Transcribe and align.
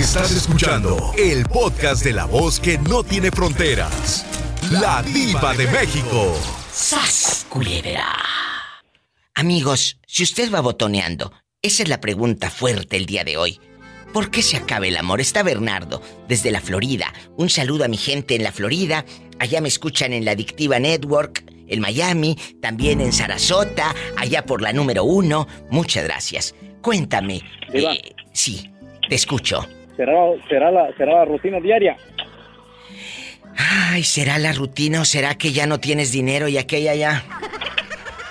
Estás 0.00 0.32
escuchando 0.32 1.12
el 1.18 1.44
podcast 1.44 2.02
de 2.02 2.14
la 2.14 2.24
voz 2.24 2.58
que 2.58 2.78
no 2.78 3.04
tiene 3.04 3.30
fronteras. 3.30 4.24
La 4.70 5.02
diva 5.02 5.52
de 5.52 5.66
México. 5.66 6.34
¡Sas, 6.72 7.44
culebra! 7.50 8.06
Amigos, 9.34 9.98
si 10.06 10.22
usted 10.22 10.50
va 10.50 10.62
botoneando, 10.62 11.34
esa 11.60 11.82
es 11.82 11.90
la 11.90 12.00
pregunta 12.00 12.48
fuerte 12.48 12.96
el 12.96 13.04
día 13.04 13.24
de 13.24 13.36
hoy. 13.36 13.60
¿Por 14.14 14.30
qué 14.30 14.40
se 14.40 14.56
acaba 14.56 14.86
el 14.86 14.96
amor? 14.96 15.20
Está 15.20 15.42
Bernardo, 15.42 16.00
desde 16.26 16.50
la 16.50 16.62
Florida. 16.62 17.12
Un 17.36 17.50
saludo 17.50 17.84
a 17.84 17.88
mi 17.88 17.98
gente 17.98 18.34
en 18.34 18.42
la 18.42 18.52
Florida. 18.52 19.04
Allá 19.38 19.60
me 19.60 19.68
escuchan 19.68 20.14
en 20.14 20.24
la 20.24 20.30
Adictiva 20.30 20.78
Network, 20.78 21.44
en 21.68 21.80
Miami, 21.80 22.38
también 22.62 23.02
en 23.02 23.12
Sarasota, 23.12 23.94
allá 24.16 24.46
por 24.46 24.62
la 24.62 24.72
número 24.72 25.04
uno. 25.04 25.46
Muchas 25.70 26.04
gracias. 26.04 26.54
Cuéntame. 26.80 27.42
Eh, 27.74 28.14
sí, 28.32 28.72
te 29.06 29.14
escucho. 29.14 29.68
¿Será, 29.96 30.14
será, 30.48 30.70
la, 30.70 30.92
¿Será 30.96 31.14
la 31.14 31.24
rutina 31.24 31.60
diaria? 31.60 31.96
Ay, 33.56 34.04
¿será 34.04 34.38
la 34.38 34.52
rutina 34.52 35.02
o 35.02 35.04
será 35.04 35.34
que 35.36 35.52
ya 35.52 35.66
no 35.66 35.80
tienes 35.80 36.12
dinero 36.12 36.48
y 36.48 36.58
aquella 36.58 36.94
ya? 36.94 37.24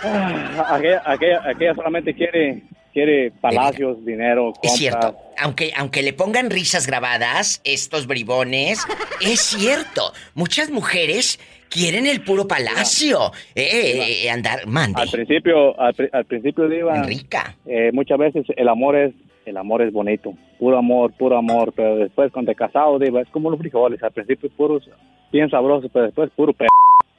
Ah, 0.03 0.75
aquella, 0.75 1.01
aquella, 1.05 1.41
aquella 1.45 1.75
solamente 1.75 2.13
quiere 2.13 2.63
quiere 2.93 3.31
palacios, 3.31 4.03
dinero, 4.05 4.51
compras. 4.53 4.73
Es 4.73 4.79
cierto. 4.79 5.17
Aunque, 5.37 5.71
aunque 5.75 6.01
le 6.01 6.13
pongan 6.13 6.49
risas 6.49 6.87
grabadas, 6.87 7.61
estos 7.63 8.07
bribones, 8.07 8.85
es 9.21 9.39
cierto. 9.39 10.13
Muchas 10.33 10.69
mujeres 10.69 11.39
quieren 11.69 12.07
el 12.07 12.21
puro 12.21 12.47
palacio. 12.47 13.31
Eh, 13.55 13.61
eh, 13.61 14.25
eh, 14.25 14.29
andar, 14.29 14.67
mande. 14.67 15.01
Al 15.01 15.09
principio, 15.09 15.79
al, 15.79 15.93
principio 16.25 16.67
diva. 16.67 17.03
Rica. 17.03 17.55
Eh, 17.65 17.91
muchas 17.93 18.17
veces 18.17 18.45
el 18.55 18.67
amor 18.67 18.95
es, 18.95 19.13
el 19.49 19.57
amor 19.57 19.81
es 19.81 19.91
bonito. 19.91 20.33
Puro 20.57 20.77
amor, 20.77 21.11
puro 21.13 21.37
amor. 21.37 21.73
Pero 21.75 21.97
después 21.97 22.31
cuando 22.31 22.51
te 22.51 22.55
casado, 22.55 22.99
diva, 22.99 23.21
es 23.21 23.29
como 23.29 23.49
los 23.49 23.59
frijoles. 23.59 24.01
Al 24.01 24.11
principio 24.11 24.49
puros, 24.51 24.89
bien 25.31 25.49
sabrosos, 25.49 25.89
pero 25.91 26.05
después 26.05 26.29
puro 26.31 26.53
p. 26.53 26.67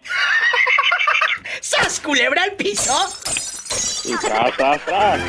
¡Sas 1.60 2.00
culebra 2.00 2.42
al 2.42 2.52
piso! 2.52 2.94
Y 4.04 4.16
tras, 4.16 4.56
tras, 4.56 4.84
tras. 4.84 5.20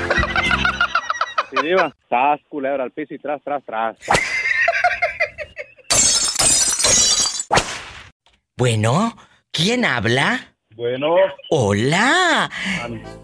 Sí, 1.50 1.58
diva. 1.64 1.96
Tras, 2.08 2.40
culebra 2.48 2.84
al 2.84 2.92
piso 2.92 3.14
y 3.14 3.20
tras, 3.20 3.42
tras, 3.44 3.64
tras. 3.66 3.98
Bueno, 8.58 9.16
¿quién 9.52 9.86
habla? 9.86 10.54
Bueno. 10.76 11.16
Hola. 11.50 12.50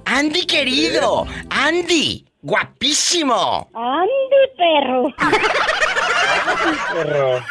Andy, 0.05 0.45
querido. 0.45 1.25
Andy. 1.49 2.25
Guapísimo. 2.47 3.69
Andy, 3.73 4.43
perro. 4.55 5.13
Andy, 6.47 6.77
perro. 6.93 7.43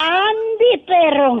Andy, 0.00 0.78
perro. 0.84 1.38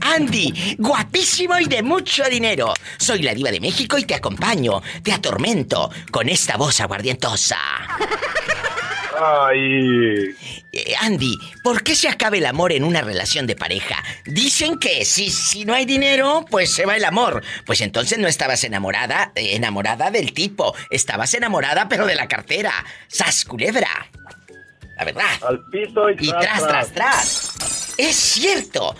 Andy, 0.00 0.76
guapísimo 0.80 1.56
y 1.60 1.66
de 1.66 1.84
mucho 1.84 2.24
dinero. 2.24 2.74
Soy 2.98 3.22
la 3.22 3.34
diva 3.34 3.52
de 3.52 3.60
México 3.60 3.96
y 3.96 4.02
te 4.02 4.16
acompaño, 4.16 4.82
te 5.04 5.12
atormento 5.12 5.88
con 6.10 6.28
esta 6.28 6.56
voz 6.56 6.80
aguardientosa. 6.80 7.56
Ay. 9.20 10.34
Eh, 10.72 10.94
Andy, 11.00 11.38
¿por 11.62 11.82
qué 11.82 11.94
se 11.94 12.08
acaba 12.08 12.36
el 12.36 12.46
amor 12.46 12.72
en 12.72 12.84
una 12.84 13.00
relación 13.02 13.46
de 13.46 13.56
pareja? 13.56 14.02
Dicen 14.24 14.78
que 14.78 15.04
si, 15.04 15.30
si 15.30 15.64
no 15.64 15.74
hay 15.74 15.84
dinero, 15.84 16.44
pues 16.50 16.72
se 16.72 16.86
va 16.86 16.96
el 16.96 17.04
amor. 17.04 17.42
Pues 17.64 17.80
entonces 17.80 18.18
no 18.18 18.28
estabas 18.28 18.64
enamorada, 18.64 19.32
eh, 19.34 19.56
enamorada 19.56 20.10
del 20.10 20.32
tipo. 20.32 20.74
Estabas 20.90 21.34
enamorada, 21.34 21.88
pero 21.88 22.06
de 22.06 22.14
la 22.14 22.28
cartera. 22.28 22.72
¡Sas 23.08 23.44
culebra! 23.44 23.88
La 24.96 25.04
verdad. 25.04 25.24
Al 25.46 25.64
piso 25.70 26.10
y, 26.10 26.28
y 26.28 26.30
tras, 26.30 26.66
tras, 26.66 26.92
tras. 26.92 27.94
Es 27.98 28.16
cierto. 28.16 28.94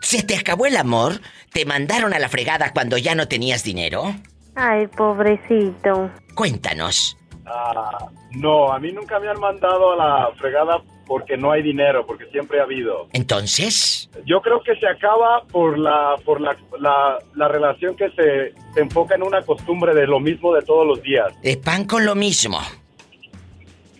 ¿Se 0.00 0.22
te 0.22 0.36
acabó 0.36 0.66
el 0.66 0.76
amor? 0.76 1.20
¿Te 1.52 1.64
mandaron 1.64 2.12
a 2.14 2.18
la 2.18 2.28
fregada 2.28 2.72
cuando 2.72 2.98
ya 2.98 3.14
no 3.14 3.28
tenías 3.28 3.64
dinero? 3.64 4.14
Ay, 4.54 4.86
pobrecito. 4.86 6.10
Cuéntanos. 6.34 7.16
Ah, 7.46 8.08
no, 8.32 8.72
a 8.72 8.78
mí 8.78 8.92
nunca 8.92 9.18
me 9.20 9.28
han 9.28 9.38
mandado 9.40 9.92
a 9.92 9.96
la 9.96 10.30
fregada 10.36 10.82
porque 11.06 11.36
no 11.36 11.52
hay 11.52 11.62
dinero, 11.62 12.04
porque 12.04 12.26
siempre 12.26 12.58
ha 12.58 12.64
habido. 12.64 13.06
Entonces, 13.12 14.10
Yo 14.24 14.40
creo 14.40 14.60
que 14.62 14.74
se 14.76 14.88
acaba 14.88 15.42
por 15.44 15.78
la 15.78 16.16
por 16.24 16.40
la, 16.40 16.56
la, 16.80 17.18
la 17.34 17.48
relación 17.48 17.94
que 17.96 18.10
se, 18.10 18.52
se 18.74 18.80
enfoca 18.80 19.14
en 19.14 19.22
una 19.22 19.42
costumbre 19.42 19.94
de 19.94 20.06
lo 20.08 20.18
mismo 20.18 20.52
de 20.52 20.62
todos 20.62 20.84
los 20.86 21.00
días. 21.02 21.32
de 21.42 21.56
pan 21.58 21.84
con 21.84 22.04
lo 22.04 22.14
mismo. 22.16 22.58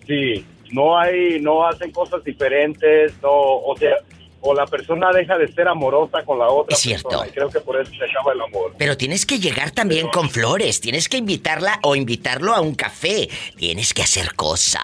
Sí, 0.07 0.45
no 0.73 0.99
hay, 0.99 1.41
no 1.41 1.67
hacen 1.67 1.91
cosas 1.93 2.23
diferentes, 2.25 3.15
no, 3.23 3.31
o 3.31 3.77
sea, 3.78 3.95
o 4.41 4.55
la 4.55 4.67
persona 4.67 5.11
deja 5.13 5.37
de 5.39 5.51
ser 5.53 5.67
amorosa 5.67 6.23
con 6.25 6.39
la 6.39 6.49
otra 6.49 6.75
Es 6.77 6.83
cierto. 6.83 7.09
persona, 7.09 7.29
y 7.29 7.33
creo 7.33 7.51
que 7.51 7.61
por 7.61 7.81
eso 7.81 7.91
se 7.91 8.05
acaba 8.05 8.33
el 8.33 8.41
amor. 8.43 8.75
Pero 8.79 8.97
tienes 8.97 9.27
que 9.27 9.39
llegar 9.41 9.71
también 9.73 10.09
con 10.09 10.31
flores, 10.31 10.81
tienes 10.81 11.09
que 11.09 11.17
invitarla 11.17 11.81
o 11.83 11.97
invitarlo 11.97 12.55
a 12.55 12.61
un 12.61 12.75
café, 12.75 13.29
tienes 13.57 13.93
que 13.93 14.03
hacer 14.03 14.35
cosas 14.35 14.83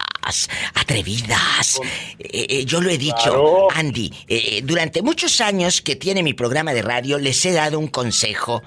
atrevidas. 0.73 1.79
Eh, 2.19 2.45
eh, 2.49 2.65
yo 2.65 2.81
lo 2.81 2.89
he 2.89 2.97
dicho, 2.97 3.15
Claro. 3.23 3.67
Andy, 3.73 4.11
eh, 4.27 4.61
durante 4.63 5.01
muchos 5.01 5.39
años 5.41 5.81
que 5.81 5.95
tiene 5.95 6.23
mi 6.23 6.33
programa 6.33 6.73
de 6.73 6.81
radio, 6.81 7.17
les 7.17 7.45
he 7.45 7.51
dado 7.53 7.79
un 7.79 7.87
consejo 7.87 8.61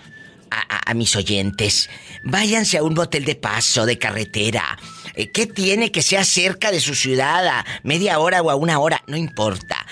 a, 0.50 0.60
a- 0.76 0.90
a 0.90 0.94
mis 0.94 1.14
oyentes. 1.16 1.90
Váyanse 2.24 2.78
a 2.78 2.82
un 2.82 2.94
motel 2.94 3.24
de 3.24 3.34
paso, 3.34 3.84
de 3.86 3.98
carretera. 3.98 4.78
¿Qué 5.32 5.46
tiene 5.46 5.90
que 5.90 6.02
sea 6.02 6.24
cerca 6.24 6.70
de 6.70 6.78
su 6.80 6.94
ciudad? 6.94 7.46
A 7.48 7.64
media 7.82 8.18
hora 8.18 8.42
o 8.42 8.50
a 8.50 8.54
una 8.54 8.78
hora, 8.78 9.02
no 9.06 9.16
importa. 9.16 9.86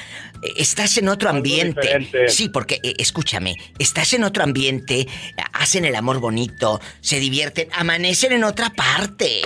Estás 0.57 0.97
en 0.99 1.09
otro 1.09 1.31
ambiente. 1.31 2.29
Sí, 2.29 2.49
porque 2.49 2.81
eh, 2.83 2.95
escúchame, 2.99 3.57
estás 3.79 4.13
en 4.13 4.25
otro 4.25 4.43
ambiente, 4.43 5.07
hacen 5.53 5.85
el 5.85 5.95
amor 5.95 6.21
bonito, 6.21 6.81
se 7.01 7.19
divierten, 7.19 7.69
amanecen 7.73 8.33
en 8.33 8.45
otra 8.45 8.71
parte. 8.71 9.43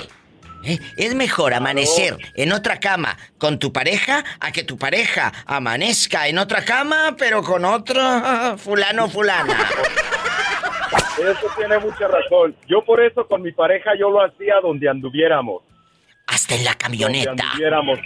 ¿Eh? 0.64 0.78
Es 0.96 1.14
mejor 1.14 1.54
amanecer 1.54 2.16
en 2.34 2.52
otra 2.52 2.80
cama 2.80 3.16
con 3.38 3.58
tu 3.60 3.72
pareja 3.72 4.24
a 4.40 4.50
que 4.50 4.64
tu 4.64 4.76
pareja 4.76 5.32
amanezca 5.46 6.26
en 6.26 6.38
otra 6.38 6.64
cama, 6.64 7.14
pero 7.16 7.42
con 7.42 7.64
otro 7.64 8.58
fulano 8.58 9.08
fulana. 9.08 9.56
Eso 11.18 11.46
tiene 11.56 11.78
mucha 11.78 12.06
razón. 12.08 12.54
Yo 12.68 12.84
por 12.84 13.02
eso 13.02 13.26
con 13.26 13.42
mi 13.42 13.50
pareja 13.52 13.90
yo 13.98 14.08
lo 14.10 14.22
hacía 14.24 14.54
donde 14.62 14.88
anduviéramos. 14.88 15.62
Hasta 16.26 16.54
en 16.54 16.64
la 16.64 16.70
Donde 16.72 16.84
camioneta. 16.98 17.30
anduviéramos. 17.30 17.98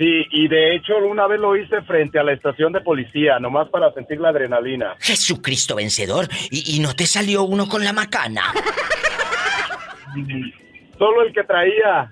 Sí, 0.00 0.26
y 0.30 0.48
de 0.48 0.74
hecho 0.76 0.96
una 0.96 1.26
vez 1.26 1.38
lo 1.38 1.54
hice 1.54 1.82
frente 1.82 2.18
a 2.18 2.22
la 2.22 2.32
estación 2.32 2.72
de 2.72 2.80
policía, 2.80 3.38
nomás 3.38 3.68
para 3.68 3.92
sentir 3.92 4.18
la 4.18 4.30
adrenalina. 4.30 4.96
Jesucristo 4.98 5.76
vencedor. 5.76 6.26
Y, 6.50 6.74
y 6.74 6.78
no 6.78 6.96
te 6.96 7.04
salió 7.04 7.42
uno 7.42 7.68
con 7.68 7.84
la 7.84 7.92
macana. 7.92 8.44
Solo 10.98 11.20
el 11.20 11.34
que 11.34 11.44
traía. 11.44 12.10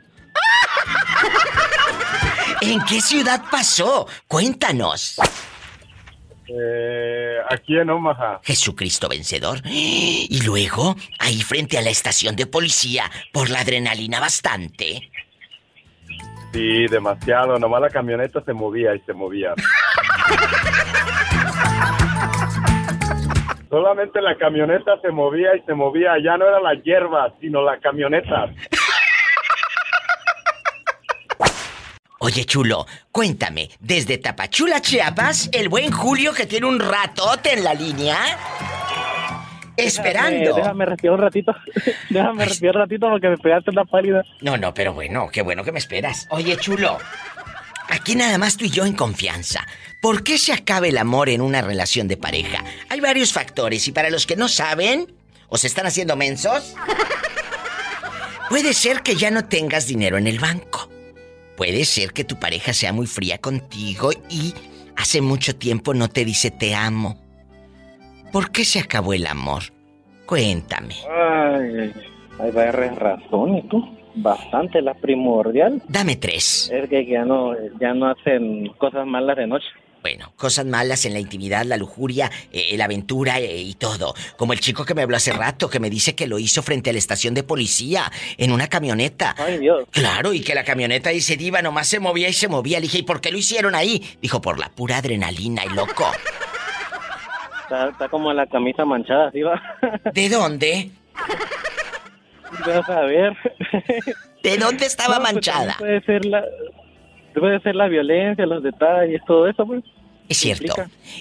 ¿En 2.60 2.84
qué 2.84 3.00
ciudad 3.00 3.42
pasó? 3.50 4.06
Cuéntanos. 4.26 5.18
Eh, 6.46 7.38
aquí 7.48 7.74
en 7.78 7.88
Omaha. 7.88 8.40
Jesucristo 8.42 9.08
vencedor. 9.08 9.62
Y 9.64 10.42
luego, 10.44 10.94
ahí 11.18 11.40
frente 11.40 11.78
a 11.78 11.80
la 11.80 11.88
estación 11.88 12.36
de 12.36 12.44
policía, 12.44 13.10
por 13.32 13.48
la 13.48 13.60
adrenalina 13.60 14.20
bastante. 14.20 15.10
Sí, 16.52 16.86
demasiado. 16.86 17.58
Nomás 17.58 17.80
la 17.82 17.90
camioneta 17.90 18.42
se 18.44 18.52
movía 18.52 18.94
y 18.94 19.00
se 19.00 19.12
movía. 19.12 19.54
Solamente 23.70 24.20
la 24.22 24.36
camioneta 24.38 24.98
se 25.02 25.10
movía 25.10 25.54
y 25.56 25.60
se 25.62 25.74
movía. 25.74 26.12
Ya 26.22 26.36
no 26.38 26.46
era 26.46 26.60
la 26.60 26.74
hierba, 26.74 27.34
sino 27.40 27.62
la 27.62 27.78
camioneta. 27.78 28.46
Oye, 32.20 32.44
chulo, 32.44 32.86
cuéntame, 33.12 33.70
desde 33.78 34.18
Tapachula, 34.18 34.80
Chiapas, 34.80 35.48
el 35.52 35.68
buen 35.68 35.92
Julio 35.92 36.32
que 36.32 36.46
tiene 36.46 36.66
un 36.66 36.80
ratote 36.80 37.52
en 37.52 37.62
la 37.62 37.74
línea. 37.74 38.16
Esperando. 39.78 40.54
Déjame 40.54 40.84
respirar 40.86 41.14
un 41.14 41.20
ratito. 41.20 41.54
déjame 42.10 42.44
respirar 42.44 42.76
un 42.76 42.82
ratito 42.82 43.08
porque 43.08 43.28
me 43.28 43.38
pegaste 43.38 43.72
la 43.72 43.84
pálida. 43.84 44.24
No, 44.40 44.56
no, 44.56 44.74
pero 44.74 44.92
bueno, 44.92 45.28
qué 45.32 45.42
bueno 45.42 45.64
que 45.64 45.72
me 45.72 45.78
esperas. 45.78 46.26
Oye, 46.30 46.56
chulo, 46.56 46.98
aquí 47.88 48.16
nada 48.16 48.38
más 48.38 48.56
tú 48.56 48.64
y 48.64 48.70
yo 48.70 48.84
en 48.84 48.94
confianza. 48.94 49.66
¿Por 50.02 50.24
qué 50.24 50.38
se 50.38 50.52
acaba 50.52 50.88
el 50.88 50.98
amor 50.98 51.28
en 51.28 51.40
una 51.40 51.62
relación 51.62 52.08
de 52.08 52.16
pareja? 52.16 52.64
Hay 52.88 53.00
varios 53.00 53.32
factores 53.32 53.86
y 53.88 53.92
para 53.92 54.10
los 54.10 54.26
que 54.26 54.36
no 54.36 54.48
saben 54.48 55.14
o 55.48 55.56
se 55.56 55.68
están 55.68 55.86
haciendo 55.86 56.16
mensos, 56.16 56.74
puede 58.50 58.74
ser 58.74 59.02
que 59.02 59.16
ya 59.16 59.30
no 59.30 59.46
tengas 59.46 59.86
dinero 59.86 60.18
en 60.18 60.26
el 60.26 60.38
banco. 60.38 60.90
Puede 61.56 61.84
ser 61.84 62.12
que 62.12 62.24
tu 62.24 62.38
pareja 62.38 62.72
sea 62.72 62.92
muy 62.92 63.06
fría 63.06 63.38
contigo 63.38 64.10
y 64.28 64.54
hace 64.96 65.20
mucho 65.20 65.56
tiempo 65.56 65.94
no 65.94 66.08
te 66.08 66.24
dice 66.24 66.50
te 66.50 66.74
amo. 66.74 67.27
¿Por 68.32 68.50
qué 68.50 68.64
se 68.64 68.78
acabó 68.80 69.12
el 69.12 69.26
amor? 69.26 69.62
Cuéntame. 70.26 70.94
Ay, 71.10 71.92
Hay 72.38 72.50
varias 72.50 72.96
razones, 72.96 73.68
tú. 73.68 73.96
Bastante. 74.14 74.82
La 74.82 74.94
primordial 74.94 75.80
Dame 75.88 76.16
tres. 76.16 76.70
es 76.72 76.88
que 76.88 77.06
ya 77.06 77.24
no, 77.24 77.52
ya 77.80 77.94
no 77.94 78.10
hacen 78.10 78.68
cosas 78.78 79.06
malas 79.06 79.36
de 79.36 79.46
noche. 79.46 79.66
Bueno, 80.00 80.32
cosas 80.36 80.64
malas 80.64 81.04
en 81.06 81.12
la 81.12 81.18
intimidad, 81.18 81.64
la 81.64 81.76
lujuria, 81.76 82.30
eh, 82.52 82.76
la 82.76 82.84
aventura 82.84 83.40
eh, 83.40 83.58
y 83.60 83.74
todo. 83.74 84.14
Como 84.36 84.52
el 84.52 84.60
chico 84.60 84.84
que 84.84 84.94
me 84.94 85.02
habló 85.02 85.16
hace 85.16 85.32
rato, 85.32 85.68
que 85.68 85.80
me 85.80 85.90
dice 85.90 86.14
que 86.14 86.28
lo 86.28 86.38
hizo 86.38 86.62
frente 86.62 86.90
a 86.90 86.92
la 86.92 87.00
estación 87.00 87.34
de 87.34 87.42
policía, 87.42 88.10
en 88.36 88.52
una 88.52 88.68
camioneta. 88.68 89.34
Ay, 89.38 89.58
Dios. 89.58 89.84
Claro, 89.90 90.32
y 90.32 90.40
que 90.40 90.54
la 90.54 90.62
camioneta 90.64 91.10
dice, 91.10 91.36
diva, 91.36 91.62
nomás 91.62 91.88
se 91.88 91.98
movía 91.98 92.28
y 92.28 92.32
se 92.32 92.46
movía. 92.48 92.78
Le 92.78 92.84
dije, 92.84 92.98
¿y 92.98 93.02
por 93.02 93.20
qué 93.20 93.32
lo 93.32 93.38
hicieron 93.38 93.74
ahí? 93.74 94.02
Dijo, 94.22 94.40
por 94.40 94.58
la 94.58 94.68
pura 94.70 94.98
adrenalina 94.98 95.64
y 95.64 95.70
loco. 95.70 96.06
Está, 97.68 97.90
está 97.90 98.08
como 98.08 98.32
la 98.32 98.46
camisa 98.46 98.86
manchada, 98.86 99.30
¿sí 99.30 99.42
va? 99.42 99.60
¿De 100.14 100.28
dónde? 100.30 100.90
Vas 102.66 102.88
a 102.88 103.00
ver. 103.02 103.36
¿De 104.42 104.56
dónde 104.56 104.86
estaba 104.86 105.16
No, 105.16 105.20
pues, 105.22 105.34
manchada? 105.34 105.76
puede 105.78 106.00
ser 106.02 106.24
la... 106.24 106.42
Puede 107.34 107.60
ser 107.60 107.76
la 107.76 107.86
violencia, 107.88 108.46
los 108.46 108.62
detalles, 108.62 109.20
todo 109.26 109.46
eso, 109.46 109.66
pues. 109.66 109.84
Es 110.30 110.38
cierto, 110.38 110.74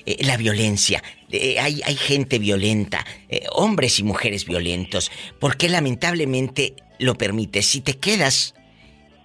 eh, 0.05 0.17
la 0.25 0.35
violencia, 0.37 1.03
eh, 1.31 1.59
hay, 1.59 1.81
hay 1.85 1.95
gente 1.95 2.39
violenta, 2.39 3.05
eh, 3.29 3.43
hombres 3.51 3.99
y 3.99 4.03
mujeres 4.03 4.45
violentos, 4.45 5.11
porque 5.39 5.69
lamentablemente 5.69 6.75
lo 6.99 7.15
permite. 7.15 7.61
Si 7.61 7.81
te 7.81 7.97
quedas 7.97 8.55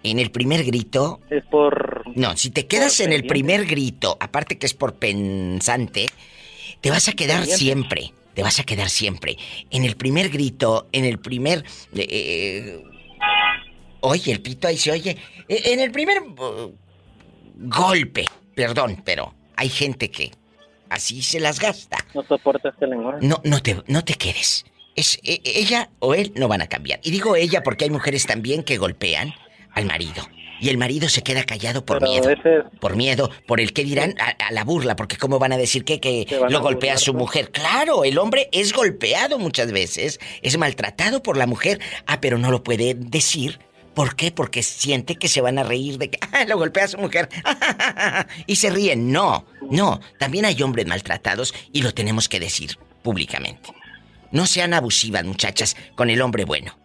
en 0.02 0.18
el 0.18 0.30
primer 0.30 0.64
grito, 0.64 1.20
Es 1.30 1.44
por... 1.46 2.02
no, 2.16 2.36
si 2.36 2.50
te 2.50 2.66
quedas 2.66 3.00
en 3.00 3.12
el 3.12 3.24
primer 3.26 3.64
grito, 3.64 4.16
aparte 4.20 4.58
que 4.58 4.66
es 4.66 4.74
por 4.74 4.94
pensante, 4.96 6.06
te 6.82 6.90
vas 6.90 7.08
a 7.08 7.12
quedar 7.14 7.46
siempre, 7.46 8.12
te 8.34 8.42
vas 8.42 8.60
a 8.60 8.64
quedar 8.64 8.90
siempre. 8.90 9.38
En 9.70 9.84
el 9.84 9.96
primer 9.96 10.28
grito, 10.28 10.88
en 10.92 11.06
el 11.06 11.18
primer... 11.18 11.64
eh, 11.94 12.82
oye, 14.00 14.32
el 14.32 14.42
pito 14.42 14.68
ahí 14.68 14.76
se 14.76 14.90
oye. 14.90 15.16
Eh, 15.48 15.62
En 15.72 15.80
el 15.80 15.90
primer 15.90 16.20
uh, 16.22 16.74
golpe, 17.56 18.26
perdón, 18.54 19.02
pero 19.04 19.34
hay 19.56 19.68
gente 19.68 20.10
que 20.10 20.32
así 20.90 21.22
se 21.22 21.40
las 21.40 21.58
gasta. 21.60 21.98
No 22.14 22.22
soporta 22.24 22.68
este 22.70 22.86
lenguaje. 22.86 23.18
No, 23.26 23.40
no 23.44 23.62
te, 23.62 23.82
no 23.86 24.04
te 24.04 24.14
quedes. 24.14 24.64
Es, 24.94 25.18
e- 25.22 25.40
ella 25.44 25.88
o 26.00 26.14
él 26.14 26.32
no 26.36 26.48
van 26.48 26.60
a 26.62 26.66
cambiar. 26.66 27.00
Y 27.02 27.10
digo 27.10 27.36
ella 27.36 27.62
porque 27.62 27.84
hay 27.84 27.90
mujeres 27.90 28.26
también 28.26 28.62
que 28.62 28.76
golpean 28.76 29.32
al 29.72 29.86
marido. 29.86 30.28
Y 30.62 30.68
el 30.68 30.78
marido 30.78 31.08
se 31.08 31.22
queda 31.22 31.42
callado 31.42 31.84
por 31.84 31.98
Pero 31.98 32.12
miedo. 32.12 32.30
Por 32.78 32.94
miedo, 32.94 33.30
por 33.48 33.60
el 33.60 33.72
que 33.72 33.82
dirán 33.82 34.14
a, 34.20 34.46
a 34.46 34.52
la 34.52 34.62
burla, 34.62 34.94
porque 34.94 35.16
cómo 35.16 35.40
van 35.40 35.52
a 35.52 35.56
decir 35.56 35.84
que, 35.84 35.98
que 35.98 36.24
lo 36.48 36.58
a 36.58 36.60
golpea 36.60 36.92
burlar, 36.92 36.98
su 37.00 37.14
mujer. 37.14 37.50
Claro, 37.50 38.04
el 38.04 38.16
hombre 38.16 38.48
es 38.52 38.72
golpeado 38.72 39.40
muchas 39.40 39.72
veces, 39.72 40.20
es 40.40 40.56
maltratado 40.56 41.20
por 41.20 41.36
la 41.36 41.48
mujer. 41.48 41.80
Ah, 42.06 42.20
pero 42.20 42.38
no 42.38 42.52
lo 42.52 42.62
puede 42.62 42.94
decir. 42.94 43.58
¿Por 43.92 44.14
qué? 44.14 44.30
Porque 44.30 44.62
siente 44.62 45.16
que 45.16 45.26
se 45.26 45.40
van 45.40 45.58
a 45.58 45.64
reír 45.64 45.98
de 45.98 46.10
que 46.10 46.18
"Ah, 46.32 46.44
lo 46.46 46.56
golpea 46.56 46.84
a 46.84 46.88
su 46.88 46.98
mujer. 46.98 47.28
y 48.46 48.54
se 48.54 48.70
ríen. 48.70 49.10
No, 49.10 49.44
no. 49.68 49.98
También 50.20 50.44
hay 50.44 50.62
hombres 50.62 50.86
maltratados 50.86 51.52
y 51.72 51.82
lo 51.82 51.92
tenemos 51.92 52.28
que 52.28 52.38
decir 52.38 52.78
públicamente. 53.02 53.70
No 54.30 54.46
sean 54.46 54.74
abusivas, 54.74 55.24
muchachas, 55.24 55.76
con 55.96 56.08
el 56.08 56.22
hombre 56.22 56.44
bueno. 56.44 56.78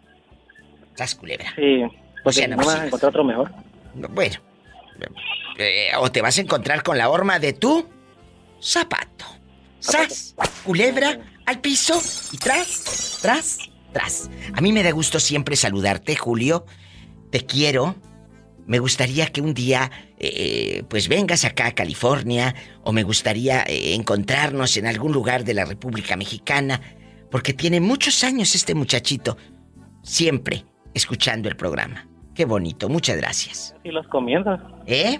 ¿Sas 0.96 1.14
culebra? 1.14 1.52
Sí. 1.54 1.84
Porque 2.24 2.40
sean 2.40 2.50
no 2.50 2.56
vas 2.56 2.66
a 2.66 2.70
abusivas. 2.70 2.86
encontrar 2.88 3.10
otro 3.10 3.24
mejor. 3.24 3.67
Bueno. 4.10 4.36
eh, 5.58 5.90
o 5.98 6.10
te 6.12 6.22
vas 6.22 6.38
a 6.38 6.40
encontrar 6.40 6.82
con 6.82 6.98
la 6.98 7.08
horma 7.08 7.38
de 7.38 7.52
tu 7.52 7.88
zapato. 8.60 9.24
¡Sas! 9.80 10.34
Culebra 10.64 11.18
al 11.46 11.60
piso 11.60 12.00
y 12.32 12.36
tras, 12.36 13.18
tras, 13.22 13.58
tras. 13.92 14.30
A 14.54 14.60
mí 14.60 14.72
me 14.72 14.82
da 14.82 14.90
gusto 14.90 15.20
siempre 15.20 15.56
saludarte, 15.56 16.14
Julio. 16.16 16.66
Te 17.30 17.46
quiero. 17.46 17.96
Me 18.66 18.80
gustaría 18.80 19.26
que 19.28 19.40
un 19.40 19.54
día, 19.54 19.90
eh, 20.18 20.82
pues 20.90 21.08
vengas 21.08 21.46
acá 21.46 21.68
a 21.68 21.74
California, 21.74 22.54
o 22.82 22.92
me 22.92 23.02
gustaría 23.02 23.62
eh, 23.62 23.94
encontrarnos 23.94 24.76
en 24.76 24.86
algún 24.86 25.12
lugar 25.12 25.44
de 25.44 25.54
la 25.54 25.64
República 25.64 26.16
Mexicana, 26.16 26.82
porque 27.30 27.54
tiene 27.54 27.80
muchos 27.80 28.22
años 28.24 28.54
este 28.54 28.74
muchachito, 28.74 29.38
siempre 30.02 30.66
escuchando 30.92 31.48
el 31.48 31.56
programa. 31.56 32.06
Qué 32.38 32.44
bonito, 32.44 32.88
muchas 32.88 33.16
gracias. 33.16 33.74
Casi 33.78 33.90
los 33.90 34.06
comienzos. 34.06 34.60
¿Eh? 34.86 35.18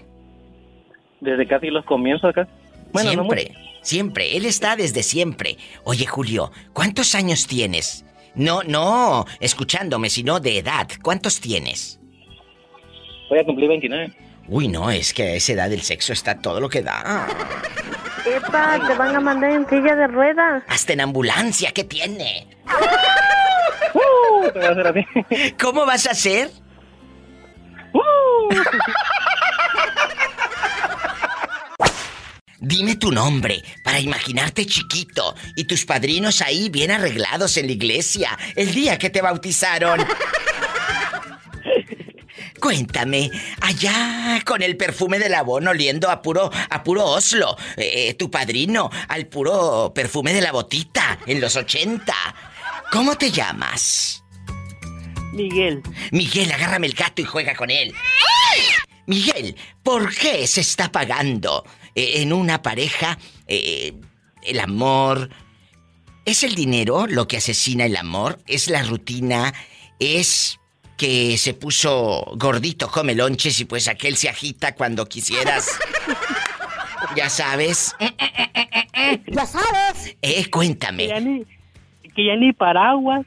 Desde 1.20 1.48
casi 1.48 1.66
los 1.66 1.84
comienzos 1.84 2.30
acá. 2.30 2.46
Bueno, 2.92 3.12
no 3.12 3.24
siempre, 3.24 3.54
siempre. 3.82 4.36
Él 4.36 4.46
está 4.46 4.76
desde 4.76 5.02
siempre. 5.02 5.56
Oye, 5.82 6.06
Julio, 6.06 6.52
¿cuántos 6.72 7.16
años 7.16 7.48
tienes? 7.48 8.04
No, 8.36 8.62
no, 8.62 9.24
escuchándome, 9.40 10.10
sino 10.10 10.38
de 10.38 10.58
edad. 10.58 10.86
¿Cuántos 11.02 11.40
tienes? 11.40 11.98
Voy 13.28 13.40
a 13.40 13.44
cumplir 13.44 13.68
29. 13.68 14.12
Uy, 14.46 14.68
no, 14.68 14.88
es 14.88 15.12
que 15.12 15.24
a 15.24 15.34
esa 15.34 15.54
edad 15.54 15.72
el 15.72 15.82
sexo 15.82 16.12
está 16.12 16.40
todo 16.40 16.60
lo 16.60 16.68
que 16.68 16.82
da. 16.82 17.26
Epa, 18.24 18.78
te 18.86 18.94
van 18.94 19.16
a 19.16 19.18
mandar 19.18 19.50
en 19.50 19.68
silla 19.68 19.96
de 19.96 20.06
ruedas. 20.06 20.62
Hasta 20.68 20.92
en 20.92 21.00
ambulancia, 21.00 21.72
¿qué 21.72 21.82
tiene? 21.82 22.46
¡Uh! 23.92 24.52
Te 24.52 24.58
voy 24.60 24.68
a 24.68 24.70
hacer 24.70 24.86
así. 24.86 25.54
¿Cómo 25.60 25.84
vas 25.84 26.06
a 26.06 26.12
hacer? 26.12 26.67
¡Uh! 27.92 28.54
Dime 32.60 32.96
tu 32.96 33.12
nombre 33.12 33.62
para 33.84 34.00
imaginarte 34.00 34.66
chiquito 34.66 35.34
y 35.54 35.64
tus 35.64 35.84
padrinos 35.84 36.42
ahí 36.42 36.68
bien 36.68 36.90
arreglados 36.90 37.56
en 37.56 37.66
la 37.66 37.72
iglesia 37.72 38.36
el 38.56 38.74
día 38.74 38.98
que 38.98 39.10
te 39.10 39.22
bautizaron. 39.22 40.04
Cuéntame, 42.60 43.30
allá 43.60 44.42
con 44.44 44.60
el 44.62 44.76
perfume 44.76 45.20
del 45.20 45.34
abono 45.34 45.70
oliendo 45.70 46.10
a 46.10 46.20
puro, 46.20 46.50
a 46.68 46.82
puro 46.82 47.06
Oslo, 47.06 47.56
eh, 47.76 48.14
tu 48.14 48.30
padrino, 48.30 48.90
al 49.08 49.26
puro 49.28 49.92
perfume 49.94 50.34
de 50.34 50.40
la 50.40 50.50
botita 50.50 51.20
en 51.26 51.40
los 51.40 51.54
80. 51.54 52.12
¿Cómo 52.90 53.16
te 53.16 53.30
llamas? 53.30 54.17
Miguel, 55.38 55.82
Miguel, 56.10 56.50
agárrame 56.50 56.88
el 56.88 56.94
gato 56.94 57.22
y 57.22 57.24
juega 57.24 57.54
con 57.54 57.70
él. 57.70 57.94
Miguel, 59.06 59.56
¿por 59.84 60.12
qué 60.14 60.46
se 60.48 60.60
está 60.60 60.90
pagando 60.90 61.64
eh, 61.94 62.14
en 62.16 62.32
una 62.32 62.60
pareja 62.60 63.16
eh, 63.46 63.94
el 64.42 64.60
amor? 64.60 65.30
¿Es 66.24 66.42
el 66.42 66.56
dinero 66.56 67.06
lo 67.06 67.28
que 67.28 67.36
asesina 67.36 67.86
el 67.86 67.96
amor? 67.96 68.40
¿Es 68.48 68.68
la 68.68 68.82
rutina? 68.82 69.54
¿Es 70.00 70.58
que 70.96 71.38
se 71.38 71.54
puso 71.54 72.32
gordito, 72.34 72.90
come 72.90 73.14
lonches 73.14 73.60
y 73.60 73.64
pues 73.64 73.86
aquel 73.86 74.16
se 74.16 74.28
agita 74.28 74.74
cuando 74.74 75.08
quisieras? 75.08 75.68
Ya 77.16 77.30
sabes. 77.30 77.94
Ya 79.26 79.46
sabes. 79.46 80.16
Eh, 80.20 80.44
que 80.44 80.50
cuéntame. 80.50 81.06
ya 81.08 81.20
ni, 81.20 81.44
que 82.14 82.26
ya 82.26 82.36
ni 82.36 82.52
paraguas. 82.52 83.24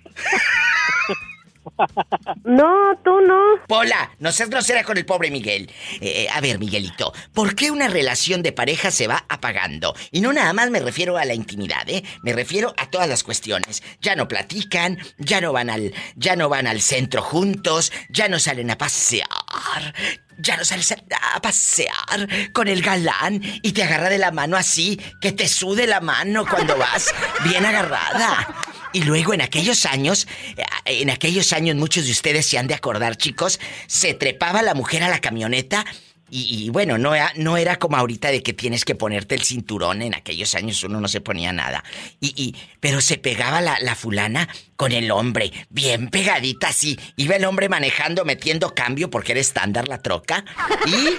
No, 2.44 2.98
tú 3.04 3.22
no. 3.22 3.40
Pola, 3.68 4.12
no 4.20 4.32
seas 4.32 4.50
grosera 4.50 4.84
con 4.84 4.98
el 4.98 5.06
pobre 5.06 5.32
Miguel. 5.32 5.72
Eh, 6.00 6.28
a 6.32 6.42
ver, 6.42 6.60
Miguelito, 6.60 7.14
¿por 7.34 7.56
qué 7.56 7.72
una 7.72 7.88
relación 7.88 8.42
de 8.44 8.52
pareja 8.52 8.92
se 8.92 9.08
va 9.08 9.26
apagando? 9.30 9.96
Y 10.12 10.22
no 10.22 10.34
nada 10.34 10.54
más 10.54 10.70
me 10.70 10.80
refiero 10.80 11.18
a 11.18 11.26
la 11.26 11.34
intimidad, 11.34 11.88
¿eh? 11.90 12.04
Me 12.24 12.34
refiero 12.34 12.74
a 12.78 12.90
todas 12.90 13.08
las 13.08 13.24
cuestiones. 13.24 13.84
Ya 14.02 14.16
no 14.16 14.28
platican, 14.28 14.98
ya 15.18 15.42
no 15.42 15.54
van 15.54 15.70
al, 15.70 15.94
ya 16.16 16.36
no 16.36 16.50
van 16.50 16.68
al 16.68 16.82
centro 16.82 17.22
juntos, 17.22 17.92
ya 18.10 18.28
no 18.28 18.40
salen 18.40 18.72
a 18.72 18.78
pasear. 18.78 19.94
Ya 20.38 20.58
no 20.58 20.66
sales 20.66 20.92
a 20.92 20.96
a 21.34 21.42
pasear 21.42 22.52
con 22.52 22.68
el 22.68 22.82
galán 22.82 23.42
y 23.62 23.72
te 23.72 23.84
agarra 23.84 24.10
de 24.10 24.18
la 24.18 24.32
mano 24.32 24.58
así, 24.58 25.00
que 25.22 25.32
te 25.32 25.48
sude 25.48 25.88
la 25.88 26.02
mano 26.02 26.46
cuando 26.46 26.78
vas 26.78 27.14
bien 27.44 27.66
agarrada. 27.66 28.48
Y 28.94 29.04
luego 29.04 29.34
en 29.34 29.42
aquellos 29.42 29.86
años, 29.86 30.28
eh, 30.58 30.64
en 30.86 31.10
aquellos 31.10 31.54
años 31.54 31.76
muchos 31.76 32.06
de 32.06 32.12
ustedes 32.12 32.46
se 32.46 32.58
han 32.58 32.68
de 32.68 32.74
acordar, 32.74 33.16
chicos, 33.18 33.60
se 33.88 34.14
trepaba 34.14 34.62
la 34.62 34.74
mujer 34.74 35.04
a 35.04 35.10
la 35.10 35.20
camioneta 35.20 35.86
y, 36.34 36.70
bueno, 36.70 36.98
no 36.98 37.14
era, 37.14 37.34
no 37.36 37.58
era 37.58 37.76
como 37.76 37.98
ahorita 37.98 38.32
de 38.32 38.42
que 38.42 38.54
tienes 38.54 38.86
que 38.86 38.96
ponerte 38.96 39.36
el 39.36 39.42
cinturón, 39.42 40.02
en 40.02 40.16
aquellos 40.16 40.56
años 40.56 40.82
uno 40.86 41.02
no 41.02 41.10
se 41.10 41.20
ponía 41.20 41.52
nada. 41.52 41.84
Y, 42.22 42.34
y 42.42 42.56
pero 42.80 43.02
se 43.02 43.18
pegaba 43.18 43.60
la, 43.60 43.78
la 43.82 43.96
fulana 43.96 44.48
con 44.78 44.94
el 44.94 45.12
hombre, 45.12 45.52
bien 45.70 46.08
pegadita 46.08 46.70
así. 46.70 46.98
Iba 47.18 47.36
el 47.36 47.44
hombre 47.44 47.68
manejando, 47.68 48.24
metiendo 48.24 48.74
cambio 48.74 49.10
porque 49.10 49.34
era 49.34 49.42
estándar 49.42 49.90
la 49.90 50.02
troca. 50.02 50.46
Y 50.88 51.18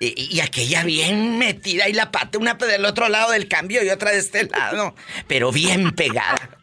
y, 0.00 0.40
aquella 0.40 0.84
bien 0.84 1.38
metida 1.38 1.88
y 1.88 1.92
la 1.92 2.10
pata 2.12 2.38
una 2.38 2.54
del 2.54 2.84
otro 2.84 3.08
lado 3.08 3.32
del 3.32 3.48
cambio 3.48 3.82
y 3.82 3.90
otra 3.90 4.12
de 4.12 4.18
este 4.18 4.44
lado. 4.44 4.94
Pero 5.26 5.52
bien 5.52 5.92
pegada. 5.92 6.58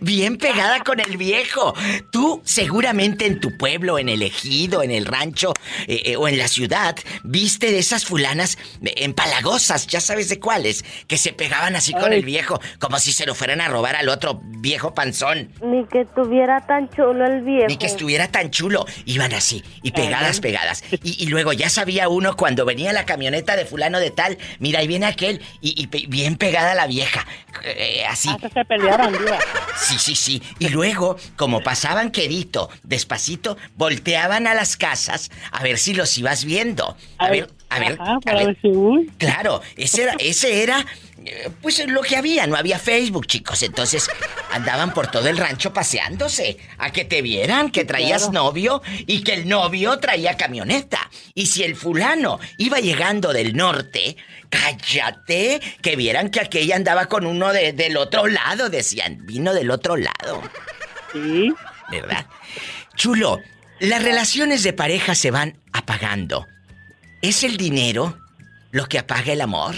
Bien 0.00 0.36
pegada 0.36 0.80
con 0.80 1.00
el 1.00 1.16
viejo. 1.16 1.74
Tú 2.10 2.42
seguramente 2.44 3.26
en 3.26 3.40
tu 3.40 3.56
pueblo, 3.56 3.98
en 3.98 4.08
el 4.08 4.22
ejido, 4.22 4.82
en 4.82 4.90
el 4.90 5.06
rancho 5.06 5.52
eh, 5.86 6.02
eh, 6.06 6.16
o 6.16 6.28
en 6.28 6.38
la 6.38 6.48
ciudad, 6.48 6.96
viste 7.22 7.70
de 7.70 7.78
esas 7.78 8.04
fulanas 8.04 8.58
eh, 8.82 8.94
empalagosas, 8.98 9.86
ya 9.86 10.00
sabes 10.00 10.28
de 10.28 10.40
cuáles, 10.40 10.84
que 11.06 11.18
se 11.18 11.32
pegaban 11.32 11.76
así 11.76 11.92
con 11.92 12.12
el 12.12 12.24
viejo, 12.24 12.60
como 12.80 12.98
si 12.98 13.12
se 13.12 13.26
lo 13.26 13.34
fueran 13.34 13.60
a 13.60 13.68
robar 13.68 13.96
al 13.96 14.08
otro 14.08 14.40
viejo 14.42 14.94
panzón. 14.94 15.52
Ni 15.62 15.84
que 15.86 16.04
tuviera 16.04 16.66
tan 16.66 16.88
chulo 16.90 17.24
el 17.24 17.42
viejo. 17.42 17.66
Ni 17.68 17.76
que 17.76 17.86
estuviera 17.86 18.28
tan 18.28 18.50
chulo. 18.50 18.86
Iban 19.04 19.32
así, 19.34 19.62
y 19.82 19.92
pegadas, 19.92 20.40
pegadas. 20.40 20.82
Y, 21.02 21.22
y 21.22 21.26
luego 21.28 21.52
ya 21.52 21.68
sabía 21.68 22.08
uno 22.08 22.36
cuando 22.36 22.64
venía 22.64 22.92
la 22.92 23.04
camioneta 23.04 23.56
de 23.56 23.64
fulano 23.64 24.00
de 24.00 24.10
tal, 24.10 24.38
mira, 24.58 24.80
ahí 24.80 24.88
viene 24.88 25.06
aquel, 25.06 25.40
y, 25.60 25.86
bien 26.08 26.36
pegada 26.36 26.74
la 26.74 26.86
vieja. 26.86 27.26
Eh, 27.64 28.04
así. 28.08 28.28
Hasta 28.28 28.48
se 28.48 28.64
Sí, 29.76 29.96
sí, 29.98 30.14
sí. 30.14 30.42
Y 30.58 30.68
luego, 30.70 31.16
como 31.36 31.62
pasaban 31.62 32.10
quedito, 32.10 32.70
despacito, 32.82 33.56
volteaban 33.76 34.46
a 34.46 34.54
las 34.54 34.76
casas 34.76 35.30
a 35.52 35.62
ver 35.62 35.78
si 35.78 35.94
los 35.94 36.16
ibas 36.18 36.44
viendo. 36.44 36.96
A 37.18 37.30
ver, 37.30 37.50
a 37.68 37.78
ver, 37.78 37.98
Ajá, 38.00 38.14
a 38.16 38.20
para 38.20 38.44
ver. 38.44 38.58
si, 38.62 38.68
uy. 38.68 39.10
Claro, 39.18 39.60
ese 39.76 40.04
era, 40.04 40.14
ese 40.18 40.62
era, 40.62 40.84
pues 41.62 41.84
lo 41.86 42.02
que 42.02 42.16
había, 42.16 42.46
no 42.46 42.56
había 42.56 42.78
Facebook, 42.78 43.26
chicos. 43.26 43.62
Entonces 43.62 44.08
andaban 44.52 44.92
por 44.94 45.08
todo 45.10 45.28
el 45.28 45.36
rancho 45.36 45.72
paseándose, 45.72 46.58
a 46.78 46.90
que 46.92 47.04
te 47.04 47.22
vieran 47.22 47.70
que 47.70 47.84
traías 47.84 48.30
novio 48.30 48.82
y 49.06 49.22
que 49.22 49.34
el 49.34 49.48
novio 49.48 49.98
traía 49.98 50.36
camioneta. 50.36 51.10
Y 51.34 51.46
si 51.46 51.62
el 51.62 51.76
fulano 51.76 52.38
iba 52.58 52.78
llegando 52.80 53.32
del 53.32 53.56
norte, 53.56 54.16
cállate, 54.50 55.60
que 55.82 55.96
vieran 55.96 56.30
que 56.30 56.40
aquella 56.40 56.76
andaba 56.76 57.06
con 57.06 57.26
uno 57.26 57.52
de- 57.52 57.72
del 57.72 57.96
otro 57.96 58.26
lado, 58.26 58.68
decían, 58.68 59.24
vino 59.26 59.52
del 59.54 59.70
otro 59.70 59.96
lado. 59.96 60.42
Sí. 61.12 61.52
¿verdad? 61.90 62.26
Chulo, 62.96 63.40
las 63.78 64.02
relaciones 64.02 64.62
de 64.64 64.72
pareja 64.72 65.14
se 65.14 65.30
van 65.30 65.58
apagando. 65.72 66.46
¿Es 67.22 67.44
el 67.44 67.56
dinero 67.56 68.18
lo 68.72 68.86
que 68.86 68.98
apaga 68.98 69.32
el 69.32 69.40
amor? 69.40 69.76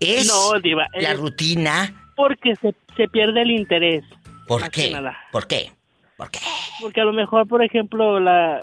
¿Es 0.00 0.26
No, 0.26 0.58
diva, 0.60 0.86
la 0.94 1.12
es- 1.12 1.18
rutina? 1.18 1.94
Porque 2.16 2.54
se, 2.56 2.74
se 2.96 3.08
pierde 3.08 3.42
el 3.42 3.50
interés. 3.50 4.04
¿Por 4.46 4.70
qué? 4.70 4.90
nada. 4.90 5.16
¿Por 5.32 5.46
qué? 5.46 5.72
¿Por 6.16 6.30
qué? 6.30 6.38
Porque 6.80 7.00
a 7.00 7.04
lo 7.04 7.12
mejor, 7.12 7.48
por 7.48 7.62
ejemplo, 7.64 8.20
la, 8.20 8.60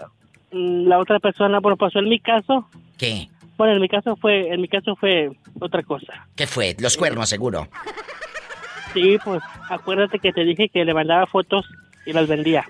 mm, 0.52 0.86
la 0.88 0.98
otra 0.98 1.18
persona, 1.18 1.60
bueno, 1.60 1.76
pasó 1.76 1.98
en 1.98 2.08
mi 2.08 2.18
caso. 2.20 2.66
¿Qué? 2.96 3.28
Bueno, 3.58 3.74
en 3.74 3.80
mi 3.82 3.88
caso 3.88 4.16
fue, 4.16 4.48
en 4.52 4.60
mi 4.60 4.68
caso 4.68 4.96
fue 4.96 5.30
otra 5.60 5.82
cosa. 5.82 6.26
¿Qué 6.34 6.46
fue? 6.46 6.74
Los 6.78 6.96
cuernos, 6.96 7.28
seguro. 7.28 7.68
Sí, 8.94 9.18
pues 9.24 9.42
acuérdate 9.68 10.18
que 10.18 10.32
te 10.32 10.44
dije 10.44 10.68
que 10.68 10.84
le 10.84 10.94
mandaba 10.94 11.26
fotos 11.26 11.66
y 12.06 12.12
las 12.12 12.28
vendía. 12.28 12.64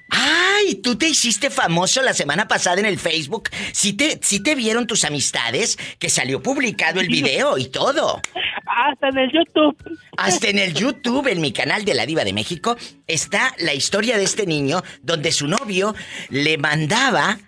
Tú 0.76 0.96
te 0.96 1.08
hiciste 1.08 1.50
famoso 1.50 2.02
la 2.02 2.14
semana 2.14 2.48
pasada 2.48 2.80
en 2.80 2.86
el 2.86 2.98
Facebook. 2.98 3.50
¿Sí 3.72 3.92
te, 3.92 4.18
sí 4.22 4.40
te 4.40 4.54
vieron 4.54 4.86
tus 4.86 5.04
amistades? 5.04 5.78
Que 5.98 6.08
salió 6.08 6.42
publicado 6.42 7.00
el 7.00 7.08
video 7.08 7.58
y 7.58 7.66
todo. 7.66 8.20
Hasta 8.66 9.08
en 9.08 9.18
el 9.18 9.32
YouTube. 9.32 9.76
Hasta 10.16 10.48
en 10.48 10.58
el 10.58 10.74
YouTube, 10.74 11.26
en 11.28 11.40
mi 11.40 11.52
canal 11.52 11.84
de 11.84 11.94
La 11.94 12.06
Diva 12.06 12.24
de 12.24 12.32
México, 12.32 12.76
está 13.06 13.54
la 13.58 13.74
historia 13.74 14.16
de 14.16 14.24
este 14.24 14.46
niño 14.46 14.82
donde 15.02 15.32
su 15.32 15.46
novio 15.46 15.94
le 16.30 16.58
mandaba 16.58 17.38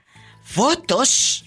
fotos. 0.42 1.44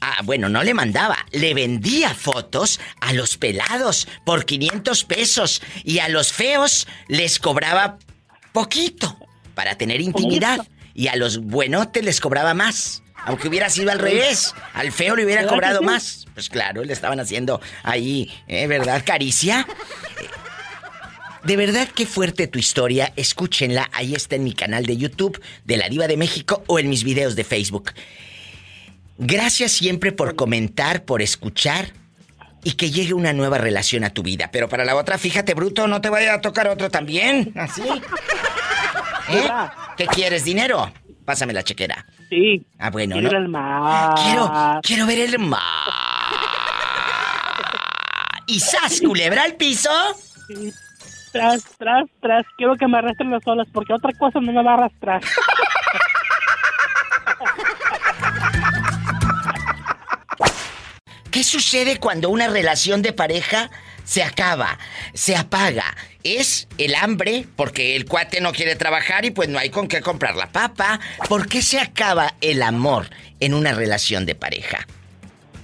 Ah, 0.00 0.20
bueno, 0.24 0.48
no 0.48 0.62
le 0.62 0.74
mandaba, 0.74 1.26
le 1.32 1.54
vendía 1.54 2.14
fotos 2.14 2.80
a 3.00 3.12
los 3.12 3.36
pelados 3.36 4.06
por 4.24 4.44
500 4.44 5.04
pesos 5.04 5.60
y 5.84 5.98
a 5.98 6.08
los 6.08 6.32
feos 6.32 6.86
les 7.08 7.38
cobraba 7.38 7.98
poquito 8.52 9.18
para 9.54 9.76
tener 9.76 10.00
intimidad 10.00 10.60
y 10.98 11.06
a 11.06 11.14
los 11.14 11.38
buenotes 11.38 12.04
les 12.04 12.20
cobraba 12.20 12.54
más. 12.54 13.04
Aunque 13.24 13.46
hubiera 13.46 13.70
sido 13.70 13.92
al 13.92 14.00
revés, 14.00 14.52
al 14.74 14.90
feo 14.90 15.14
le 15.14 15.24
hubiera 15.24 15.42
¿Verdad 15.42 15.54
que 15.54 15.60
cobrado 15.60 15.82
más. 15.82 16.26
Pues 16.34 16.48
claro, 16.48 16.82
le 16.82 16.92
estaban 16.92 17.20
haciendo 17.20 17.60
ahí, 17.84 18.28
¿eh? 18.48 18.66
¿verdad? 18.66 19.04
Caricia. 19.06 19.64
Eh, 20.20 20.26
De 21.44 21.56
verdad 21.56 21.88
qué 21.94 22.04
fuerte 22.04 22.48
tu 22.48 22.58
historia. 22.58 23.12
Escúchenla, 23.14 23.88
ahí 23.92 24.16
está 24.16 24.34
en 24.34 24.42
mi 24.42 24.54
canal 24.54 24.86
de 24.86 24.96
YouTube 24.96 25.40
de 25.64 25.76
La 25.76 25.88
Diva 25.88 26.08
de 26.08 26.16
México 26.16 26.64
o 26.66 26.80
en 26.80 26.88
mis 26.88 27.04
videos 27.04 27.36
de 27.36 27.44
Facebook. 27.44 27.92
Gracias 29.18 29.70
siempre 29.70 30.10
por 30.10 30.34
comentar, 30.34 31.04
por 31.04 31.22
escuchar 31.22 31.92
y 32.64 32.72
que 32.72 32.90
llegue 32.90 33.14
una 33.14 33.32
nueva 33.32 33.58
relación 33.58 34.02
a 34.02 34.10
tu 34.10 34.24
vida. 34.24 34.50
Pero 34.50 34.68
para 34.68 34.84
la 34.84 34.96
otra, 34.96 35.16
fíjate, 35.16 35.54
bruto, 35.54 35.86
no 35.86 36.00
te 36.00 36.08
vaya 36.10 36.34
a 36.34 36.40
tocar 36.40 36.66
otro 36.66 36.90
también. 36.90 37.52
¿Así? 37.54 37.82
¿Eh? 39.30 39.48
¿Qué 39.96 40.06
quieres, 40.06 40.44
dinero? 40.44 40.90
Pásame 41.24 41.52
la 41.52 41.62
chequera. 41.62 42.06
Sí. 42.28 42.64
Ah, 42.78 42.90
bueno, 42.90 43.14
Quiero 43.16 43.30
¿no? 43.32 43.36
al 43.38 43.48
mar. 43.48 44.14
Quiero, 44.22 44.52
quiero 44.82 45.06
ver 45.06 45.18
el 45.20 45.38
mar. 45.38 45.60
¿Y 48.46 48.60
sas, 48.60 49.00
culebra 49.00 49.42
al 49.44 49.54
piso? 49.56 49.90
Sí. 50.46 50.72
Tras, 51.32 51.62
tras, 51.76 52.04
tras. 52.20 52.46
Quiero 52.56 52.76
que 52.76 52.86
me 52.88 52.96
arrastren 52.98 53.30
las 53.30 53.46
olas 53.46 53.66
porque 53.72 53.92
otra 53.92 54.12
cosa 54.18 54.40
no 54.40 54.52
me 54.52 54.62
va 54.62 54.70
a 54.72 54.74
arrastrar. 54.74 55.20
¿Qué 61.30 61.44
sucede 61.44 61.98
cuando 61.98 62.30
una 62.30 62.48
relación 62.48 63.02
de 63.02 63.12
pareja 63.12 63.70
se 64.04 64.22
acaba, 64.22 64.78
se 65.14 65.36
apaga? 65.36 65.84
¿Es 66.24 66.68
el 66.78 66.94
hambre? 66.94 67.44
Porque 67.56 67.94
el 67.94 68.06
cuate 68.06 68.40
no 68.40 68.52
quiere 68.52 68.74
trabajar 68.76 69.24
y 69.24 69.30
pues 69.30 69.48
no 69.48 69.58
hay 69.58 69.70
con 69.70 69.86
qué 69.86 70.00
comprar 70.00 70.34
la 70.34 70.48
papa. 70.48 70.98
¿Por 71.28 71.48
qué 71.48 71.62
se 71.62 71.80
acaba 71.80 72.34
el 72.40 72.62
amor 72.62 73.08
en 73.40 73.54
una 73.54 73.72
relación 73.72 74.26
de 74.26 74.34
pareja? 74.34 74.86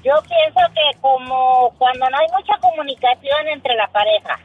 Yo 0.05 0.13
pienso 0.23 0.61
que 0.75 1.01
como 1.01 1.75
cuando 1.79 2.09
no 2.11 2.19
hay 2.19 2.27
mucha 2.29 2.57
comunicación 2.61 3.49
entre 3.49 3.75
la 3.75 3.89
pareja, 3.89 4.39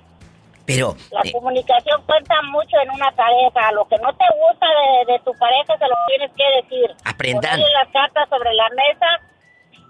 Pero, 0.66 0.96
la 1.12 1.22
eh, 1.24 1.32
comunicación 1.32 2.02
cuenta 2.06 2.42
mucho 2.44 2.78
en 2.82 2.92
una 2.92 3.12
pareja. 3.12 3.72
Lo 3.74 3.88
que 3.88 3.98
no 3.98 4.14
te 4.16 4.26
gusta 4.34 4.66
de, 4.66 5.14
de 5.14 5.20
tu 5.20 5.34
pareja 5.38 5.78
se 5.78 5.88
lo 5.88 5.96
tienes 6.08 6.32
que 6.32 6.44
decir. 6.62 6.96
Aprendan. 7.04 7.52
Ponerle 7.52 7.74
las 7.84 7.94
cartas 7.94 8.30
sobre 8.30 8.54
la 8.54 8.70
mesa 8.70 9.08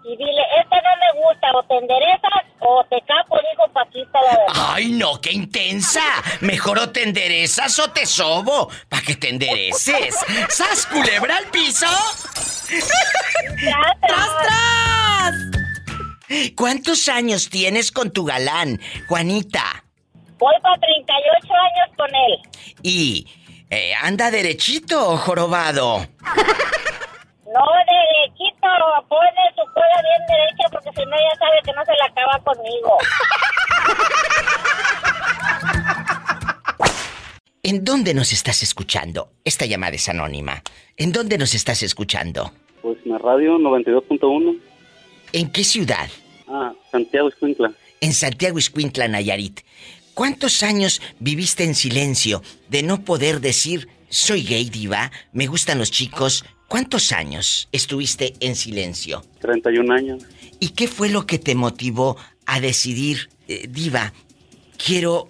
y 0.04 0.16
dile, 0.16 0.42
este 0.62 0.76
no 0.76 0.90
me 1.00 1.22
gusta, 1.22 1.48
o 1.54 1.64
te 1.64 1.78
enderezas 1.78 2.32
o 2.60 2.84
te 2.90 3.02
capo, 3.02 3.38
dijo 3.52 3.72
Paquita 3.74 4.20
la 4.22 4.38
verdad. 4.38 4.74
¡Ay, 4.74 4.92
no, 4.92 5.20
qué 5.20 5.32
intensa! 5.32 6.02
Mejor 6.42 6.80
o 6.80 6.90
te 6.90 7.04
enderezas 7.04 7.78
o 7.80 7.92
te 7.92 8.06
sobo, 8.06 8.70
para 8.88 9.02
que 9.04 9.16
te 9.16 9.30
endereces. 9.30 10.16
¿Sas 10.50 10.86
culebra 10.86 11.38
al 11.38 11.46
piso? 11.46 11.88
Tras, 13.60 13.98
tras. 14.02 15.36
¿Cuántos 16.56 17.08
años 17.10 17.50
tienes 17.50 17.92
con 17.92 18.12
tu 18.12 18.24
galán, 18.24 18.80
Juanita? 19.08 19.84
Voy 20.38 20.54
para 20.62 20.80
38 20.80 21.54
años 21.54 21.96
con 21.98 22.10
él. 22.16 22.40
Y 22.84 23.28
eh, 23.70 23.94
anda 24.02 24.32
derechito, 24.32 25.18
jorobado. 25.18 26.08
No 27.54 27.66
derechito, 27.90 28.68
pone 29.08 29.44
su 29.56 29.66
cola 29.74 30.02
bien 30.04 30.22
derecha 30.28 30.70
porque 30.72 30.92
si 30.96 31.04
no 31.06 31.16
ya 31.18 31.36
sabe 31.40 31.60
que 31.66 31.74
no 31.74 31.84
se 31.84 31.94
la 31.98 32.06
acaba 32.06 32.40
conmigo. 32.44 32.98
¿En 37.64 37.84
dónde 37.84 38.14
nos 38.14 38.34
estás 38.34 38.62
escuchando? 38.62 39.32
Esta 39.44 39.66
llamada 39.66 39.96
es 39.96 40.08
anónima. 40.10 40.62
¿En 40.96 41.12
dónde 41.12 41.40
nos 41.40 41.56
estás 41.56 41.82
escuchando? 41.82 42.52
Pues 42.84 43.00
en 43.04 43.12
la 43.14 43.18
radio 43.18 43.58
92.1. 43.58 44.60
¿En 45.34 45.52
qué 45.52 45.64
ciudad? 45.64 46.08
Ah, 46.48 46.74
Santiago 46.92 47.30
Escuintla. 47.30 47.72
En 48.00 48.14
Santiago 48.14 48.60
Iscuintla, 48.60 49.08
Nayarit. 49.08 49.62
¿Cuántos 50.14 50.62
años 50.62 51.02
viviste 51.20 51.64
en 51.64 51.74
silencio 51.74 52.44
de 52.68 52.84
no 52.84 53.02
poder 53.02 53.42
decir 53.42 53.88
soy 54.10 54.44
gay 54.44 54.70
diva, 54.70 55.12
me 55.34 55.48
gustan 55.48 55.80
los 55.80 55.92
chicos? 55.92 56.44
¿Cuántos 56.70 57.12
años 57.12 57.68
estuviste 57.72 58.34
en 58.42 58.56
silencio? 58.56 59.24
31 59.42 59.92
años. 59.92 60.26
¿Y 60.60 60.70
qué 60.70 60.88
fue 60.88 61.10
lo 61.10 61.26
que 61.26 61.40
te 61.40 61.56
motivó 61.56 62.16
a 62.46 62.60
decidir, 62.60 63.30
eh, 63.48 63.68
diva, 63.68 64.14
quiero 64.78 65.28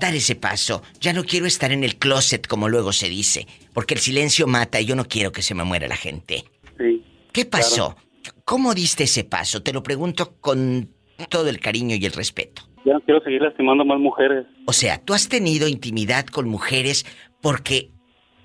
dar 0.00 0.16
ese 0.16 0.34
paso, 0.34 0.82
ya 1.00 1.12
no 1.12 1.22
quiero 1.22 1.46
estar 1.46 1.70
en 1.70 1.84
el 1.84 1.96
closet 1.96 2.44
como 2.48 2.68
luego 2.68 2.92
se 2.92 3.08
dice, 3.08 3.46
porque 3.72 3.94
el 3.94 4.00
silencio 4.00 4.48
mata 4.48 4.80
y 4.80 4.86
yo 4.86 4.96
no 4.96 5.04
quiero 5.04 5.30
que 5.30 5.42
se 5.42 5.54
me 5.54 5.62
muera 5.62 5.86
la 5.86 5.96
gente? 5.96 6.44
Sí. 6.76 7.04
¿Qué 7.32 7.44
pasó? 7.44 7.96
¿Cómo 8.44 8.74
diste 8.74 9.04
ese 9.04 9.22
paso? 9.22 9.62
Te 9.62 9.72
lo 9.72 9.84
pregunto 9.84 10.38
con 10.40 10.90
todo 11.28 11.48
el 11.48 11.60
cariño 11.60 11.94
y 11.94 12.04
el 12.04 12.12
respeto. 12.12 12.62
Ya 12.84 12.94
no 12.94 13.00
quiero 13.02 13.22
seguir 13.22 13.42
lastimando 13.42 13.84
más 13.84 14.00
mujeres. 14.00 14.44
O 14.66 14.72
sea, 14.72 14.98
tú 14.98 15.14
has 15.14 15.28
tenido 15.28 15.68
intimidad 15.68 16.26
con 16.26 16.48
mujeres 16.48 17.06
porque, 17.40 17.90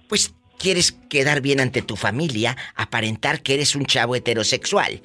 pues, 0.08 0.36
quieres 0.58 0.92
quedar 1.10 1.42
bien 1.42 1.60
ante 1.60 1.82
tu 1.82 1.96
familia, 1.96 2.56
aparentar 2.76 3.42
que 3.42 3.54
eres 3.54 3.76
un 3.76 3.86
chavo 3.86 4.16
heterosexual, 4.16 5.02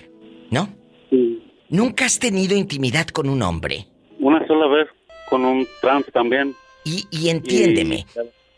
¿no? 0.51 0.69
Sí. 1.11 1.43
Nunca 1.69 2.07
has 2.07 2.19
tenido 2.19 2.57
intimidad 2.57 3.07
con 3.09 3.29
un 3.29 3.43
hombre. 3.43 3.87
Una 4.19 4.47
sola 4.47 4.67
vez 4.67 4.89
con 5.29 5.45
un 5.45 5.67
trans 5.81 6.07
también. 6.13 6.55
Y, 6.85 7.05
y 7.11 7.29
entiéndeme, 7.29 7.97
Y, 7.97 8.07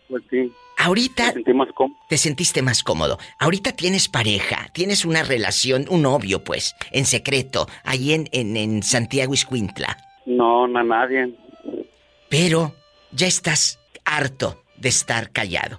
Pues 0.09 0.23
sí. 0.31 0.53
Ahorita 0.79 1.33
más 1.55 1.69
te 2.09 2.17
sentiste 2.17 2.61
más 2.61 2.83
cómodo. 2.83 3.19
Ahorita 3.39 3.73
tienes 3.73 4.09
pareja, 4.09 4.69
tienes 4.73 5.05
una 5.05 5.23
relación, 5.23 5.87
un 5.89 6.03
novio, 6.03 6.43
pues, 6.43 6.75
en 6.91 7.05
secreto, 7.05 7.69
ahí 7.85 8.13
en, 8.13 8.29
en, 8.33 8.57
en 8.57 8.83
Santiago 8.83 9.33
Iscuintla. 9.33 9.97
No, 10.27 10.67
no, 10.67 10.83
nadie. 10.83 11.33
Pero 12.29 12.75
ya 13.13 13.27
estás 13.27 13.79
harto 14.05 14.65
de 14.77 14.89
estar 14.89 15.31
callado. 15.31 15.79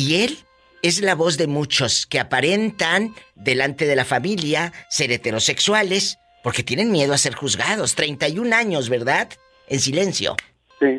Y 0.00 0.22
él 0.24 0.38
es 0.82 1.02
la 1.02 1.14
voz 1.14 1.36
de 1.36 1.46
muchos 1.46 2.06
que 2.06 2.18
aparentan 2.18 3.14
delante 3.34 3.84
de 3.86 3.94
la 3.96 4.06
familia 4.06 4.72
ser 4.88 5.12
heterosexuales 5.12 6.16
porque 6.42 6.62
tienen 6.62 6.90
miedo 6.90 7.12
a 7.12 7.18
ser 7.18 7.34
juzgados. 7.34 7.94
31 7.96 8.56
años, 8.56 8.88
¿verdad? 8.88 9.28
En 9.68 9.78
silencio. 9.78 10.36
Sí. 10.80 10.98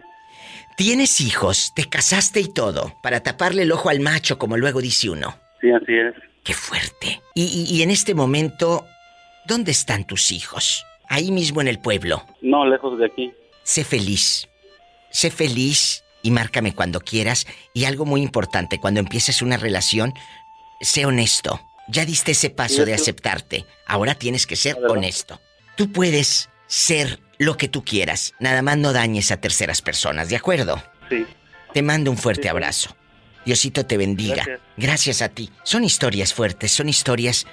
Tienes 0.78 1.20
hijos, 1.20 1.72
te 1.76 1.90
casaste 1.90 2.42
y 2.42 2.54
todo, 2.54 2.94
para 3.02 3.24
taparle 3.24 3.64
el 3.64 3.72
ojo 3.72 3.90
al 3.90 4.02
macho, 4.02 4.38
como 4.38 4.56
luego 4.56 4.82
dice 4.82 5.10
uno. 5.10 5.36
Sí, 5.62 5.72
así 5.72 5.94
es. 5.94 6.14
Qué 6.44 6.54
fuerte. 6.54 7.22
Y, 7.34 7.46
y- 7.46 7.76
y 7.76 7.82
en 7.82 7.90
este 7.90 8.14
momento, 8.14 8.86
¿dónde 9.48 9.72
están 9.72 10.06
tus 10.06 10.32
hijos? 10.32 10.86
Ahí 11.10 11.32
mismo 11.32 11.60
en 11.60 11.68
el 11.68 11.80
pueblo. 11.80 12.24
No, 12.42 12.66
lejos 12.70 13.00
de 13.00 13.08
aquí. 13.08 13.34
Sé 13.64 13.84
feliz. 13.84 14.48
Sé 15.10 15.32
feliz 15.32 16.04
y 16.22 16.32
márcame 16.32 16.74
cuando 16.74 17.02
quieras. 17.02 17.48
Y 17.74 17.86
algo 17.86 18.06
muy 18.06 18.22
importante, 18.22 18.80
cuando 18.80 19.00
empieces 19.00 19.42
una 19.42 19.58
relación, 19.58 20.14
sé 20.80 21.06
honesto. 21.06 21.62
Ya 21.88 22.06
diste 22.06 22.32
ese 22.32 22.50
paso 22.50 22.86
de 22.86 22.94
aceptarte. 22.94 23.66
Ahora 23.86 24.16
tienes 24.16 24.48
que 24.48 24.56
ser 24.56 24.78
honesto. 24.88 25.42
Tú 25.76 25.92
puedes 25.92 26.50
ser 26.68 27.20
lo 27.38 27.58
que 27.58 27.68
tú 27.68 27.84
quieras. 27.84 28.34
Nada 28.40 28.62
más 28.62 28.78
no 28.78 28.94
dañes 28.94 29.32
a 29.32 29.38
terceras 29.38 29.82
personas, 29.82 30.30
¿de 30.30 30.36
acuerdo? 30.36 30.82
Sí. 31.10 31.26
Te 31.74 31.82
mando 31.82 32.12
un 32.12 32.18
fuerte 32.18 32.50
abrazo. 32.50 32.96
Diosito 33.46 33.86
te 33.86 33.98
bendiga. 33.98 34.44
Gracias. 34.46 34.62
Gracias 34.78 35.22
a 35.22 35.30
ti. 35.30 35.50
Son 35.64 35.84
historias 35.84 36.34
fuertes, 36.34 36.72
son 36.72 36.88
historias 36.88 37.48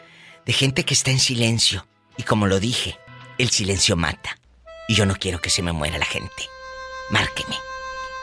de 0.45 0.53
gente 0.53 0.85
que 0.85 0.95
está 0.95 1.11
en 1.11 1.21
silencio. 1.21 1.87
Y 2.17 2.23
como 2.23 2.47
lo 2.47 2.61
dije, 2.61 2.99
el 3.39 3.51
silencio 3.51 3.97
mata. 3.97 4.39
Y 4.89 4.95
yo 4.95 5.07
no 5.07 5.17
quiero 5.17 5.41
que 5.41 5.51
se 5.51 5.63
me 5.63 5.73
muera 5.73 5.99
la 5.99 6.07
gente. 6.07 6.45
Márqueme. 7.11 7.57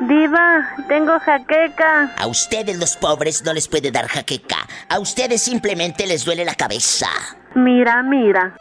Diva, 0.00 0.74
tengo 0.88 1.18
jaqueca. 1.20 2.12
A 2.16 2.26
ustedes 2.26 2.78
los 2.78 2.96
pobres 2.96 3.42
no 3.42 3.52
les 3.52 3.68
puede 3.68 3.90
dar 3.90 4.08
jaqueca. 4.08 4.66
A 4.88 4.98
ustedes 4.98 5.42
simplemente 5.42 6.06
les 6.06 6.24
duele 6.24 6.44
la 6.44 6.54
cabeza. 6.54 7.08
Mira, 7.54 8.02
mira. 8.02 8.56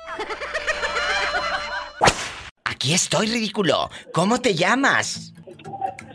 Aquí 2.82 2.96
estoy, 2.96 3.28
ridículo. 3.28 3.92
¿Cómo 4.12 4.42
te 4.42 4.56
llamas? 4.56 5.34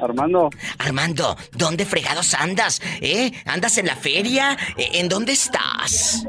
Armando, 0.00 0.50
Armando, 0.78 1.36
¿dónde 1.52 1.86
fregados 1.86 2.34
andas? 2.34 2.82
¿Eh? 3.00 3.30
¿Andas 3.44 3.78
en 3.78 3.86
la 3.86 3.94
feria? 3.94 4.56
¿Eh, 4.76 4.88
¿En 4.94 5.08
dónde 5.08 5.30
estás? 5.30 6.26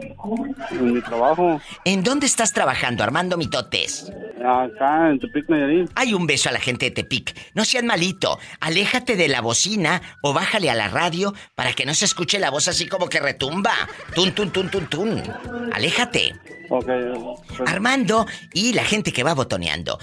en 0.70 0.94
mi 0.94 1.02
trabajo, 1.02 1.60
¿En 1.86 2.04
dónde 2.04 2.28
estás 2.28 2.54
trabajando, 2.54 3.04
Armando 3.04 3.36
Mitotes? 3.36 4.12
Acá 4.48 5.10
en 5.10 5.20
Tepic, 5.20 5.50
Nayarit. 5.50 5.92
Hay 5.96 6.14
un 6.14 6.26
beso 6.28 6.50
a 6.50 6.52
la 6.52 6.60
gente 6.60 6.86
de 6.86 6.92
Tepic. 6.92 7.36
No 7.54 7.66
seas 7.66 7.84
malito. 7.84 8.40
Aléjate 8.60 9.16
de 9.16 9.28
la 9.28 9.42
bocina 9.42 10.02
o 10.22 10.34
bájale 10.34 10.70
a 10.70 10.76
la 10.76 10.88
radio 10.88 11.34
para 11.56 11.74
que 11.74 11.86
no 11.86 11.94
se 11.94 12.06
escuche 12.06 12.40
la 12.40 12.50
voz 12.50 12.68
así 12.68 12.88
como 12.88 13.10
que 13.10 13.20
retumba. 13.20 13.74
Tun, 14.16 14.32
tun, 14.34 14.52
tun, 14.52 14.70
tun, 14.70 14.88
tun. 14.88 15.24
Aléjate. 15.74 16.34
Ok, 16.70 16.86
pues, 16.86 17.70
Armando 17.70 18.26
y 18.54 18.74
la 18.74 18.84
gente 18.84 19.14
que 19.14 19.24
va 19.24 19.34
botoneando. 19.34 20.00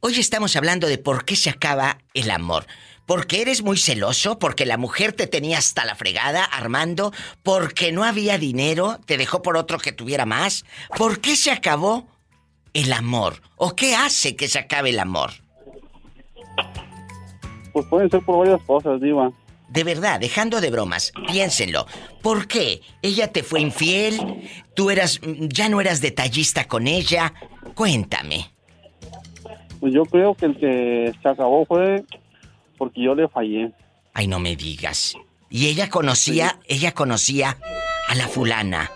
Hoy 0.00 0.18
estamos 0.18 0.56
hablando 0.56 0.86
de 0.86 0.98
por 0.98 1.24
qué 1.24 1.36
se 1.36 1.50
acaba 1.50 1.98
el 2.14 2.30
amor. 2.30 2.66
¿Porque 3.06 3.40
eres 3.40 3.62
muy 3.62 3.78
celoso? 3.78 4.38
¿Porque 4.38 4.66
la 4.66 4.76
mujer 4.76 5.12
te 5.12 5.28
tenía 5.28 5.58
hasta 5.58 5.84
la 5.84 5.94
fregada, 5.94 6.44
Armando? 6.44 7.12
¿Porque 7.44 7.92
no 7.92 8.02
había 8.02 8.36
dinero? 8.36 8.98
¿Te 9.06 9.16
dejó 9.16 9.42
por 9.42 9.56
otro 9.56 9.78
que 9.78 9.92
tuviera 9.92 10.26
más? 10.26 10.64
¿Por 10.96 11.20
qué 11.20 11.36
se 11.36 11.52
acabó 11.52 12.08
el 12.76 12.92
amor? 12.92 13.40
¿O 13.56 13.74
qué 13.74 13.94
hace 13.94 14.36
que 14.36 14.48
se 14.48 14.58
acabe 14.58 14.90
el 14.90 15.00
amor? 15.00 15.30
pues 17.72 17.84
pueden 17.88 18.10
ser 18.10 18.24
por 18.24 18.38
varias 18.38 18.62
cosas, 18.62 18.98
Diva. 19.02 19.30
De 19.68 19.84
verdad, 19.84 20.18
dejando 20.18 20.62
de 20.62 20.70
bromas, 20.70 21.12
piénsenlo. 21.26 21.86
¿Por 22.22 22.48
qué? 22.48 22.80
¿Ella 23.02 23.30
te 23.32 23.42
fue 23.42 23.60
infiel? 23.60 24.48
¿Tú 24.74 24.88
eras 24.88 25.20
ya 25.22 25.68
no 25.68 25.78
eras 25.78 26.00
detallista 26.00 26.66
con 26.68 26.86
ella? 26.86 27.34
Cuéntame. 27.74 28.50
Pues 29.78 29.92
yo 29.92 30.04
creo 30.04 30.34
que 30.34 30.46
el 30.46 30.56
que 30.56 31.12
se 31.20 31.28
acabó 31.28 31.66
fue 31.66 32.02
porque 32.78 33.02
yo 33.02 33.14
le 33.14 33.28
fallé. 33.28 33.72
Ay, 34.14 34.26
no 34.26 34.38
me 34.38 34.56
digas. 34.56 35.14
Y 35.50 35.66
ella 35.66 35.90
conocía, 35.90 36.58
ella 36.66 36.92
conocía 36.92 37.58
a 38.08 38.14
la 38.14 38.26
fulana. 38.26 38.90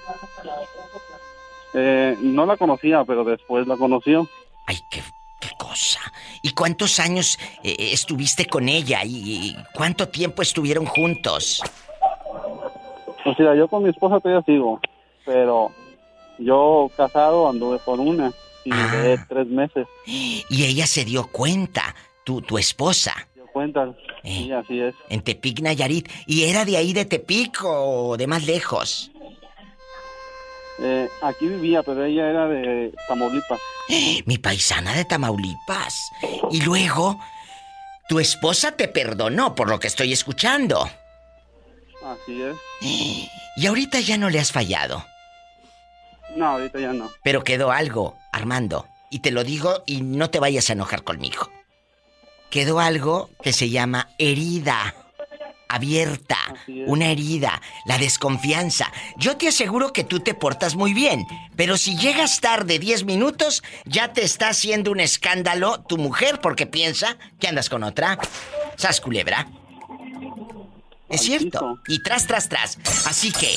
Eh, 1.74 2.16
no 2.20 2.46
la 2.46 2.56
conocía, 2.56 3.04
pero 3.04 3.24
después 3.24 3.66
la 3.66 3.76
conoció. 3.76 4.28
Ay, 4.66 4.78
qué, 4.90 5.02
qué 5.40 5.48
cosa. 5.58 6.00
¿Y 6.42 6.50
cuántos 6.52 6.98
años 7.00 7.38
eh, 7.62 7.76
estuviste 7.92 8.46
con 8.46 8.68
ella? 8.68 9.04
¿Y, 9.04 9.16
y 9.50 9.56
cuánto 9.74 10.08
tiempo 10.08 10.42
estuvieron 10.42 10.86
juntos? 10.86 11.62
O 13.24 13.34
sea, 13.34 13.54
yo 13.54 13.68
con 13.68 13.82
mi 13.82 13.90
esposa 13.90 14.18
todavía 14.20 14.42
sigo, 14.46 14.80
pero 15.26 15.70
yo 16.38 16.90
casado 16.96 17.48
anduve 17.48 17.78
con 17.84 18.00
una 18.00 18.32
y 18.64 18.70
Ah. 18.72 19.26
tres 19.28 19.46
meses. 19.46 19.86
Y 20.06 20.44
ella 20.50 20.86
se 20.86 21.04
dio 21.04 21.26
cuenta, 21.30 21.94
tu, 22.24 22.40
tu 22.42 22.58
esposa, 22.58 23.14
Dio 23.34 23.46
cuenta, 23.52 23.94
Eh. 24.24 24.44
sí, 24.44 24.52
así 24.52 24.80
es. 24.80 24.94
en 25.08 25.22
Tepic, 25.22 25.60
Nayarit. 25.60 26.08
¿Y 26.26 26.44
era 26.44 26.64
de 26.64 26.76
ahí 26.76 26.92
de 26.92 27.04
Tepic 27.04 27.58
o 27.64 28.16
de 28.16 28.26
más 28.26 28.46
lejos? 28.46 29.09
Eh, 30.82 31.08
aquí 31.22 31.46
vivía, 31.46 31.82
pero 31.82 32.04
ella 32.04 32.30
era 32.30 32.48
de 32.48 32.92
Tamaulipas. 33.06 33.60
Mi 34.24 34.38
paisana 34.38 34.94
de 34.94 35.04
Tamaulipas. 35.04 36.10
Y 36.50 36.62
luego, 36.62 37.20
tu 38.08 38.18
esposa 38.18 38.72
te 38.72 38.88
perdonó 38.88 39.54
por 39.54 39.68
lo 39.68 39.78
que 39.78 39.88
estoy 39.88 40.12
escuchando. 40.12 40.88
Así 42.04 42.42
es. 42.42 42.56
Y 43.56 43.66
ahorita 43.66 44.00
ya 44.00 44.16
no 44.16 44.30
le 44.30 44.40
has 44.40 44.52
fallado. 44.52 45.04
No, 46.34 46.46
ahorita 46.46 46.78
ya 46.78 46.92
no. 46.92 47.10
Pero 47.22 47.44
quedó 47.44 47.72
algo, 47.72 48.16
Armando. 48.32 48.86
Y 49.10 49.18
te 49.18 49.32
lo 49.32 49.44
digo 49.44 49.82
y 49.86 50.02
no 50.02 50.30
te 50.30 50.40
vayas 50.40 50.70
a 50.70 50.74
enojar 50.74 51.02
conmigo. 51.02 51.50
Quedó 52.48 52.80
algo 52.80 53.30
que 53.42 53.52
se 53.52 53.70
llama 53.70 54.08
herida. 54.18 54.94
Abierta. 55.72 56.36
Una 56.86 57.10
herida. 57.10 57.62
La 57.84 57.96
desconfianza. 57.96 58.92
Yo 59.16 59.36
te 59.36 59.46
aseguro 59.46 59.92
que 59.92 60.02
tú 60.02 60.18
te 60.18 60.34
portas 60.34 60.74
muy 60.74 60.92
bien. 60.92 61.24
Pero 61.54 61.76
si 61.76 61.96
llegas 61.96 62.40
tarde 62.40 62.80
10 62.80 63.04
minutos, 63.04 63.62
ya 63.84 64.12
te 64.12 64.24
está 64.24 64.48
haciendo 64.48 64.90
un 64.90 64.98
escándalo 64.98 65.82
tu 65.82 65.96
mujer 65.96 66.40
porque 66.40 66.66
piensa 66.66 67.16
que 67.38 67.46
andas 67.46 67.68
con 67.68 67.84
otra. 67.84 68.18
¿Sas 68.76 69.00
culebra? 69.00 69.46
Es 71.08 71.22
cierto. 71.22 71.78
Y 71.86 72.02
tras, 72.02 72.26
tras, 72.26 72.48
tras. 72.48 72.78
Así 73.06 73.30
que, 73.30 73.56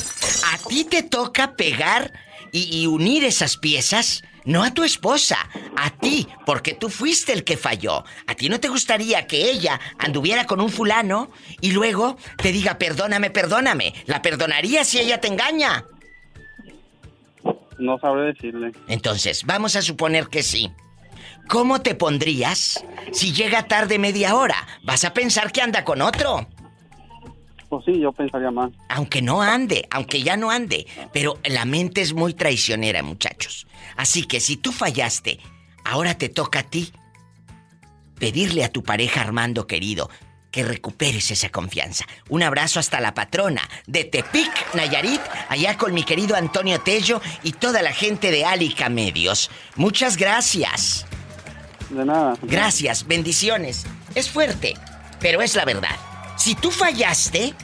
a 0.53 0.67
ti 0.67 0.83
te 0.83 1.01
toca 1.01 1.55
pegar 1.55 2.13
y, 2.51 2.77
y 2.77 2.87
unir 2.87 3.23
esas 3.23 3.57
piezas, 3.57 4.23
no 4.45 4.63
a 4.63 4.73
tu 4.73 4.83
esposa, 4.83 5.37
a 5.75 5.89
ti, 5.89 6.27
porque 6.45 6.73
tú 6.73 6.89
fuiste 6.89 7.33
el 7.33 7.43
que 7.43 7.57
falló. 7.57 8.03
A 8.27 8.35
ti 8.35 8.49
no 8.49 8.59
te 8.59 8.67
gustaría 8.67 9.27
que 9.27 9.49
ella 9.49 9.79
anduviera 9.99 10.45
con 10.45 10.61
un 10.61 10.69
fulano 10.69 11.29
y 11.61 11.71
luego 11.71 12.17
te 12.37 12.51
diga, 12.51 12.77
perdóname, 12.77 13.29
perdóname. 13.29 13.93
¿La 14.05 14.21
perdonaría 14.21 14.83
si 14.83 14.99
ella 14.99 15.19
te 15.19 15.27
engaña? 15.27 15.85
No 17.77 17.97
sabré 17.99 18.33
decirle. 18.33 18.71
Entonces, 18.87 19.43
vamos 19.45 19.75
a 19.75 19.81
suponer 19.81 20.27
que 20.27 20.43
sí. 20.43 20.71
¿Cómo 21.47 21.81
te 21.81 21.95
pondrías 21.95 22.83
si 23.11 23.33
llega 23.33 23.67
tarde 23.67 23.99
media 23.99 24.35
hora? 24.35 24.55
Vas 24.83 25.03
a 25.03 25.13
pensar 25.13 25.51
que 25.51 25.61
anda 25.61 25.83
con 25.83 26.01
otro. 26.01 26.47
Pues 27.67 27.85
sí, 27.85 27.99
yo 27.99 28.11
pensaría 28.11 28.51
más. 28.51 28.71
Aunque 28.89 29.21
no 29.21 29.41
ande, 29.41 29.87
aunque 29.89 30.21
ya 30.21 30.37
no 30.37 30.51
ande. 30.51 30.85
Pero 31.11 31.39
la 31.43 31.65
mente 31.65 32.01
es 32.01 32.13
muy 32.13 32.33
traicionera, 32.33 33.01
muchachos. 33.03 33.67
Así 33.95 34.23
que 34.23 34.39
si 34.39 34.57
tú 34.57 34.71
fallaste, 34.71 35.39
ahora 35.83 36.17
te 36.17 36.29
toca 36.29 36.59
a 36.59 36.63
ti 36.63 36.93
pedirle 38.19 38.63
a 38.63 38.71
tu 38.71 38.83
pareja 38.83 39.21
Armando 39.21 39.67
querido 39.67 40.09
que 40.53 40.63
recuperes 40.63 41.31
esa 41.31 41.49
confianza. 41.49 42.05
Un 42.29 42.43
abrazo 42.43 42.79
hasta 42.79 43.01
la 43.01 43.15
patrona 43.15 43.67
de 43.87 44.03
Tepic, 44.03 44.75
Nayarit, 44.75 45.19
allá 45.49 45.77
con 45.77 45.95
mi 45.95 46.03
querido 46.03 46.35
Antonio 46.35 46.79
Tello 46.79 47.21
y 47.41 47.53
toda 47.53 47.81
la 47.81 47.91
gente 47.91 48.29
de 48.29 48.45
Alica 48.45 48.87
Medios. 48.87 49.49
Muchas 49.75 50.15
gracias. 50.15 51.07
De 51.89 52.05
nada. 52.05 52.37
Gracias, 52.43 53.07
bendiciones. 53.07 53.85
Es 54.13 54.29
fuerte, 54.29 54.75
pero 55.19 55.41
es 55.41 55.55
la 55.55 55.65
verdad. 55.65 55.97
Si 56.37 56.53
tú 56.53 56.69
fallaste, 56.69 57.55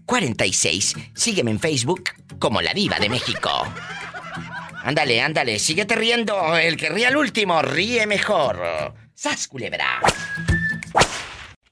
1877-354-3646. 0.10 1.12
Sígueme 1.14 1.52
en 1.52 1.60
Facebook 1.60 2.04
como 2.40 2.62
La 2.62 2.74
Diva 2.74 2.98
de 3.00 3.10
México. 3.10 3.50
Ándale, 4.84 5.22
ándale, 5.22 5.60
síguete 5.60 5.96
riendo. 5.96 6.58
El 6.58 6.78
que 6.78 6.90
ríe 6.90 7.08
al 7.08 7.18
último, 7.18 7.62
ríe 7.62 8.08
mejor. 8.08 8.96
¡Sas, 9.14 9.48
culebra! 9.48 10.00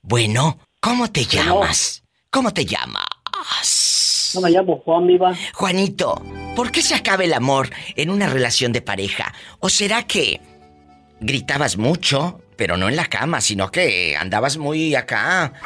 Bueno, 0.02 0.60
¿cómo 0.80 1.12
te 1.12 1.26
llamas? 1.26 2.04
¿Cómo 2.30 2.54
te 2.54 2.66
llamas? 2.66 4.32
No 4.36 4.42
me 4.42 4.50
llamo 4.50 4.82
Juan 4.84 5.08
Viva. 5.08 5.34
Juanito, 5.54 6.22
¿por 6.56 6.72
qué 6.72 6.82
se 6.82 6.96
acaba 6.96 7.24
el 7.24 7.34
amor 7.34 7.70
en 7.96 8.10
una 8.10 8.28
relación 8.28 8.74
de 8.74 8.82
pareja? 8.82 9.34
¿O 9.60 9.70
será 9.70 10.04
que 10.04 10.42
gritabas 11.20 11.78
mucho, 11.78 12.42
pero 12.58 12.76
no 12.76 12.90
en 12.90 12.96
la 12.96 13.06
cama, 13.06 13.40
sino 13.40 13.70
que 13.72 14.16
andabas 14.18 14.58
muy 14.58 14.96
acá? 14.96 15.54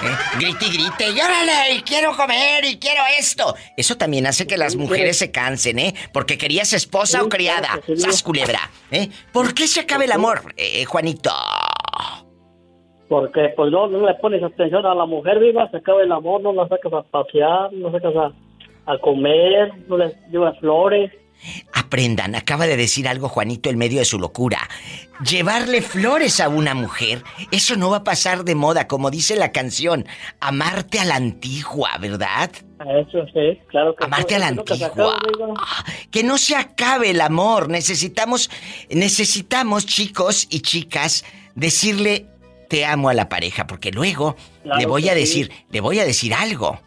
Eh, 0.00 0.06
eh, 0.06 0.38
grite 0.38 0.64
y 0.66 0.72
grite, 0.72 1.10
y 1.10 1.20
órale, 1.20 1.74
y 1.76 1.82
quiero 1.82 2.16
comer, 2.16 2.64
y 2.64 2.78
quiero 2.78 3.02
esto. 3.18 3.54
Eso 3.76 3.96
también 3.96 4.26
hace 4.26 4.46
que 4.46 4.56
las 4.56 4.74
mujeres 4.74 5.18
se 5.18 5.30
cansen, 5.30 5.78
¿eh? 5.78 5.94
Porque 6.12 6.38
querías 6.38 6.72
esposa 6.72 7.22
o 7.22 7.28
criada. 7.28 7.80
¡Sas, 7.96 8.22
culebra! 8.22 8.70
¿Eh? 8.90 9.08
¿Por 9.32 9.52
qué 9.52 9.66
se 9.66 9.80
acaba 9.80 10.04
el 10.04 10.12
amor, 10.12 10.54
eh, 10.56 10.84
Juanito? 10.86 11.30
Porque 13.08 13.52
pues 13.56 13.70
no, 13.70 13.88
no 13.88 14.06
le 14.06 14.14
pones 14.14 14.42
atención 14.42 14.86
a 14.86 14.94
la 14.94 15.04
mujer 15.04 15.38
viva, 15.38 15.68
se 15.70 15.78
acaba 15.78 16.02
el 16.02 16.12
amor, 16.12 16.40
no 16.40 16.52
la 16.52 16.68
sacas 16.68 16.92
a 16.92 17.02
pasear, 17.02 17.72
no 17.72 17.90
la 17.90 17.98
sacas 17.98 18.16
a, 18.16 18.92
a 18.92 18.98
comer, 18.98 19.72
no 19.88 19.98
le 19.98 20.14
llevas 20.30 20.58
flores. 20.60 21.10
Aprendan, 21.72 22.34
acaba 22.34 22.66
de 22.66 22.76
decir 22.76 23.08
algo 23.08 23.28
Juanito 23.28 23.70
en 23.70 23.78
medio 23.78 23.98
de 24.00 24.04
su 24.04 24.18
locura. 24.18 24.68
Llevarle 25.24 25.82
flores 25.82 26.40
a 26.40 26.48
una 26.48 26.74
mujer, 26.74 27.22
eso 27.50 27.76
no 27.76 27.90
va 27.90 27.98
a 27.98 28.04
pasar 28.04 28.44
de 28.44 28.54
moda, 28.54 28.86
como 28.86 29.10
dice 29.10 29.36
la 29.36 29.52
canción. 29.52 30.06
Amarte 30.40 30.98
a 31.00 31.04
la 31.04 31.16
antigua, 31.16 31.90
¿verdad? 31.98 32.50
Eso 32.80 33.26
sí, 33.32 33.58
claro 33.68 33.94
que 33.96 34.04
Amarte 34.04 34.34
a 34.36 34.38
la 34.38 34.52
que 34.52 34.74
antigua. 34.74 35.18
viva. 35.26 35.54
Que 36.10 36.22
no 36.22 36.38
se 36.38 36.56
acabe 36.56 37.10
el 37.10 37.20
amor. 37.20 37.68
Necesitamos, 37.68 38.50
necesitamos, 38.88 39.86
chicos 39.86 40.46
y 40.50 40.60
chicas, 40.60 41.24
decirle 41.54 42.26
te 42.68 42.84
amo 42.84 43.08
a 43.08 43.14
la 43.14 43.28
pareja, 43.28 43.66
porque 43.66 43.90
luego 43.90 44.36
Claro 44.62 44.78
le 44.78 44.86
voy 44.86 45.08
a 45.08 45.14
sí. 45.14 45.18
decir, 45.20 45.50
le 45.70 45.80
voy 45.80 45.98
a 45.98 46.04
decir 46.04 46.32
algo. 46.34 46.80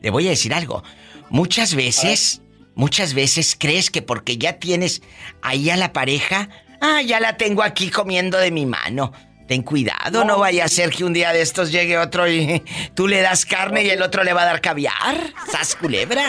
Le 0.00 0.10
voy 0.10 0.26
a 0.26 0.30
decir 0.30 0.54
algo. 0.54 0.82
Muchas 1.28 1.74
veces, 1.74 2.40
muchas 2.80 3.12
veces 3.12 3.56
crees 3.60 3.90
que 3.90 4.00
porque 4.00 4.38
ya 4.38 4.54
tienes 4.54 5.02
ahí 5.42 5.68
a 5.68 5.76
la 5.76 5.92
pareja, 5.92 6.48
ah, 6.80 7.02
ya 7.02 7.20
la 7.20 7.36
tengo 7.36 7.62
aquí 7.62 7.90
comiendo 7.90 8.38
de 8.38 8.50
mi 8.50 8.64
mano. 8.64 9.12
Ten 9.46 9.62
cuidado, 9.62 10.24
no, 10.24 10.38
vaya 10.38 10.64
a 10.64 10.68
ser 10.68 10.90
que 10.90 11.04
un 11.04 11.12
día 11.12 11.32
de 11.32 11.42
estos 11.42 11.72
llegue 11.72 11.98
otro 11.98 12.26
y 12.26 12.62
tú 12.94 13.06
le 13.06 13.20
das 13.20 13.44
carne 13.44 13.84
y 13.84 13.90
el 13.90 14.00
otro 14.00 14.24
le 14.24 14.32
va 14.32 14.42
a 14.42 14.46
dar 14.46 14.60
caviar. 14.62 15.16
¿Sas 15.46 15.76
culebra? 15.76 16.22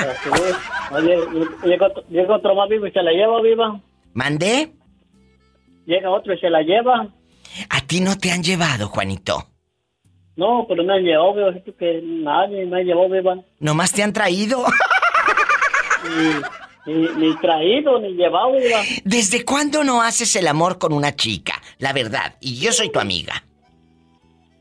Oye, 0.92 1.16
llega 1.64 1.88
otro, 1.88 2.04
llega 2.10 2.36
otro 2.36 2.54
más 2.54 2.68
vivo 2.68 2.86
y 2.86 2.92
se 2.92 3.02
la 3.02 3.12
lleva 3.12 3.42
viva. 3.42 3.80
¿Mandé? 4.14 4.74
Llega 5.86 6.10
otro 6.10 6.34
y 6.34 6.40
se 6.40 6.50
la 6.50 6.64
lleva. 6.64 7.08
A 7.70 7.82
ti 7.88 8.02
no 8.02 8.18
te 8.18 8.32
han 8.32 8.44
llevado, 8.44 8.90
Juanito. 8.90 9.48
No, 10.36 10.66
pero 10.68 10.84
me 10.84 10.96
han 10.96 11.04
llevado, 11.04 11.34
viva. 11.34 11.54
Que 11.80 12.02
nadie 12.04 12.66
me 12.66 12.82
ha 12.82 12.84
llevado 12.84 13.10
viva. 13.10 13.36
Nomás 13.60 13.94
te 13.94 14.04
han 14.04 14.12
traído. 14.12 14.66
Ni, 16.86 17.36
traído, 17.38 18.00
ni 18.00 18.14
llevado. 18.14 18.54
¿Desde 19.04 19.46
cuándo 19.46 19.84
no 19.84 20.02
haces 20.02 20.36
el 20.36 20.48
amor 20.48 20.80
con 20.80 20.94
una 20.94 21.16
chica? 21.16 21.54
La 21.78 21.94
verdad, 21.94 22.36
y 22.42 22.60
yo 22.60 22.72
soy 22.72 22.92
tu 22.92 23.00
amiga. 23.00 23.44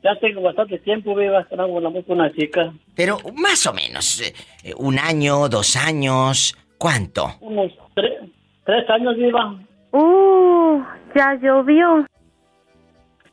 Ya 0.02 0.14
tengo 0.18 0.42
bastante 0.42 0.78
tiempo, 0.78 1.14
viva, 1.14 1.46
el 1.50 1.60
amor 1.60 2.04
con 2.04 2.20
una 2.20 2.32
chica. 2.32 2.72
Pero 2.94 3.18
más 3.34 3.66
o 3.66 3.72
menos, 3.72 4.20
eh, 4.20 4.74
un 4.76 4.98
año, 4.98 5.48
dos 5.48 5.76
años, 5.76 6.56
¿cuánto? 6.78 7.36
Unos 7.40 7.72
tres, 7.94 8.20
tres 8.64 8.88
años, 8.90 9.16
viva. 9.16 9.58
Uh, 9.92 10.82
ya 11.14 11.34
llovió. 11.40 12.06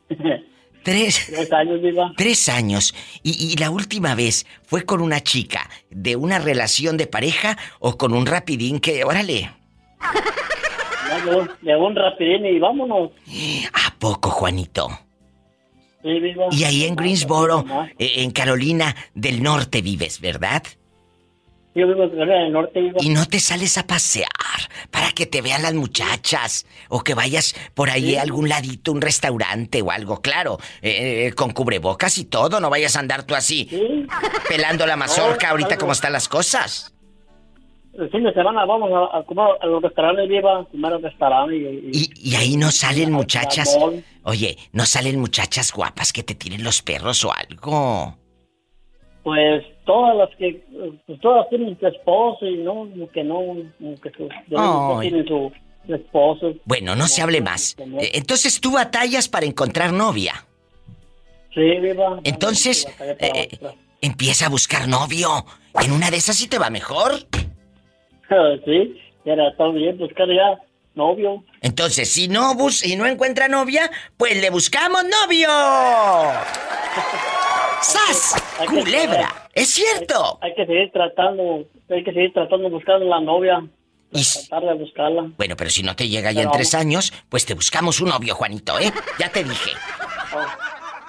Tres. 0.88 1.26
Tres 1.26 1.52
años, 1.52 1.82
viva. 1.82 2.12
Tres 2.16 2.48
años. 2.48 2.94
Y, 3.22 3.52
y 3.52 3.56
la 3.56 3.70
última 3.70 4.14
vez 4.14 4.46
fue 4.62 4.84
con 4.86 5.02
una 5.02 5.20
chica 5.20 5.68
de 5.90 6.16
una 6.16 6.38
relación 6.38 6.96
de 6.96 7.06
pareja 7.06 7.58
o 7.78 7.98
con 7.98 8.14
un 8.14 8.24
rapidín 8.24 8.80
que, 8.80 9.04
órale, 9.04 9.50
un 11.78 11.94
rapidín 11.94 12.46
y 12.46 12.58
vámonos. 12.58 13.10
¿a 13.72 13.94
poco, 13.98 14.30
Juanito? 14.30 14.88
Sí, 16.02 16.20
viva. 16.20 16.46
Y 16.52 16.64
ahí 16.64 16.84
en 16.84 16.96
Greensboro, 16.96 17.64
eh, 17.98 18.12
en 18.16 18.30
Carolina 18.30 18.94
del 19.14 19.42
Norte 19.42 19.82
vives, 19.82 20.20
¿verdad? 20.20 20.62
Yo 21.78 21.86
vivo 21.86 22.02
en 22.04 22.10
Carolina 22.10 22.42
del 22.42 22.52
Norte, 22.52 22.80
viva. 22.80 22.96
Y 23.00 23.10
no 23.10 23.26
te 23.26 23.38
sales 23.40 23.78
a 23.78 23.86
pasear 23.86 24.28
para 24.90 25.12
que 25.12 25.26
te 25.26 25.42
vean 25.42 25.62
las 25.62 25.74
muchachas 25.74 26.66
o 26.88 27.02
que 27.02 27.14
vayas 27.14 27.54
por 27.74 27.90
ahí 27.90 28.16
a 28.16 28.22
algún 28.22 28.48
ladito, 28.48 28.92
un 28.92 29.00
restaurante 29.00 29.80
o 29.82 29.90
algo, 29.90 30.20
claro, 30.20 30.58
eh, 30.82 31.32
con 31.36 31.50
cubrebocas 31.52 32.18
y 32.18 32.24
todo, 32.24 32.60
no 32.60 32.70
vayas 32.70 32.96
a 32.96 33.00
andar 33.00 33.22
tú 33.24 33.34
así 33.34 33.68
pelando 34.48 34.86
la 34.86 34.96
mazorca 34.96 35.46
No, 35.46 35.50
ahorita 35.52 35.70
algo. 35.70 35.80
como 35.80 35.92
están 35.92 36.12
las 36.12 36.28
cosas. 36.28 36.94
El 37.94 38.10
fin 38.10 38.22
de 38.22 38.32
semana 38.32 38.64
vamos 38.64 38.90
a, 38.92 39.18
a 39.18 39.24
a 39.60 39.66
los 39.66 39.82
restaurantes, 39.82 40.28
viva, 40.28 40.60
a 40.60 40.64
comer 40.66 40.92
al 40.92 41.02
restaurante. 41.02 41.56
Y, 41.56 41.90
Y, 41.92 42.30
y 42.30 42.34
ahí 42.36 42.56
no 42.56 42.70
salen 42.70 43.10
muchachas, 43.10 43.76
oye, 44.22 44.56
no 44.72 44.86
salen 44.86 45.18
muchachas 45.18 45.72
guapas 45.72 46.12
que 46.12 46.22
te 46.22 46.36
tiren 46.36 46.62
los 46.62 46.80
perros 46.82 47.24
o 47.24 47.32
algo. 47.32 48.16
Pues 49.28 49.62
todas 49.84 50.16
las 50.16 50.34
que, 50.36 50.64
pues 51.06 51.20
todas 51.20 51.46
tienen 51.50 51.78
su 51.78 51.86
esposo 51.86 52.46
y 52.46 52.56
no, 52.56 52.88
que 53.12 53.22
no, 53.22 53.56
que 54.02 54.10
su, 54.16 54.26
no 54.48 55.00
tienen 55.02 55.28
su, 55.28 55.52
su 55.86 55.94
esposo. 55.94 56.54
Bueno, 56.64 56.96
no 56.96 57.06
se 57.08 57.20
hable 57.20 57.42
más. 57.42 57.76
Eh, 57.78 58.12
Entonces 58.14 58.58
tú 58.58 58.72
batallas 58.72 59.28
para 59.28 59.44
encontrar 59.44 59.92
novia. 59.92 60.46
Sí, 61.52 61.60
viva. 61.60 62.20
Entonces, 62.24 62.88
eh, 63.20 63.58
empieza 64.00 64.46
a 64.46 64.48
buscar 64.48 64.88
novio. 64.88 65.44
En 65.78 65.92
una 65.92 66.10
de 66.10 66.16
esas 66.16 66.36
sí 66.36 66.48
te 66.48 66.58
va 66.58 66.70
mejor. 66.70 67.12
sí, 68.64 68.98
era 69.26 69.54
todo 69.58 69.74
bien 69.74 69.98
buscar 69.98 70.26
ya 70.26 70.58
novio. 70.94 71.44
Entonces, 71.60 72.10
si 72.10 72.28
no 72.28 72.54
bus 72.54 72.78
si 72.78 72.96
no 72.96 73.04
encuentra 73.04 73.46
novia, 73.46 73.90
pues 74.16 74.40
le 74.40 74.48
buscamos 74.48 75.04
novio. 75.04 75.50
¡Sas! 77.82 78.34
Hay 78.58 78.66
que- 78.68 78.80
¡Culebra! 78.80 79.48
¡Es 79.54 79.68
cierto! 79.70 80.38
Hay 80.42 80.54
que 80.54 80.66
seguir 80.66 80.90
tratando, 80.92 81.64
hay 81.90 82.04
que 82.04 82.12
seguir 82.12 82.32
tratando 82.32 82.68
buscando 82.70 83.06
la 83.06 83.20
novia. 83.20 83.62
Tratar 84.10 84.62
de 84.70 84.74
buscarla. 84.74 85.30
Bueno, 85.36 85.54
pero 85.56 85.68
si 85.70 85.82
no 85.82 85.94
te 85.94 86.08
llega 86.08 86.32
ya 86.32 86.42
en 86.42 86.50
tres 86.50 86.72
vamos. 86.72 86.86
años, 86.86 87.12
pues 87.28 87.44
te 87.44 87.54
buscamos 87.54 88.00
un 88.00 88.08
novio, 88.08 88.34
Juanito, 88.34 88.78
¿eh? 88.78 88.90
Ya 89.18 89.30
te 89.30 89.44
dije. 89.44 89.70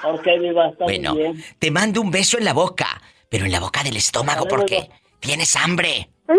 Ok, 0.03 0.25
viva, 0.39 0.67
está 0.69 0.84
Bueno, 0.84 1.15
bien. 1.15 1.43
te 1.60 1.71
mando 1.71 2.01
un 2.01 2.12
beso 2.12 2.38
en 2.38 2.43
la 2.45 2.53
boca, 2.53 3.01
pero 3.29 3.45
en 3.45 3.51
la 3.51 3.60
boca 3.62 3.84
del 3.84 3.95
estómago 3.97 4.45
ver, 4.45 4.49
porque 4.49 4.89
tienes 5.19 5.55
hambre. 5.55 6.10
Oh, 6.27 6.34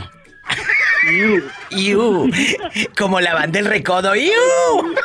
You. 1.12 1.44
You. 1.72 2.32
Como 2.98 3.20
la 3.20 3.34
banda 3.34 3.60
del 3.60 3.70
recodo. 3.70 4.16
You. 4.16 4.96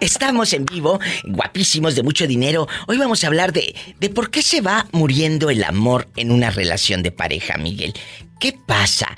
Estamos 0.00 0.52
en 0.52 0.66
vivo, 0.66 1.00
guapísimos, 1.24 1.94
de 1.94 2.02
mucho 2.02 2.26
dinero. 2.26 2.68
Hoy 2.86 2.98
vamos 2.98 3.24
a 3.24 3.28
hablar 3.28 3.52
de, 3.52 3.74
de 3.98 4.10
por 4.10 4.30
qué 4.30 4.42
se 4.42 4.60
va 4.60 4.86
muriendo 4.92 5.50
el 5.50 5.64
amor 5.64 6.08
en 6.16 6.30
una 6.30 6.50
relación 6.50 7.02
de 7.02 7.12
pareja, 7.12 7.56
Miguel. 7.56 7.94
¿Qué 8.38 8.54
pasa? 8.66 9.16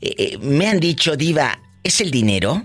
Eh, 0.00 0.14
eh, 0.16 0.38
me 0.38 0.68
han 0.68 0.80
dicho, 0.80 1.16
Diva, 1.16 1.58
¿es 1.82 2.00
el 2.00 2.10
dinero? 2.10 2.64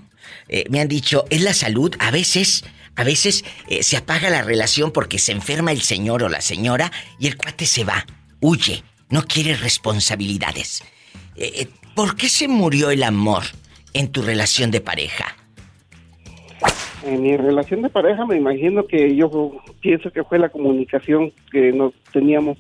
Eh, 0.50 0.66
me 0.70 0.80
han 0.80 0.88
dicho, 0.88 1.26
¿es 1.30 1.42
la 1.42 1.54
salud? 1.54 1.94
A 2.00 2.12
veces, 2.12 2.64
a 2.96 3.04
veces 3.04 3.44
eh, 3.70 3.84
se 3.84 3.98
apaga 3.98 4.30
la 4.30 4.42
relación 4.42 4.92
porque 4.92 5.20
se 5.20 5.32
enferma 5.32 5.72
el 5.72 5.82
señor 5.82 6.24
o 6.24 6.30
la 6.30 6.42
señora 6.42 6.92
y 7.20 7.28
el 7.28 7.38
cuate 7.38 7.66
se 7.66 7.84
va, 7.84 8.06
huye, 8.40 8.84
no 9.10 9.24
quiere 9.24 9.56
responsabilidades. 9.56 10.84
Eh, 11.36 11.68
¿Por 11.96 12.16
qué 12.16 12.30
se 12.30 12.48
murió 12.48 12.92
el 12.92 13.04
amor 13.04 13.44
en 13.94 14.12
tu 14.12 14.22
relación 14.22 14.72
de 14.72 14.82
pareja? 14.82 15.36
En 17.04 17.22
mi 17.22 17.38
relación 17.38 17.82
de 17.82 17.90
pareja 17.90 18.26
me 18.26 18.36
imagino 18.36 18.86
que 18.86 19.16
yo 19.16 19.62
pienso 19.82 20.12
que 20.12 20.24
fue 20.24 20.40
la 20.40 20.50
comunicación 20.50 21.32
que 21.52 21.72
nos 21.72 21.94
teníamos. 22.12 22.58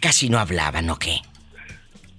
Casi 0.00 0.28
no 0.28 0.38
hablaban, 0.38 0.90
¿o 0.90 0.98
qué? 0.98 1.20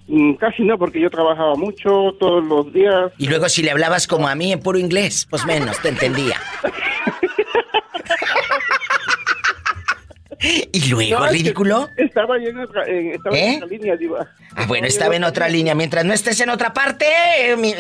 Mm, 0.07 0.33
Casi 0.35 0.63
no, 0.63 0.77
porque 0.77 0.99
yo 1.01 1.09
trabajaba 1.09 1.55
mucho 1.55 2.15
todos 2.19 2.43
los 2.45 2.71
días. 2.71 3.11
Y 3.17 3.27
luego 3.27 3.49
si 3.49 3.63
le 3.63 3.71
hablabas 3.71 4.05
como 4.07 4.27
a 4.27 4.35
mí 4.35 4.51
en 4.53 4.59
puro 4.59 4.77
inglés, 4.77 5.25
pues 5.29 5.45
menos, 5.45 5.79
te 5.81 5.89
entendía. 5.89 6.39
¿Y 10.71 10.89
luego, 10.89 11.19
No, 11.21 11.27
ridículo? 11.27 11.89
Estaba 11.97 12.37
yo 12.37 12.49
en 12.49 12.59
otra, 12.59 12.83
en- 12.85 13.13
estaba 13.13 13.35
¿Eh? 13.37 13.45
en 13.53 13.63
otra 13.63 13.67
línea, 13.67 13.95
Diva. 13.95 14.27
Ah, 14.55 14.65
bueno, 14.67 14.85
estaba 14.85 15.15
en 15.15 15.23
otra 15.23 15.47
línea. 15.49 15.73
Mientras 15.73 16.05
no 16.05 16.13
estés 16.13 16.39
en 16.41 16.49
otra 16.49 16.73
parte, 16.73 17.05
eh, 17.39 17.55
mi- 17.57 17.73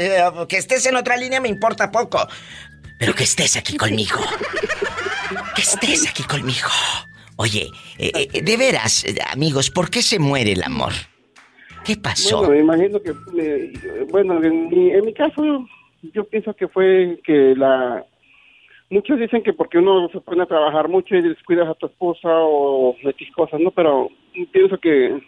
que 0.47 0.57
estés 0.57 0.85
en 0.87 0.95
otra 0.95 1.17
línea 1.17 1.39
me 1.41 1.49
importa 1.49 1.91
poco. 1.91 2.27
Pero 2.97 3.13
que 3.13 3.23
estés 3.25 3.55
aquí 3.57 3.75
conmigo. 3.77 4.19
Que 5.55 5.61
estés 5.61 6.07
aquí 6.09 6.23
conmigo. 6.23 6.69
Oye, 7.35 7.69
eh, 7.97 8.41
de 8.41 8.57
veras, 8.57 9.05
amigos, 9.31 9.69
¿por 9.69 9.89
qué 9.89 10.01
se 10.01 10.17
muere 10.17 10.53
el 10.53 10.63
amor? 10.63 10.93
¿Qué 11.85 11.95
pasó? 11.95 12.39
Bueno, 12.39 12.53
me 12.53 12.59
imagino 12.59 12.99
que, 12.99 13.11
eh, 13.37 13.73
bueno, 14.09 14.43
en 14.43 14.69
mi, 14.69 14.89
en 14.89 15.05
mi 15.05 15.13
caso, 15.13 15.67
yo 16.13 16.23
pienso 16.25 16.53
que 16.55 16.67
fue 16.67 17.19
que 17.23 17.53
la... 17.55 18.03
Muchos 18.89 19.19
dicen 19.19 19.43
que 19.43 19.53
porque 19.53 19.77
uno 19.77 20.09
se 20.09 20.19
pone 20.21 20.43
a 20.43 20.47
trabajar 20.47 20.87
mucho 20.87 21.15
y 21.15 21.21
descuidas 21.21 21.67
a 21.67 21.73
tu 21.75 21.87
esposa 21.87 22.29
o 22.29 22.95
X 23.03 23.29
cosas, 23.35 23.59
¿no? 23.59 23.71
Pero 23.71 24.09
pienso 24.51 24.77
que 24.79 25.19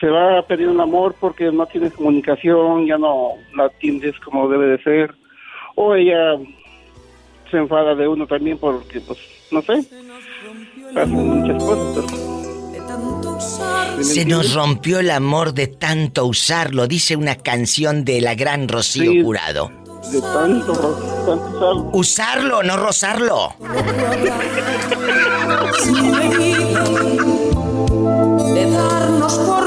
se 0.00 0.08
va 0.08 0.42
perdiendo 0.46 0.74
el 0.74 0.80
amor 0.80 1.14
porque 1.20 1.50
no 1.50 1.66
tienes 1.66 1.92
comunicación, 1.92 2.86
ya 2.86 2.98
no 2.98 3.34
la 3.54 3.64
atiendes 3.66 4.18
como 4.20 4.48
debe 4.48 4.66
de 4.66 4.82
ser. 4.82 5.14
O 5.74 5.94
ella 5.94 6.38
se 7.50 7.58
enfada 7.58 7.94
de 7.94 8.08
uno 8.08 8.26
también 8.26 8.58
porque, 8.58 9.00
pues, 9.00 9.18
no 9.50 9.62
sé, 9.62 9.84
pasan 10.94 11.12
muchas 11.12 11.62
cosas, 11.62 12.04
pero... 12.10 12.35
Se 14.02 14.24
nos 14.24 14.54
rompió 14.54 15.00
el 15.00 15.10
amor 15.10 15.52
de 15.54 15.66
tanto 15.66 16.26
usarlo, 16.26 16.86
dice 16.86 17.16
una 17.16 17.36
canción 17.36 18.04
de 18.04 18.20
la 18.20 18.34
gran 18.34 18.68
Rocío 18.68 19.10
Sí. 19.10 19.22
Jurado. 19.22 19.70
De 20.10 20.20
tanto, 20.20 20.72
tanto 21.26 21.34
usarlo. 21.34 21.90
Usarlo, 21.92 22.62
no 22.62 22.76
rozarlo. 22.76 23.54
de 28.54 28.70
darnos 28.70 29.38
por 29.38 29.65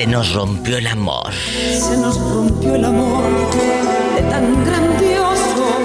Se 0.00 0.06
nos 0.06 0.32
rompió 0.32 0.78
el 0.78 0.86
amor. 0.86 1.30
Se 1.30 1.94
nos 1.98 2.18
rompió 2.18 2.74
el 2.74 2.86
amor 2.86 3.22
de 4.14 4.22
tan 4.30 4.64
grandioso. 4.64 5.76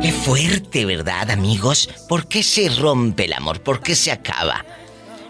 Qué 0.00 0.10
fuerte, 0.10 0.86
¿verdad, 0.86 1.30
amigos? 1.30 1.90
¿Por 2.08 2.28
qué 2.28 2.42
se 2.42 2.70
rompe 2.70 3.26
el 3.26 3.34
amor? 3.34 3.60
¿Por 3.60 3.82
qué 3.82 3.94
se 3.94 4.10
acaba? 4.10 4.64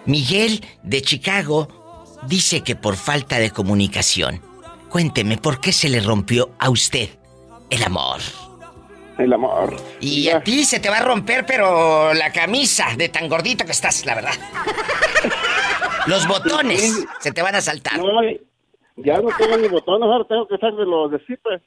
Miguel, 0.07 0.65
de 0.85 1.03
Chicago, 1.03 2.15
dice 2.29 2.61
que 2.61 2.77
por 2.77 2.95
falta 2.95 3.41
de 3.41 3.51
comunicación. 3.51 4.41
Cuénteme, 4.89 5.37
¿por 5.37 5.61
qué 5.61 5.73
se 5.73 5.89
le 5.89 5.99
rompió 5.99 6.53
a 6.61 6.71
usted 6.71 7.09
el 7.71 7.83
amor? 7.83 8.21
El 9.19 9.33
amor. 9.33 9.75
Y 9.99 10.29
a 10.29 10.41
ti 10.45 10.65
se 10.65 10.79
te 10.79 10.89
va 10.89 10.99
a 10.99 11.03
romper, 11.03 11.45
pero 11.45 12.15
la 12.15 12.31
camisa 12.31 12.91
de 12.97 13.09
tan 13.09 13.29
gordito 13.29 13.65
que 13.65 13.73
estás, 13.73 14.07
la 14.07 14.15
verdad. 14.15 14.35
Los 16.07 16.27
botones 16.27 17.07
se 17.21 17.33
te 17.33 17.43
van 17.43 17.55
a 17.55 17.61
saltar. 17.61 17.99
No, 17.99 18.21
ya 18.97 19.21
no 19.21 19.29
tengo 19.37 19.57
ni 19.57 19.69
botones, 19.69 20.09
ahora 20.09 20.25
tengo 20.29 20.47
que 20.47 20.57
de 20.57 20.85
los 20.87 21.11
de 21.11 21.19
zipper. 21.27 21.63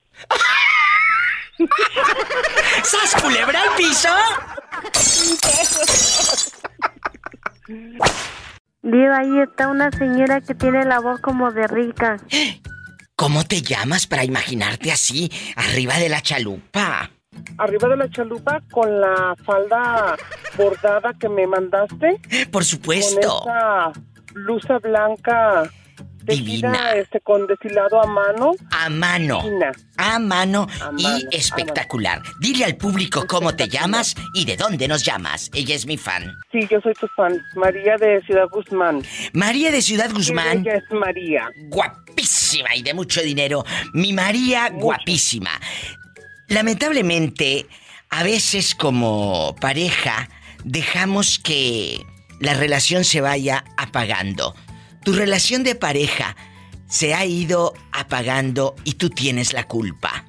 ¿Sas 2.84 3.22
culebra 3.22 3.62
al 3.62 3.76
piso? 3.76 4.10
Diva, 8.82 9.18
ahí 9.20 9.40
está 9.40 9.68
una 9.68 9.92
señora 9.92 10.42
que 10.42 10.56
tiene 10.56 10.86
la 10.86 11.00
voz 11.00 11.22
como 11.22 11.52
de 11.52 11.68
rica. 11.68 12.18
¿Cómo 13.16 13.46
te 13.46 13.62
llamas 13.62 14.08
para 14.08 14.26
imaginarte 14.26 14.92
así, 14.92 15.32
arriba 15.56 15.98
de 15.98 16.10
la 16.10 16.22
chalupa? 16.22 17.10
Arriba 17.58 17.88
de 17.90 17.98
la 17.98 18.10
chalupa 18.10 18.62
con 18.72 19.00
la 19.00 19.36
falda 19.44 20.18
bordada 20.58 21.14
que 21.20 21.30
me 21.30 21.48
mandaste. 21.48 22.20
Por 22.52 22.66
supuesto. 22.66 23.42
Con 23.42 23.52
esa 23.52 23.92
blusa 24.34 24.80
blanca 24.80 25.70
Divina. 26.26 26.94
este, 26.94 27.20
con 27.20 27.46
deshilado 27.48 28.02
a 28.02 28.08
mano. 28.08 28.54
A 28.72 28.90
mano. 28.90 29.42
Divina. 29.44 29.72
A 29.98 30.20
mano 30.20 30.68
A 30.82 30.92
y 30.98 31.04
mano, 31.04 31.20
espectacular. 31.32 32.22
Dile 32.40 32.66
al 32.66 32.78
público 32.78 33.26
cómo 33.28 33.56
te 33.56 33.68
llamas 33.68 34.16
y 34.34 34.46
de 34.46 34.56
dónde 34.56 34.88
nos 34.88 35.04
llamas. 35.04 35.50
Ella 35.54 35.76
es 35.76 35.86
mi 35.86 35.98
fan. 35.98 36.34
Sí, 36.52 36.60
yo 36.70 36.80
soy 36.82 36.94
tu 36.94 37.08
fan. 37.10 37.42
María 37.56 37.98
de 37.98 38.22
Ciudad 38.22 38.48
Guzmán. 38.50 39.04
María 39.34 39.72
de 39.72 39.82
Ciudad 39.82 40.12
Guzmán. 40.12 40.60
Ella 40.60 40.76
es 40.76 40.92
María. 40.92 41.50
Guapísima 41.70 42.76
y 42.76 42.84
de 42.84 42.94
mucho 42.94 43.22
dinero. 43.22 43.66
Mi 43.94 44.14
María, 44.14 44.70
guapísima. 44.70 45.52
Lamentablemente, 46.48 47.66
a 48.10 48.24
veces 48.24 48.76
como 48.76 49.56
pareja, 49.60 50.30
dejamos 50.64 51.40
que 51.40 52.06
la 52.44 52.54
relación 52.54 53.06
se 53.06 53.22
vaya 53.22 53.64
apagando. 53.78 54.54
Tu 55.04 55.14
relación 55.14 55.64
de 55.64 55.76
pareja 55.76 56.36
se 56.88 57.14
ha 57.14 57.26
ido 57.26 57.74
apagando 57.94 58.76
y 58.84 58.94
tú 58.96 59.10
tienes 59.10 59.54
la 59.54 59.64
culpa. 59.64 60.26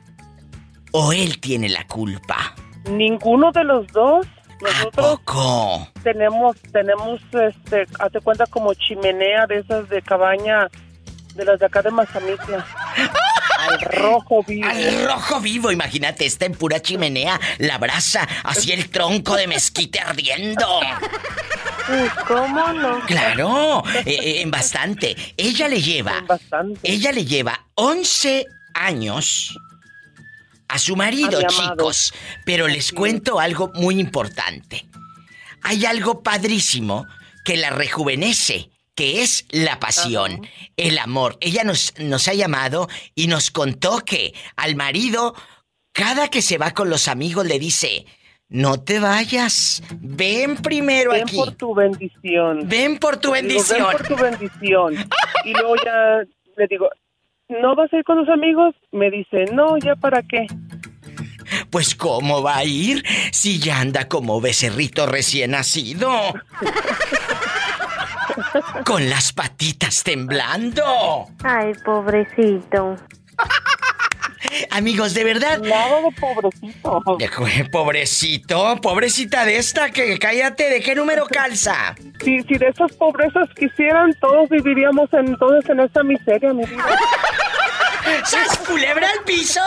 O 0.93 1.13
él 1.13 1.41
tiene 1.41 1.69
la 1.69 1.85
culpa. 1.89 2.55
Ninguno 2.89 3.51
de 3.51 3.65
los 3.65 3.87
dos. 3.89 4.27
¿A 4.61 4.63
Nosotros 4.63 5.19
poco? 5.19 5.89
tenemos, 6.05 6.57
tenemos, 6.73 7.21
este, 7.33 7.85
hazte 7.99 8.21
cuenta 8.21 8.47
como 8.47 8.73
chimenea 8.75 9.47
de 9.49 9.59
esas 9.59 9.89
de 9.89 10.01
cabaña, 10.01 10.69
de 11.35 11.45
las 11.45 11.59
de 11.59 11.67
acá 11.67 11.83
de 11.83 11.91
Mazamitla. 11.91 12.65
Al 13.69 13.81
rojo 13.81 14.43
vivo. 14.43 14.69
Al 14.69 15.07
rojo 15.07 15.41
vivo, 15.41 15.71
imagínate, 15.71 16.27
está 16.27 16.47
en 16.47 16.53
pura 16.53 16.81
chimenea, 16.81 17.41
la 17.59 17.79
brasa, 17.79 18.29
así 18.43 18.73
el 18.73 18.91
tronco 18.91 19.37
de 19.37 19.47
mezquite 19.47 20.01
ardiendo. 20.01 20.81
¿Cómo 22.27 22.73
no? 22.73 23.01
Claro, 23.07 23.83
eh, 23.87 24.03
eh, 24.07 24.41
en 24.43 24.51
bastante. 24.51 25.17
Ella 25.37 25.69
le 25.69 25.83
lleva. 25.83 26.25
Ella 26.83 27.13
le 27.13 27.25
lleva 27.25 27.67
11 27.75 28.47
años 28.75 29.57
a 30.69 30.79
su 30.79 30.97
marido, 30.97 31.39
A 31.39 31.47
chicos. 31.47 32.15
Pero 32.45 32.69
les 32.69 32.93
cuento 32.93 33.39
algo 33.39 33.71
muy 33.75 34.01
importante. 34.01 34.87
Hay 35.63 35.87
algo 35.87 36.23
padrísimo 36.23 37.07
que 37.45 37.57
la 37.57 37.71
rejuvenece, 37.71 38.71
que 38.95 39.23
es 39.23 39.47
la 39.51 39.81
pasión, 39.81 40.47
el 40.77 40.99
amor. 40.99 41.37
Ella 41.41 41.65
nos, 41.65 41.95
nos 41.99 42.29
ha 42.29 42.35
llamado 42.35 42.89
y 43.15 43.27
nos 43.27 43.51
contó 43.51 44.01
que 44.01 44.35
al 44.57 44.77
marido, 44.77 45.35
cada 45.93 46.29
que 46.29 46.43
se 46.43 46.59
va 46.59 46.73
con 46.73 46.91
los 46.91 47.09
amigos, 47.09 47.47
le 47.47 47.59
dice. 47.59 48.07
No 48.47 48.79
te 48.79 49.01
vayas. 49.01 49.83
Ven 49.99 50.57
primero 50.57 51.13
Ven 51.13 51.23
aquí. 51.23 51.35
por 51.35 51.53
tu 51.53 51.75
bendición. 51.75 52.69
Ven 52.69 52.99
por 52.99 53.17
tu 53.17 53.33
digo, 53.33 53.33
bendición. 53.33 53.79
Ven 53.79 53.97
por 53.97 54.07
tu 54.07 54.23
bendición. 54.23 55.09
Y 55.45 55.53
luego 55.55 55.75
ya 55.85 56.19
le 56.57 56.67
digo, 56.69 56.89
¿no 57.49 57.75
vas 57.75 57.93
a 57.93 57.97
ir 57.97 58.05
con 58.05 58.19
los 58.19 58.29
amigos? 58.29 58.75
Me 58.93 59.11
dice, 59.11 59.47
no, 59.53 59.77
¿ya 59.79 59.97
para 59.97 60.23
qué? 60.23 60.47
Pues 61.71 61.95
¿cómo 61.95 62.43
va 62.43 62.59
a 62.59 62.65
ir 62.65 63.03
si 63.33 63.59
ya 63.59 63.81
anda 63.81 64.09
como 64.09 64.41
becerrito 64.41 65.07
recién 65.07 65.53
nacido? 65.53 66.11
Con 68.85 69.09
las 69.11 69.33
patitas 69.33 70.03
temblando. 70.03 71.27
Ay, 71.43 71.73
pobrecito. 71.85 72.97
Amigos, 74.71 75.15
de 75.15 75.25
verdad. 75.25 75.59
Nada 75.61 76.01
de 76.03 76.11
pobrecito. 76.21 77.03
De- 77.19 77.65
Pobrecito, 77.71 78.81
pobrecita 78.81 79.45
de 79.45 79.57
esta, 79.57 79.91
que 79.91 80.19
cállate, 80.19 80.69
¿de 80.71 80.81
qué 80.81 80.95
número 80.95 81.27
calza? 81.27 81.95
Si, 82.23 82.41
si 82.43 82.59
de 82.59 82.69
esas 82.69 82.93
pobrezas 82.93 83.49
quisieran, 83.59 84.13
todos 84.21 84.49
viviríamos 84.51 85.09
entonces 85.13 85.69
en 85.71 85.81
esta 85.81 86.03
miseria, 86.05 86.53
mi 86.53 86.65
vida. 86.67 86.85
¿Sas 88.25 88.59
culebra 88.59 89.09
al 89.11 89.25
piso? 89.25 89.61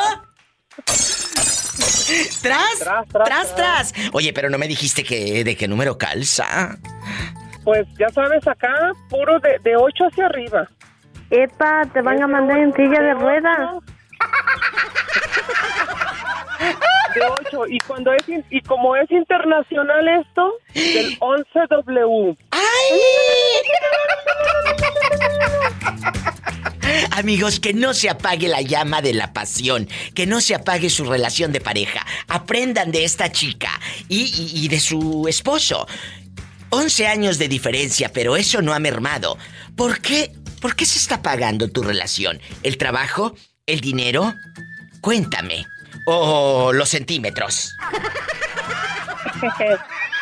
¿Tras? 2.41 2.80
Tras, 3.12 3.56
tras, 3.56 3.93
Oye, 4.13 4.32
pero 4.32 4.49
no 4.49 4.58
me 4.58 4.67
dijiste 4.67 5.03
que 5.03 5.43
de 5.43 5.56
qué 5.58 5.67
número 5.67 5.97
calza. 5.97 6.77
Pues 7.67 7.86
ya 7.99 8.08
sabes, 8.08 8.47
acá 8.47 8.93
puro 9.10 9.41
de, 9.41 9.60
de 9.62 9.75
8 9.75 10.06
hacia 10.10 10.27
arriba. 10.27 10.65
Epa, 11.30 11.82
te 11.91 12.01
van 12.01 12.23
a 12.23 12.25
mandar 12.25 12.60
en 12.60 12.73
silla 12.73 13.01
de 13.01 13.13
ruedas. 13.13 13.71
De 17.13 17.21
8. 17.49 17.67
Y 17.67 17.77
cuando 17.80 18.13
es 18.13 18.30
in- 18.30 18.45
y 18.51 18.62
como 18.62 18.95
es 18.95 19.12
internacional 19.12 20.08
esto, 20.08 20.53
del 20.73 21.19
11W. 21.19 22.38
Amigos, 27.12 27.60
que 27.60 27.73
no 27.73 27.93
se 27.93 28.10
apague 28.10 28.47
la 28.47 28.62
llama 28.62 29.01
de 29.01 29.13
la 29.13 29.34
pasión, 29.34 29.89
que 30.15 30.25
no 30.25 30.39
se 30.39 30.56
apague 30.56 30.89
su 30.89 31.03
relación 31.03 31.51
de 31.51 31.60
pareja. 31.60 32.06
Aprendan 32.30 32.91
de 32.93 33.03
esta 33.03 33.30
chica 33.30 33.71
y, 34.08 34.21
y- 34.21 34.63
y 34.63 34.67
de 34.69 34.80
su 34.80 35.25
esposo. 35.27 35.86
11 36.69 37.08
años 37.08 37.38
de 37.38 37.47
diferencia, 37.47 38.12
pero 38.13 38.36
eso 38.36 38.62
no 38.62 38.73
ha 38.73 38.80
mermado. 38.80 39.38
¿Por 39.75 40.01
qué? 40.01 40.32
¿Por 40.62 40.75
qué 40.75 40.86
se 40.86 40.99
está 40.99 41.21
pagando 41.21 41.69
tu 41.69 41.84
relación? 41.84 42.39
¿El 42.63 42.77
trabajo? 42.77 43.36
¿El 43.65 43.80
dinero? 43.80 44.34
Cuéntame. 45.01 45.65
¿O 46.06 46.73
los 46.73 46.89
centímetros? 46.89 47.75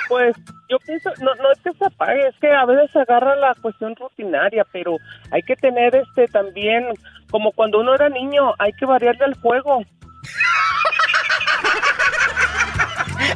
Pues 0.08 0.36
yo 0.70 0.78
pienso, 0.80 1.10
no, 1.20 1.34
no 1.36 1.52
es 1.52 1.60
que 1.62 1.72
se 1.74 1.86
apague, 1.86 2.28
es 2.28 2.36
que 2.40 2.52
a 2.52 2.66
veces 2.66 2.92
se 2.92 3.00
agarra 3.00 3.36
la 3.36 3.56
cuestión 3.56 3.96
rutinaria, 3.96 4.64
pero 4.72 4.98
hay 5.32 5.42
que 5.42 5.56
tener 5.56 5.96
este 5.96 6.28
también, 6.28 6.86
como 7.32 7.52
cuando 7.52 7.80
uno 7.80 7.96
era 7.96 8.10
niño, 8.10 8.54
hay 8.60 8.72
que 8.74 8.86
variarle 8.86 9.26
el 9.26 9.36
juego. 9.36 9.82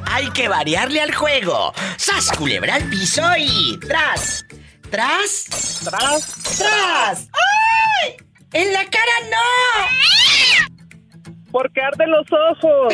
Hay 0.05 0.29
que 0.31 0.47
variarle 0.47 1.01
al 1.01 1.13
juego. 1.13 1.73
¡Sas, 1.97 2.31
culebra 2.37 2.75
al 2.75 2.89
piso 2.89 3.23
y... 3.37 3.79
¡Tras! 3.79 4.45
¿Tras? 4.89 5.79
¡Tras! 5.83 6.27
¡Tras! 6.57 7.27
¡Ay! 7.33 8.15
¡En 8.53 8.73
la 8.73 8.85
cara 8.85 9.11
no! 9.29 9.37
Porque 11.51 11.81
arden 11.81 12.11
los 12.11 12.25
ojos. 12.31 12.93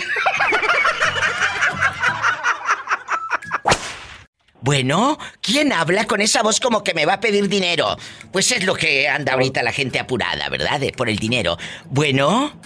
Bueno, 4.62 5.20
¿quién 5.42 5.72
habla 5.74 6.06
con 6.06 6.22
esa 6.22 6.42
voz 6.42 6.60
como 6.60 6.84
que 6.84 6.96
me 6.96 7.06
va 7.06 7.14
a 7.14 7.20
pedir 7.20 7.48
dinero? 7.48 7.98
Pues 8.32 8.52
es 8.52 8.66
lo 8.66 8.74
que 8.74 9.08
anda 9.08 9.34
ahorita 9.34 9.62
la 9.62 9.72
gente 9.72 10.00
apurada, 10.00 10.50
¿verdad? 10.50 10.82
Por 10.98 11.08
el 11.08 11.18
dinero. 11.18 11.58
Bueno. 11.86 12.60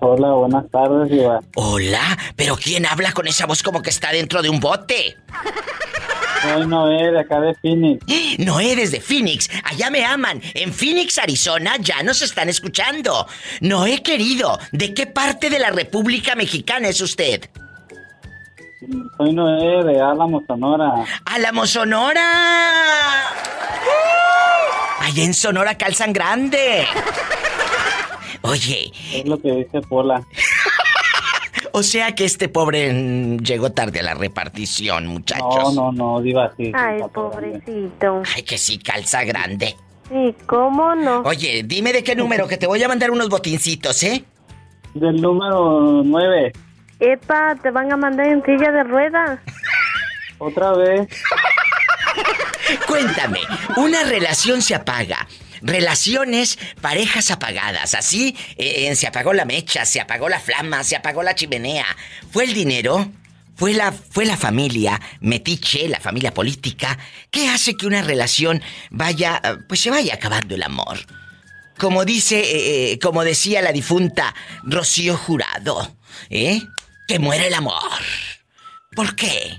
Hola, 0.00 0.32
buenas 0.32 0.70
tardes, 0.70 1.10
Diva. 1.10 1.40
Hola, 1.54 2.18
pero 2.36 2.56
¿quién 2.56 2.86
habla 2.86 3.12
con 3.12 3.26
esa 3.26 3.46
voz 3.46 3.62
como 3.62 3.82
que 3.82 3.90
está 3.90 4.12
dentro 4.12 4.42
de 4.42 4.50
un 4.50 4.60
bote? 4.60 5.16
Soy 6.42 6.66
Noé, 6.66 7.10
de 7.10 7.20
acá 7.20 7.40
de 7.40 7.54
Phoenix. 7.54 8.04
Noé 8.38 8.76
desde 8.76 9.00
Phoenix, 9.00 9.48
allá 9.64 9.90
me 9.90 10.04
aman. 10.04 10.40
En 10.54 10.72
Phoenix, 10.72 11.18
Arizona, 11.18 11.76
ya 11.80 12.02
nos 12.02 12.22
están 12.22 12.48
escuchando. 12.48 13.26
Noé 13.60 14.02
querido, 14.02 14.58
¿de 14.72 14.92
qué 14.92 15.06
parte 15.06 15.48
de 15.50 15.58
la 15.58 15.70
República 15.70 16.34
Mexicana 16.34 16.88
es 16.88 17.00
usted? 17.00 17.48
Soy 19.16 19.32
Noé, 19.32 19.82
de 19.84 20.00
Álamo, 20.00 20.42
Sonora. 20.46 20.92
¡Álamo, 21.24 21.66
Sonora! 21.66 23.22
Allá 25.00 25.24
en 25.24 25.34
Sonora 25.34 25.76
calzan 25.78 26.12
grande. 26.12 26.86
Oye, 28.42 28.92
Es 29.12 29.26
lo 29.26 29.40
que 29.40 29.52
dice 29.52 29.80
Pola. 29.82 30.22
o 31.72 31.82
sea 31.82 32.14
que 32.14 32.24
este 32.24 32.48
pobre 32.48 33.38
llegó 33.42 33.72
tarde 33.72 34.00
a 34.00 34.02
la 34.02 34.14
repartición, 34.14 35.04
No, 35.04 35.10
muchachos. 35.10 35.74
no, 35.74 35.92
no, 35.92 36.20
Diva, 36.20 36.52
sí. 36.56 36.66
sí, 36.66 36.72
Ay, 36.74 36.96
bien. 36.96 37.08
pobrecito. 37.10 38.22
Ay, 38.34 38.42
que 38.42 38.58
sí, 38.58 38.78
calza 38.78 39.24
grande. 39.24 39.76
¿Y 40.10 40.32
cómo 40.46 40.94
no? 40.94 41.20
Oye, 41.22 41.62
dime 41.64 41.92
de 41.92 42.04
qué 42.04 42.14
número, 42.14 42.46
que 42.46 42.56
te 42.56 42.66
voy 42.66 42.82
a 42.82 42.88
mandar 42.88 43.10
unos 43.10 43.28
botincitos, 43.28 44.02
¿eh? 44.04 44.24
Del 44.94 45.20
número 45.20 46.02
9. 46.04 46.52
Epa, 47.00 47.56
te 47.62 47.70
van 47.70 47.92
a 47.92 47.96
mandar 47.96 48.26
en 48.28 48.42
silla 48.44 48.70
de 48.70 48.84
ruedas. 48.84 49.40
Otra 50.38 50.72
vez. 50.72 51.08
Cuéntame, 52.86 53.40
una 53.76 54.02
relación 54.04 54.62
se 54.62 54.74
apaga. 54.74 55.26
Relaciones, 55.62 56.58
parejas 56.80 57.30
apagadas, 57.30 57.94
así 57.94 58.36
eh, 58.56 58.94
se 58.94 59.06
apagó 59.06 59.32
la 59.32 59.44
mecha, 59.44 59.84
se 59.84 60.00
apagó 60.00 60.28
la 60.28 60.40
flama, 60.40 60.84
se 60.84 60.96
apagó 60.96 61.22
la 61.22 61.34
chimenea. 61.34 61.86
¿Fue 62.30 62.44
el 62.44 62.54
dinero? 62.54 63.10
¿Fue 63.56 63.72
la, 63.72 63.90
fue 63.90 64.26
la 64.26 64.36
familia 64.36 65.00
metiche, 65.20 65.88
la 65.88 65.98
familia 65.98 66.34
política? 66.34 66.98
¿Qué 67.30 67.48
hace 67.48 67.74
que 67.74 67.86
una 67.86 68.02
relación 68.02 68.60
vaya, 68.90 69.40
eh, 69.42 69.56
pues 69.66 69.80
se 69.80 69.90
vaya 69.90 70.14
acabando 70.14 70.54
el 70.54 70.62
amor? 70.62 70.98
Como 71.78 72.04
dice, 72.04 72.38
eh, 72.40 72.92
eh, 72.92 72.98
como 72.98 73.24
decía 73.24 73.62
la 73.62 73.72
difunta 73.72 74.34
Rocío 74.62 75.16
Jurado, 75.16 75.88
¿eh? 76.30 76.60
Que 77.08 77.18
muere 77.18 77.48
el 77.48 77.54
amor. 77.54 77.74
¿Por 78.94 79.14
qué? 79.14 79.58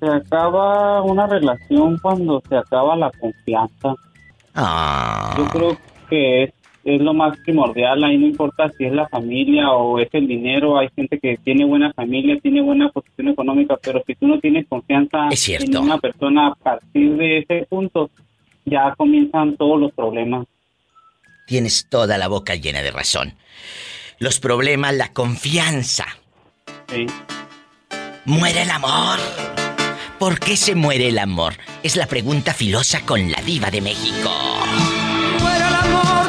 Se 0.00 0.06
acaba 0.06 1.02
una 1.02 1.26
relación 1.26 1.98
cuando 1.98 2.42
se 2.48 2.56
acaba 2.56 2.96
la 2.96 3.10
confianza. 3.12 3.94
Ah. 4.56 5.34
Yo 5.38 5.46
creo 5.48 5.78
que 6.08 6.44
es, 6.44 6.50
es 6.84 7.00
lo 7.00 7.14
más 7.14 7.36
primordial. 7.38 8.02
Ahí 8.02 8.16
no 8.16 8.26
importa 8.26 8.70
si 8.76 8.84
es 8.84 8.92
la 8.92 9.08
familia 9.08 9.70
o 9.70 9.98
es 9.98 10.08
el 10.12 10.26
dinero. 10.26 10.78
Hay 10.78 10.88
gente 10.96 11.18
que 11.18 11.36
tiene 11.36 11.64
buena 11.64 11.92
familia, 11.92 12.38
tiene 12.40 12.62
buena 12.62 12.88
posición 12.88 13.28
económica, 13.28 13.76
pero 13.82 14.02
si 14.06 14.14
tú 14.14 14.26
no 14.26 14.38
tienes 14.40 14.66
confianza 14.66 15.28
en 15.30 15.76
una 15.76 15.98
persona 15.98 16.48
a 16.48 16.54
partir 16.54 17.16
de 17.16 17.38
ese 17.38 17.66
punto, 17.68 18.10
ya 18.64 18.94
comienzan 18.96 19.56
todos 19.56 19.80
los 19.80 19.92
problemas. 19.92 20.46
Tienes 21.46 21.86
toda 21.88 22.18
la 22.18 22.28
boca 22.28 22.54
llena 22.56 22.82
de 22.82 22.90
razón. 22.90 23.34
Los 24.18 24.40
problemas, 24.40 24.94
la 24.94 25.12
confianza. 25.12 26.06
Sí. 26.88 27.06
Muere 28.24 28.62
el 28.62 28.70
amor. 28.70 29.18
¿Por 30.18 30.40
qué 30.40 30.56
se 30.56 30.74
muere 30.74 31.08
el 31.08 31.18
amor? 31.18 31.54
Es 31.82 31.94
la 31.96 32.06
pregunta 32.06 32.54
filosa 32.54 33.02
con 33.04 33.30
la 33.30 33.38
diva 33.42 33.70
de 33.70 33.82
México. 33.82 34.30
muera 35.38 35.68
el 35.68 35.74
amor. 35.74 36.26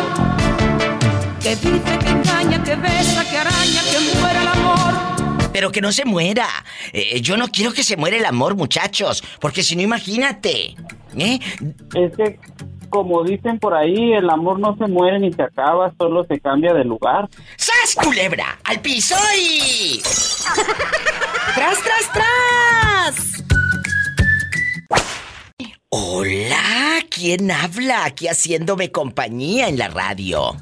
Que 1.42 1.56
dice, 1.56 2.00
que 2.00 2.10
engaña, 2.10 2.64
que 2.66 2.76
besa, 2.76 3.30
que 3.30 3.38
araña, 3.38 3.82
que 3.90 4.20
muera 4.20 4.42
el 4.42 4.48
amor. 4.50 5.50
Pero 5.54 5.72
que 5.72 5.80
no 5.80 5.94
se 5.94 6.04
muera. 6.04 6.48
Eh, 6.92 7.22
yo 7.22 7.38
no 7.38 7.48
quiero 7.48 7.72
que 7.72 7.84
se 7.84 7.96
muera 7.96 8.18
el 8.18 8.26
amor, 8.26 8.58
muchachos. 8.58 9.24
Porque 9.40 9.64
si 9.64 9.78
no, 9.78 9.84
imagínate. 9.84 10.76
¿Eh? 11.18 11.40
Es 11.96 12.18
que 12.18 12.40
como 12.90 13.24
dicen 13.24 13.58
por 13.58 13.74
ahí, 13.74 14.14
el 14.14 14.30
amor 14.30 14.60
no 14.60 14.76
se 14.78 14.88
muere 14.88 15.20
ni 15.20 15.32
se 15.32 15.44
acaba, 15.44 15.94
solo 15.98 16.26
se 16.26 16.40
cambia 16.40 16.74
de 16.74 16.84
lugar. 16.84 17.30
¡Sas, 17.56 17.96
culebra! 17.96 18.60
¡Al 18.66 18.82
piso 18.82 19.16
y... 19.38 20.02
¡Tras, 21.56 21.82
tras, 21.84 22.14
tras! 22.14 23.47
Hola, 26.00 27.00
¿quién 27.10 27.50
habla 27.50 28.06
aquí 28.06 28.28
haciéndome 28.28 28.92
compañía 28.92 29.68
en 29.68 29.80
la 29.80 29.88
radio? 29.88 30.56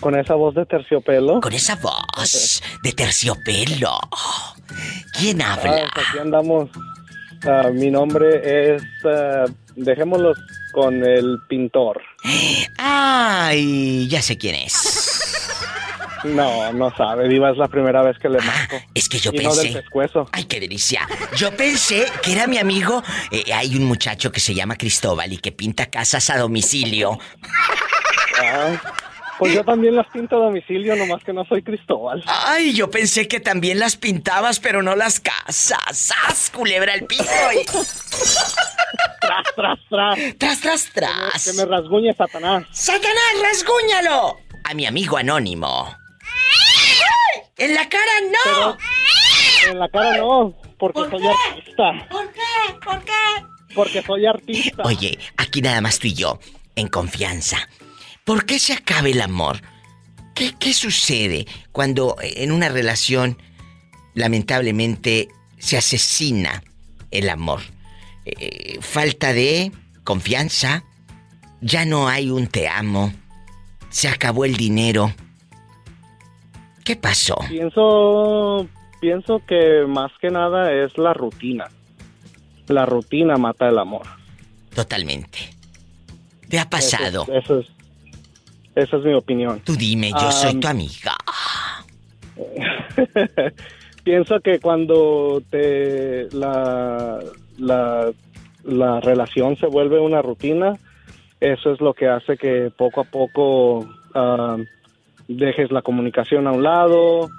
Con 0.00 0.18
esa 0.18 0.34
voz 0.34 0.54
de 0.54 0.64
terciopelo. 0.64 1.42
Con 1.42 1.52
esa 1.52 1.76
voz 1.76 2.62
de 2.82 2.92
terciopelo. 2.92 3.98
¿Quién 5.18 5.42
habla? 5.42 5.90
Ah, 5.94 6.00
aquí 6.08 6.18
andamos. 6.18 6.70
Ah, 7.46 7.68
mi 7.70 7.90
nombre 7.90 8.76
es. 8.76 8.82
ah, 9.04 9.44
dejémoslo 9.74 10.32
con 10.72 11.04
el 11.04 11.36
pintor. 11.46 12.00
Ay, 12.78 14.08
ya 14.08 14.22
sé 14.22 14.38
quién 14.38 14.54
es. 14.54 15.05
No, 16.34 16.72
no 16.72 16.94
sabe, 16.96 17.28
Diva, 17.28 17.50
es 17.50 17.56
la 17.56 17.68
primera 17.68 18.02
vez 18.02 18.18
que 18.18 18.28
le 18.28 18.38
marco. 18.40 18.76
Es 18.94 19.08
que 19.08 19.18
yo 19.18 19.30
y 19.32 19.38
no 19.38 19.54
del 19.54 19.64
pensé. 19.66 19.80
pescuezo. 19.82 20.28
Ay, 20.32 20.44
qué 20.44 20.60
delicia. 20.60 21.06
Yo 21.36 21.56
pensé 21.56 22.06
que 22.22 22.32
era 22.32 22.46
mi 22.46 22.58
amigo. 22.58 23.02
Eh, 23.30 23.52
hay 23.54 23.76
un 23.76 23.84
muchacho 23.84 24.32
que 24.32 24.40
se 24.40 24.54
llama 24.54 24.76
Cristóbal 24.76 25.32
y 25.32 25.38
que 25.38 25.52
pinta 25.52 25.86
casas 25.86 26.28
a 26.30 26.38
domicilio. 26.38 27.18
Ah, 28.42 28.80
pues 29.38 29.52
yo 29.54 29.64
también 29.64 29.94
las 29.96 30.06
pinto 30.08 30.36
a 30.36 30.46
domicilio, 30.46 30.96
nomás 30.96 31.22
que 31.22 31.32
no 31.32 31.44
soy 31.44 31.62
Cristóbal. 31.62 32.22
Ay, 32.26 32.72
yo 32.74 32.90
pensé 32.90 33.28
que 33.28 33.38
también 33.40 33.78
las 33.78 33.96
pintabas, 33.96 34.60
pero 34.60 34.82
no 34.82 34.96
las 34.96 35.20
casas. 35.20 35.78
¡Sas, 35.92 36.50
culebra 36.50 36.94
el 36.94 37.04
piso! 37.06 37.24
y- 37.52 37.64
Tras, 39.20 39.44
tras, 39.56 39.78
tras. 39.90 40.18
Tras, 40.38 40.60
tras, 40.60 40.90
tras. 40.92 41.44
Que 41.44 41.52
me 41.54 41.64
rasguñe 41.66 42.14
Satanás. 42.14 42.64
¡Satanás, 42.72 43.32
rasguñalo! 43.42 44.38
A 44.64 44.74
mi 44.74 44.86
amigo 44.86 45.16
anónimo. 45.16 45.94
¡En 47.56 47.74
la 47.74 47.88
cara 47.88 48.12
no! 48.30 48.76
En 49.70 49.78
la 49.78 49.88
cara 49.88 50.16
no, 50.18 50.54
porque 50.78 51.00
soy 51.10 51.26
artista. 51.26 52.08
¿Por 52.10 52.32
qué? 52.32 52.40
¿Por 52.84 53.04
qué? 53.04 53.74
Porque 53.74 54.02
soy 54.02 54.26
artista. 54.26 54.82
Oye, 54.84 55.18
aquí 55.36 55.62
nada 55.62 55.80
más 55.80 55.98
tú 55.98 56.06
y 56.06 56.14
yo, 56.14 56.38
en 56.74 56.88
confianza. 56.88 57.68
¿Por 58.24 58.46
qué 58.46 58.58
se 58.58 58.72
acaba 58.72 59.08
el 59.08 59.20
amor? 59.20 59.60
¿Qué, 60.34 60.54
qué 60.58 60.72
sucede 60.74 61.46
cuando 61.72 62.16
en 62.20 62.52
una 62.52 62.68
relación, 62.68 63.38
lamentablemente, 64.14 65.28
se 65.58 65.76
asesina 65.76 66.62
el 67.10 67.28
amor? 67.28 67.60
Eh, 68.26 68.78
falta 68.80 69.32
de 69.32 69.70
confianza, 70.02 70.84
ya 71.60 71.84
no 71.84 72.08
hay 72.08 72.28
un 72.28 72.48
te 72.48 72.68
amo, 72.68 73.12
se 73.88 74.08
acabó 74.08 74.44
el 74.44 74.56
dinero. 74.56 75.14
¿Qué 76.86 76.94
pasó? 76.94 77.34
Pienso, 77.48 78.66
pienso 79.00 79.42
que 79.46 79.84
más 79.88 80.12
que 80.20 80.30
nada 80.30 80.72
es 80.72 80.96
la 80.96 81.12
rutina. 81.12 81.66
La 82.68 82.86
rutina 82.86 83.36
mata 83.36 83.68
el 83.68 83.78
amor. 83.78 84.06
Totalmente. 84.72 85.38
¿Te 86.48 86.60
ha 86.60 86.70
pasado? 86.70 87.24
Eso, 87.24 87.34
es- 87.34 87.44
eso 87.44 87.58
es, 87.58 87.66
esa 88.76 88.96
es 88.98 89.04
mi 89.04 89.14
opinión. 89.14 89.60
Tú 89.64 89.74
dime, 89.74 90.12
yo 90.12 90.30
soy 90.30 90.50
Am, 90.52 90.60
tu 90.60 90.68
amiga. 90.68 91.16
Pienso 94.04 94.38
que 94.40 94.60
cuando 94.60 95.42
te 95.50 96.28
la, 96.32 97.18
la, 97.58 98.12
la 98.64 99.00
relación 99.00 99.56
se 99.56 99.66
vuelve 99.66 99.98
una 99.98 100.22
rutina, 100.22 100.74
eso 101.40 101.72
es 101.72 101.80
lo 101.80 101.94
que 101.94 102.06
hace 102.06 102.36
que 102.36 102.70
poco 102.76 103.00
a 103.00 103.04
poco 103.04 103.88
dejes 105.28 105.70
la 105.70 105.82
comunicación 105.82 106.46
a 106.46 106.52
un 106.52 106.62
lado, 106.62 107.30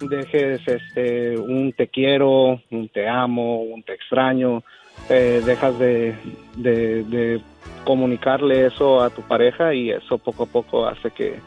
dejes 0.00 0.60
este 0.66 1.38
un 1.38 1.72
te 1.72 1.88
quiero, 1.88 2.60
un 2.70 2.88
te 2.88 3.08
amo, 3.08 3.62
un 3.62 3.82
te 3.82 3.94
extraño, 3.94 4.62
eh, 5.08 5.42
dejas 5.44 5.78
de, 5.78 6.14
de, 6.56 7.04
de 7.04 7.40
comunicarle 7.84 8.66
eso 8.66 9.00
a 9.00 9.10
tu 9.10 9.22
pareja 9.22 9.74
y 9.74 9.90
eso 9.90 10.18
poco 10.18 10.44
a 10.44 10.46
poco 10.46 10.86
hace 10.86 11.10
que, 11.10 11.38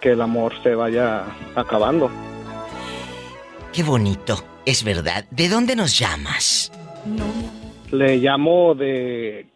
que 0.00 0.10
el 0.10 0.20
amor 0.20 0.52
se 0.62 0.74
vaya 0.74 1.24
acabando. 1.54 2.10
Qué 3.72 3.82
bonito, 3.82 4.36
es 4.64 4.82
verdad. 4.82 5.24
¿De 5.30 5.48
dónde 5.48 5.76
nos 5.76 5.98
llamas? 5.98 6.72
Le 7.92 8.16
llamo 8.16 8.74
de 8.74 9.46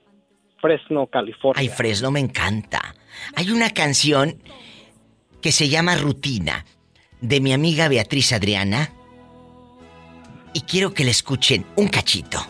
Fresno, 0.60 1.06
California. 1.06 1.60
Ay, 1.60 1.68
Fresno 1.68 2.10
me 2.10 2.20
encanta. 2.20 2.94
Hay 3.34 3.50
una 3.50 3.70
canción 3.70 4.40
que 5.42 5.52
se 5.52 5.68
llama 5.68 5.96
Rutina 5.96 6.64
de 7.20 7.40
mi 7.40 7.52
amiga 7.52 7.88
Beatriz 7.88 8.32
Adriana 8.32 8.92
y 10.54 10.62
quiero 10.62 10.94
que 10.94 11.04
la 11.04 11.10
escuchen 11.10 11.66
un 11.76 11.88
cachito. 11.88 12.46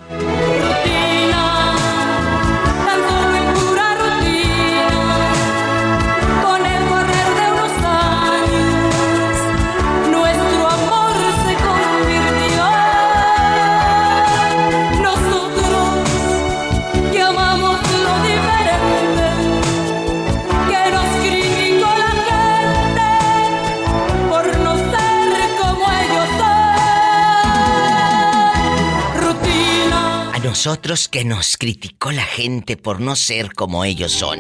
Nosotros 30.53 31.09
que 31.09 31.25
nos 31.25 31.57
criticó 31.57 32.13
la 32.13 32.25
gente 32.25 32.77
por 32.77 33.01
no 33.01 33.17
ser 33.17 33.55
como 33.55 33.87
ellos 33.87 34.13
son. 34.13 34.39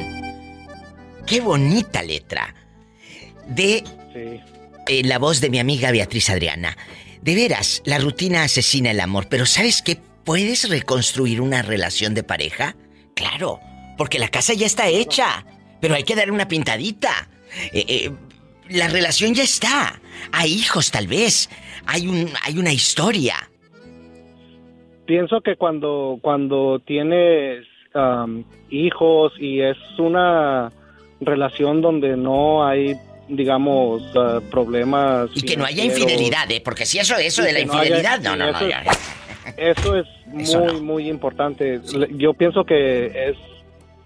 Qué 1.26 1.40
bonita 1.40 2.02
letra. 2.02 2.54
De 3.48 3.82
eh, 4.14 5.02
la 5.04 5.18
voz 5.18 5.40
de 5.40 5.48
mi 5.48 5.58
amiga 5.58 5.90
Beatriz 5.90 6.28
Adriana. 6.28 6.76
De 7.22 7.34
veras, 7.34 7.80
la 7.86 7.96
rutina 7.96 8.42
asesina 8.42 8.90
el 8.90 9.00
amor, 9.00 9.28
pero 9.30 9.46
¿sabes 9.46 9.80
qué? 9.80 9.96
¿Puedes 10.22 10.68
reconstruir 10.68 11.40
una 11.40 11.62
relación 11.62 12.12
de 12.12 12.22
pareja? 12.22 12.76
Claro, 13.16 13.58
porque 13.96 14.18
la 14.18 14.28
casa 14.28 14.52
ya 14.52 14.66
está 14.66 14.88
hecha, 14.88 15.46
pero 15.80 15.94
hay 15.94 16.04
que 16.04 16.14
darle 16.14 16.34
una 16.34 16.46
pintadita. 16.46 17.30
Eh, 17.72 17.86
eh, 17.88 18.12
la 18.68 18.88
relación 18.88 19.32
ya 19.32 19.44
está. 19.44 19.98
Hay 20.30 20.52
hijos 20.52 20.90
tal 20.90 21.06
vez. 21.06 21.48
Hay, 21.86 22.06
un, 22.06 22.30
hay 22.42 22.58
una 22.58 22.74
historia. 22.74 23.48
Pienso 25.06 25.40
que 25.40 25.56
cuando, 25.56 26.18
cuando 26.22 26.78
tienes 26.84 27.66
am, 27.94 28.44
hijos 28.70 29.32
y 29.38 29.60
es 29.60 29.76
una 29.98 30.70
relación 31.20 31.80
donde 31.82 32.16
no 32.16 32.66
hay, 32.66 32.94
digamos, 33.28 34.02
ah, 34.16 34.40
problemas. 34.50 35.30
Y 35.34 35.42
que 35.42 35.56
no 35.56 35.64
haya 35.64 35.84
infidelidad, 35.84 36.50
¿eh? 36.50 36.60
Porque 36.64 36.86
si 36.86 36.98
eso, 36.98 37.16
eso 37.16 37.42
de 37.42 37.52
la 37.52 37.64
no 37.64 37.72
haya- 37.74 37.96
infidelidad, 37.98 38.20
no, 38.20 38.36
no, 38.36 38.50
no. 38.52 38.56
eso- 38.58 38.68
ya. 38.68 38.82
Eso 39.56 39.96
es 39.96 40.06
Eso 40.38 40.60
muy, 40.60 40.80
muy 40.80 41.08
importante. 41.08 41.80
Yo 42.16 42.32
pienso 42.32 42.64
que 42.64 43.06
es 43.30 43.36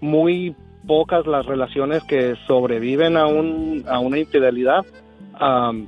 muy 0.01 0.53
pocas 0.85 1.25
las 1.27 1.45
relaciones 1.45 2.03
que 2.03 2.35
sobreviven 2.47 3.17
a, 3.17 3.27
un, 3.27 3.85
a 3.87 3.99
una 3.99 4.17
infidelidad, 4.19 4.85
am, 5.39 5.87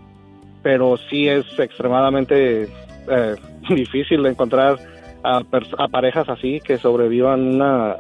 pero 0.64 0.98
sí 1.10 1.28
es 1.28 1.46
extremadamente 1.58 2.64
eh, 3.10 3.36
difícil 3.70 4.24
de 4.24 4.30
encontrar 4.30 4.78
a, 5.24 5.42
a 5.78 5.88
parejas 5.88 6.28
así 6.30 6.60
que 6.62 6.78
sobrevivan 6.78 7.56
una, 7.56 7.96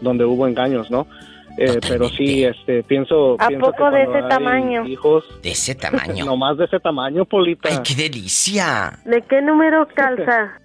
donde 0.00 0.24
hubo 0.24 0.46
engaños, 0.46 0.90
¿no? 0.90 1.06
Eh, 1.58 1.78
pero 1.86 2.08
sí, 2.08 2.44
este, 2.44 2.82
pienso, 2.84 3.36
¿A 3.38 3.48
pienso 3.48 3.66
que 3.66 3.72
poco 3.72 3.90
de 3.90 4.04
cuando 4.04 4.12
ese 4.12 4.22
hay 4.22 4.28
tamaño? 4.28 4.86
Hijos, 4.86 5.24
De 5.42 5.50
ese 5.50 5.74
tamaño. 5.74 6.24
no 6.24 6.36
más 6.36 6.56
de 6.56 6.64
ese 6.64 6.80
tamaño, 6.80 7.24
Polita. 7.24 7.68
¡Ay, 7.68 7.78
qué 7.84 7.94
delicia! 7.94 8.98
¿De 9.04 9.20
qué 9.22 9.42
número 9.42 9.86
calza? 9.94 10.52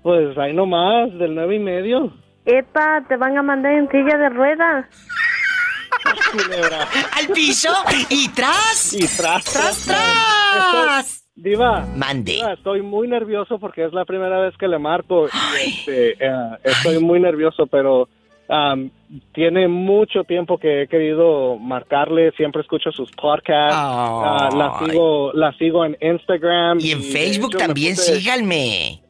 Pues 0.00 0.38
ahí 0.38 0.54
nomás, 0.54 1.12
del 1.18 1.34
nueve 1.34 1.56
y 1.56 1.58
medio. 1.58 2.12
Epa, 2.46 3.04
te 3.08 3.16
van 3.16 3.36
a 3.36 3.42
mandar 3.42 3.72
en 3.72 3.90
silla 3.90 4.16
de 4.16 4.28
ruedas. 4.30 4.86
¡Al 7.18 7.26
piso! 7.34 7.68
¡Y 8.08 8.28
tras! 8.28 8.94
Y 8.94 9.00
tras, 9.00 9.44
tras, 9.44 9.84
tras. 9.84 11.17
Diva. 11.42 11.86
Mande. 11.96 12.32
Diva, 12.32 12.52
estoy 12.52 12.82
muy 12.82 13.06
nervioso 13.08 13.58
porque 13.58 13.84
es 13.84 13.92
la 13.92 14.04
primera 14.04 14.40
vez 14.40 14.56
que 14.56 14.66
le 14.68 14.78
marco. 14.78 15.26
y, 15.26 15.68
este, 15.68 16.10
eh, 16.18 16.48
estoy 16.64 16.98
muy 16.98 17.20
nervioso, 17.20 17.66
pero 17.66 18.08
am, 18.48 18.90
tiene 19.32 19.68
mucho 19.68 20.24
tiempo 20.24 20.58
que 20.58 20.82
he 20.82 20.88
querido 20.88 21.56
marcarle. 21.56 22.32
Siempre 22.32 22.62
escucho 22.62 22.90
sus 22.90 23.10
podcasts. 23.12 23.76
Ah, 23.78 24.48
la 24.52 24.78
sigo, 24.86 25.32
la 25.32 25.52
sigo 25.52 25.84
en 25.84 25.96
Instagram. 26.00 26.78
Y 26.80 26.90
en 26.92 27.02
Facebook 27.02 27.50
hecho, 27.54 27.58
también 27.66 27.94
puse- 27.94 28.16
síganme. 28.18 29.00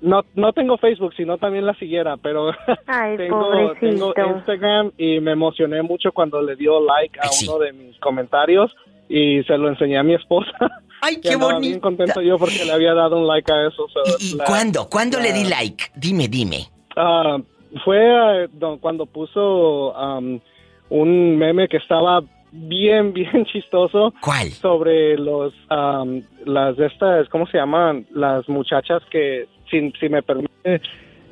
no, 0.00 0.22
no 0.34 0.52
tengo 0.52 0.76
Facebook, 0.78 1.12
sino 1.16 1.38
también 1.38 1.66
la 1.66 1.74
siguiera, 1.74 2.16
pero 2.18 2.50
Ay, 2.86 3.16
tengo, 3.16 3.72
tengo 3.80 4.14
Instagram 4.36 4.92
y 4.96 5.18
me 5.20 5.32
emocioné 5.32 5.82
mucho 5.82 6.12
cuando 6.12 6.40
le 6.42 6.54
dio 6.56 6.78
like 6.84 7.18
a 7.20 7.28
uno 7.42 7.58
de 7.58 7.72
mis 7.72 7.98
comentarios 7.98 8.70
y 9.08 9.42
se 9.44 9.56
lo 9.58 9.68
enseñé 9.68 9.98
a 9.98 10.02
mi 10.02 10.14
esposa. 10.14 10.52
¡Ay, 11.00 11.16
qué 11.20 11.36
bonito! 11.36 11.60
bien 11.60 11.80
contento 11.80 12.22
yo 12.22 12.38
porque 12.38 12.64
le 12.64 12.72
había 12.72 12.94
dado 12.94 13.18
un 13.18 13.26
like 13.26 13.52
a 13.52 13.66
eso. 13.68 13.86
so, 13.92 14.00
¿Y 14.20 14.36
la- 14.36 14.44
cuándo? 14.44 14.88
¿Cuándo 14.88 15.20
le 15.20 15.32
di 15.32 15.44
like? 15.44 15.84
Dime, 15.94 16.28
dime. 16.28 16.68
Ah, 16.96 17.38
fue 17.84 18.48
do- 18.52 18.78
cuando 18.80 19.04
puso 19.06 19.94
am, 19.96 20.40
un 20.88 21.36
meme 21.36 21.68
que 21.68 21.76
estaba 21.78 22.22
bien, 22.52 23.12
bien 23.12 23.44
chistoso. 23.46 24.14
¿Cuál? 24.22 24.50
Sobre 24.52 25.18
los, 25.18 25.52
am, 25.68 26.22
las 26.46 26.76
de 26.76 26.86
estas, 26.86 27.28
¿cómo 27.28 27.46
se 27.48 27.58
llaman? 27.58 28.06
Las 28.12 28.48
muchachas 28.48 29.02
que, 29.10 29.46
si, 29.70 29.90
si 30.00 30.08
me 30.08 30.22
permite, 30.22 30.80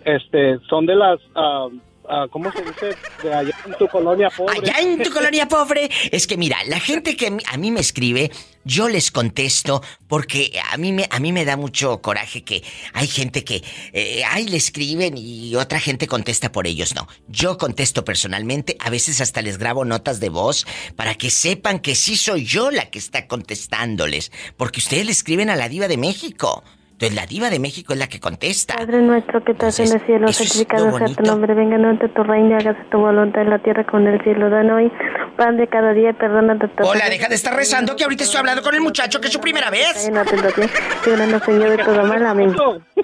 este, 0.04 0.58
son 0.68 0.84
de 0.84 0.96
las, 0.96 1.18
am, 1.34 1.80
ah, 2.08 2.26
¿cómo 2.30 2.52
se 2.52 2.62
dice? 2.62 2.96
Allá 3.32 3.54
en 3.66 3.74
tu 3.78 3.88
colonia 3.88 4.30
pobre. 4.30 4.58
Allá 4.58 4.80
en 4.80 5.02
tu 5.02 5.10
colonia 5.10 5.48
pobre. 5.48 5.90
Es 6.10 6.26
que 6.26 6.36
mira, 6.36 6.58
la 6.66 6.80
gente 6.80 7.16
que 7.16 7.36
a 7.46 7.56
mí 7.56 7.70
me 7.70 7.80
escribe, 7.80 8.30
yo 8.64 8.88
les 8.88 9.10
contesto 9.10 9.82
porque 10.08 10.60
a 10.70 10.76
mí 10.76 10.92
me, 10.92 11.08
a 11.10 11.18
mí 11.18 11.32
me 11.32 11.44
da 11.44 11.56
mucho 11.56 12.00
coraje 12.00 12.44
que 12.44 12.62
hay 12.92 13.06
gente 13.06 13.44
que, 13.44 13.62
eh, 13.92 14.24
le 14.48 14.56
escriben 14.56 15.14
y 15.16 15.54
otra 15.56 15.80
gente 15.80 16.06
contesta 16.06 16.52
por 16.52 16.66
ellos. 16.66 16.94
No, 16.94 17.08
yo 17.28 17.58
contesto 17.58 18.04
personalmente, 18.04 18.76
a 18.80 18.90
veces 18.90 19.20
hasta 19.20 19.42
les 19.42 19.58
grabo 19.58 19.84
notas 19.84 20.20
de 20.20 20.28
voz 20.28 20.66
para 20.96 21.14
que 21.14 21.30
sepan 21.30 21.78
que 21.78 21.94
sí 21.94 22.16
soy 22.16 22.44
yo 22.44 22.70
la 22.70 22.90
que 22.90 22.98
está 22.98 23.26
contestándoles, 23.26 24.32
porque 24.56 24.80
ustedes 24.80 25.06
le 25.06 25.12
escriben 25.12 25.50
a 25.50 25.56
la 25.56 25.68
diva 25.68 25.88
de 25.88 25.96
México. 25.96 26.62
Entonces 27.02 27.20
la 27.20 27.26
diva 27.26 27.50
de 27.50 27.58
México 27.58 27.94
es 27.94 27.98
la 27.98 28.06
que 28.06 28.20
contesta. 28.20 28.76
Padre 28.76 29.02
nuestro 29.02 29.42
que 29.42 29.50
estás 29.50 29.80
en 29.80 29.90
el 29.90 30.06
cielo, 30.06 30.32
santificado 30.32 30.96
sea 30.96 31.08
tu 31.08 31.24
nombre, 31.24 31.52
venga 31.52 31.74
ante 31.74 32.08
tu 32.08 32.22
reino 32.22 32.50
y 32.50 32.52
hágase 32.54 32.80
tu 32.92 32.98
voluntad 32.98 33.42
en 33.42 33.50
la 33.50 33.58
tierra 33.58 33.84
como 33.84 34.06
en 34.06 34.14
el 34.14 34.22
cielo. 34.22 34.48
Dan 34.50 34.70
hoy 34.70 34.92
pan 35.36 35.56
de 35.56 35.66
cada 35.66 35.94
día, 35.94 36.12
perdona 36.12 36.56
tu 36.60 36.70
Hola, 36.84 37.08
deja 37.10 37.28
de 37.28 37.34
estar 37.34 37.56
rezando 37.56 37.96
que 37.96 38.04
ahorita 38.04 38.22
estoy 38.22 38.38
hablando 38.38 38.62
con 38.62 38.72
el 38.76 38.80
muchacho 38.80 39.20
que 39.20 39.26
es 39.26 39.32
su 39.32 39.40
primera 39.40 39.68
vez. 39.68 40.08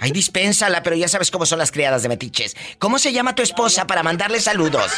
Ay, 0.01 0.13
dispénsala, 0.13 0.81
pero 0.85 0.95
ya 0.95 1.09
sabes 1.09 1.33
cómo 1.33 1.45
son 1.45 1.59
las 1.59 1.73
criadas 1.73 2.05
de 2.05 2.09
metiches. 2.09 2.57
¿Cómo 2.79 3.01
se 3.01 3.13
llama 3.13 3.35
tu 3.35 3.43
esposa 3.43 3.89
para 3.89 4.05
mandarle 4.05 4.39
saludos? 4.39 4.93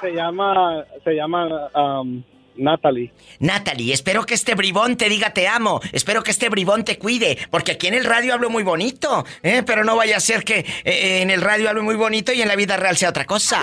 Se 0.00 0.12
llama, 0.12 0.84
se 1.02 1.12
llama 1.12 1.48
am, 1.74 2.22
Natalie. 2.56 3.12
Natalie, 3.38 3.92
espero 3.92 4.24
que 4.24 4.34
este 4.34 4.54
bribón 4.54 4.96
te 4.96 5.08
diga 5.08 5.32
te 5.32 5.48
amo. 5.48 5.80
Espero 5.92 6.22
que 6.22 6.30
este 6.30 6.48
bribón 6.48 6.84
te 6.84 6.98
cuide. 6.98 7.38
Porque 7.50 7.72
aquí 7.72 7.86
en 7.86 7.94
el 7.94 8.04
radio 8.04 8.34
hablo 8.34 8.50
muy 8.50 8.62
bonito. 8.62 9.24
¿eh? 9.42 9.62
Pero 9.64 9.84
no 9.84 9.96
vaya 9.96 10.16
a 10.16 10.20
ser 10.20 10.44
que 10.44 10.64
eh, 10.84 11.22
en 11.22 11.30
el 11.30 11.40
radio 11.40 11.70
hablo 11.70 11.82
muy 11.82 11.96
bonito 11.96 12.32
y 12.32 12.42
en 12.42 12.48
la 12.48 12.56
vida 12.56 12.76
real 12.76 12.96
sea 12.96 13.10
otra 13.10 13.24
cosa. 13.24 13.60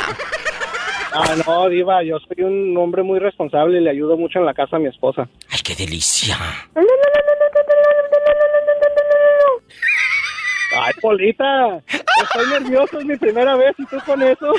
Ah, 1.13 1.35
no, 1.45 1.69
diva, 1.69 2.03
yo 2.03 2.17
soy 2.19 2.43
un 2.43 2.77
hombre 2.77 3.01
muy 3.01 3.19
responsable 3.19 3.79
y 3.79 3.83
le 3.83 3.89
ayudo 3.89 4.17
mucho 4.17 4.39
en 4.39 4.45
la 4.45 4.53
casa 4.53 4.75
a 4.75 4.79
mi 4.79 4.87
esposa. 4.87 5.27
Ay, 5.49 5.59
qué 5.63 5.73
delicia. 5.73 6.37
Ay, 10.79 10.93
Polita, 11.01 11.81
estoy 11.87 12.47
nervioso, 12.51 12.99
es 12.99 13.05
mi 13.05 13.15
primera 13.17 13.55
vez 13.55 13.73
y 13.79 13.85
tú 13.85 13.97
con 14.05 14.21
eso. 14.21 14.53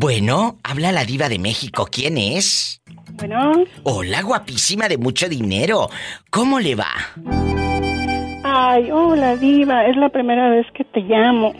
Bueno, 0.00 0.58
habla 0.62 0.92
la 0.92 1.04
diva 1.04 1.28
de 1.28 1.40
México. 1.40 1.88
¿Quién 1.90 2.18
es? 2.18 2.80
Bueno, 3.14 3.64
Hola, 3.82 4.22
guapísima 4.22 4.86
de 4.88 4.96
mucho 4.96 5.28
dinero. 5.28 5.90
¿Cómo 6.30 6.60
le 6.60 6.76
va? 6.76 6.86
ay, 8.44 8.92
hola 8.92 9.34
Diva, 9.36 9.86
es 9.86 9.96
la 9.96 10.08
primera 10.08 10.50
vez 10.50 10.66
que 10.72 10.84
te 10.84 11.00
llamo. 11.00 11.52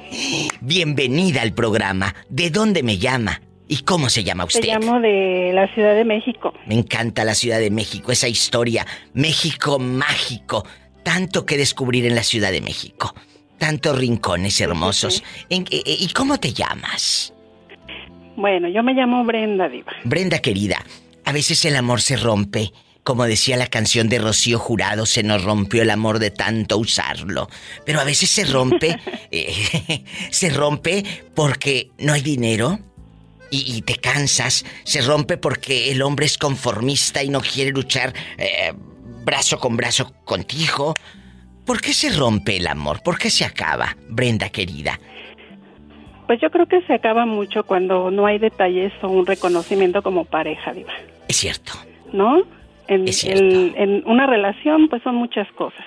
Bienvenida 0.61 1.43
al 1.43 1.53
programa. 1.53 2.15
¿De 2.29 2.51
dónde 2.51 2.85
me 2.85 2.99
llama? 2.99 3.43
¿Y 3.67 3.79
cómo 3.79 4.09
se 4.09 4.23
llama 4.23 4.45
usted? 4.45 4.61
Te 4.61 4.67
llamo 4.69 5.01
de 5.01 5.51
la 5.53 5.67
Ciudad 5.75 5.97
de 5.97 6.05
México. 6.05 6.55
Me 6.69 6.77
encanta 6.77 7.25
la 7.25 7.35
Ciudad 7.35 7.59
de 7.59 7.73
México, 7.73 8.13
esa 8.13 8.29
historia. 8.29 8.87
México 9.15 9.81
mágico. 9.81 10.65
Tanto 11.03 11.45
que 11.45 11.57
descubrir 11.57 12.07
en 12.07 12.15
la 12.15 12.23
Ciudad 12.23 12.53
de 12.53 12.61
México. 12.61 13.13
Tantos 13.59 13.99
rincones 13.99 14.61
hermosos. 14.61 15.25
En- 15.51 15.67
e- 15.73 15.83
e- 15.85 15.97
¿Y 15.99 16.09
cómo 16.13 16.39
te 16.39 16.53
llamas? 16.53 17.35
Bueno, 18.39 18.69
yo 18.69 18.85
me 18.85 18.95
llamo 18.95 19.25
Brenda 19.25 19.69
Diva. 19.69 19.93
Brenda 20.05 20.39
querida, 20.39 20.85
a 21.25 21.33
veces 21.33 21.65
el 21.65 21.75
amor 21.75 22.01
se 22.01 22.17
rompe. 22.17 22.71
Como 23.03 23.25
decía 23.25 23.57
la 23.57 23.67
canción 23.67 24.09
de 24.09 24.21
Rocío 24.21 24.61
Jurado, 24.61 25.07
se 25.07 25.25
nos 25.25 25.43
rompió 25.43 25.83
el 25.83 25.91
amor 25.91 26.21
de 26.21 26.31
tanto 26.31 26.79
usarlo. 26.79 27.49
Pero 27.85 27.99
a 27.99 28.05
veces 28.05 28.31
se 28.31 28.45
rompe, 28.45 28.97
eh, 29.33 30.05
se 30.31 30.51
rompe 30.51 31.03
porque 31.35 31.91
no 31.99 32.13
hay 32.13 32.23
dinero 32.23 32.79
y, 33.51 33.77
y 33.77 33.83
te 33.83 33.97
cansas. 33.97 34.65
Se 34.85 35.03
rompe 35.03 35.37
porque 35.37 35.91
el 35.91 36.01
hombre 36.01 36.27
es 36.27 36.39
conformista 36.39 37.25
y 37.25 37.31
no 37.31 37.41
quiere 37.41 37.73
luchar 37.73 38.15
eh, 38.37 38.73
brazo 39.25 39.59
con 39.59 39.77
brazo 39.77 40.13
contigo. 40.25 40.95
¿Por 41.65 41.81
qué 41.81 41.93
se 41.93 42.11
rompe 42.11 42.59
el 42.59 42.69
amor? 42.69 43.03
¿Por 43.03 43.19
qué 43.19 43.31
se 43.31 43.45
acaba, 43.45 43.97
Brenda 44.09 44.49
querida? 44.51 45.01
Pues 46.29 46.41
yo 46.41 46.51
creo 46.51 46.67
que 46.67 46.83
se 46.83 46.95
acaba 46.95 47.27
mucho 47.27 47.65
cuando 47.65 48.11
no 48.13 48.27
hay 48.27 48.39
detalles 48.39 48.93
o 49.03 49.09
un 49.09 49.27
reconocimiento 49.27 50.03
como 50.03 50.25
pareja, 50.27 50.73
Diva. 50.73 50.93
Es 51.27 51.37
cierto. 51.39 51.73
¿No? 52.13 52.43
En, 52.87 53.09
Es 53.09 53.17
cierto. 53.19 53.43
el- 53.43 53.73
en 53.77 54.03
una 54.07 54.27
relación, 54.27 54.89
pues 54.89 55.03
son 55.03 55.17
muchas 55.17 55.51
cosas. 55.53 55.85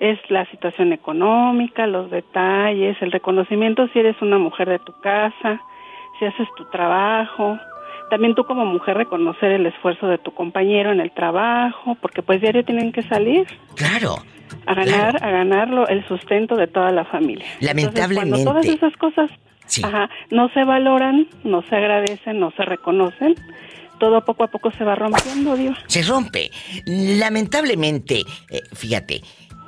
Es 0.00 0.18
la 0.30 0.44
situación 0.46 0.92
económica, 0.92 1.86
los 1.86 2.10
detalles, 2.10 2.96
el 3.02 3.12
reconocimiento 3.12 3.86
si 3.92 4.00
eres 4.00 4.16
una 4.22 4.38
mujer 4.38 4.68
de 4.68 4.78
tu 4.80 4.92
casa, 5.00 5.60
si 6.18 6.24
haces 6.24 6.48
tu 6.56 6.64
trabajo. 6.70 7.58
También 8.10 8.34
tú 8.34 8.44
como 8.44 8.64
mujer 8.66 8.96
reconocer 8.96 9.52
el 9.52 9.64
esfuerzo 9.66 10.06
de 10.08 10.18
tu 10.18 10.32
compañero 10.32 10.92
en 10.92 11.00
el 11.00 11.12
trabajo, 11.12 11.96
porque 12.00 12.22
pues 12.22 12.40
diario 12.40 12.64
tienen 12.64 12.90
que 12.92 13.02
salir 13.02 13.46
Claro. 13.76 14.16
A 14.66 14.74
ganar, 14.74 15.24
a 15.24 15.30
ganarlo 15.30 15.88
el 15.88 16.06
sustento 16.06 16.56
de 16.56 16.66
toda 16.66 16.90
la 16.90 17.04
familia. 17.04 17.44
Entonces, 17.44 17.66
Lamentablemente. 17.66 18.44
cuando 18.44 18.50
todas 18.50 18.66
esas 18.66 18.96
cosas 18.96 19.30
ajá, 19.82 20.10
no 20.30 20.48
se 20.50 20.64
valoran, 20.64 21.28
no 21.44 21.62
se 21.62 21.76
agradecen, 21.76 22.40
no 22.40 22.52
se 22.56 22.64
reconocen, 22.64 23.34
todo 23.98 24.24
poco 24.24 24.44
a 24.44 24.48
poco 24.48 24.70
se 24.72 24.84
va 24.84 24.94
rompiendo, 24.94 25.56
Dios. 25.56 25.78
Se 25.86 26.02
rompe. 26.02 26.50
Lamentablemente, 26.86 28.24
eh, 28.50 28.62
fíjate, 28.72 29.22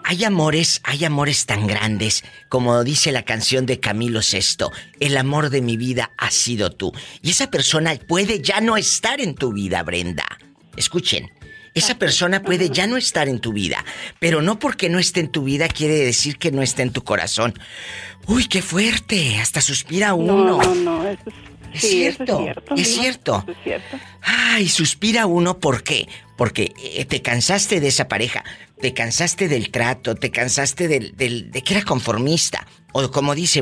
hay 0.04 0.24
amores, 0.24 0.80
hay 0.84 1.04
amores 1.04 1.46
tan 1.46 1.66
grandes, 1.66 2.24
como 2.48 2.84
dice 2.84 3.12
la 3.12 3.22
canción 3.22 3.64
de 3.64 3.80
Camilo 3.80 4.20
VI, 4.20 4.66
el 5.00 5.16
amor 5.16 5.50
de 5.50 5.62
mi 5.62 5.76
vida 5.76 6.10
ha 6.18 6.30
sido 6.30 6.70
tú. 6.70 6.92
Y 7.22 7.30
esa 7.30 7.50
persona 7.50 7.94
puede 8.06 8.42
ya 8.42 8.60
no 8.60 8.76
estar 8.76 9.20
en 9.20 9.34
tu 9.34 9.52
vida, 9.52 9.82
Brenda. 9.82 10.26
Escuchen, 10.76 11.30
esa 11.74 11.98
persona 11.98 12.42
puede 12.42 12.70
ya 12.70 12.86
no 12.86 12.96
estar 12.96 13.28
en 13.28 13.40
tu 13.40 13.52
vida, 13.52 13.84
pero 14.20 14.40
no 14.42 14.58
porque 14.58 14.88
no 14.88 14.98
esté 14.98 15.20
en 15.20 15.28
tu 15.28 15.44
vida 15.44 15.68
quiere 15.68 15.94
decir 15.96 16.38
que 16.38 16.50
no 16.52 16.62
esté 16.62 16.82
en 16.82 16.92
tu 16.92 17.02
corazón. 17.04 17.54
Uy, 18.26 18.46
qué 18.46 18.62
fuerte, 18.62 19.38
hasta 19.40 19.60
suspira 19.60 20.14
uno. 20.14 20.58
No, 20.62 20.74
no, 20.74 21.08
eso 21.08 21.20
es, 21.26 21.34
Es 21.74 21.80
sí, 21.80 21.88
cierto, 21.88 22.38
es 22.38 22.44
cierto. 22.44 22.74
es 22.76 22.88
cierto. 22.94 23.42
eso 23.42 23.50
es 23.52 23.64
cierto. 23.64 23.98
Ay, 24.22 24.68
suspira 24.68 25.26
uno, 25.26 25.58
¿por 25.58 25.82
qué? 25.82 26.08
Porque 26.36 26.72
eh, 26.82 27.04
te 27.04 27.20
cansaste 27.22 27.80
de 27.80 27.88
esa 27.88 28.08
pareja, 28.08 28.42
te 28.80 28.94
cansaste 28.94 29.48
del 29.48 29.70
trato, 29.70 30.14
te 30.14 30.30
cansaste 30.30 30.88
del, 30.88 31.16
del- 31.16 31.50
de 31.50 31.62
que 31.62 31.74
era 31.74 31.82
conformista. 31.84 32.66
O 32.96 33.10
como 33.10 33.34
dice 33.34 33.60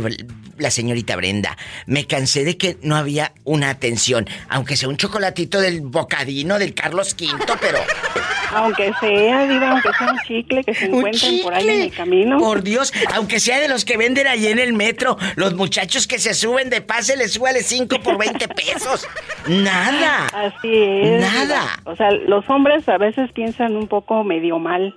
la 0.59 0.70
señorita 0.70 1.16
Brenda, 1.16 1.57
me 1.87 2.07
cansé 2.07 2.45
de 2.45 2.59
que 2.59 2.76
no 2.83 2.97
había 2.97 3.33
una 3.45 3.70
atención, 3.70 4.28
aunque 4.51 4.76
sea 4.76 4.91
un 4.91 4.99
chocolatito 4.99 5.59
del 5.59 5.80
bocadino 5.80 6.59
del 6.59 6.74
Carlos 6.74 7.16
V, 7.18 7.43
pero... 7.59 7.78
Aunque 8.55 8.93
sea, 9.01 9.47
Diva, 9.47 9.70
aunque 9.70 9.89
sea 9.95 10.12
un 10.12 10.18
chicle 10.26 10.62
que 10.62 10.74
se 10.74 10.85
encuentren 10.85 11.41
por 11.43 11.55
ahí 11.55 11.66
en 11.66 11.80
el 11.80 11.93
camino. 11.93 12.37
Por 12.37 12.62
Dios, 12.62 12.93
aunque 13.14 13.41
sea 13.41 13.59
de 13.59 13.68
los 13.68 13.87
que 13.87 13.97
venden 13.97 14.26
allí 14.26 14.49
en 14.49 14.59
el 14.59 14.74
metro, 14.74 15.16
los 15.37 15.55
muchachos 15.55 16.07
que 16.07 16.18
se 16.18 16.35
suben 16.35 16.68
de 16.68 16.83
pase, 16.83 17.16
les 17.16 17.33
súbale 17.33 17.62
5 17.62 18.03
por 18.03 18.18
20 18.18 18.49
pesos. 18.49 19.09
Nada. 19.47 20.26
Así 20.26 20.70
es. 20.74 21.22
Nada. 21.22 21.80
O 21.85 21.97
sea, 21.97 22.11
los 22.11 22.47
hombres 22.51 22.87
a 22.91 22.99
veces 22.99 23.33
piensan 23.33 23.76
un 23.76 23.89
poco 23.89 24.22
medio 24.24 24.59
mal. 24.59 24.95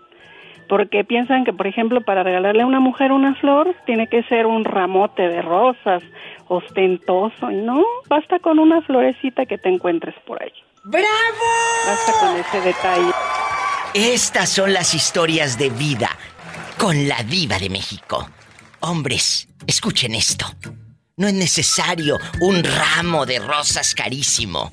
Porque 0.67 1.03
piensan 1.03 1.45
que, 1.45 1.53
por 1.53 1.67
ejemplo, 1.67 2.01
para 2.01 2.23
regalarle 2.23 2.63
a 2.63 2.65
una 2.65 2.79
mujer 2.79 3.11
una 3.11 3.35
flor, 3.35 3.75
tiene 3.85 4.07
que 4.07 4.23
ser 4.23 4.45
un 4.45 4.65
ramote 4.65 5.27
de 5.27 5.41
rosas, 5.41 6.03
ostentoso. 6.47 7.51
Y 7.51 7.55
no, 7.55 7.83
basta 8.07 8.39
con 8.39 8.59
una 8.59 8.81
florecita 8.81 9.45
que 9.45 9.57
te 9.57 9.69
encuentres 9.69 10.15
por 10.25 10.41
ahí. 10.41 10.53
¡Bravo! 10.83 11.05
Basta 11.87 12.11
con 12.19 12.37
ese 12.37 12.61
detalle. 12.61 13.11
Estas 13.93 14.49
son 14.49 14.73
las 14.73 14.93
historias 14.93 15.57
de 15.57 15.69
vida 15.69 16.09
con 16.77 17.07
la 17.07 17.23
diva 17.23 17.57
de 17.57 17.69
México. 17.69 18.29
Hombres, 18.81 19.47
escuchen 19.65 20.13
esto. 20.13 20.45
No 21.17 21.27
es 21.27 21.33
necesario 21.33 22.17
un 22.41 22.63
ramo 22.63 23.25
de 23.25 23.39
rosas 23.39 23.95
carísimo. 23.95 24.69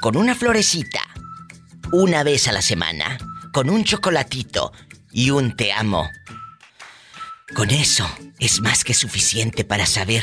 Con 0.00 0.16
una 0.16 0.34
florecita, 0.34 1.00
una 1.92 2.22
vez 2.22 2.46
a 2.46 2.52
la 2.52 2.62
semana, 2.62 3.18
con 3.52 3.70
un 3.70 3.84
chocolatito 3.84 4.72
y 5.12 5.30
un 5.30 5.56
te 5.56 5.72
amo. 5.72 6.08
Con 7.54 7.70
eso 7.70 8.08
es 8.38 8.60
más 8.60 8.84
que 8.84 8.94
suficiente 8.94 9.64
para 9.64 9.86
saber 9.86 10.22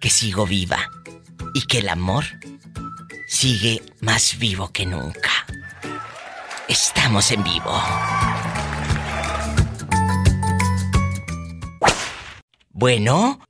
que 0.00 0.10
sigo 0.10 0.46
viva 0.46 0.90
y 1.54 1.62
que 1.66 1.78
el 1.78 1.88
amor 1.88 2.24
sigue 3.26 3.82
más 4.00 4.38
vivo 4.38 4.72
que 4.72 4.86
nunca. 4.86 5.30
Estamos 6.68 7.30
en 7.30 7.42
vivo. 7.44 7.82
Bueno. 12.70 13.47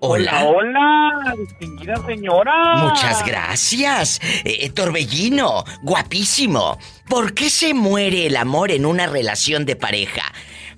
Hola. 0.00 0.44
Hola, 0.44 1.34
distinguida 1.36 1.96
señora. 2.06 2.76
Muchas 2.76 3.24
gracias. 3.24 4.20
Eh, 4.44 4.70
Torbellino, 4.70 5.64
guapísimo. 5.82 6.78
¿Por 7.08 7.34
qué 7.34 7.50
se 7.50 7.74
muere 7.74 8.26
el 8.26 8.36
amor 8.36 8.70
en 8.70 8.86
una 8.86 9.06
relación 9.06 9.64
de 9.64 9.76
pareja? 9.76 10.22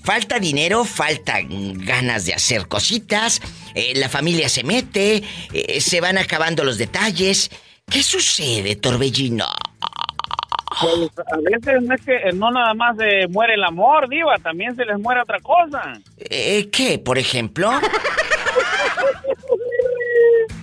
Falta 0.03 0.39
dinero, 0.39 0.85
faltan 0.85 1.75
ganas 1.85 2.25
de 2.25 2.33
hacer 2.33 2.69
cositas, 2.69 3.43
eh, 3.75 3.93
la 3.97 4.09
familia 4.09 4.49
se 4.49 4.65
mete, 4.65 5.23
eh, 5.53 5.81
se 5.81 6.01
van 6.01 6.17
acabando 6.17 6.65
los 6.65 6.79
detalles. 6.79 7.51
¿Qué 7.87 8.03
sucede, 8.03 8.77
Torbellino? 8.77 9.47
Pues 10.81 11.11
a 11.33 11.37
veces 11.43 11.83
no 11.83 11.95
es 11.95 12.01
que 12.03 12.15
eh, 12.15 12.33
no 12.33 12.51
nada 12.51 12.73
más 12.75 12.97
se 12.97 13.27
muere 13.29 13.55
el 13.55 13.65
amor, 13.65 14.09
diva, 14.09 14.37
también 14.39 14.75
se 14.77 14.85
les 14.85 14.99
muere 14.99 15.21
otra 15.21 15.41
cosa. 15.41 15.83
Eh, 16.19 16.71
¿Qué, 16.71 16.99
por 16.99 17.19
ejemplo? 17.19 17.71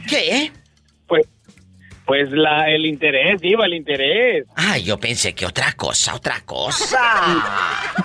¿Qué? 0.10 0.52
Pues, 1.08 1.28
pues 2.06 2.32
la, 2.32 2.70
el 2.70 2.86
interés, 2.86 3.42
diva, 3.42 3.66
el 3.66 3.74
interés. 3.74 4.46
Ah, 4.56 4.78
yo 4.78 4.98
pensé 4.98 5.34
que 5.36 5.46
otra 5.46 5.74
cosa, 5.74 6.16
otra 6.16 6.42
cosa. 6.46 6.98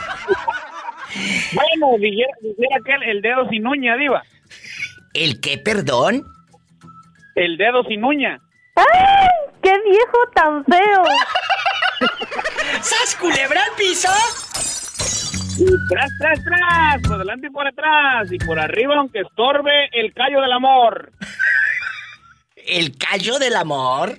bueno, 1.53 1.99
dijera, 1.99 2.33
dijera 2.41 2.79
que 2.85 2.93
el, 2.93 3.03
el 3.17 3.23
dedo 3.23 3.49
sin 3.49 3.67
uña, 3.67 3.97
diva. 3.97 4.23
¿El 5.15 5.41
qué, 5.41 5.59
perdón? 5.59 6.25
El 7.35 7.57
dedo 7.57 7.85
sin 7.85 8.05
uña. 8.05 8.41
¡Ay! 8.77 9.29
¡Qué 9.63 9.71
viejo 9.85 10.19
tan 10.35 10.65
feo! 10.65 11.05
¡Sas 12.81 13.15
culebra 13.17 13.63
al 13.63 13.77
piso! 13.77 14.09
Y 15.63 15.89
tras, 15.89 16.11
tras, 16.19 16.43
tras, 16.43 17.03
por 17.07 17.19
delante 17.19 17.47
y 17.47 17.51
por 17.51 17.67
atrás, 17.67 18.33
y 18.33 18.39
por 18.39 18.59
arriba, 18.59 18.97
aunque 18.97 19.21
estorbe, 19.21 19.89
el 19.93 20.13
callo 20.13 20.41
del 20.41 20.53
amor. 20.53 21.13
¿El 22.57 22.99
callo 22.99 23.39
del 23.39 23.55
amor? 23.55 24.19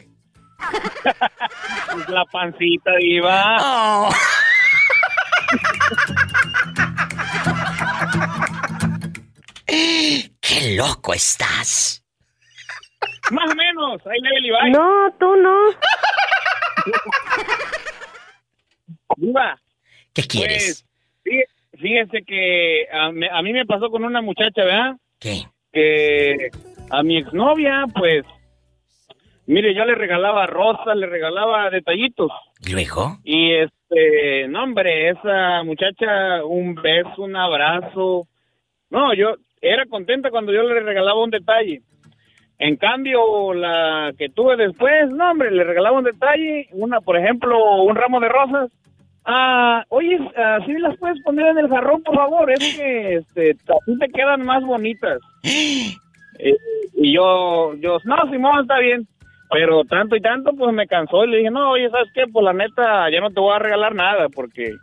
la 2.08 2.24
pancita, 2.32 2.92
diva. 2.98 3.58
Oh. 3.60 4.10
¡Qué 9.66 10.76
loco 10.78 11.14
estás! 11.14 12.06
Más 13.32 13.52
o 13.52 13.56
menos, 13.56 14.02
ahí 14.08 14.20
level 14.22 14.46
y 14.46 14.52
bye. 14.52 14.72
No, 14.72 15.14
tú 15.20 15.36
no. 15.36 15.58
Diva. 19.18 19.60
¿Qué 20.14 20.24
quieres? 20.24 20.64
Pues, 20.64 20.93
fí- 21.24 21.46
fíjese 21.80 22.24
que 22.24 22.88
a, 22.92 23.12
me- 23.12 23.30
a 23.30 23.42
mí 23.42 23.54
me 23.54 23.66
pasó 23.66 23.90
con 23.90 24.04
una 24.04 24.22
muchacha, 24.22 24.64
¿verdad? 24.64 24.96
¿Qué? 25.20 25.44
Que 25.72 26.50
a 26.92 27.02
mi 27.04 27.18
exnovia, 27.18 27.86
pues, 27.96 28.24
mire, 29.48 29.74
yo 29.74 29.86
le 29.86 29.96
regalaba 29.96 30.46
rosas, 30.48 30.96
le 30.96 31.08
regalaba 31.08 31.70
detallitos. 31.70 32.32
¿Luego? 32.72 33.18
Y 33.24 33.52
este, 33.54 34.48
no, 34.48 34.64
hombre, 34.64 35.10
esa 35.10 35.64
muchacha, 35.64 36.44
un 36.46 36.76
beso, 36.76 37.24
un 37.24 37.36
abrazo. 37.36 38.28
No, 38.90 39.14
yo 39.14 39.36
era 39.62 39.86
contenta 39.88 40.30
cuando 40.30 40.52
yo 40.54 40.64
le 40.64 40.80
regalaba 40.82 41.22
un 41.24 41.30
detalle. 41.32 41.82
En 42.60 42.76
cambio, 42.78 43.54
la 43.54 44.14
que 44.18 44.30
tuve 44.30 44.56
después, 44.56 45.10
no, 45.10 45.32
hombre, 45.32 45.52
le 45.52 45.64
regalaba 45.64 45.98
un 45.98 46.06
detalle, 46.06 46.68
una, 46.72 47.02
por 47.02 47.18
ejemplo, 47.18 47.82
un 47.84 47.96
ramo 47.96 48.20
de 48.20 48.30
rosas. 48.30 48.72
Ah, 49.26 49.86
oye, 49.90 50.18
así 50.36 50.74
las 50.74 50.98
puedes 50.98 51.22
poner 51.24 51.48
en 51.48 51.60
el 51.60 51.70
jarrón, 51.70 52.04
por 52.04 52.16
favor, 52.16 52.52
es 52.52 52.60
que 52.76 53.16
este, 53.16 53.52
así 53.52 53.98
te 54.00 54.10
quedan 54.10 54.46
más 54.46 54.64
bonitas. 54.64 55.20
Eh, 56.40 56.58
y 56.96 57.14
yo, 57.14 57.76
yo, 57.76 58.00
no, 58.06 58.16
Simón, 58.32 58.62
está 58.62 58.80
bien. 58.80 59.08
Pero 59.52 59.84
tanto 59.84 60.16
y 60.16 60.22
tanto, 60.22 60.52
pues 60.58 60.74
me 60.74 60.88
cansó 60.88 61.24
y 61.24 61.30
le 61.30 61.38
dije, 61.38 61.52
no, 61.52 61.70
oye, 61.70 61.88
¿sabes 61.92 62.10
qué? 62.16 62.24
Pues 62.26 62.44
la 62.44 62.54
neta, 62.54 63.10
ya 63.12 63.22
no 63.22 63.30
te 63.30 63.40
voy 63.40 63.56
a 63.56 63.60
regalar 63.60 63.94
nada 63.94 64.28
porque, 64.30 64.74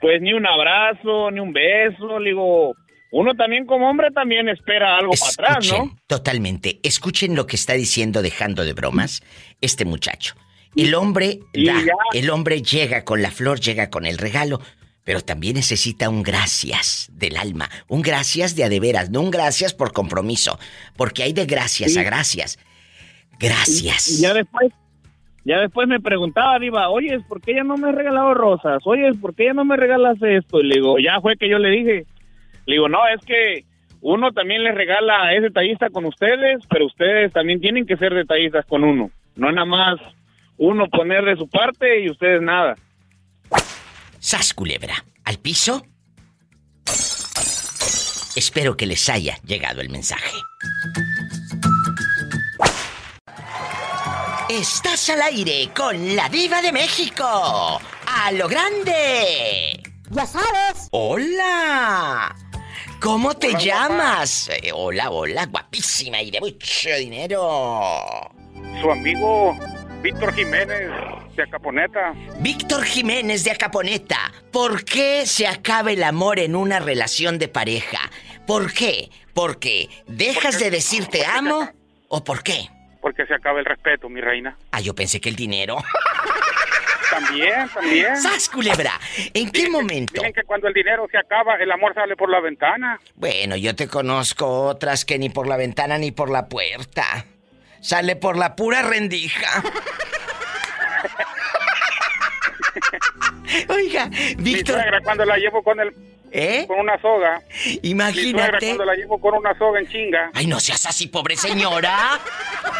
pues, 0.00 0.22
ni 0.22 0.32
un 0.32 0.46
abrazo, 0.46 1.30
ni 1.30 1.38
un 1.38 1.52
beso. 1.52 2.18
Le 2.18 2.30
digo, 2.30 2.74
uno 3.12 3.34
también 3.34 3.66
como 3.66 3.90
hombre 3.90 4.10
también 4.10 4.48
espera 4.48 4.96
algo 4.96 5.12
para 5.12 5.52
atrás, 5.52 5.70
¿no? 5.70 5.90
Totalmente. 6.06 6.80
Escuchen 6.82 7.36
lo 7.36 7.46
que 7.46 7.56
está 7.56 7.74
diciendo, 7.74 8.22
dejando 8.22 8.64
de 8.64 8.72
bromas, 8.72 9.22
este 9.60 9.84
muchacho. 9.84 10.34
El 10.76 10.94
hombre 10.94 11.40
da, 11.52 11.74
el 12.14 12.30
hombre 12.30 12.62
llega 12.62 13.04
con 13.04 13.22
la 13.22 13.30
flor, 13.30 13.60
llega 13.60 13.90
con 13.90 14.06
el 14.06 14.18
regalo, 14.18 14.60
pero 15.04 15.20
también 15.20 15.54
necesita 15.54 16.08
un 16.08 16.22
gracias 16.22 17.10
del 17.12 17.36
alma, 17.36 17.68
un 17.88 18.02
gracias 18.02 18.54
de 18.54 18.64
a 18.64 18.68
de 18.68 18.78
veras, 18.80 19.10
no 19.10 19.20
un 19.20 19.30
gracias 19.30 19.74
por 19.74 19.92
compromiso, 19.92 20.58
porque 20.96 21.22
hay 21.24 21.32
de 21.32 21.46
gracias 21.46 21.92
Sí. 21.94 21.98
a 21.98 22.02
gracias. 22.02 22.58
Gracias. 23.38 24.18
Y 24.18 24.22
ya 24.22 24.34
después, 24.34 24.72
ya 25.44 25.58
después 25.60 25.88
me 25.88 26.00
preguntaba, 26.00 26.58
Diva, 26.58 26.90
oye, 26.90 27.18
¿por 27.28 27.40
qué 27.40 27.54
ya 27.54 27.64
no 27.64 27.76
me 27.76 27.88
has 27.88 27.94
regalado 27.94 28.34
rosas? 28.34 28.82
Oye, 28.84 29.12
¿por 29.14 29.34
qué 29.34 29.46
ya 29.46 29.54
no 29.54 29.64
me 29.64 29.76
regalas 29.76 30.18
esto? 30.22 30.60
Y 30.60 30.66
le 30.68 30.74
digo, 30.76 30.98
ya 30.98 31.20
fue 31.20 31.36
que 31.36 31.48
yo 31.48 31.58
le 31.58 31.70
dije. 31.70 32.06
Le 32.66 32.74
digo, 32.74 32.88
no, 32.88 32.98
es 33.08 33.24
que 33.24 33.64
uno 34.02 34.32
también 34.32 34.62
le 34.62 34.72
regala, 34.72 35.34
es 35.34 35.42
detallista 35.42 35.88
con 35.90 36.04
ustedes, 36.04 36.60
pero 36.68 36.86
ustedes 36.86 37.32
también 37.32 37.60
tienen 37.60 37.86
que 37.86 37.96
ser 37.96 38.14
detallistas 38.14 38.66
con 38.66 38.84
uno. 38.84 39.10
No 39.36 39.50
nada 39.50 39.64
más 39.64 39.98
uno 40.60 40.88
poner 40.90 41.24
de 41.24 41.36
su 41.36 41.48
parte 41.48 42.04
y 42.04 42.10
ustedes 42.10 42.42
nada. 42.42 42.76
Sas 44.18 44.52
culebra, 44.52 45.04
al 45.24 45.38
piso. 45.38 45.86
Espero 48.36 48.76
que 48.76 48.84
les 48.84 49.08
haya 49.08 49.38
llegado 49.42 49.80
el 49.80 49.88
mensaje. 49.88 50.36
Estás 54.50 55.08
al 55.08 55.22
aire 55.22 55.70
con 55.74 56.14
la 56.14 56.28
diva 56.28 56.60
de 56.60 56.72
México. 56.72 57.24
A 57.24 58.32
lo 58.32 58.46
grande. 58.46 59.82
Ya 60.10 60.26
sabes. 60.26 60.88
Hola. 60.90 62.36
¿Cómo 63.00 63.34
te 63.34 63.54
llamas? 63.58 64.50
Eh, 64.50 64.72
hola, 64.74 65.10
hola, 65.10 65.46
guapísima 65.46 66.20
y 66.20 66.30
de 66.30 66.40
mucho 66.40 66.90
dinero. 66.98 68.30
Su 68.82 68.90
amigo 68.90 69.58
Víctor 70.02 70.32
Jiménez 70.32 70.90
de 71.36 71.42
Acaponeta. 71.42 72.14
Víctor 72.38 72.84
Jiménez 72.84 73.44
de 73.44 73.50
Acaponeta, 73.50 74.32
¿por 74.50 74.82
qué 74.84 75.26
se 75.26 75.46
acaba 75.46 75.92
el 75.92 76.02
amor 76.02 76.38
en 76.38 76.56
una 76.56 76.80
relación 76.80 77.38
de 77.38 77.48
pareja? 77.48 78.10
¿Por 78.46 78.72
qué? 78.72 79.10
¿Porque 79.34 79.88
dejas 80.06 80.58
de 80.58 80.70
decir 80.70 81.06
te 81.06 81.26
amo 81.26 81.70
o 82.08 82.24
por 82.24 82.42
qué? 82.42 82.68
Porque 83.02 83.26
se 83.26 83.34
acaba 83.34 83.58
el 83.58 83.66
respeto, 83.66 84.08
mi 84.08 84.22
reina. 84.22 84.56
Ah, 84.70 84.80
yo 84.80 84.94
pensé 84.94 85.20
que 85.20 85.28
el 85.28 85.36
dinero. 85.36 85.76
También, 87.10 87.68
también. 87.74 88.16
¡Sas, 88.16 88.48
culebra! 88.48 88.92
¿En 89.34 89.50
qué 89.50 89.68
momento? 89.68 90.14
Dicen 90.14 90.32
que 90.32 90.44
cuando 90.44 90.68
el 90.68 90.74
dinero 90.74 91.08
se 91.10 91.18
acaba, 91.18 91.56
el 91.56 91.70
amor 91.72 91.92
sale 91.92 92.14
por 92.14 92.30
la 92.30 92.38
ventana. 92.40 93.00
Bueno, 93.16 93.56
yo 93.56 93.74
te 93.74 93.88
conozco 93.88 94.46
otras 94.66 95.04
que 95.04 95.18
ni 95.18 95.28
por 95.28 95.48
la 95.48 95.56
ventana 95.56 95.98
ni 95.98 96.12
por 96.12 96.30
la 96.30 96.48
puerta. 96.48 97.26
Sale 97.80 98.16
por 98.16 98.36
la 98.36 98.54
pura 98.56 98.82
rendija. 98.82 99.62
Oiga, 103.68 104.06
Mi 104.08 104.34
Víctor. 104.36 104.76
suegra 104.76 105.00
cuando 105.02 105.24
la 105.24 105.36
llevo 105.36 105.62
con 105.62 105.80
el... 105.80 105.92
¿Eh? 106.32 106.64
Con 106.68 106.78
una 106.78 106.96
soga. 107.00 107.40
Mi 107.40 107.72
suegra 107.72 107.80
Imagínate. 107.82 108.66
cuando 108.66 108.84
la 108.84 108.94
llevo 108.94 109.20
con 109.20 109.34
una 109.34 109.56
soga 109.58 109.80
en 109.80 109.88
chinga. 109.88 110.30
Ay, 110.32 110.46
no 110.46 110.60
seas 110.60 110.86
así, 110.86 111.08
pobre 111.08 111.36
señora. 111.36 112.20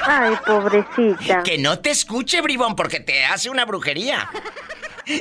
Ay, 0.04 0.34
pobrecita. 0.46 1.42
Que 1.42 1.58
no 1.58 1.80
te 1.80 1.90
escuche, 1.90 2.40
bribón, 2.42 2.76
porque 2.76 3.00
te 3.00 3.24
hace 3.24 3.50
una 3.50 3.64
brujería. 3.64 4.28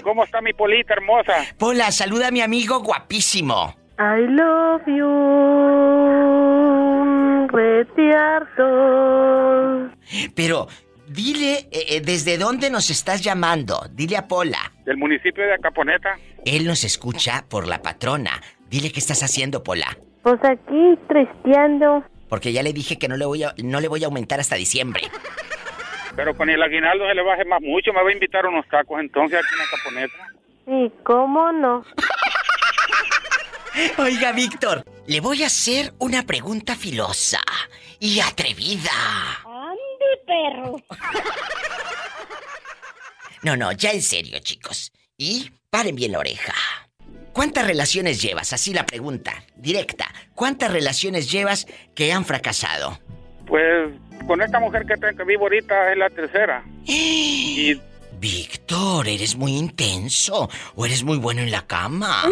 ¿Cómo 0.03 0.23
está 0.25 0.41
mi 0.41 0.53
polita 0.53 0.93
hermosa? 0.93 1.43
Pola, 1.57 1.91
saluda 1.91 2.27
a 2.27 2.31
mi 2.31 2.41
amigo 2.41 2.81
guapísimo. 2.81 3.75
I 3.97 4.27
love 4.27 4.83
you, 4.85 5.07
retiarto. 7.51 8.63
Pero 10.35 10.67
dile 11.07 11.67
eh, 11.71 11.85
eh, 11.89 12.01
desde 12.01 12.37
dónde 12.37 12.69
nos 12.69 12.89
estás 12.89 13.21
llamando. 13.21 13.81
Dile 13.91 14.17
a 14.17 14.27
Pola. 14.27 14.71
Del 14.85 14.97
municipio 14.97 15.43
de 15.43 15.53
Acaponeta. 15.53 16.17
Él 16.45 16.65
nos 16.65 16.83
escucha 16.83 17.45
por 17.49 17.67
la 17.67 17.81
patrona. 17.81 18.41
Dile 18.69 18.91
qué 18.91 18.99
estás 18.99 19.23
haciendo, 19.23 19.63
Pola. 19.63 19.97
Pues 20.23 20.39
aquí, 20.43 20.97
tristeando. 21.07 22.03
Porque 22.29 22.53
ya 22.53 22.61
le 22.61 22.73
dije 22.73 22.97
que 22.97 23.07
no 23.07 23.17
le 23.17 23.25
voy 23.25 23.43
a, 23.43 23.53
no 23.63 23.81
le 23.81 23.87
voy 23.87 24.03
a 24.03 24.07
aumentar 24.07 24.39
hasta 24.39 24.55
diciembre. 24.55 25.01
Pero 26.15 26.35
con 26.35 26.49
el 26.49 26.61
aguinaldo 26.61 27.07
se 27.07 27.15
le 27.15 27.23
baje 27.23 27.45
más 27.45 27.61
mucho. 27.61 27.91
Me 27.93 28.03
va 28.03 28.09
a 28.09 28.13
invitar 28.13 28.45
unos 28.45 28.67
tacos 28.67 28.99
entonces 28.99 29.39
aquí 29.39 29.55
en 29.55 29.61
Acaponeta. 29.61 30.29
Sí, 30.65 30.91
¿cómo 31.03 31.51
no? 31.51 31.83
Oiga, 33.97 34.31
Víctor, 34.31 34.83
le 35.07 35.19
voy 35.19 35.43
a 35.43 35.47
hacer 35.47 35.93
una 35.99 36.23
pregunta 36.23 36.75
filosa 36.75 37.39
y 37.99 38.19
atrevida. 38.19 38.91
¡Ande, 39.45 40.23
perro! 40.25 40.75
No, 43.41 43.55
no, 43.55 43.71
ya 43.71 43.91
en 43.91 44.01
serio, 44.01 44.37
chicos. 44.39 44.91
Y 45.17 45.49
paren 45.69 45.95
bien 45.95 46.11
la 46.11 46.19
oreja. 46.19 46.53
¿Cuántas 47.31 47.65
relaciones 47.65 48.21
llevas? 48.21 48.51
Así 48.51 48.73
la 48.73 48.85
pregunta, 48.85 49.45
directa. 49.55 50.13
¿Cuántas 50.35 50.69
relaciones 50.71 51.31
llevas 51.31 51.65
que 51.95 52.11
han 52.11 52.25
fracasado? 52.25 52.99
Pues 53.47 53.93
con 54.27 54.41
esta 54.41 54.59
mujer 54.59 54.85
que, 54.85 54.95
te- 54.97 55.15
que 55.15 55.23
vivo 55.23 55.43
ahorita 55.43 55.93
es 55.93 55.97
la 55.97 56.09
tercera. 56.09 56.65
Y 56.85 57.79
Víctor, 58.19 59.07
eres 59.07 59.37
muy 59.37 59.55
intenso 59.55 60.49
o 60.75 60.85
eres 60.85 61.03
muy 61.03 61.17
bueno 61.17 61.41
en 61.41 61.51
la 61.51 61.65
cama. 61.65 62.23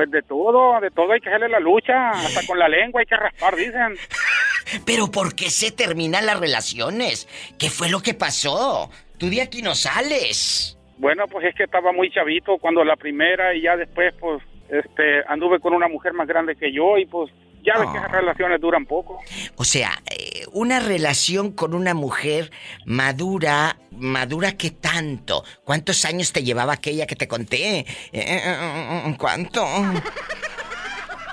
Pues 0.00 0.10
de 0.12 0.22
todo, 0.22 0.80
de 0.80 0.90
todo 0.90 1.12
hay 1.12 1.20
que 1.20 1.28
hacerle 1.28 1.50
la 1.50 1.60
lucha. 1.60 2.08
Hasta 2.08 2.46
con 2.46 2.58
la 2.58 2.70
lengua 2.70 3.02
hay 3.02 3.06
que 3.06 3.16
raspar, 3.16 3.54
dicen. 3.54 3.96
Pero 4.86 5.10
¿por 5.10 5.34
qué 5.34 5.50
se 5.50 5.72
terminan 5.72 6.24
las 6.24 6.40
relaciones? 6.40 7.28
¿Qué 7.58 7.68
fue 7.68 7.90
lo 7.90 8.00
que 8.00 8.14
pasó? 8.14 8.90
Tú 9.18 9.28
de 9.28 9.42
aquí 9.42 9.60
no 9.60 9.74
sales. 9.74 10.78
Bueno, 10.96 11.26
pues 11.28 11.48
es 11.48 11.54
que 11.54 11.64
estaba 11.64 11.92
muy 11.92 12.10
chavito 12.10 12.56
cuando 12.56 12.82
la 12.82 12.96
primera 12.96 13.54
y 13.54 13.60
ya 13.60 13.76
después 13.76 14.14
pues 14.18 14.42
este 14.70 15.22
anduve 15.28 15.60
con 15.60 15.74
una 15.74 15.88
mujer 15.88 16.14
más 16.14 16.26
grande 16.26 16.56
que 16.56 16.72
yo 16.72 16.96
y 16.96 17.04
pues 17.04 17.30
ya 17.62 17.78
ves 17.78 17.90
que 17.90 17.98
esas 17.98 18.10
relaciones 18.10 18.60
duran 18.60 18.86
poco. 18.86 19.20
O 19.56 19.64
sea, 19.64 19.90
eh, 20.10 20.44
una 20.52 20.80
relación 20.80 21.52
con 21.52 21.74
una 21.74 21.94
mujer 21.94 22.50
madura, 22.86 23.76
madura 23.90 24.56
que 24.56 24.70
tanto. 24.70 25.44
¿Cuántos 25.64 26.04
años 26.04 26.32
te 26.32 26.42
llevaba 26.42 26.74
aquella 26.74 27.06
que 27.06 27.16
te 27.16 27.28
conté? 27.28 27.80
Eh, 27.80 27.86
eh, 28.12 29.14
¿Cuánto? 29.18 29.64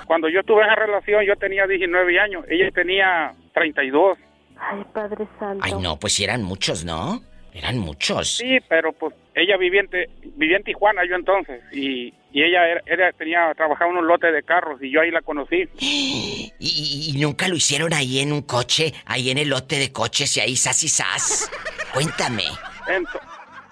Cuando 0.06 0.28
yo 0.28 0.42
tuve 0.42 0.62
esa 0.62 0.74
relación 0.74 1.24
yo 1.24 1.36
tenía 1.36 1.66
19 1.66 2.18
años, 2.18 2.44
ella 2.48 2.70
tenía 2.70 3.34
32. 3.52 4.18
Ay, 4.58 4.84
Padre 4.92 5.26
Santo. 5.38 5.62
Ay, 5.62 5.74
no, 5.80 5.98
pues 5.98 6.18
eran 6.20 6.42
muchos, 6.42 6.84
¿no? 6.84 7.20
Eran 7.52 7.78
muchos. 7.78 8.36
Sí, 8.36 8.58
pero 8.68 8.92
pues 8.92 9.14
ella 9.40 9.56
vivía 9.56 9.80
en, 9.82 9.88
vivía 10.36 10.56
en 10.56 10.64
Tijuana 10.64 11.02
yo 11.08 11.14
entonces 11.16 11.62
y, 11.72 12.12
y 12.32 12.42
ella 12.42 12.66
era, 12.68 12.80
era- 12.86 13.12
tenía 13.12 13.52
trabajaba 13.54 13.90
en 13.90 13.98
un 13.98 14.06
lote 14.06 14.30
de 14.32 14.42
carros 14.42 14.82
y 14.82 14.90
yo 14.90 15.00
ahí 15.00 15.10
la 15.10 15.22
conocí. 15.22 15.68
¿Y, 15.78 16.52
y- 16.60 17.10
y 17.16 17.20
nunca 17.20 17.46
lo 17.48 17.54
hicieron 17.56 17.92
ahí 17.94 18.18
en 18.20 18.32
un 18.32 18.42
coche, 18.42 18.92
ahí 19.06 19.30
en 19.30 19.38
el 19.38 19.48
lote 19.48 19.78
de 19.78 19.92
coches 19.92 20.36
y 20.36 20.40
ahí 20.40 20.56
sas 20.56 20.82
y 20.82 20.88
sas? 20.88 21.50
Cuéntame. 21.94 22.44
En, 22.88 23.04
to- 23.04 23.20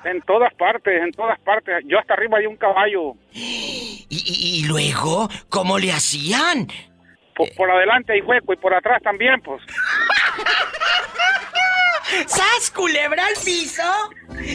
en 0.05 0.21
todas 0.23 0.55
partes, 0.55 1.03
en 1.03 1.11
todas 1.13 1.39
partes. 1.41 1.83
Yo 1.87 1.99
hasta 1.99 2.15
arriba 2.15 2.39
de 2.39 2.47
un 2.47 2.57
caballo. 2.57 3.15
¿Y, 3.33 4.07
y- 4.09 4.61
y 4.61 4.67
luego 4.69 5.29
cómo 5.49 5.79
le 5.79 5.91
hacían? 5.93 6.69
Por, 7.35 7.53
por 7.57 7.71
adelante 7.71 8.13
hay 8.13 8.21
hueco 8.21 8.53
y 8.53 8.57
por 8.57 8.73
atrás 8.73 9.03
también, 9.03 9.41
pues. 9.43 9.61
¡Sas, 12.27 12.71
culebra 12.75 13.25
al 13.27 13.35
piso! 13.45 13.83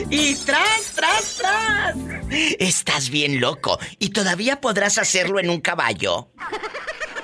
Y 0.09 0.35
tras, 0.45 0.93
tras, 0.95 1.37
tras. 1.37 1.95
Estás 2.59 3.09
bien 3.09 3.41
loco. 3.41 3.77
¿Y 3.99 4.11
todavía 4.11 4.61
podrás 4.61 4.97
hacerlo 4.97 5.39
en 5.39 5.49
un 5.49 5.59
caballo? 5.59 6.29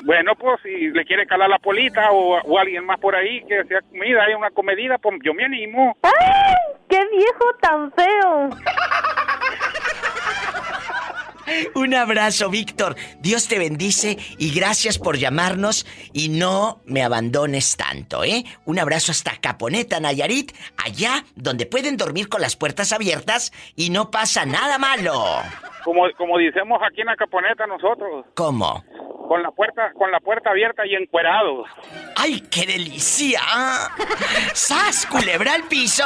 Bueno, 0.03 0.35
pues 0.35 0.59
si 0.63 0.89
le 0.89 1.05
quiere 1.05 1.25
calar 1.27 1.49
la 1.49 1.59
polita 1.59 2.11
o, 2.11 2.39
o 2.41 2.59
alguien 2.59 2.85
más 2.85 2.99
por 2.99 3.15
ahí 3.15 3.43
que 3.47 3.63
sea 3.65 3.81
comida, 3.81 4.23
hay 4.23 4.33
una 4.33 4.49
comedida, 4.51 4.97
pues 4.97 5.17
yo 5.23 5.33
me 5.33 5.43
animo. 5.45 5.97
¡Ay! 6.01 6.55
¡Qué 6.89 6.99
viejo 7.11 7.45
tan 7.61 7.91
feo! 7.91 8.49
Un 11.75 11.93
abrazo, 11.93 12.49
Víctor. 12.49 12.95
Dios 13.19 13.47
te 13.47 13.59
bendice 13.59 14.17
y 14.37 14.53
gracias 14.53 14.97
por 14.99 15.17
llamarnos 15.17 15.85
y 16.13 16.29
no 16.29 16.81
me 16.85 17.03
abandones 17.03 17.77
tanto, 17.77 18.23
¿eh? 18.23 18.43
Un 18.65 18.79
abrazo 18.79 19.11
hasta 19.11 19.37
Caponeta, 19.37 19.99
Nayarit, 19.99 20.51
allá 20.83 21.23
donde 21.35 21.65
pueden 21.65 21.97
dormir 21.97 22.29
con 22.29 22.41
las 22.41 22.55
puertas 22.55 22.91
abiertas 22.91 23.51
y 23.75 23.89
no 23.89 24.11
pasa 24.11 24.45
nada 24.45 24.77
malo. 24.77 25.23
Como, 25.83 26.03
como 26.17 26.37
decimos 26.37 26.79
aquí 26.85 27.01
en 27.01 27.07
la 27.07 27.15
caponeta 27.15 27.65
nosotros, 27.65 28.25
¿Cómo? 28.35 28.83
con 29.27 29.43
la 29.43 29.51
puerta, 29.51 29.91
con 29.97 30.09
la 30.11 30.19
puerta 30.19 30.49
abierta 30.51 30.85
y 30.85 30.95
encuerados. 30.95 31.67
¡Ay, 32.15 32.41
qué 32.49 32.65
delicia! 32.65 33.41
¡Sas, 34.53 35.05
culebra 35.05 35.53
al 35.53 35.63
piso! 35.63 36.05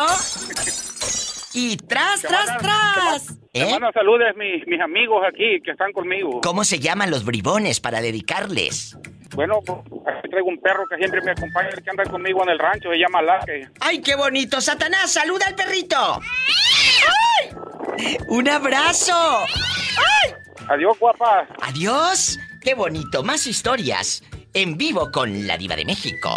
Y 1.54 1.78
tras, 1.78 2.22
tras, 2.22 2.58
tras. 2.58 3.28
Te 3.52 3.62
¿Eh? 3.62 3.72
mando 3.72 3.92
saludos 3.94 4.28
mis, 4.38 4.66
mis 4.68 4.80
amigos 4.80 5.24
aquí 5.28 5.62
que 5.64 5.72
están 5.72 5.92
conmigo. 5.92 6.42
¿Cómo 6.42 6.64
se 6.64 6.80
llaman 6.80 7.12
los 7.12 7.26
bribones 7.26 7.80
para 7.80 8.02
dedicarles? 8.02 8.98
Bueno, 9.36 9.60
pues, 9.66 9.80
aquí 10.08 10.30
traigo 10.30 10.48
un 10.48 10.60
perro 10.60 10.86
que 10.90 10.98
siempre 10.98 11.22
me 11.22 11.32
acompaña, 11.32 11.70
que 11.70 11.90
anda 11.90 12.04
conmigo 12.06 12.44
en 12.44 12.50
el 12.50 12.60
rancho, 12.60 12.90
se 12.92 12.98
llama 12.98 13.22
Laque. 13.22 13.68
¡Ay, 13.80 14.02
qué 14.02 14.16
bonito! 14.16 14.60
¡Satanás, 14.62 15.12
saluda 15.12 15.46
al 15.48 15.56
perrito! 15.56 16.20
¡Ay! 16.20 18.18
¡Un 18.28 18.50
abrazo! 18.50 19.14
¡Ay! 19.46 20.34
Adiós, 20.68 20.98
guapa. 21.00 21.48
¡Adiós! 21.62 22.40
¡Qué 22.62 22.74
bonito! 22.74 23.24
Más 23.24 23.48
historias 23.48 24.24
en 24.54 24.78
vivo 24.78 25.12
con 25.12 25.48
la 25.48 25.58
Diva 25.58 25.76
de 25.76 25.86
México. 25.86 26.34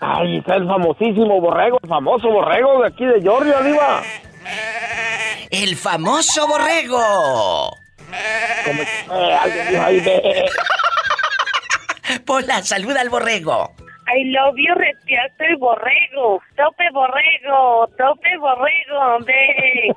Ay, 0.00 0.38
está 0.38 0.56
el 0.56 0.66
famosísimo 0.66 1.40
borrego, 1.40 1.78
el 1.82 1.88
famoso 1.88 2.28
borrego 2.28 2.82
de 2.82 2.88
aquí 2.88 3.04
de 3.04 3.20
Georgia, 3.20 3.60
Diva. 3.62 4.02
El 5.50 5.76
famoso 5.76 6.46
borrego. 6.46 7.76
Como 8.64 8.82
eh. 8.82 10.46
Pola, 12.24 12.62
saluda 12.62 13.00
al 13.00 13.08
borrego. 13.08 13.72
I 14.08 14.24
love 14.30 14.54
you, 14.56 14.72
respiraste 14.74 15.46
el 15.46 15.56
borrego. 15.56 16.40
Tope 16.56 16.84
borrego, 16.92 17.88
tope 17.98 18.38
borrego, 18.38 19.18
ve. 19.24 19.92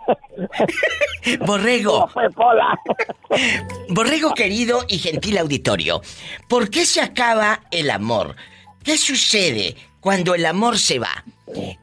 Borrego. 1.45 2.09
Borrego 3.89 4.33
querido 4.33 4.83
y 4.87 4.97
gentil 4.97 5.37
auditorio, 5.37 6.01
¿por 6.47 6.71
qué 6.71 6.85
se 6.85 7.01
acaba 7.01 7.59
el 7.69 7.91
amor? 7.91 8.35
¿Qué 8.83 8.97
sucede 8.97 9.75
cuando 9.99 10.35
el 10.35 10.45
amor 10.45 10.77
se 10.77 10.99
va? 10.99 11.23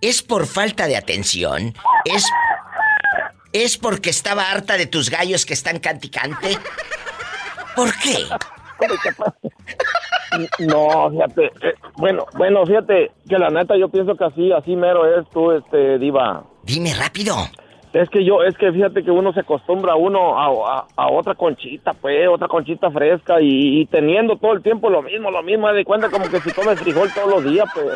¿Es 0.00 0.22
por 0.22 0.46
falta 0.46 0.86
de 0.86 0.96
atención? 0.96 1.74
¿Es 2.04 2.24
es 3.52 3.78
porque 3.78 4.10
estaba 4.10 4.50
harta 4.50 4.76
de 4.76 4.86
tus 4.86 5.08
gallos 5.08 5.46
que 5.46 5.54
están 5.54 5.78
canticante? 5.78 6.58
¿Por 7.74 7.90
qué? 7.98 8.26
No, 10.58 11.10
fíjate, 11.10 11.46
eh, 11.62 11.74
bueno, 11.96 12.26
bueno, 12.36 12.66
fíjate 12.66 13.12
que 13.28 13.38
la 13.38 13.48
neta 13.48 13.76
yo 13.78 13.88
pienso 13.88 14.14
que 14.16 14.24
así, 14.24 14.52
así 14.52 14.76
mero 14.76 15.06
es 15.18 15.28
tú, 15.30 15.52
este, 15.52 15.98
diva. 15.98 16.44
Dime 16.64 16.94
rápido. 16.94 17.34
Es 18.02 18.10
que 18.10 18.24
yo, 18.24 18.42
es 18.42 18.54
que 18.58 18.70
fíjate 18.72 19.02
que 19.02 19.10
uno 19.10 19.32
se 19.32 19.40
acostumbra 19.40 19.94
uno 19.96 20.38
a, 20.38 20.46
a- 20.80 20.86
a 20.96 21.08
otra 21.10 21.34
conchita, 21.34 21.92
pues, 21.94 22.28
otra 22.28 22.46
conchita 22.48 22.90
fresca 22.90 23.40
y, 23.40 23.80
y 23.80 23.86
teniendo 23.86 24.36
todo 24.36 24.52
el 24.52 24.62
tiempo 24.62 24.90
lo 24.90 25.02
mismo, 25.02 25.30
lo 25.30 25.42
mismo, 25.42 25.72
de 25.72 25.84
cuenta 25.84 26.10
como 26.10 26.28
que 26.28 26.40
si 26.40 26.50
comes 26.52 26.78
frijol 26.80 27.10
todos 27.14 27.28
los 27.30 27.44
días, 27.50 27.66
pues. 27.74 27.86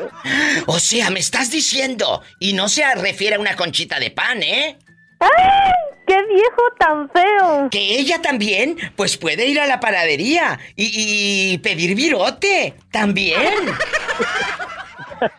O 0.66 0.78
sea, 0.78 1.11
me 1.11 1.20
estás 1.20 1.51
diciendo, 1.51 2.22
y 2.38 2.53
no 2.55 2.68
se 2.68 2.82
refiere 2.94 3.36
a 3.36 3.40
una 3.40 3.57
conchita 3.57 3.98
de 3.98 4.11
pan, 4.11 4.42
¿eh? 4.42 4.78
¡Ay! 5.20 5.28
¡Qué 6.07 6.14
qué 6.16 6.34
viejo 6.34 6.62
tan 6.78 7.09
feo! 7.11 7.68
Que 7.70 7.98
ella 8.01 8.20
también, 8.22 8.76
pues 8.96 9.16
puede 9.16 9.46
ir 9.46 9.61
a 9.61 9.66
la 9.66 9.78
panadería 9.80 10.59
y, 10.76 11.53
y 11.53 11.59
pedir 11.59 11.94
virote. 11.94 12.74
También. 12.90 13.36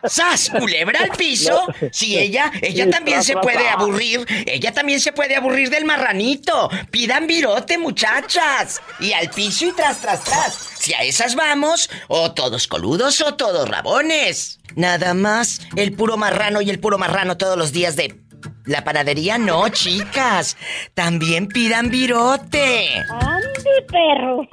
¡Sas! 0.04 0.50
Culebra 0.58 1.00
al 1.00 1.10
piso. 1.10 1.66
No. 1.82 1.88
Si 1.92 2.18
ella, 2.18 2.50
ella 2.62 2.84
Sí, 2.84 2.90
también 2.90 3.22
se 3.22 3.36
puede 3.36 3.68
aburrir. 3.68 4.26
Ella 4.46 4.72
también 4.72 5.00
se 5.00 5.12
puede 5.12 5.36
aburrir 5.36 5.70
del 5.70 5.84
marranito. 5.84 6.70
Pidan 6.90 7.26
virote, 7.26 7.78
muchachas. 7.78 8.80
Y 9.00 9.12
al 9.12 9.30
piso 9.30 9.66
y 9.66 9.72
tras, 9.72 10.00
tras, 10.00 10.22
tras. 10.24 10.54
Si 10.78 10.94
a 10.94 11.02
esas 11.02 11.34
vamos, 11.34 11.90
o 12.08 12.32
todos 12.32 12.66
coludos 12.68 13.20
o 13.20 13.34
todos 13.34 13.68
rabones. 13.68 14.60
Nada 14.76 15.14
más 15.14 15.60
el 15.76 15.92
puro 15.92 16.16
marrano 16.16 16.60
y 16.62 16.70
el 16.70 16.78
puro 16.80 16.98
marrano 16.98 17.36
todos 17.36 17.56
los 17.58 17.72
días 17.72 17.96
de 17.96 18.20
la 18.64 18.82
panadería, 18.84 19.38
no, 19.38 19.68
chicas. 19.68 20.56
También 20.94 21.48
pidan 21.48 21.90
virote. 21.90 22.86
¡Ande, 23.10 23.86
perro! 23.88 24.48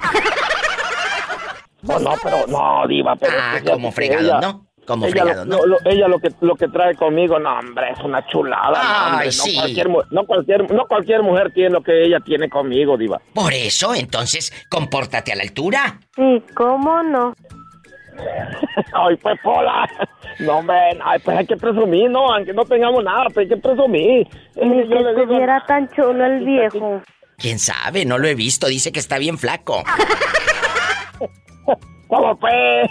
No, 1.82 1.98
no, 1.98 2.14
pero 2.22 2.46
no, 2.46 2.86
diva, 2.86 3.16
pero 3.16 3.32
Ah, 3.40 3.54
es 3.56 3.62
que 3.62 3.70
como 3.70 3.88
ella- 3.88 3.94
fregado, 3.96 4.40
¿no? 4.42 4.66
Como 4.86 5.06
ella 5.06 5.22
fregado, 5.22 5.44
lo, 5.44 5.56
¿no? 5.58 5.66
lo- 5.66 5.78
ella 5.84 6.08
lo 6.08 6.18
que 6.18 6.30
lo 6.40 6.54
que 6.56 6.66
trae 6.68 6.94
conmigo, 6.96 7.38
no, 7.38 7.58
hombre, 7.58 7.90
es 7.92 8.00
una 8.00 8.26
chulada, 8.26 9.10
no, 9.12 9.18
Ay, 9.18 9.26
no 9.26 9.32
sí. 9.32 9.54
cualquier 9.54 9.88
no 10.10 10.24
cualquier 10.26 10.72
no 10.72 10.86
cualquier 10.86 11.22
mujer 11.22 11.52
tiene 11.52 11.70
lo 11.70 11.82
que 11.82 12.04
ella 12.04 12.18
tiene 12.20 12.48
conmigo, 12.48 12.96
diva. 12.96 13.20
Por 13.34 13.52
eso, 13.52 13.94
entonces, 13.94 14.52
compórtate 14.68 15.32
a 15.32 15.36
la 15.36 15.42
altura. 15.42 16.00
Sí, 16.16 16.42
¿cómo 16.54 17.02
no? 17.04 17.34
Ay, 18.92 19.16
pues 19.16 19.38
Pola. 19.42 19.88
No, 20.40 20.58
hombre, 20.58 20.76
ay, 21.04 21.18
pues 21.24 21.36
hay 21.36 21.46
que 21.46 21.56
presumir, 21.56 22.10
no, 22.10 22.32
aunque 22.32 22.52
no 22.52 22.64
tengamos 22.64 23.02
nada, 23.04 23.26
pues 23.32 23.44
hay 23.44 23.48
que 23.48 23.56
presumir. 23.56 24.26
Es 24.56 24.66
Ni 24.66 24.82
que 24.82 24.88
yo 24.88 24.88
que 24.88 24.96
digo, 25.10 25.20
estuviera 25.22 25.64
tan 25.66 25.88
chulo 25.90 26.24
el 26.24 26.44
viejo. 26.44 27.02
¿Quién 27.38 27.58
sabe? 27.58 28.04
No 28.04 28.18
lo 28.18 28.26
he 28.28 28.34
visto. 28.34 28.66
Dice 28.66 28.92
que 28.92 29.00
está 29.00 29.18
bien 29.18 29.38
flaco. 29.38 29.82
¿cómo 32.08 32.38
pues? 32.38 32.90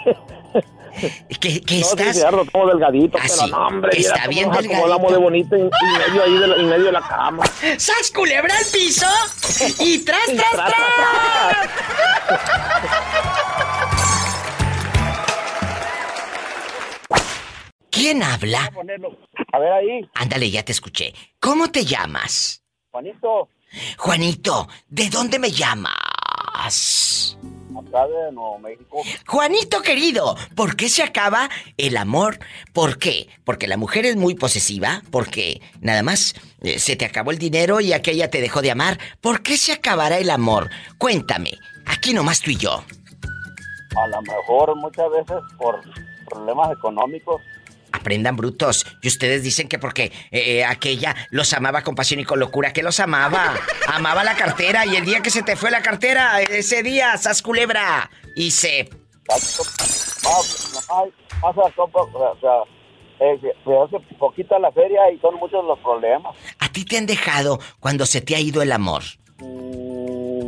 ¿Qué, 1.40 1.60
qué 1.60 1.80
No, 1.80 1.86
sí, 1.86 1.94
estás? 1.98 2.16
cierto, 2.16 2.44
como 2.52 2.66
delgadito, 2.68 3.18
Ah, 3.18 3.22
pero 3.22 3.34
sí, 3.34 3.50
no, 3.50 3.66
hombre, 3.66 3.90
está 3.98 4.14
mira 4.14 4.28
bien 4.28 4.48
nos 4.48 4.62
delgadito. 4.62 5.10
de 5.12 5.16
bonito 5.18 5.54
en, 5.56 5.62
en 5.62 5.98
medio 5.98 6.22
ahí 6.24 6.32
de 6.38 6.46
la, 6.46 6.56
en 6.56 6.68
medio 6.68 6.84
de 6.84 6.92
la 6.92 7.00
cama. 7.08 7.44
¡Sas 7.78 8.10
culebra 8.14 8.54
al 8.56 8.64
piso! 8.72 9.06
¡Y 9.80 9.98
tras, 10.04 10.24
tras, 10.26 10.50
Tras, 10.52 10.74
tras! 10.74 11.70
¿Quién 17.90 18.22
habla? 18.22 18.70
A 19.52 19.58
ver 19.58 19.72
ahí, 19.72 20.08
Ándale, 20.14 20.50
ya 20.50 20.62
te 20.64 20.72
escuché. 20.72 21.12
¿Cómo 21.40 21.70
te 21.70 21.84
llamas? 21.84 22.62
Juanito, 22.90 23.48
Juanito, 23.98 24.68
¿de 24.88 25.10
dónde 25.10 25.38
me 25.38 25.50
llamas? 25.50 27.36
México. 28.60 29.02
Juanito 29.26 29.82
querido, 29.82 30.36
¿por 30.54 30.76
qué 30.76 30.88
se 30.88 31.02
acaba 31.02 31.48
el 31.76 31.96
amor? 31.96 32.38
¿Por 32.72 32.98
qué? 32.98 33.28
Porque 33.44 33.66
la 33.66 33.76
mujer 33.76 34.06
es 34.06 34.16
muy 34.16 34.34
posesiva, 34.34 35.02
porque 35.10 35.60
nada 35.80 36.02
más 36.02 36.34
eh, 36.60 36.78
se 36.78 36.96
te 36.96 37.04
acabó 37.04 37.30
el 37.30 37.38
dinero 37.38 37.80
y 37.80 37.92
aquella 37.92 38.30
te 38.30 38.40
dejó 38.40 38.62
de 38.62 38.70
amar. 38.70 38.98
¿Por 39.20 39.42
qué 39.42 39.56
se 39.56 39.72
acabará 39.72 40.18
el 40.18 40.30
amor? 40.30 40.70
Cuéntame, 40.98 41.52
aquí 41.86 42.12
nomás 42.12 42.40
tú 42.40 42.50
y 42.50 42.56
yo. 42.56 42.84
A 43.96 44.06
lo 44.06 44.22
mejor 44.22 44.76
muchas 44.76 45.10
veces 45.10 45.36
por 45.58 45.80
problemas 46.28 46.72
económicos. 46.72 47.42
Aprendan 47.92 48.36
brutos. 48.36 48.86
Y 49.02 49.08
ustedes 49.08 49.42
dicen 49.42 49.68
que 49.68 49.78
porque 49.78 50.04
eh, 50.04 50.12
eh, 50.58 50.64
aquella 50.64 51.14
los 51.30 51.52
amaba 51.52 51.82
con 51.82 51.94
pasión 51.94 52.20
y 52.20 52.24
con 52.24 52.38
locura. 52.40 52.72
que 52.72 52.82
los 52.82 53.00
amaba? 53.00 53.54
Amaba 53.88 54.22
la 54.24 54.36
cartera 54.36 54.86
y 54.86 54.96
el 54.96 55.04
día 55.04 55.20
que 55.20 55.30
se 55.30 55.42
te 55.42 55.56
fue 55.56 55.70
la 55.70 55.82
cartera, 55.82 56.40
ese 56.42 56.82
día, 56.82 57.16
sas 57.16 57.42
culebra. 57.42 58.10
Y 58.36 58.50
se... 58.52 58.88
No, 59.28 60.30
nomás 60.88 61.12
pasa, 61.40 61.74
compa, 61.76 62.00
o 62.02 62.38
sea, 62.40 62.50
se- 63.18 63.40
se 63.64 63.76
hace 63.76 64.16
poquita 64.18 64.58
la 64.58 64.70
feria 64.72 65.00
y 65.12 65.18
son 65.20 65.34
muchos 65.36 65.64
los 65.64 65.78
problemas. 65.80 66.36
¿A 66.58 66.68
ti 66.70 66.84
te 66.84 66.98
han 66.98 67.06
dejado 67.06 67.58
cuando 67.80 68.06
se 68.06 68.20
te 68.20 68.36
ha 68.36 68.40
ido 68.40 68.62
el 68.62 68.72
amor? 68.72 69.02
Mm, 69.38 69.89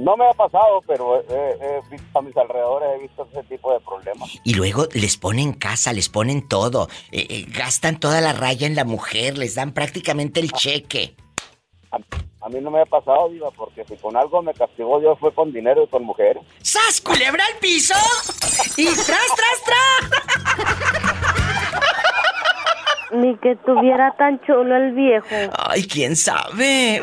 no 0.03 0.17
me 0.17 0.27
ha 0.29 0.33
pasado, 0.33 0.81
pero 0.87 1.21
eh, 1.21 1.25
eh, 1.31 1.81
he 1.87 1.91
visto 1.91 2.19
a 2.19 2.23
mis 2.23 2.37
alrededores, 2.37 2.89
he 2.97 3.03
visto 3.03 3.27
ese 3.31 3.43
tipo 3.45 3.73
de 3.73 3.81
problemas. 3.81 4.29
Y 4.45 4.55
luego 4.55 4.89
les 4.95 5.17
ponen 5.17 5.53
casa, 5.53 5.93
les 5.93 6.09
ponen 6.09 6.49
todo. 6.49 6.89
eh, 7.13 7.27
eh, 7.31 7.47
gastan 7.49 8.01
toda 8.01 8.21
la 8.21 8.33
raya 8.33 8.67
en 8.67 8.75
la 8.75 8.85
mujer, 8.85 9.39
les 9.39 9.55
dan 9.55 9.73
prácticamente 9.73 10.41
el 10.41 10.51
cheque. 10.53 11.15
A 12.41 12.49
mí 12.49 12.59
no 12.61 12.71
me 12.73 12.81
ha 12.81 12.87
pasado, 12.87 13.29
Diva, 13.29 13.51
porque 13.53 13.85
si 13.85 13.97
con 13.97 14.17
algo 14.17 14.43
me 14.43 14.53
castigó 14.55 14.99
Dios 14.99 15.17
fue 15.21 15.33
con 15.33 15.53
dinero 15.53 15.85
y 15.85 15.87
con 15.87 16.03
mujeres. 16.05 16.43
¡Sas, 16.63 17.01
culebra 17.01 17.45
al 17.47 17.59
piso! 17.61 17.95
¡Y 18.77 18.87
tras, 18.87 19.07
tras, 19.37 19.63
tras! 19.65 20.11
Ni 23.13 23.37
que 23.37 23.53
estuviera 23.53 24.13
tan 24.17 24.41
chulo 24.41 24.75
el 24.75 24.93
viejo. 24.93 25.53
Ay, 25.57 25.87
quién 25.87 26.17
sabe. 26.17 27.01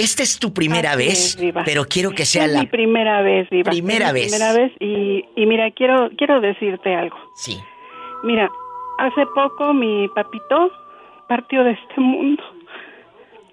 Esta 0.00 0.22
es 0.22 0.38
tu 0.38 0.54
primera 0.54 0.92
Así 0.92 1.06
vez, 1.06 1.36
es, 1.38 1.54
pero 1.66 1.84
quiero 1.84 2.12
que 2.12 2.24
sea 2.24 2.46
Es 2.46 2.52
la 2.52 2.60
mi 2.60 2.66
primera 2.66 3.20
vez, 3.20 3.50
Diva. 3.50 3.70
Primera 3.70 4.06
Es 4.08 4.12
mi 4.14 4.20
vez. 4.20 4.32
Primera 4.32 4.52
vez 4.54 4.72
y, 4.80 5.24
y 5.36 5.46
mira, 5.46 5.70
quiero, 5.72 6.08
quiero 6.16 6.40
decirte 6.40 6.94
algo. 6.94 7.18
Sí. 7.34 7.60
Mira, 8.22 8.50
hace 8.98 9.26
poco 9.34 9.74
mi 9.74 10.08
papito 10.08 10.70
partió 11.28 11.64
de 11.64 11.72
este 11.72 12.00
mundo. 12.00 12.42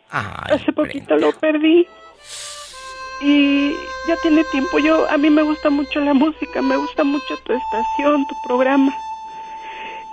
hace 0.10 0.72
poquito 0.72 1.18
lo 1.18 1.34
perdí. 1.34 1.86
Y 3.22 3.74
ya 4.08 4.16
tiene 4.22 4.46
tiempo. 4.46 4.80
Yo, 4.80 5.06
a 5.10 5.18
mí 5.18 5.30
me 5.30 5.42
gusta 5.42 5.70
mucho 5.70 6.00
la 6.00 6.14
música, 6.14 6.62
me 6.62 6.78
gusta 6.78 7.04
mucho 7.04 7.36
tu 7.46 7.54
estación, 7.54 8.26
tu 8.26 8.36
programa. 8.48 8.94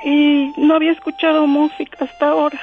Y 0.04 0.52
no 0.56 0.74
había 0.74 0.92
escuchado 0.92 1.46
música 1.46 2.04
hasta 2.04 2.28
ahora. 2.28 2.60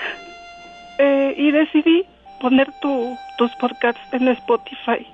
Eh, 0.97 1.35
y 1.37 1.51
decidí 1.51 2.05
poner 2.41 2.67
tu, 2.81 3.15
tus 3.37 3.51
podcasts 3.55 4.01
en 4.13 4.27
Spotify. 4.29 5.07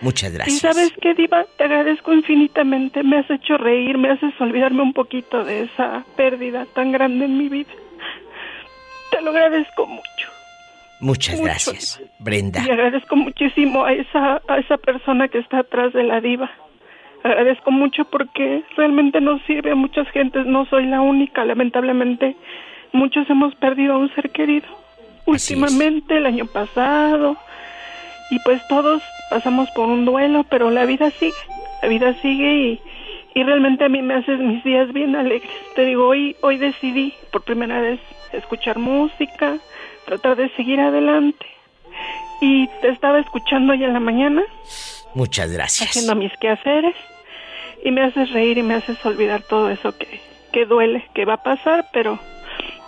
Muchas 0.00 0.30
Y 0.30 0.34
gracias. 0.34 0.60
sabes 0.60 0.92
qué, 1.00 1.14
Diva, 1.14 1.44
te 1.56 1.64
agradezco 1.64 2.12
infinitamente. 2.12 3.02
Me 3.02 3.18
has 3.18 3.30
hecho 3.30 3.56
reír, 3.58 3.98
me 3.98 4.10
haces 4.10 4.32
olvidarme 4.40 4.82
un 4.82 4.92
poquito 4.92 5.44
de 5.44 5.64
esa 5.64 6.04
pérdida 6.16 6.66
tan 6.74 6.92
grande 6.92 7.24
en 7.24 7.36
mi 7.36 7.48
vida. 7.48 7.70
Te 9.10 9.20
lo 9.22 9.30
agradezco 9.30 9.86
mucho. 9.86 10.28
Muchas 11.00 11.34
mucho. 11.34 11.44
gracias, 11.44 12.00
Brenda. 12.18 12.60
Y 12.66 12.70
agradezco 12.70 13.16
muchísimo 13.16 13.84
a 13.84 13.92
esa, 13.92 14.40
a 14.48 14.58
esa 14.58 14.76
persona 14.78 15.28
que 15.28 15.38
está 15.38 15.60
atrás 15.60 15.92
de 15.92 16.02
la 16.04 16.20
diva. 16.20 16.50
Agradezco 17.24 17.70
mucho 17.72 18.04
porque 18.04 18.62
realmente 18.76 19.20
nos 19.20 19.42
sirve 19.42 19.72
a 19.72 19.74
muchas 19.74 20.08
gentes. 20.10 20.46
No 20.46 20.64
soy 20.66 20.86
la 20.86 21.00
única, 21.00 21.44
lamentablemente. 21.44 22.36
Muchos 22.92 23.28
hemos 23.30 23.54
perdido 23.56 23.94
a 23.94 23.98
un 23.98 24.14
ser 24.14 24.30
querido. 24.30 24.66
Últimamente, 25.28 26.16
el 26.16 26.26
año 26.26 26.46
pasado. 26.46 27.36
Y 28.30 28.38
pues 28.40 28.60
todos 28.68 29.02
pasamos 29.30 29.70
por 29.70 29.86
un 29.88 30.04
duelo, 30.04 30.44
pero 30.44 30.70
la 30.70 30.84
vida 30.84 31.10
sigue. 31.12 31.32
La 31.82 31.88
vida 31.88 32.14
sigue 32.20 32.54
y, 32.54 32.80
y 33.34 33.42
realmente 33.44 33.84
a 33.84 33.88
mí 33.88 34.02
me 34.02 34.14
haces 34.14 34.38
mis 34.40 34.62
días 34.64 34.92
bien 34.92 35.16
alegres. 35.16 35.50
Te 35.74 35.84
digo, 35.84 36.08
hoy, 36.08 36.36
hoy 36.40 36.58
decidí 36.58 37.14
por 37.30 37.42
primera 37.42 37.80
vez 37.80 38.00
escuchar 38.32 38.78
música, 38.78 39.58
tratar 40.06 40.36
de 40.36 40.48
seguir 40.56 40.80
adelante. 40.80 41.46
Y 42.40 42.68
te 42.80 42.88
estaba 42.88 43.18
escuchando 43.18 43.72
hoy 43.72 43.82
en 43.84 43.92
la 43.92 44.00
mañana, 44.00 44.42
Muchas 45.14 45.50
gracias. 45.50 45.90
haciendo 45.90 46.14
mis 46.14 46.32
quehaceres, 46.38 46.94
y 47.84 47.90
me 47.90 48.02
haces 48.02 48.30
reír 48.30 48.58
y 48.58 48.62
me 48.62 48.74
haces 48.74 49.04
olvidar 49.04 49.42
todo 49.42 49.70
eso 49.70 49.96
que, 49.96 50.20
que 50.52 50.66
duele, 50.66 51.04
que 51.14 51.24
va 51.24 51.34
a 51.34 51.42
pasar, 51.42 51.86
pero 51.92 52.18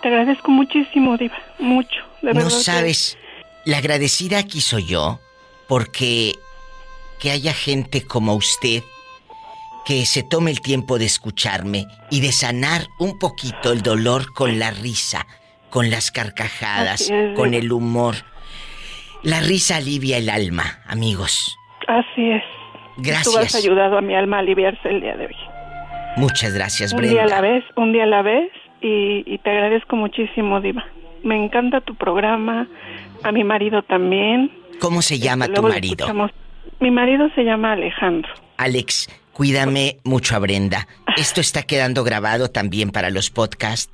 te 0.01 0.07
agradezco 0.07 0.51
muchísimo, 0.51 1.17
Diva, 1.17 1.37
mucho, 1.59 2.01
de 2.21 2.27
verdad. 2.33 2.43
No 2.43 2.49
sabes, 2.49 3.17
la 3.65 3.77
agradecida 3.77 4.39
aquí 4.39 4.61
soy 4.61 4.85
yo 4.85 5.19
porque 5.67 6.33
que 7.19 7.31
haya 7.31 7.53
gente 7.53 8.05
como 8.05 8.33
usted 8.33 8.83
que 9.85 10.05
se 10.05 10.23
tome 10.23 10.51
el 10.51 10.61
tiempo 10.61 10.99
de 10.99 11.05
escucharme 11.05 11.85
y 12.09 12.21
de 12.21 12.31
sanar 12.31 12.81
un 12.99 13.17
poquito 13.19 13.71
el 13.71 13.81
dolor 13.81 14.33
con 14.33 14.59
la 14.59 14.71
risa, 14.71 15.25
con 15.69 15.89
las 15.89 16.11
carcajadas, 16.11 17.09
es, 17.09 17.35
con 17.35 17.53
el 17.53 17.71
humor. 17.71 18.15
La 19.23 19.39
risa 19.39 19.77
alivia 19.77 20.17
el 20.17 20.29
alma, 20.29 20.81
amigos. 20.87 21.55
Así 21.87 22.31
es. 22.31 22.43
Tú 22.95 23.11
has 23.11 23.33
Gracias. 23.33 23.55
ayudado 23.55 23.97
a 23.97 24.01
mi 24.01 24.15
alma 24.15 24.37
a 24.37 24.39
aliviarse 24.41 24.89
el 24.89 25.01
día 25.01 25.15
de 25.15 25.27
hoy. 25.27 25.35
Muchas 26.17 26.53
gracias, 26.53 26.91
Un 26.93 27.01
día 27.01 27.23
a 27.23 27.25
Brenda. 27.25 27.35
la 27.35 27.41
vez, 27.41 27.63
un 27.75 27.93
día 27.93 28.03
a 28.03 28.07
la 28.07 28.21
vez, 28.21 28.51
y, 28.81 29.23
y 29.25 29.37
te 29.39 29.49
agradezco 29.49 29.95
muchísimo, 29.95 30.59
Diva. 30.61 30.85
Me 31.23 31.35
encanta 31.35 31.81
tu 31.81 31.95
programa, 31.95 32.67
a 33.23 33.31
mi 33.31 33.43
marido 33.43 33.83
también. 33.83 34.51
¿Cómo 34.79 35.01
se 35.01 35.19
llama 35.19 35.47
tu 35.47 35.61
marido? 35.61 36.07
Mi 36.79 36.89
marido 36.89 37.29
se 37.35 37.43
llama 37.43 37.73
Alejandro. 37.73 38.31
Alex, 38.57 39.07
cuídame 39.33 39.97
mucho 40.03 40.35
a 40.35 40.39
Brenda. 40.39 40.87
Esto 41.15 41.41
está 41.41 41.63
quedando 41.63 42.03
grabado 42.03 42.49
también 42.49 42.89
para 42.89 43.11
los 43.11 43.29
podcasts. 43.29 43.91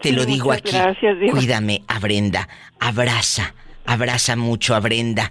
Te 0.00 0.12
lo 0.12 0.24
digo 0.24 0.52
aquí. 0.52 0.72
gracias, 0.72 1.20
Diva. 1.20 1.32
Cuídame 1.32 1.82
a 1.86 1.98
Brenda. 1.98 2.48
Abraza, 2.78 3.54
abraza 3.84 4.36
mucho 4.36 4.74
a 4.74 4.80
Brenda. 4.80 5.30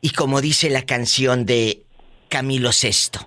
Y 0.00 0.10
como 0.10 0.40
dice 0.40 0.70
la 0.70 0.82
canción 0.82 1.44
de 1.44 1.82
Camilo 2.30 2.70
VI, 2.70 3.18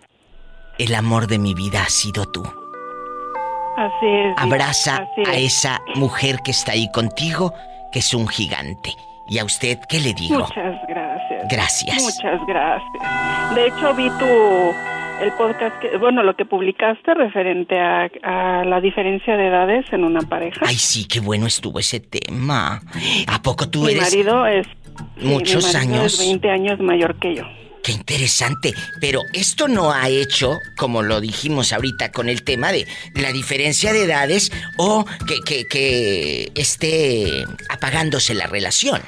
el 0.80 0.96
amor 0.96 1.28
de 1.28 1.38
mi 1.38 1.54
vida 1.54 1.84
ha 1.84 1.90
sido 1.90 2.26
tú. 2.26 2.61
Así 3.78 4.06
es. 4.08 4.34
Abraza 4.38 4.96
así 4.98 5.24
a 5.30 5.34
es. 5.36 5.58
esa 5.58 5.82
mujer 5.96 6.40
que 6.44 6.52
está 6.52 6.74
ahí 6.74 6.90
contigo, 6.92 7.54
que 7.92 8.00
es 8.00 8.14
un 8.14 8.28
gigante. 8.28 8.94
¿Y 9.28 9.40
a 9.40 9.46
usted 9.46 9.80
qué 9.88 10.00
le 10.00 10.14
digo? 10.14 10.40
Muchas 10.40 10.76
gracias. 10.88 11.48
Gracias. 11.50 12.04
Muchas 12.04 12.40
gracias. 12.48 13.56
De 13.56 13.68
hecho, 13.68 13.94
vi 13.96 14.10
tu 14.12 14.26
el 15.22 15.32
podcast 15.34 15.78
que, 15.80 15.98
bueno, 15.98 16.24
lo 16.24 16.36
que 16.36 16.46
publicaste 16.46 17.14
referente 17.14 17.80
a, 17.80 18.10
a 18.24 18.66
la 18.66 18.82
diferencia 18.82 19.38
de 19.38 19.48
edades 19.48 19.86
en 19.94 20.04
una 20.04 20.22
pareja. 20.22 20.60
Ay, 20.66 20.76
sí, 20.76 21.08
qué 21.08 21.20
bueno 21.20 21.46
estuvo 21.46 21.80
ese 21.80 22.00
tema. 22.00 22.82
¿A 23.28 23.42
poco 23.42 23.70
tú 23.70 23.84
mi 23.84 23.92
eres 23.92 24.04
marido 24.04 24.48
es 24.48 24.66
sí, 25.20 25.26
muchos 25.28 25.68
mi 25.68 25.74
marido 25.74 26.00
años? 26.02 26.14
es 26.20 26.28
20 26.28 26.50
años 26.50 26.80
mayor 26.80 27.16
que 27.20 27.36
yo. 27.36 27.44
Qué 27.84 27.92
interesante. 27.94 28.74
Pero 29.00 29.22
esto 29.34 29.68
no 29.68 29.92
ha 29.92 30.08
hecho, 30.10 30.60
como 30.78 31.02
lo 31.02 31.20
dijimos 31.22 31.74
ahorita 31.74 32.12
con 32.12 32.30
el 32.30 32.44
tema 32.44 32.72
de 32.72 32.88
la 33.16 33.32
diferencia 33.32 33.92
de 33.94 34.04
edades 34.04 34.52
o 34.78 35.06
que, 35.28 35.40
que, 35.46 35.66
que 35.68 36.52
esté 36.56 37.44
apagándose 37.70 38.34
la 38.36 38.48
relación. 38.48 39.02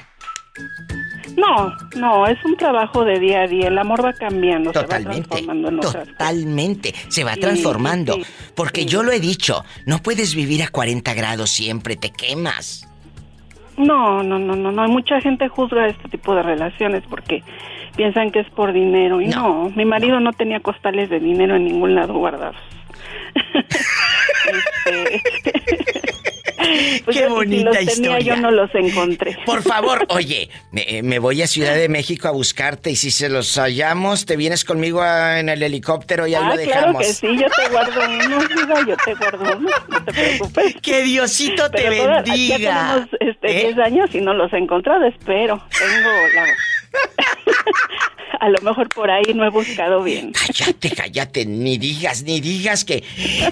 No, 1.35 1.75
no, 1.95 2.27
es 2.27 2.37
un 2.45 2.55
trabajo 2.57 3.03
de 3.05 3.19
día 3.19 3.41
a 3.41 3.47
día. 3.47 3.67
El 3.67 3.77
amor 3.77 4.05
va 4.05 4.13
cambiando, 4.13 4.71
se 4.71 4.79
va 4.79 4.83
Totalmente. 4.85 5.27
transformando 5.29 5.69
en 5.69 5.79
Totalmente. 5.79 6.93
Se 7.09 7.23
va 7.23 7.33
Sí, 7.33 7.39
transformando. 7.39 8.13
sí, 8.15 8.23
Porque 8.55 8.85
yo 8.85 9.01
lo 9.03 9.11
he 9.11 9.19
dicho, 9.19 9.65
no 9.85 9.99
puedes 9.99 10.35
vivir 10.35 10.61
a 10.63 10.67
40 10.67 11.13
grados 11.15 11.49
siempre, 11.49 11.95
te 11.95 12.11
quemas. 12.11 12.87
No, 13.77 14.21
no, 14.21 14.37
no, 14.37 14.55
no, 14.55 14.71
no. 14.71 14.87
Mucha 14.87 15.19
gente 15.21 15.47
juzga 15.47 15.87
este 15.87 16.07
tipo 16.09 16.35
de 16.35 16.43
relaciones 16.43 17.03
porque 17.09 17.41
piensan 17.95 18.31
que 18.31 18.39
es 18.41 18.49
por 18.51 18.73
dinero. 18.73 19.21
Y 19.21 19.27
no, 19.27 19.71
mi 19.75 19.85
marido 19.85 20.19
no. 20.19 20.33
tenía 20.33 20.59
costales 20.59 21.09
de 21.09 21.19
dinero 21.19 21.55
en 21.55 21.65
ningún 21.65 21.95
lado 21.95 22.13
guardados. 22.13 22.55
Este, 24.45 25.21
pues 27.05 27.15
Qué 27.17 27.23
yo, 27.23 27.27
si 27.27 27.33
bonita 27.33 27.71
tenía, 27.71 27.81
historia. 27.93 28.19
yo 28.19 28.35
no 28.37 28.51
los 28.51 28.73
encontré. 28.75 29.37
Por 29.45 29.61
favor, 29.63 30.05
oye, 30.09 30.49
me, 30.71 31.01
me 31.01 31.19
voy 31.19 31.41
a 31.41 31.47
Ciudad 31.47 31.75
de 31.75 31.87
México 31.87 32.27
a 32.27 32.31
buscarte 32.31 32.91
y 32.91 32.95
si 32.97 33.09
se 33.11 33.29
los 33.29 33.55
hallamos, 33.57 34.25
te 34.25 34.35
vienes 34.35 34.65
conmigo 34.65 35.01
a- 35.01 35.39
en 35.39 35.47
el 35.49 35.63
helicóptero 35.63 36.27
y 36.27 36.35
ahí 36.35 36.43
ah, 36.43 36.55
lo 36.55 36.61
claro 36.61 36.79
dejamos. 36.81 37.01
que 37.03 37.13
sí, 37.13 37.27
yo 37.37 37.47
te 37.49 37.69
guardo 37.71 38.01
uno, 38.05 38.39
diva, 38.47 38.85
yo 38.85 38.95
te 39.05 39.13
guardo 39.15 39.57
uno, 39.57 39.69
no 39.89 40.03
te 40.05 40.11
preocupes. 40.13 40.75
Que 40.81 41.03
Diosito 41.03 41.69
te 41.71 41.83
Pero 41.83 42.07
bendiga. 42.23 42.57
Ya 42.57 42.83
tenemos 42.83 43.09
este, 43.21 43.61
¿Eh? 43.61 43.73
10 43.73 43.77
años 43.79 44.09
y 44.15 44.21
no 44.21 44.33
los 44.33 44.51
he 44.53 44.57
encontrado, 44.57 45.05
espero. 45.05 45.61
Tengo 45.79 46.09
la... 46.35 46.45
A 48.39 48.49
lo 48.49 48.59
mejor 48.61 48.89
por 48.89 49.09
ahí 49.09 49.33
no 49.33 49.45
he 49.45 49.49
buscado 49.49 50.03
bien. 50.03 50.31
Cállate, 50.33 50.91
cállate, 50.91 51.45
ni 51.45 51.77
digas, 51.77 52.23
ni 52.23 52.41
digas 52.41 52.83
que 52.83 53.03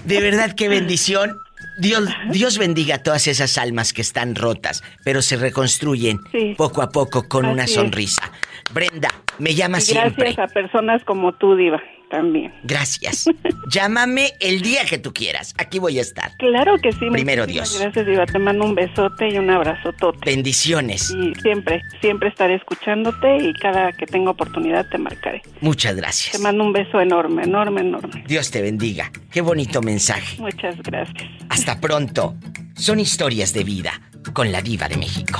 de 0.03 0.19
verdad 0.21 0.53
qué 0.55 0.67
bendición. 0.69 1.37
Dios, 1.79 2.09
Dios 2.31 2.57
bendiga 2.57 2.95
a 2.95 3.03
todas 3.03 3.27
esas 3.27 3.57
almas 3.57 3.93
que 3.93 4.01
están 4.01 4.35
rotas, 4.35 4.83
pero 5.05 5.21
se 5.21 5.37
reconstruyen 5.37 6.19
Sí. 6.31 6.55
poco 6.57 6.81
a 6.81 6.89
poco 6.89 7.27
con 7.29 7.45
una 7.45 7.63
es. 7.63 7.73
sonrisa. 7.73 8.31
Brenda, 8.73 9.09
me 9.39 9.53
llama 9.55 9.77
Y 9.77 9.81
siempre. 9.81 10.33
gracias 10.33 10.51
a 10.51 10.53
personas 10.53 11.03
como 11.05 11.33
tú, 11.33 11.55
Diva, 11.55 11.81
también. 12.11 12.53
Gracias. 12.63 13.25
Llámame 13.71 14.33
el 14.39 14.61
día 14.61 14.85
que 14.85 14.99
tú 14.99 15.13
quieras. 15.13 15.55
Aquí 15.57 15.79
voy 15.79 15.97
a 15.97 16.01
estar. 16.01 16.35
Claro 16.37 16.75
que 16.77 16.91
sí. 16.91 17.09
Primero 17.11 17.47
Dios. 17.47 17.79
Gracias, 17.79 18.05
Diva. 18.05 18.25
Te 18.25 18.37
mando 18.37 18.65
un 18.65 18.75
besote 18.75 19.29
y 19.29 19.37
un 19.37 19.49
abrazotote. 19.49 20.19
Bendiciones. 20.25 21.09
Y 21.09 21.33
siempre, 21.41 21.81
siempre 22.01 22.29
estaré 22.29 22.55
escuchándote 22.55 23.37
y 23.37 23.53
cada 23.53 23.93
que 23.93 24.05
tenga 24.05 24.31
oportunidad 24.31 24.87
te 24.89 24.97
marcaré. 24.97 25.41
Muchas 25.61 25.95
Te 25.95 26.01
gracias. 26.01 26.39
mando 26.41 26.63
un 26.65 26.73
beso 26.73 26.99
enorme, 26.99 27.43
enorme, 27.43 27.81
enorme. 27.81 28.23
Dios 28.27 28.51
te 28.51 28.61
bendiga. 28.61 29.11
Qué 29.31 29.41
bonito 29.41 29.81
mensaje. 29.81 30.37
Muchas 30.39 30.77
gracias. 30.83 31.29
Hasta 31.49 31.79
pronto. 31.79 32.35
Son 32.75 32.99
historias 32.99 33.53
de 33.53 33.63
vida 33.63 33.93
con 34.33 34.51
la 34.51 34.61
diva 34.61 34.87
de 34.89 34.97
México. 34.97 35.39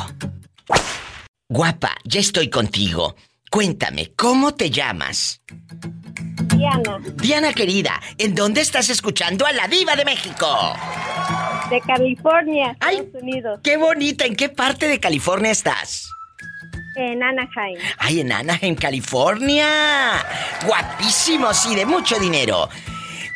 Guapa, 1.49 1.91
ya 2.05 2.21
estoy 2.21 2.49
contigo. 2.49 3.15
Cuéntame, 3.49 4.13
¿cómo 4.15 4.53
te 4.53 4.69
llamas? 4.69 5.41
Diana, 6.61 6.99
Diana 7.15 7.53
querida, 7.53 7.99
¿en 8.19 8.35
dónde 8.35 8.61
estás 8.61 8.89
escuchando 8.89 9.47
a 9.47 9.51
la 9.51 9.67
diva 9.67 9.95
de 9.95 10.05
México? 10.05 10.75
de 11.71 11.81
California, 11.81 12.73
Estados 12.73 13.07
Unidos, 13.19 13.59
Qué 13.63 13.77
bonita, 13.77 14.25
¿en 14.25 14.35
qué 14.35 14.47
parte 14.49 14.87
de 14.87 14.99
California 14.99 15.49
estás? 15.49 16.07
en 16.97 17.23
Anaheim. 17.23 17.79
Ay, 17.97 18.19
en 18.19 18.31
Anaheim, 18.31 18.75
California. 18.75 20.23
Guapísimos 20.67 21.65
y 21.65 21.75
de 21.75 21.85
mucho 21.87 22.19
dinero. 22.19 22.69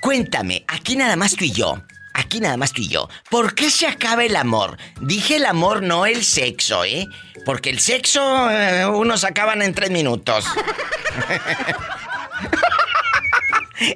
Cuéntame, 0.02 0.64
aquí 0.68 0.96
nada 0.96 1.16
más 1.16 1.36
tú 1.36 1.46
y 1.46 1.52
yo. 1.52 1.82
Aquí 2.14 2.42
nada 2.42 2.58
más 2.58 2.74
tú 2.74 2.82
y 2.84 2.90
yo. 2.90 3.10
¿Por 3.32 3.56
qué 3.56 3.72
se 3.72 3.88
acaba 3.88 4.24
el 4.24 4.36
amor? 4.36 4.78
Dije 5.02 5.38
el 5.38 5.46
amor, 5.46 5.82
no 5.82 6.06
el 6.06 6.24
sexo, 6.24 6.84
¿eh? 6.84 7.08
Porque 7.44 7.72
el 7.72 7.80
sexo 7.80 8.52
eh, 8.52 8.86
unos 8.86 9.24
acaban 9.24 9.64
en 9.64 9.74
tres 9.74 9.90
minutos. 9.90 10.46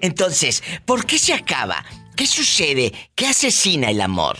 Entonces, 0.02 0.64
¿por 0.86 1.06
qué 1.06 1.18
se 1.18 1.34
acaba? 1.34 1.84
¿Qué 2.16 2.26
sucede? 2.28 2.92
¿Qué 3.16 3.28
asesina 3.28 3.90
el 3.90 4.02
amor? 4.02 4.38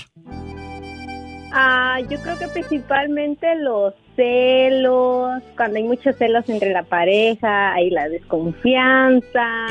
Ah, 1.52 2.00
yo 2.10 2.20
creo 2.22 2.38
que 2.38 2.48
principalmente 2.50 3.56
los 3.56 3.94
celos, 4.16 5.42
cuando 5.56 5.78
hay 5.78 5.84
muchos 5.84 6.16
celos 6.18 6.48
entre 6.48 6.72
la 6.72 6.84
pareja, 6.84 7.74
hay 7.74 7.90
la 7.90 8.08
desconfianza, 8.10 9.68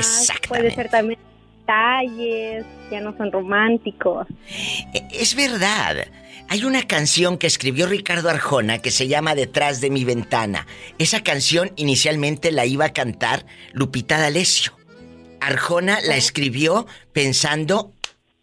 puede 0.47 0.71
ser 0.71 0.89
también 0.89 1.19
detalles, 1.61 2.65
ya 2.91 2.99
no 2.99 3.15
son 3.15 3.31
románticos. 3.31 4.27
E- 4.93 5.07
Es 5.11 5.35
verdad. 5.35 6.07
Hay 6.51 6.63
una 6.63 6.81
canción 6.87 7.37
que 7.37 7.45
escribió 7.45 7.85
Ricardo 7.85 8.27
Arjona 8.27 8.79
que 8.79 8.89
se 8.89 9.07
llama 9.07 9.35
Detrás 9.35 9.81
de 9.81 9.91
mi 9.91 10.03
ventana. 10.03 10.65
Esa 10.97 11.21
canción 11.21 11.71
inicialmente 11.75 12.51
la 12.51 12.65
iba 12.65 12.85
a 12.85 12.89
cantar 12.93 13.45
Lupita 13.71 14.17
D'Alessio. 14.17 14.78
Arjona 15.41 16.01
la 16.01 16.15
escribió 16.15 16.87
pensando, 17.13 17.93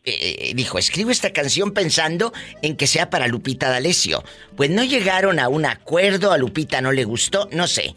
eh, 0.04 0.52
dijo, 0.54 0.78
escribo 0.78 1.10
esta 1.10 1.32
canción 1.32 1.72
pensando 1.72 2.32
en 2.62 2.76
que 2.76 2.86
sea 2.86 3.10
para 3.10 3.28
Lupita 3.28 3.68
D'Alessio. 3.68 4.22
Pues 4.56 4.70
no 4.70 4.84
llegaron 4.84 5.38
a 5.38 5.48
un 5.48 5.64
acuerdo, 5.66 6.32
a 6.32 6.38
Lupita 6.38 6.80
no 6.80 6.92
le 6.92 7.04
gustó, 7.04 7.48
no 7.52 7.66
sé. 7.66 7.94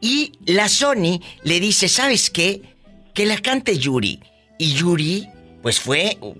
Y 0.00 0.32
la 0.46 0.68
Sony 0.68 1.20
le 1.42 1.60
dice, 1.60 1.88
¿sabes 1.88 2.30
qué? 2.30 2.62
Que 3.14 3.26
la 3.26 3.38
cante 3.38 3.78
Yuri. 3.78 4.20
Y 4.58 4.74
Yuri, 4.74 5.28
pues 5.62 5.80
fue 5.80 6.18
uh, 6.20 6.34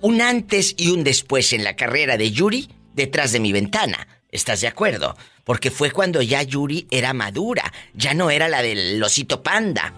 un 0.00 0.20
antes 0.20 0.74
y 0.76 0.90
un 0.90 1.04
después 1.04 1.52
en 1.52 1.64
la 1.64 1.76
carrera 1.76 2.16
de 2.16 2.30
Yuri 2.30 2.68
detrás 2.94 3.32
de 3.32 3.40
mi 3.40 3.52
ventana. 3.52 4.08
¿Estás 4.30 4.60
de 4.60 4.68
acuerdo? 4.68 5.16
Porque 5.44 5.70
fue 5.70 5.90
cuando 5.90 6.20
ya 6.20 6.42
Yuri 6.42 6.86
era 6.90 7.14
madura, 7.14 7.72
ya 7.94 8.12
no 8.12 8.30
era 8.30 8.48
la 8.48 8.60
del 8.62 9.02
osito 9.02 9.42
panda. 9.42 9.94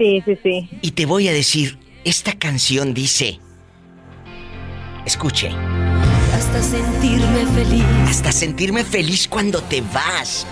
Sí, 0.00 0.22
sí, 0.24 0.34
sí. 0.42 0.68
Y 0.80 0.92
te 0.92 1.04
voy 1.04 1.28
a 1.28 1.32
decir, 1.32 1.78
esta 2.04 2.32
canción 2.38 2.94
dice, 2.94 3.38
escuche, 5.04 5.50
Hasta 6.32 6.62
sentirme 6.62 7.44
feliz. 7.54 7.84
hasta 8.06 8.32
sentirme 8.32 8.82
feliz 8.82 9.28
cuando 9.28 9.62
te 9.62 9.82
vas 9.82 10.46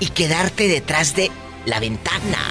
y 0.00 0.06
quedarte 0.06 0.68
detrás 0.68 1.14
de 1.14 1.30
la 1.66 1.80
ventana. 1.80 2.50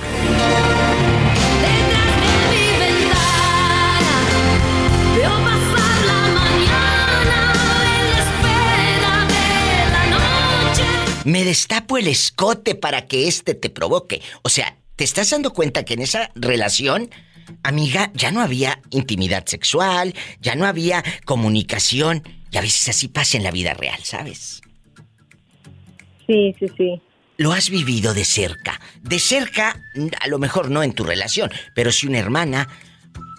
Veo 5.15 5.29
pasar 5.29 6.05
la 6.05 6.19
mañana 6.39 7.37
en 7.99 8.05
la 8.11 8.19
espera 8.23 9.13
de 9.27 9.91
la 9.91 10.03
noche. 10.69 10.83
Me 11.25 11.43
destapo 11.43 11.97
el 11.97 12.07
escote 12.07 12.75
para 12.75 13.05
que 13.05 13.27
este 13.27 13.53
te 13.53 13.69
provoque. 13.69 14.21
O 14.41 14.49
sea, 14.49 14.77
¿te 14.95 15.03
estás 15.03 15.29
dando 15.29 15.51
cuenta 15.51 15.83
que 15.83 15.93
en 15.93 16.01
esa 16.01 16.31
relación, 16.35 17.09
amiga, 17.63 18.11
ya 18.13 18.31
no 18.31 18.41
había 18.41 18.81
intimidad 18.89 19.45
sexual, 19.45 20.13
ya 20.39 20.55
no 20.55 20.65
había 20.65 21.03
comunicación? 21.25 22.23
Y 22.51 22.57
a 22.57 22.61
veces 22.61 22.89
así 22.89 23.07
pasa 23.07 23.37
en 23.37 23.43
la 23.43 23.51
vida 23.51 23.73
real, 23.73 23.99
¿sabes? 24.03 24.61
Sí, 26.27 26.55
sí, 26.59 26.67
sí. 26.77 27.01
Lo 27.37 27.51
has 27.51 27.69
vivido 27.69 28.13
de 28.13 28.25
cerca. 28.25 28.79
De 29.01 29.19
cerca, 29.19 29.81
a 30.21 30.27
lo 30.27 30.37
mejor 30.37 30.69
no 30.69 30.83
en 30.83 30.93
tu 30.93 31.03
relación, 31.03 31.51
pero 31.73 31.91
si 31.91 32.07
una 32.07 32.19
hermana, 32.19 32.69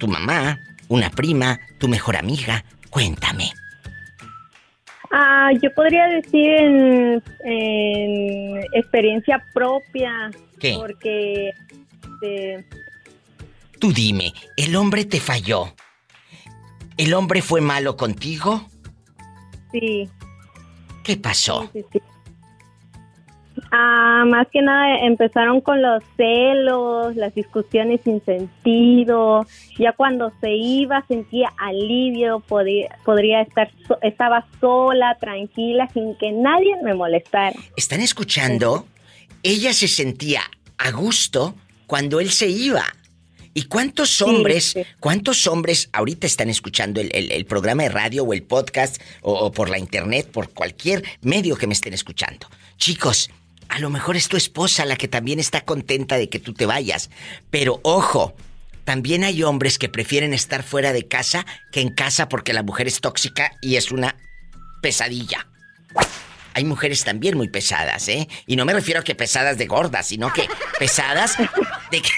tu 0.00 0.08
mamá, 0.08 0.58
una 0.88 1.10
prima, 1.10 1.60
tu 1.78 1.88
mejor 1.88 2.16
amiga, 2.16 2.64
cuéntame. 2.90 3.52
Ah, 5.16 5.50
yo 5.62 5.72
podría 5.74 6.08
decir 6.08 6.44
en, 6.44 7.22
en 7.44 8.64
experiencia 8.72 9.40
propia. 9.54 10.32
¿Qué? 10.58 10.74
Porque 10.76 11.50
este, 12.20 12.66
Tú 13.78 13.92
dime, 13.92 14.32
el 14.56 14.74
hombre 14.74 15.04
te 15.04 15.20
falló. 15.20 15.72
¿El 16.96 17.14
hombre 17.14 17.42
fue 17.42 17.60
malo 17.60 17.96
contigo? 17.96 18.66
Sí. 19.70 20.10
¿Qué 21.04 21.16
pasó? 21.16 21.70
Sí, 21.72 21.84
sí. 21.92 22.00
Ah, 23.76 24.22
más 24.26 24.46
que 24.52 24.62
nada 24.62 24.98
empezaron 25.04 25.60
con 25.60 25.82
los 25.82 26.00
celos, 26.16 27.16
las 27.16 27.34
discusiones 27.34 28.00
sin 28.04 28.24
sentido. 28.24 29.44
Ya 29.78 29.92
cuando 29.92 30.32
se 30.40 30.52
iba 30.52 31.04
sentía 31.08 31.52
alivio, 31.58 32.38
podía, 32.38 32.96
podría 33.04 33.40
estar, 33.42 33.72
so- 33.88 33.98
estaba 34.02 34.46
sola, 34.60 35.16
tranquila, 35.20 35.88
sin 35.92 36.14
que 36.18 36.30
nadie 36.30 36.76
me 36.84 36.94
molestara. 36.94 37.56
¿Están 37.76 38.00
escuchando? 38.00 38.86
Ella 39.42 39.72
se 39.72 39.88
sentía 39.88 40.42
a 40.78 40.92
gusto 40.92 41.56
cuando 41.88 42.20
él 42.20 42.30
se 42.30 42.46
iba. 42.48 42.84
¿Y 43.54 43.64
cuántos 43.64 44.22
hombres, 44.22 44.76
cuántos 45.00 45.48
hombres 45.48 45.88
ahorita 45.92 46.26
están 46.28 46.48
escuchando 46.48 47.00
el, 47.00 47.10
el- 47.12 47.32
el 47.32 47.44
programa 47.44 47.82
de 47.84 47.88
radio 47.88 48.22
o 48.22 48.32
el 48.32 48.44
podcast 48.44 49.02
o, 49.22 49.32
o 49.32 49.50
por 49.50 49.68
la 49.68 49.78
internet, 49.78 50.30
por 50.30 50.50
cualquier 50.50 51.02
medio 51.22 51.56
que 51.56 51.66
me 51.66 51.74
estén 51.74 51.92
escuchando? 51.92 52.46
Chicos, 52.76 53.30
a 53.74 53.80
lo 53.80 53.90
mejor 53.90 54.16
es 54.16 54.28
tu 54.28 54.36
esposa 54.36 54.84
la 54.84 54.94
que 54.94 55.08
también 55.08 55.40
está 55.40 55.62
contenta 55.62 56.16
de 56.16 56.28
que 56.28 56.38
tú 56.38 56.54
te 56.54 56.64
vayas. 56.64 57.10
Pero 57.50 57.80
ojo, 57.82 58.36
también 58.84 59.24
hay 59.24 59.42
hombres 59.42 59.78
que 59.78 59.88
prefieren 59.88 60.32
estar 60.32 60.62
fuera 60.62 60.92
de 60.92 61.08
casa 61.08 61.44
que 61.72 61.80
en 61.80 61.92
casa 61.92 62.28
porque 62.28 62.52
la 62.52 62.62
mujer 62.62 62.86
es 62.86 63.00
tóxica 63.00 63.50
y 63.60 63.74
es 63.74 63.90
una 63.90 64.14
pesadilla. 64.80 65.48
Hay 66.52 66.64
mujeres 66.64 67.02
también 67.02 67.36
muy 67.36 67.48
pesadas, 67.48 68.06
¿eh? 68.06 68.28
Y 68.46 68.54
no 68.54 68.64
me 68.64 68.74
refiero 68.74 69.00
a 69.00 69.02
que 69.02 69.16
pesadas 69.16 69.58
de 69.58 69.66
gordas, 69.66 70.06
sino 70.06 70.32
que 70.32 70.46
pesadas 70.78 71.36
de 71.90 72.00
que, 72.00 72.10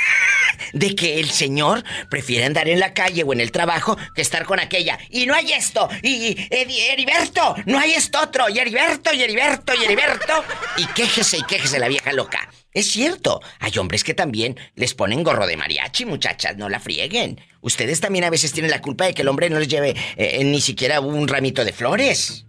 de 0.72 0.94
que 0.94 1.18
el 1.20 1.30
señor 1.30 1.84
prefiere 2.11 2.44
andar 2.44 2.68
en 2.68 2.80
la 2.80 2.94
calle 2.94 3.22
o 3.22 3.32
en 3.32 3.40
el 3.40 3.50
trabajo 3.52 3.96
que 4.14 4.22
estar 4.22 4.44
con 4.44 4.59
aquella. 4.61 4.98
Y 5.11 5.26
no 5.26 5.34
hay 5.34 5.52
esto, 5.52 5.88
y 6.02 6.34
Edi- 6.50 6.78
Heriberto, 6.90 7.54
no 7.66 7.78
hay 7.78 7.92
esto 7.92 8.20
otro, 8.20 8.48
y 8.48 8.59
Heriberto, 8.59 9.12
y 9.14 9.22
Heriberto, 9.22 9.72
y 9.74 9.84
Heriberto. 9.84 10.44
Y 10.76 10.86
quéjese 10.86 11.38
y 11.38 11.42
quéjese 11.42 11.78
la 11.78 11.88
vieja 11.88 12.12
loca. 12.12 12.48
Es 12.72 12.90
cierto, 12.90 13.40
hay 13.59 13.78
hombres 13.78 14.04
que 14.04 14.12
también 14.12 14.59
les 14.74 14.92
ponen 14.94 15.22
gorro 15.24 15.46
de 15.46 15.57
mariachi, 15.57 16.04
muchachas, 16.04 16.57
no 16.59 16.68
la 16.68 16.78
frieguen. 16.78 17.40
Ustedes 17.62 18.00
también 18.00 18.24
a 18.24 18.30
veces 18.30 18.52
tienen 18.52 18.70
la 18.70 18.82
culpa 18.82 19.07
de 19.07 19.14
que 19.14 19.22
el 19.22 19.28
hombre 19.28 19.48
no 19.48 19.59
les 19.59 19.68
lleve 19.68 19.94
eh, 20.16 20.44
ni 20.44 20.61
siquiera 20.61 21.00
un 21.00 21.26
ramito 21.26 21.64
de 21.64 21.72
flores. 21.72 22.44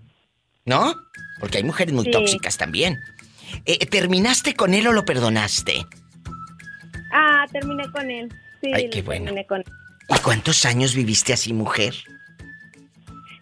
¿No? 0.65 0.93
Porque 1.39 1.59
hay 1.59 1.63
mujeres 1.63 1.93
muy 1.93 2.03
Sí. 2.03 2.11
tóxicas 2.11 2.57
también. 2.57 2.99
Eh, 3.65 3.85
¿Terminaste 3.85 4.53
con 4.53 4.73
él 4.73 4.85
o 4.87 4.91
lo 4.91 5.05
perdonaste? 5.05 5.85
Ah, 7.11 7.45
terminé 7.51 7.89
con 7.91 8.09
él. 8.09 8.29
Sí, 8.61 8.71
Ay, 8.73 8.89
qué 8.89 9.01
bueno. 9.01 9.25
terminé 9.25 9.45
con 9.45 9.59
él. 9.59 9.65
¿Y 10.09 10.19
cuántos 10.21 10.65
años 10.65 10.95
viviste 10.95 11.33
así, 11.33 11.53
mujer? 11.53 11.93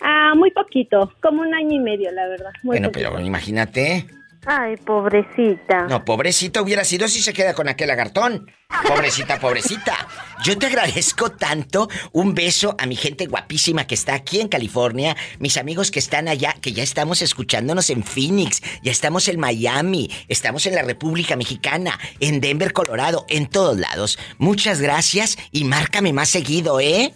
Ah, 0.01 0.34
muy 0.36 0.51
poquito, 0.51 1.11
como 1.22 1.41
un 1.41 1.53
año 1.53 1.72
y 1.76 1.80
medio, 1.80 2.11
la 2.11 2.28
verdad. 2.28 2.51
Muy 2.63 2.78
bueno, 2.78 2.89
poquito. 2.91 3.11
pero 3.11 3.26
imagínate. 3.26 4.05
Ay, 4.46 4.78
pobrecita. 4.78 5.88
No, 5.88 6.06
pobrecita 6.06 6.62
hubiera 6.62 6.84
sido 6.84 7.08
si 7.08 7.22
se 7.22 7.34
queda 7.34 7.54
con 7.54 7.68
aquel 7.68 7.88
lagartón. 7.88 8.52
Pobrecita, 8.88 9.39
pobrecita. 9.41 10.08
Yo 10.43 10.58
te 10.58 10.68
agradezco 10.68 11.32
tanto. 11.32 11.89
Un 12.12 12.36
beso 12.36 12.76
a 12.78 12.86
mi 12.86 12.96
gente 12.96 13.26
guapísima 13.26 13.88
que 13.88 13.96
está 13.96 14.14
aquí 14.14 14.39
en 14.39 14.48
California, 14.48 15.16
mis 15.39 15.58
amigos 15.58 15.89
que 15.89 16.00
están 16.00 16.28
allá, 16.28 16.54
que 16.62 16.74
ya 16.74 16.84
estamos 16.84 17.22
escuchándonos 17.22 17.89
en 17.89 18.04
Phoenix, 18.04 18.62
ya 18.84 18.91
estamos 18.91 19.28
en 19.28 19.39
Miami, 19.39 20.12
estamos 20.28 20.66
en 20.68 20.76
la 20.76 20.84
República 20.84 21.36
Mexicana, 21.36 22.00
en 22.20 22.39
Denver, 22.39 22.74
Colorado, 22.74 23.26
en 23.30 23.48
todos 23.48 23.78
lados. 23.78 24.20
Muchas 24.38 24.80
gracias 24.80 25.38
y 25.52 25.64
márcame 25.64 26.14
más 26.14 26.30
seguido, 26.30 26.80
¿eh? 26.80 27.14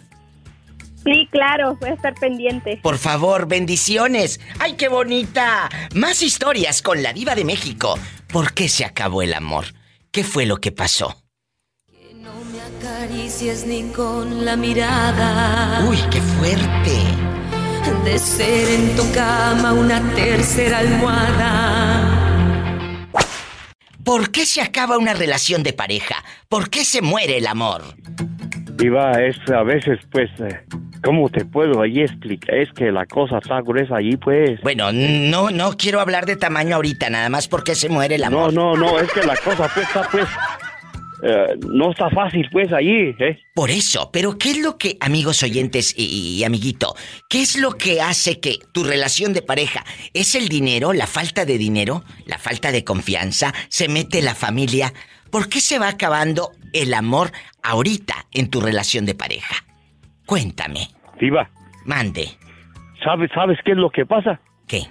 Sí, 1.04 1.28
claro, 1.30 1.76
voy 1.80 1.90
a 1.90 1.94
estar 1.94 2.14
pendiente. 2.14 2.78
Por 2.82 2.98
favor, 2.98 3.46
bendiciones. 3.48 4.40
¡Ay, 4.58 4.74
qué 4.74 4.88
bonita! 4.88 5.68
Más 5.94 6.22
historias 6.22 6.82
con 6.82 7.02
la 7.02 7.12
diva 7.12 7.34
de 7.34 7.44
México. 7.44 7.98
¿Por 8.28 8.52
qué 8.52 8.68
se 8.68 8.84
acabó 8.84 9.22
el 9.22 9.32
amor? 9.34 9.66
¿Qué 10.10 10.24
fue 10.24 10.44
lo 10.46 10.58
que 10.58 10.72
pasó? 10.72 11.16
Caricias 12.82 13.66
ni 13.66 13.90
con 13.90 14.44
la 14.44 14.56
mirada. 14.56 15.84
Uy, 15.88 15.98
qué 16.10 16.20
fuerte. 16.20 16.96
De 18.04 18.18
ser 18.18 18.70
en 18.70 18.96
tu 18.96 19.10
cama 19.12 19.72
una 19.72 20.00
tercera 20.14 20.78
almohada. 20.78 22.30
¿Por 24.02 24.30
qué 24.30 24.46
se 24.46 24.62
acaba 24.62 24.96
una 24.98 25.12
relación 25.12 25.62
de 25.62 25.72
pareja? 25.72 26.24
¿Por 26.48 26.70
qué 26.70 26.84
se 26.84 27.02
muere 27.02 27.36
el 27.36 27.46
amor? 27.46 27.96
Iba, 28.82 29.12
es 29.22 29.36
a 29.50 29.62
veces, 29.62 29.98
pues, 30.10 30.30
eh, 30.40 30.60
¿cómo 31.04 31.28
te 31.28 31.44
puedo 31.44 31.82
ahí 31.82 32.00
explicar? 32.00 32.54
Es 32.54 32.72
que 32.72 32.90
la 32.90 33.04
cosa 33.04 33.38
está 33.38 33.60
gruesa 33.60 33.96
allí, 33.96 34.16
pues. 34.16 34.60
Bueno, 34.62 34.90
no, 34.92 35.50
no 35.50 35.76
quiero 35.76 36.00
hablar 36.00 36.24
de 36.24 36.36
tamaño 36.36 36.76
ahorita, 36.76 37.10
nada 37.10 37.28
más 37.28 37.46
porque 37.46 37.74
se 37.74 37.90
muere 37.90 38.14
el 38.14 38.24
amor. 38.24 38.52
No, 38.54 38.74
no, 38.74 38.92
no, 38.92 38.98
es 38.98 39.12
que 39.12 39.22
la 39.22 39.36
cosa, 39.36 39.70
pues, 39.74 39.86
está, 39.86 40.08
pues, 40.10 40.26
eh, 41.22 41.58
no 41.68 41.90
está 41.90 42.08
fácil, 42.08 42.48
pues, 42.50 42.72
allí, 42.72 43.14
¿eh? 43.18 43.38
Por 43.54 43.70
eso, 43.70 44.10
pero 44.10 44.38
¿qué 44.38 44.52
es 44.52 44.58
lo 44.60 44.78
que, 44.78 44.96
amigos 45.00 45.42
oyentes 45.42 45.94
y, 45.94 46.38
y 46.38 46.44
amiguito, 46.44 46.94
qué 47.28 47.42
es 47.42 47.58
lo 47.58 47.72
que 47.72 48.00
hace 48.00 48.40
que 48.40 48.58
tu 48.72 48.84
relación 48.84 49.34
de 49.34 49.42
pareja 49.42 49.84
es 50.14 50.34
el 50.34 50.48
dinero, 50.48 50.94
la 50.94 51.06
falta 51.06 51.44
de 51.44 51.58
dinero, 51.58 52.02
la 52.24 52.38
falta 52.38 52.72
de 52.72 52.84
confianza, 52.84 53.52
se 53.68 53.88
mete 53.88 54.22
la 54.22 54.34
familia? 54.34 54.94
¿Por 55.30 55.48
qué 55.48 55.60
se 55.60 55.78
va 55.78 55.88
acabando 55.88 56.50
el 56.72 56.92
amor 56.94 57.30
ahorita 57.62 58.26
en 58.32 58.50
tu 58.50 58.60
relación 58.60 59.06
de 59.06 59.14
pareja? 59.14 59.64
Cuéntame. 60.26 60.88
Diva. 61.20 61.48
Mande. 61.84 62.28
¿Sabes, 63.04 63.30
sabes 63.34 63.58
qué 63.64 63.72
es 63.72 63.78
lo 63.78 63.90
que 63.90 64.06
pasa? 64.06 64.40
¿Qué? 64.66 64.82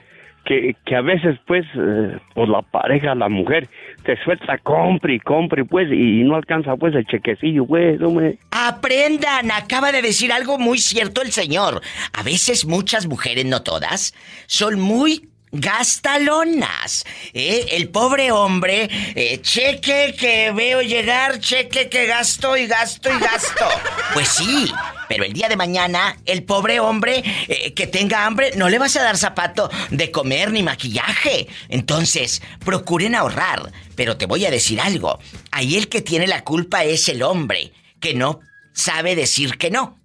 Que, 0.45 0.75
que 0.85 0.95
a 0.95 1.01
veces, 1.01 1.37
pues, 1.45 1.65
eh, 1.75 2.17
por 2.33 2.49
la 2.49 2.61
pareja, 2.61 3.13
la 3.13 3.29
mujer, 3.29 3.69
te 4.03 4.17
suelta, 4.23 4.57
compre 4.57 5.15
y 5.15 5.19
compre, 5.19 5.63
pues, 5.65 5.91
y 5.91 6.23
no 6.23 6.35
alcanza, 6.35 6.75
pues, 6.75 6.95
el 6.95 7.05
chequecillo, 7.05 7.65
pues, 7.65 8.01
hombre. 8.01 8.39
Aprendan, 8.51 9.51
acaba 9.51 9.91
de 9.91 10.01
decir 10.01 10.31
algo 10.31 10.57
muy 10.57 10.79
cierto 10.79 11.21
el 11.21 11.31
señor. 11.31 11.81
A 12.13 12.23
veces 12.23 12.65
muchas 12.65 13.05
mujeres, 13.07 13.45
no 13.45 13.61
todas, 13.61 14.15
son 14.47 14.79
muy 14.79 15.28
gastalonas. 15.51 17.05
¿eh? 17.33 17.67
El 17.71 17.89
pobre 17.89 18.31
hombre, 18.31 18.89
eh, 19.15 19.41
cheque 19.41 20.15
que 20.17 20.51
veo 20.51 20.81
llegar, 20.81 21.39
cheque 21.39 21.89
que 21.89 22.05
gasto 22.05 22.55
y 22.57 22.67
gasto 22.67 23.09
y 23.09 23.19
gasto. 23.19 23.65
Pues 24.13 24.27
sí, 24.29 24.71
pero 25.07 25.23
el 25.23 25.33
día 25.33 25.49
de 25.49 25.55
mañana, 25.55 26.17
el 26.25 26.43
pobre 26.43 26.79
hombre 26.79 27.23
eh, 27.47 27.73
que 27.75 27.85
tenga 27.85 28.25
hambre, 28.25 28.53
no 28.55 28.69
le 28.69 28.79
vas 28.79 28.95
a 28.95 29.03
dar 29.03 29.17
zapato 29.17 29.69
de 29.91 30.09
comer 30.09 30.51
ni 30.51 30.63
maquillaje. 30.63 31.47
Entonces, 31.69 32.41
procuren 32.65 33.13
ahorrar. 33.13 33.71
Pero 33.95 34.17
te 34.17 34.25
voy 34.25 34.45
a 34.47 34.51
decir 34.51 34.81
algo. 34.81 35.19
Ahí 35.51 35.75
el 35.75 35.89
que 35.89 36.01
tiene 36.01 36.25
la 36.25 36.43
culpa 36.43 36.83
es 36.83 37.07
el 37.07 37.21
hombre, 37.21 37.71
que 37.99 38.15
no 38.15 38.39
sabe 38.73 39.15
decir 39.15 39.57
que 39.57 39.69
no. 39.69 39.99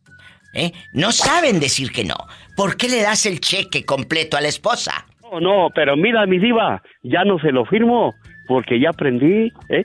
¿Eh? 0.52 0.72
No 0.92 1.12
saben 1.12 1.60
decir 1.60 1.90
que 1.90 2.04
no. 2.04 2.16
¿Por 2.56 2.76
qué 2.76 2.88
le 2.88 3.00
das 3.00 3.26
el 3.26 3.40
cheque 3.40 3.84
completo 3.84 4.36
a 4.36 4.40
la 4.40 4.48
esposa? 4.48 5.06
No, 5.34 5.40
no, 5.40 5.70
pero 5.74 5.96
mira, 5.96 6.26
mi 6.26 6.38
diva, 6.38 6.80
ya 7.02 7.24
no 7.24 7.38
se 7.40 7.50
lo 7.50 7.64
firmo, 7.64 8.14
porque 8.46 8.78
ya 8.78 8.90
aprendí, 8.90 9.50
¿eh? 9.68 9.84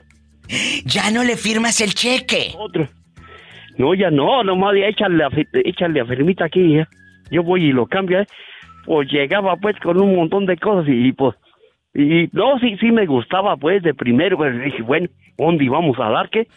Ya 0.86 1.10
no 1.12 1.24
le 1.24 1.38
firmas 1.38 1.82
el 1.82 1.94
cheque. 1.94 2.53
Otro. 2.57 2.88
No, 3.78 3.95
ya 3.95 4.11
no, 4.11 4.44
nomás 4.44 4.76
ya 4.76 4.88
échale 4.88 5.23
a, 5.23 5.30
échale 5.64 6.02
a 6.02 6.06
firmita 6.06 6.45
aquí, 6.45 6.78
¿eh? 6.78 6.86
Yo 7.32 7.44
voy 7.44 7.65
y 7.65 7.72
lo 7.72 7.88
cambio, 7.88 8.19
¿eh? 8.19 8.28
Pues 8.86 9.11
llegaba, 9.11 9.56
pues, 9.57 9.76
con 9.80 9.99
un 9.99 10.15
montón 10.15 10.45
de 10.45 10.57
cosas 10.57 10.86
y, 10.88 11.11
pues... 11.14 11.36
Y 11.95 12.30
no, 12.32 12.60
sí, 12.60 12.78
sí 12.80 12.91
me 12.91 13.07
gustaba, 13.07 13.57
pues, 13.57 13.82
de 13.82 13.94
primero, 13.94 14.38
pues, 14.38 14.60
dije, 14.64 14.84
bueno, 14.84 15.07
¿dónde 15.38 15.65
íbamos 15.65 15.98
a 15.99 16.10
dar 16.10 16.30
qué? 16.30 16.48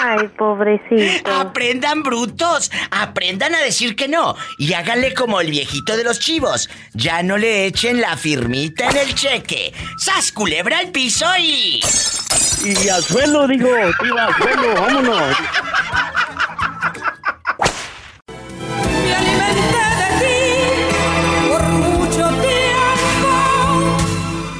Ay, 0.00 0.28
pobrecito. 0.28 1.34
Aprendan 1.34 2.04
brutos, 2.04 2.70
aprendan 2.90 3.54
a 3.54 3.58
decir 3.58 3.96
que 3.96 4.06
no 4.06 4.36
y 4.56 4.72
háganle 4.72 5.12
como 5.12 5.40
el 5.40 5.50
viejito 5.50 5.96
de 5.96 6.04
los 6.04 6.20
chivos. 6.20 6.70
Ya 6.94 7.22
no 7.24 7.36
le 7.36 7.66
echen 7.66 8.00
la 8.00 8.16
firmita 8.16 8.88
en 8.90 8.96
el 8.96 9.14
cheque. 9.14 9.72
¡Sas 9.98 10.30
culebra 10.30 10.78
al 10.78 10.92
piso 10.92 11.26
y... 11.38 11.80
Y 12.64 12.88
al 12.88 13.02
suelo, 13.02 13.46
digo, 13.48 13.68
diva, 14.02 14.26
al 14.26 14.34
suelo, 14.34 14.74
vámonos. 14.74 15.36
Me 19.02 19.14
alimenté 19.14 19.84
de 19.98 20.08
ti 20.20 21.48
por 21.48 21.62
mucho 21.62 22.28
tiempo. 22.40 23.98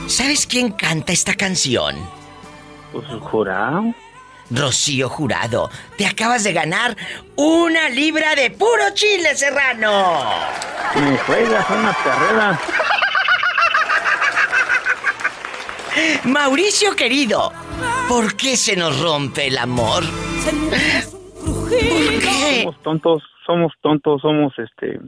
¿Sabes 0.09 0.47
quién 0.47 0.73
canta 0.73 1.13
esta 1.13 1.35
canción? 1.35 1.97
Pues 2.93 3.07
jurado. 3.21 3.95
Rocío 4.51 5.09
Jurado, 5.09 5.71
te 5.97 6.07
acabas 6.07 6.45
de 6.45 6.53
ganar 6.53 6.97
una 7.37 7.89
libra 7.89 8.35
de 8.35 8.51
puro 8.51 8.95
chile 8.95 9.35
serrano. 9.35 10.25
Me 10.95 11.19
juegas 11.19 11.71
una 11.71 11.93
perrera. 11.93 12.61
Mauricio 16.25 16.95
querido, 16.95 17.53
¿por 18.09 18.37
qué 18.37 18.57
se 18.57 18.77
nos 18.77 19.01
rompe 19.01 19.49
el 19.49 19.59
amor? 19.59 20.05
¿Por 21.45 21.71
qué? 21.71 22.63
Somos 22.63 22.83
tontos, 22.83 23.23
somos 23.45 23.73
tontos, 23.83 24.23
somos 24.23 24.53
este 24.59 25.01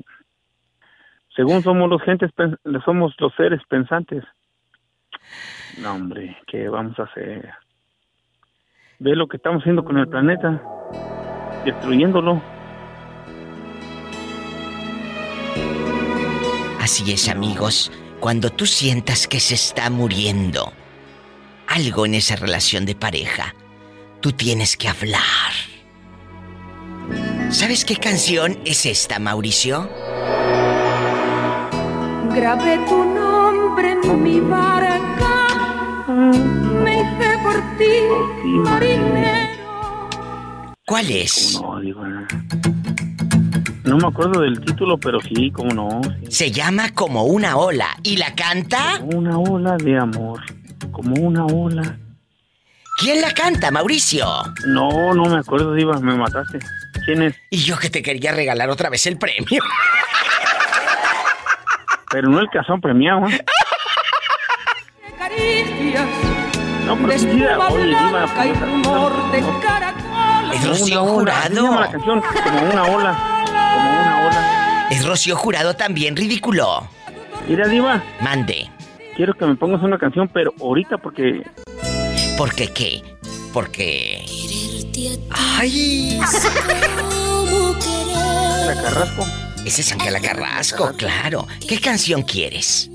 según 1.40 1.62
somos 1.62 1.88
los 1.88 2.02
gentes 2.02 2.30
somos 2.84 3.14
los 3.18 3.34
seres 3.34 3.62
pensantes. 3.68 4.24
No, 5.78 5.94
hombre, 5.94 6.36
¿qué 6.46 6.68
vamos 6.68 6.98
a 6.98 7.04
hacer? 7.04 7.50
Ve 9.02 9.16
lo 9.16 9.28
que 9.28 9.38
estamos 9.38 9.62
haciendo 9.62 9.82
con 9.82 9.96
el 9.96 10.06
planeta, 10.06 10.62
destruyéndolo. 11.64 12.42
Así 16.78 17.10
es, 17.10 17.30
amigos. 17.30 17.90
Cuando 18.20 18.50
tú 18.50 18.66
sientas 18.66 19.26
que 19.26 19.40
se 19.40 19.54
está 19.54 19.88
muriendo 19.88 20.70
algo 21.66 22.04
en 22.04 22.12
esa 22.12 22.36
relación 22.36 22.84
de 22.84 22.94
pareja, 22.94 23.54
tú 24.20 24.32
tienes 24.32 24.76
que 24.76 24.88
hablar. 24.88 25.50
¿Sabes 27.48 27.86
qué 27.86 27.96
canción 27.96 28.58
es 28.66 28.84
esta, 28.84 29.18
Mauricio? 29.18 29.88
Grabé 32.34 32.78
tu 32.86 33.02
nombre 33.02 33.92
en 33.92 34.22
mi 34.22 34.42
marinero. 38.42 39.50
¿Cuál 40.86 41.10
es? 41.10 41.60
No, 41.60 41.80
digo, 41.80 42.04
no. 42.04 42.26
Me 43.96 44.06
acuerdo 44.06 44.42
del 44.42 44.60
título, 44.60 44.98
pero 44.98 45.20
sí, 45.20 45.50
cómo 45.50 45.74
no. 45.74 46.00
Se 46.28 46.50
llama 46.50 46.90
Como 46.94 47.24
una 47.24 47.56
ola. 47.56 47.88
¿Y 48.02 48.16
la 48.16 48.34
canta? 48.34 49.00
Una 49.02 49.38
ola 49.38 49.76
de 49.76 49.98
amor, 49.98 50.40
como 50.92 51.14
una 51.20 51.44
ola. 51.46 51.98
¿Quién 52.98 53.20
la 53.20 53.32
canta, 53.32 53.70
Mauricio? 53.70 54.26
No, 54.66 55.14
no 55.14 55.24
me 55.24 55.38
acuerdo, 55.38 55.74
Diva, 55.74 55.98
me 56.00 56.14
mataste. 56.14 56.58
¿Quién 57.04 57.22
es? 57.22 57.34
Y 57.50 57.58
yo 57.58 57.78
que 57.78 57.88
te 57.88 58.02
quería 58.02 58.32
regalar 58.32 58.68
otra 58.68 58.90
vez 58.90 59.06
el 59.06 59.16
premio. 59.16 59.62
Pero 62.10 62.28
no 62.28 62.40
el 62.40 62.48
cazón 62.50 62.80
premiado, 62.80 63.26
¿eh? 63.28 63.44
No, 66.90 66.96
pero 66.96 67.08
de 67.08 67.14
espuma 67.14 67.68
oye, 67.68 67.84
Diva, 67.86 68.08
blanca 68.08 68.46
y 68.46 68.52
rumor 68.52 69.30
de 69.30 69.44
caracol. 69.62 70.52
Es 70.54 70.66
Rocío 70.68 71.04
la 71.04 71.10
Jurado. 71.12 71.90
canción, 71.92 72.22
como 72.44 72.62
una 72.72 72.82
ola, 72.84 73.42
como 73.74 73.90
una 74.00 74.26
ola. 74.26 74.86
Es 74.90 75.06
Rocío 75.06 75.36
Jurado 75.36 75.74
también, 75.76 76.16
ridículo. 76.16 76.88
Mira, 77.48 77.68
Diva, 77.68 78.02
Mande. 78.20 78.68
quiero 79.16 79.34
que 79.34 79.46
me 79.46 79.54
pongas 79.54 79.82
una 79.82 79.98
canción, 79.98 80.28
pero 80.28 80.52
ahorita 80.60 80.98
porque... 80.98 81.46
¿Por 82.36 82.52
qué 82.56 82.72
qué? 82.72 83.02
Porque... 83.52 84.24
¡Ay! 85.30 86.18
La 88.66 88.82
Carrasco, 88.82 89.24
Ese 89.64 89.80
es 89.82 89.92
Ángela 89.92 90.20
Carrasco, 90.20 90.90
claro. 90.96 91.46
¿Qué 91.68 91.78
canción 91.80 92.22
quieres? 92.22 92.90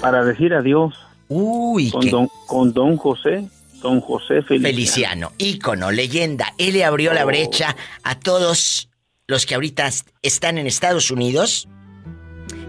para 0.00 0.24
decir 0.24 0.52
adiós. 0.54 0.94
Uy, 1.28 1.90
con 1.90 2.00
qué- 2.02 2.10
don, 2.10 2.28
con 2.46 2.72
don 2.72 2.96
José, 2.96 3.48
don 3.82 4.00
José 4.00 4.42
Feliciano. 4.42 4.62
Feliciano, 4.68 5.32
ícono, 5.38 5.90
leyenda. 5.90 6.54
Él 6.58 6.74
le 6.74 6.84
abrió 6.84 7.12
la 7.12 7.24
brecha 7.24 7.76
a 8.02 8.18
todos 8.18 8.88
los 9.26 9.44
que 9.46 9.54
ahorita 9.54 9.86
est- 9.88 10.08
están 10.22 10.58
en 10.58 10.66
Estados 10.66 11.10
Unidos 11.10 11.68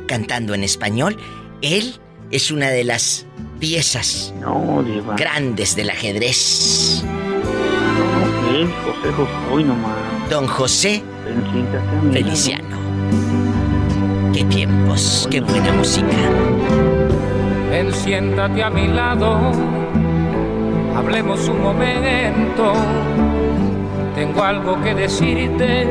cantando 0.08 0.54
en 0.54 0.64
español. 0.64 1.18
Él 1.62 2.00
es 2.32 2.52
una 2.52 2.70
de 2.70 2.84
las 2.84 3.26
piezas 3.60 4.34
No, 4.40 4.84
grandes 5.18 5.76
del 5.76 5.90
ajedrez. 5.90 7.04
No, 7.04 8.56
él, 8.56 8.68
José 8.86 9.12
José, 9.14 9.32
hoy 9.52 9.64
nomás. 9.64 9.98
Don 10.30 10.48
José. 10.48 11.04
Feliciano. 12.12 12.78
Qué 14.34 14.44
tiempos, 14.46 15.28
qué 15.32 15.42
buena 15.42 15.74
música. 15.74 16.08
Ven, 17.78 17.94
siéntate 17.94 18.64
a 18.64 18.72
mi 18.72 18.88
lado, 18.88 19.38
hablemos 20.96 21.48
un 21.48 21.62
momento. 21.62 22.74
Tengo 24.16 24.44
algo 24.44 24.82
que 24.82 24.96
decirte 24.96 25.86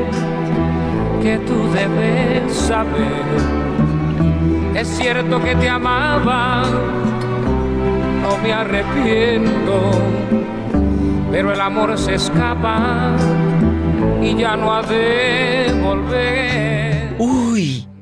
que 1.21 1.37
tú 1.47 1.55
debes 1.71 2.53
saber. 2.53 3.23
Es 4.75 4.85
cierto 4.97 5.41
que 5.41 5.55
te 5.55 5.69
amaba, 5.69 6.63
no 8.21 8.37
me 8.43 8.51
arrepiento, 8.51 9.91
pero 11.31 11.53
el 11.53 11.61
amor 11.61 11.97
se 11.97 12.15
escapa 12.15 13.15
y 14.21 14.35
ya 14.35 14.57
no 14.57 14.73
ha 14.73 14.81
de 14.81 15.73
volver. 15.81 16.76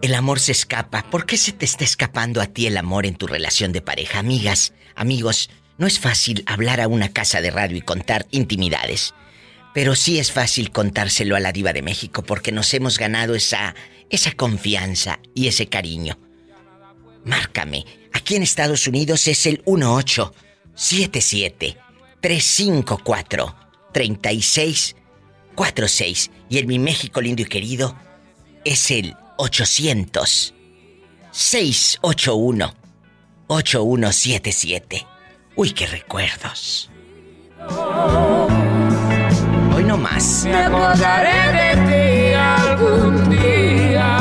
El 0.05 0.13
amor 0.13 0.39
se 0.39 0.51
escapa. 0.51 1.09
¿Por 1.09 1.25
qué 1.25 1.35
se 1.35 1.51
te 1.51 1.65
está 1.65 1.83
escapando 1.83 2.39
a 2.39 2.45
ti 2.45 2.67
el 2.67 2.77
amor 2.77 3.07
en 3.07 3.15
tu 3.15 3.25
relación 3.25 3.71
de 3.71 3.81
pareja? 3.81 4.19
Amigas, 4.19 4.73
amigos, 4.93 5.49
no 5.79 5.87
es 5.87 5.99
fácil 5.99 6.43
hablar 6.45 6.79
a 6.79 6.87
una 6.87 7.11
casa 7.11 7.41
de 7.41 7.49
radio 7.49 7.75
y 7.75 7.81
contar 7.81 8.27
intimidades. 8.29 9.15
Pero 9.73 9.95
sí 9.95 10.19
es 10.19 10.31
fácil 10.31 10.69
contárselo 10.69 11.35
a 11.35 11.39
la 11.39 11.51
diva 11.51 11.73
de 11.73 11.81
México 11.81 12.21
porque 12.21 12.51
nos 12.51 12.71
hemos 12.75 12.99
ganado 12.99 13.33
esa, 13.33 13.73
esa 14.11 14.31
confianza 14.33 15.17
y 15.33 15.47
ese 15.47 15.69
cariño. 15.69 16.19
Márcame. 17.23 17.83
Aquí 18.13 18.35
en 18.35 18.43
Estados 18.43 18.85
Unidos 18.85 19.27
es 19.27 19.47
el 19.47 19.63
1877 19.65 21.77
354 22.21 23.55
3646 23.91 26.31
y 26.47 26.59
en 26.59 26.67
mi 26.67 26.77
México 26.77 27.21
lindo 27.21 27.41
y 27.41 27.45
querido 27.45 27.97
es 28.65 28.91
el 28.91 29.15
800 29.37 30.53
681 31.31 32.73
8177. 33.47 35.05
Uy, 35.55 35.71
qué 35.71 35.85
recuerdos. 35.87 36.89
Hoy 39.75 39.83
no 39.83 39.97
más. 39.97 40.45
Me 40.45 40.55
acordaré 40.55 41.75
de 41.75 41.75
ti 41.87 42.33
algún 42.33 43.29
día. 43.29 44.17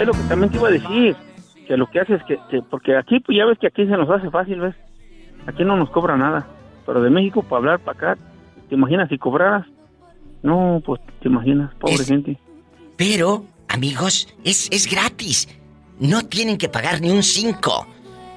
Es 0.00 0.06
lo 0.06 0.12
que 0.12 0.18
también 0.28 0.50
te 0.50 0.56
iba 0.58 0.68
a 0.68 0.70
decir. 0.72 1.16
Que 1.66 1.76
lo 1.76 1.86
que 1.90 2.00
hace 2.00 2.14
es 2.14 2.22
que, 2.24 2.38
que- 2.50 2.62
porque 2.62 2.96
aquí, 2.96 3.20
pues 3.20 3.36
ya 3.36 3.44
ves 3.44 3.58
que 3.58 3.66
aquí 3.66 3.84
se 3.84 3.90
nos 3.96 4.08
hace 4.08 4.30
fácil, 4.30 4.60
¿ves? 4.60 4.74
Aquí 5.46 5.64
no 5.64 5.76
nos 5.76 5.90
cobra 5.90 6.16
nada. 6.16 6.46
Pero 6.86 7.02
de 7.02 7.10
México 7.10 7.42
para 7.42 7.58
hablar 7.58 7.78
para 7.80 7.98
acá, 8.12 8.18
¿te 8.70 8.74
imaginas 8.74 9.08
si 9.10 9.18
cobraras? 9.18 9.66
No, 10.42 10.80
pues 10.84 11.00
te 11.20 11.28
imaginas, 11.28 11.74
pobre 11.74 11.94
Es- 11.94 12.06
gente. 12.08 12.38
Pero, 12.98 13.46
amigos, 13.68 14.28
es, 14.44 14.68
es 14.70 14.86
gratis. 14.90 15.48
No 15.98 16.26
tienen 16.26 16.58
que 16.58 16.68
pagar 16.68 17.00
ni 17.00 17.08
un 17.10 17.22
5. 17.22 17.86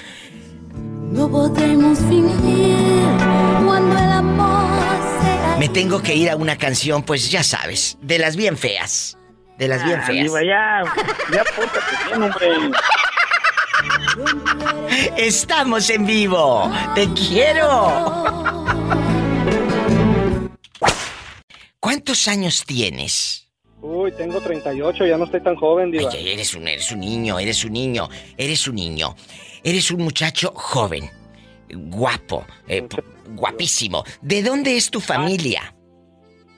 No 1.11 1.29
podemos 1.31 1.99
fingir 1.99 3.03
cuando 3.67 3.99
el 3.99 4.13
amor 4.13 4.71
sea. 5.23 5.57
Me 5.59 5.69
tengo 5.69 6.01
que 6.03 6.15
ir 6.15 6.31
a 6.31 6.37
una 6.37 6.57
canción, 6.57 7.03
pues 7.03 7.31
ya 7.31 7.43
sabes, 7.43 7.99
de 8.01 8.19
las 8.19 8.37
bien 8.37 8.57
feas. 8.57 9.19
De 9.59 9.69
las 9.69 9.85
bien 9.85 10.01
Ah, 10.03 10.07
feas. 10.07 10.33
Ya, 10.33 10.83
ya 11.33 11.45
bien, 12.09 12.23
hombre. 12.23 12.49
Estamos 15.17 15.91
en 15.91 16.07
vivo. 16.07 16.71
Te 16.95 17.09
quiero. 17.15 18.23
¿Cuántos 21.81 22.29
años 22.29 22.65
tienes? 22.65 23.49
Uy, 23.81 24.13
tengo 24.13 24.41
38, 24.41 25.07
ya 25.07 25.19
no 25.19 25.25
estoy 25.25 25.43
tan 25.43 25.57
joven, 25.57 25.91
Diva. 25.91 26.09
Ay, 26.13 26.31
eres 26.31 26.55
un, 26.55 26.69
eres 26.69 26.93
un 26.93 27.01
niño, 27.01 27.39
eres 27.41 27.65
un 27.65 27.73
niño, 27.73 28.09
eres 28.37 28.69
un 28.69 28.77
niño. 28.77 29.17
Eres 29.65 29.91
un 29.91 30.03
muchacho 30.03 30.53
joven, 30.55 31.11
guapo, 31.69 32.45
eh, 32.69 32.87
guapísimo. 33.31 34.05
¿De 34.21 34.43
dónde 34.43 34.77
es 34.77 34.91
tu 34.91 35.01
familia? 35.01 35.75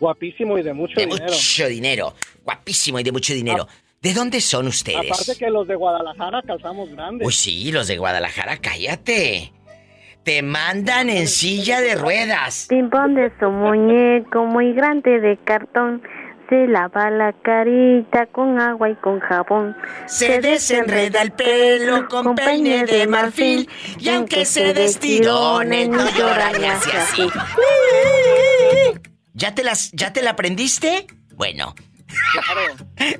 Guapísimo 0.01 0.59
y 0.59 0.63
de 0.63 0.75
mucho 0.75 0.95
De 0.97 1.07
dinero. 1.07 1.25
mucho 1.25 1.69
dinero. 1.69 2.15
Guapísimo 2.43 3.01
y 3.01 3.03
de 3.03 3.13
mucho 3.13 3.33
dinero. 3.35 3.67
¿De 4.05 4.13
dónde 4.13 4.43
son 4.43 4.67
ustedes? 4.67 5.11
Aparte 5.11 5.35
que 5.39 5.49
los 5.49 5.67
de 5.67 5.77
Guadalajara 5.77 6.43
calzamos 6.43 6.91
grandes. 6.91 7.27
Uy, 7.27 7.33
sí, 7.33 7.73
los 7.73 7.89
de 7.89 7.97
Guadalajara, 7.97 8.59
cállate. 8.59 9.51
Te 10.25 10.43
mandan 10.43 11.09
en 11.09 11.27
silla 11.27 11.81
de 11.81 11.95
ruedas. 11.95 12.67
Timpón 12.69 13.15
de 13.15 13.33
su 13.41 13.49
muñeco 13.49 14.45
muy 14.45 14.75
grande 14.75 15.21
de 15.21 15.39
cartón. 15.39 16.03
Se 16.51 16.67
lava 16.67 17.09
la 17.09 17.33
carita 17.33 18.27
con 18.27 18.61
agua 18.61 18.91
y 18.91 18.95
con 18.97 19.21
jabón. 19.21 19.75
Se 20.05 20.43
desenreda 20.43 21.23
el 21.23 21.33
pelo 21.33 22.07
con 22.07 22.35
peine 22.35 22.85
de 22.85 23.07
marfil 23.07 23.71
y 23.99 24.11
aunque 24.11 24.45
se 24.45 24.75
destirone 24.75 25.89
no 25.89 26.05
llora 26.11 26.53
ni 26.53 26.67
hace 26.67 26.95
así. 26.95 27.27
¿Ya 29.33 29.55
te 29.55 29.65
las 29.65 29.93
ya 29.93 30.13
te 30.13 30.21
la 30.21 30.33
aprendiste? 30.33 31.07
Bueno. 31.37 31.75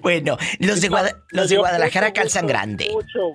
Bueno, 0.05 0.37
los 0.61 0.81
de, 0.81 0.89
Guada- 0.89 1.17
los 1.31 1.49
de 1.49 1.57
Guadalajara 1.57 2.13
calzan 2.13 2.47
grande. 2.47 2.91
Mucho. 2.93 3.33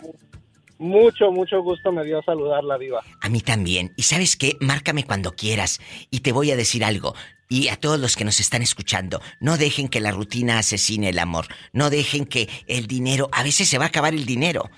Mucho, 0.78 1.30
mucho 1.32 1.62
gusto 1.62 1.92
me 1.92 2.06
dio 2.06 2.22
saludarla, 2.24 2.78
Diva. 2.78 3.04
A 3.22 3.28
mí 3.28 3.42
también. 3.42 3.92
Y 3.98 4.04
sabes 4.04 4.38
qué, 4.38 4.56
márcame 4.62 5.04
cuando 5.04 5.36
quieras. 5.36 5.82
Y 6.10 6.22
te 6.22 6.32
voy 6.32 6.52
a 6.52 6.56
decir 6.56 6.86
algo. 6.86 7.16
Y 7.50 7.68
a 7.68 7.76
todos 7.76 8.00
los 8.00 8.16
que 8.16 8.24
nos 8.24 8.40
están 8.40 8.62
escuchando, 8.62 9.22
no 9.42 9.58
dejen 9.58 9.90
que 9.90 10.00
la 10.00 10.12
rutina 10.12 10.58
asesine 10.60 11.10
el 11.10 11.20
amor. 11.20 11.48
No 11.74 11.90
dejen 11.90 12.26
que 12.26 12.48
el 12.68 12.88
dinero, 12.88 13.28
a 13.34 13.44
veces 13.44 13.68
se 13.68 13.78
va 13.78 13.86
a 13.86 13.88
acabar 13.90 14.14
el 14.14 14.26
dinero. 14.26 14.70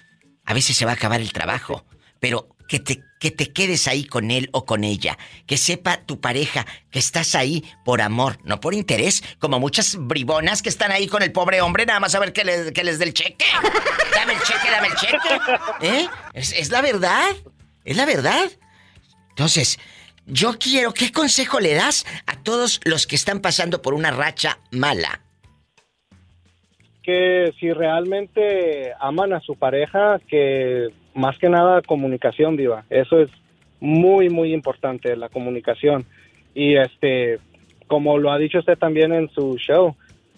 A 0.45 0.55
veces 0.55 0.75
se 0.75 0.85
va 0.85 0.91
a 0.91 0.95
acabar 0.95 1.21
el 1.21 1.33
trabajo. 1.33 1.85
Pero 2.19 2.47
que 2.67 2.79
te, 2.79 3.03
que 3.21 3.29
te 3.29 3.53
quedes 3.53 3.87
ahí 3.87 4.03
con 4.03 4.31
él 4.31 4.49
o 4.51 4.65
con 4.65 4.83
ella. 4.83 5.17
Que 5.45 5.55
sepa 5.55 5.97
tu 6.05 6.19
pareja 6.19 6.65
que 6.89 6.97
estás 6.97 7.35
ahí 7.35 7.63
por 7.85 8.01
amor, 8.01 8.39
no 8.43 8.59
por 8.59 8.73
interés, 8.73 9.23
como 9.37 9.59
muchas 9.59 9.95
bribonas 9.95 10.63
que 10.63 10.69
están 10.69 10.91
ahí 10.91 11.07
con 11.07 11.21
el 11.21 11.31
pobre 11.31 11.61
hombre 11.61 11.85
nada 11.85 11.99
más 11.99 12.15
a 12.15 12.19
ver 12.19 12.33
que, 12.33 12.71
que 12.73 12.83
les 12.83 12.97
dé 12.97 13.05
el 13.05 13.13
cheque. 13.13 13.45
Dame 14.15 14.33
el 14.33 14.39
cheque, 14.39 14.71
dame 14.71 14.87
el 14.87 14.95
cheque. 14.95 15.87
¿Eh? 15.87 16.07
Es, 16.33 16.51
es 16.53 16.71
la 16.71 16.81
verdad. 16.81 17.29
Es 17.85 17.95
la 17.95 18.05
verdad. 18.05 18.49
Entonces, 19.29 19.77
yo 20.25 20.57
quiero, 20.57 20.91
¿qué 20.91 21.11
consejo 21.11 21.59
le 21.59 21.75
das 21.75 22.07
a 22.25 22.41
todos 22.41 22.81
los 22.85 23.05
que 23.05 23.15
están 23.15 23.39
pasando 23.39 23.83
por 23.83 23.93
una 23.93 24.09
racha 24.09 24.57
mala? 24.71 25.21
Que 27.03 27.53
si 27.59 27.71
realmente 27.71 28.93
aman 28.99 29.33
a 29.33 29.41
su 29.41 29.55
pareja, 29.55 30.19
que 30.27 30.89
más 31.13 31.37
que 31.37 31.49
nada 31.49 31.81
comunicación, 31.81 32.57
Diva. 32.57 32.85
Eso 32.89 33.19
es 33.19 33.29
muy, 33.79 34.29
muy 34.29 34.53
importante, 34.53 35.15
la 35.15 35.29
comunicación. 35.29 36.05
Y 36.53 36.75
este, 36.75 37.39
como 37.87 38.17
lo 38.17 38.31
ha 38.31 38.37
dicho 38.37 38.59
usted 38.59 38.77
también 38.77 39.13
en 39.13 39.29
su 39.29 39.57
show, 39.57 39.95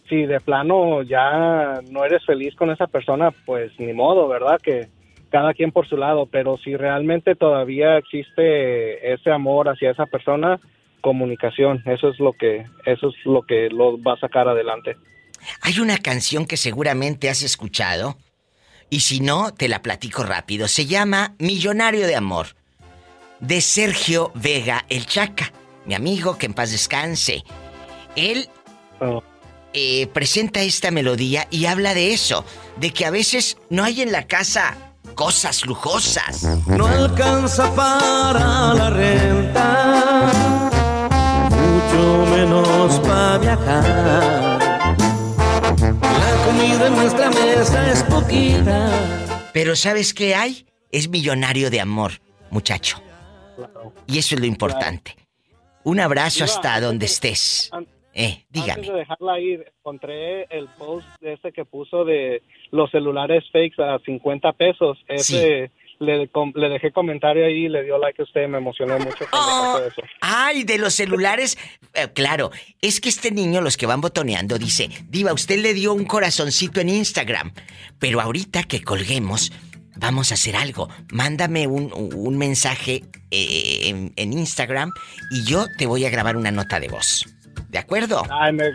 si 0.10 0.26
de 0.26 0.40
plano 0.40 1.02
ya 1.04 1.82
no 1.90 2.06
eres 2.06 2.26
feliz 2.26 2.56
con 2.56 2.72
esa 2.72 2.88
persona, 2.88 3.32
pues 3.46 3.72
ni 3.80 3.94
modo, 3.94 4.28
¿verdad? 4.28 4.60
Que 4.62 4.88
cada 5.30 5.54
quien 5.54 5.72
por 5.72 5.88
su 5.88 5.98
lado, 5.98 6.28
pero 6.28 6.58
si 6.58 6.76
realmente 6.76 7.36
todavía 7.36 7.98
existe 7.98 9.14
ese 9.14 9.32
amor 9.32 9.70
hacia 9.70 9.92
esa 9.92 10.06
persona, 10.06 10.60
comunicación, 11.02 11.82
eso 11.86 12.10
es 12.10 12.20
lo 12.20 12.34
que 12.34 12.66
eso 12.86 13.10
es 13.10 13.16
lo 13.26 13.42
que 13.42 13.70
lo 13.70 14.02
va 14.02 14.14
a 14.14 14.20
sacar 14.20 14.48
adelante. 14.48 14.96
Hay 15.62 15.80
una 15.80 15.98
canción 15.98 16.46
que 16.46 16.56
seguramente 16.56 17.30
has 17.30 17.44
escuchado, 17.44 18.16
y 18.94 19.00
si 19.00 19.22
no, 19.22 19.52
te 19.52 19.70
la 19.70 19.82
platico 19.82 20.22
rápido. 20.22 20.68
Se 20.68 20.86
llama 20.86 21.34
Millonario 21.40 22.06
de 22.06 22.16
Amor, 22.16 22.50
de 23.40 23.60
Sergio 23.60 24.32
Vega 24.36 24.86
el 24.88 25.08
Chaca, 25.08 25.52
mi 25.88 25.96
amigo, 25.96 26.38
que 26.38 26.46
en 26.46 26.54
paz 26.54 26.70
descanse. 26.70 27.44
Él 28.16 28.52
eh, 29.74 30.06
presenta 30.14 30.62
esta 30.62 30.92
melodía 30.92 31.48
y 31.50 31.66
habla 31.66 31.96
de 31.96 32.14
eso, 32.14 32.46
de 32.78 32.92
que 32.92 33.08
a 33.08 33.10
veces 33.10 33.58
no 33.72 33.84
hay 33.84 34.04
en 34.04 34.12
la 34.12 34.28
casa 34.28 34.78
cosas 35.16 35.66
lujosas. 35.66 36.44
No 36.68 36.86
alcanza 36.86 37.74
para 37.74 38.76
la 38.76 38.92
renta, 38.92 40.32
mucho 41.50 42.28
menos 42.32 43.00
para 43.00 43.38
viajar. 43.40 44.53
Comida 46.46 46.88
en 46.88 46.96
nuestra 46.96 47.30
mesa 47.30 47.92
es 47.92 48.04
poquita. 48.04 48.90
Pero 49.54 49.76
¿sabes 49.76 50.14
qué 50.14 50.36
hay? 50.36 50.66
Es 50.92 51.10
millonario 51.10 51.70
de 51.70 51.80
amor, 51.80 52.12
muchacho. 52.50 52.98
Y 54.08 54.18
eso 54.20 54.36
es 54.36 54.42
lo 54.42 54.48
importante. 54.48 55.16
Un 55.84 56.00
abrazo 56.00 56.44
hasta 56.44 56.80
donde 56.80 57.06
de- 57.06 57.12
estés. 57.12 57.72
Eh, 58.16 58.44
dígame. 58.50 58.74
Antes 58.74 58.88
de 58.90 59.00
dejarla 59.00 59.40
ir, 59.40 59.66
encontré 59.80 60.44
el 60.56 60.68
post 60.78 61.08
de 61.20 61.34
ese 61.34 61.52
que 61.52 61.66
puso 61.66 62.06
de 62.06 62.44
los 62.72 62.92
celulares 62.92 63.44
fakes 63.52 63.82
a 63.82 63.98
50 64.06 64.54
pesos. 64.54 64.98
Ese 65.08 65.72
le, 66.06 66.70
dejé 66.70 66.92
comentario 66.92 67.46
ahí 67.46 67.66
y 67.66 67.70
le 67.70 67.84
dio 67.84 67.98
like 67.98 68.22
a 68.22 68.24
usted. 68.24 68.48
Me 68.48 68.58
emocionó 68.58 68.98
mucho 69.00 69.26
pasó 69.32 69.86
eso. 69.86 70.02
Ay, 70.22 70.64
de 70.64 70.78
los 70.78 70.94
celulares. 70.94 71.58
Eh, 71.94 72.08
claro, 72.14 72.52
es 72.82 73.00
que 73.02 73.10
este 73.10 73.32
niño, 73.32 73.62
los 73.62 73.78
que 73.78 73.86
van 73.86 74.02
botoneando, 74.02 74.58
dice, 74.58 74.90
Diva, 75.10 75.34
usted 75.34 75.60
le 75.60 75.74
dio 75.74 75.94
un 75.94 76.06
corazoncito 76.06 76.82
en 76.82 76.90
Instagram. 76.90 77.54
Pero 78.00 78.22
ahorita 78.22 78.64
que 78.64 78.84
colguemos, 78.84 79.52
vamos 79.96 80.32
a 80.32 80.36
hacer 80.36 80.56
algo. 80.56 80.90
Mándame 81.12 81.68
un, 81.68 81.92
un 81.94 82.38
mensaje 82.38 83.04
eh, 83.32 83.90
en, 83.90 84.14
en 84.16 84.34
Instagram 84.34 84.92
y 85.32 85.44
yo 85.46 85.66
te 85.78 85.86
voy 85.86 86.06
a 86.06 86.10
grabar 86.10 86.38
una 86.38 86.52
nota 86.52 86.80
de 86.80 86.88
voz. 86.88 87.26
¿De 87.70 87.80
acuerdo? 87.80 88.24
Ay, 88.30 88.54
me 88.54 88.66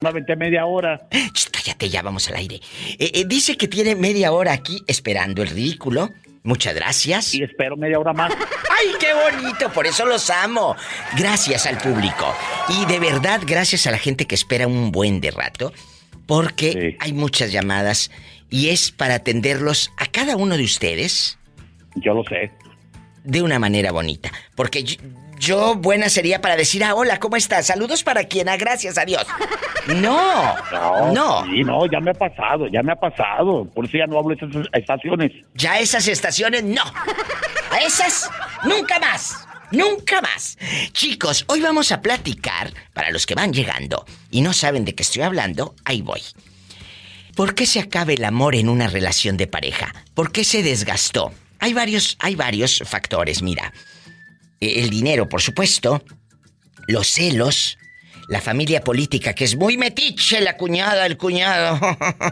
Me 0.00 0.10
aventé 0.10 0.36
media 0.36 0.66
hora. 0.66 1.08
Cállate, 1.50 1.88
ya 1.88 2.02
vamos 2.02 2.28
al 2.28 2.36
aire. 2.36 2.56
Eh, 2.98 3.12
eh, 3.14 3.24
dice 3.26 3.56
que 3.56 3.66
tiene 3.66 3.94
media 3.94 4.30
hora 4.30 4.52
aquí 4.52 4.82
esperando 4.86 5.42
el 5.42 5.48
ridículo. 5.48 6.10
Muchas 6.42 6.74
gracias. 6.74 7.34
Y 7.34 7.42
espero 7.42 7.78
media 7.78 7.98
hora 7.98 8.12
más. 8.12 8.30
¡Ay, 8.78 8.88
qué 9.00 9.14
bonito! 9.14 9.72
Por 9.72 9.86
eso 9.86 10.04
los 10.04 10.28
amo. 10.28 10.76
Gracias 11.16 11.64
al 11.64 11.78
público. 11.78 12.26
Y 12.68 12.84
de 12.84 12.98
verdad, 12.98 13.40
gracias 13.46 13.86
a 13.86 13.90
la 13.90 13.96
gente 13.96 14.26
que 14.26 14.34
espera 14.34 14.66
un 14.66 14.92
buen 14.92 15.22
de 15.22 15.30
rato. 15.30 15.72
Porque 16.26 16.98
hay 17.00 17.14
muchas 17.14 17.50
llamadas 17.50 18.10
y 18.50 18.68
es 18.68 18.90
para 18.90 19.14
atenderlos 19.14 19.92
a 19.96 20.04
cada 20.04 20.36
uno 20.36 20.58
de 20.58 20.64
ustedes. 20.64 21.38
Yo 21.94 22.12
lo 22.12 22.22
sé. 22.24 22.50
De 23.24 23.40
una 23.40 23.58
manera 23.58 23.92
bonita. 23.92 24.30
Porque 24.56 24.84
yo, 24.84 24.96
yo 25.38 25.74
buena 25.74 26.08
sería 26.08 26.40
para 26.40 26.56
decir, 26.56 26.84
ah, 26.84 26.94
hola, 26.94 27.18
¿cómo 27.18 27.36
estás? 27.36 27.66
Saludos 27.66 28.02
para 28.02 28.24
quien, 28.24 28.48
ah, 28.48 28.56
gracias 28.56 28.98
a 28.98 29.04
Dios. 29.04 29.26
No, 29.86 30.54
no. 31.12 31.44
Sí, 31.44 31.62
no, 31.62 31.86
ya 31.86 32.00
me 32.00 32.10
ha 32.10 32.14
pasado, 32.14 32.66
ya 32.68 32.82
me 32.82 32.92
ha 32.92 32.96
pasado. 32.96 33.64
Por 33.66 33.84
eso 33.84 33.98
ya 33.98 34.06
no 34.06 34.18
hablo 34.18 34.34
de 34.34 34.46
esas 34.46 34.68
estaciones. 34.72 35.32
Ya 35.54 35.78
esas 35.78 36.08
estaciones 36.08 36.64
no. 36.64 36.82
A 37.70 37.78
esas 37.78 38.30
nunca 38.64 38.98
más. 38.98 39.46
Nunca 39.70 40.20
más. 40.20 40.56
Chicos, 40.92 41.44
hoy 41.48 41.60
vamos 41.60 41.90
a 41.92 42.00
platicar, 42.00 42.72
para 42.94 43.10
los 43.10 43.26
que 43.26 43.34
van 43.34 43.52
llegando 43.52 44.04
y 44.30 44.40
no 44.40 44.52
saben 44.52 44.84
de 44.84 44.94
qué 44.94 45.02
estoy 45.02 45.22
hablando, 45.22 45.74
ahí 45.84 46.02
voy. 46.02 46.22
¿Por 47.34 47.54
qué 47.54 47.66
se 47.66 47.80
acaba 47.80 48.12
el 48.12 48.24
amor 48.24 48.54
en 48.54 48.68
una 48.68 48.86
relación 48.86 49.36
de 49.36 49.46
pareja? 49.46 49.92
¿Por 50.14 50.32
qué 50.32 50.44
se 50.44 50.62
desgastó? 50.62 51.32
Hay 51.58 51.74
varios, 51.74 52.16
hay 52.20 52.34
varios 52.34 52.82
factores, 52.86 53.42
mira. 53.42 53.72
Eh, 54.60 54.80
El 54.80 54.90
dinero, 54.90 55.28
por 55.28 55.40
supuesto. 55.42 56.02
Los 56.86 57.08
celos. 57.08 57.78
La 58.28 58.40
familia 58.40 58.80
política, 58.80 59.34
que 59.34 59.44
es 59.44 59.56
muy 59.56 59.76
metiche, 59.76 60.40
la 60.40 60.56
cuñada, 60.56 61.06
el 61.06 61.16
cuñado. 61.16 61.78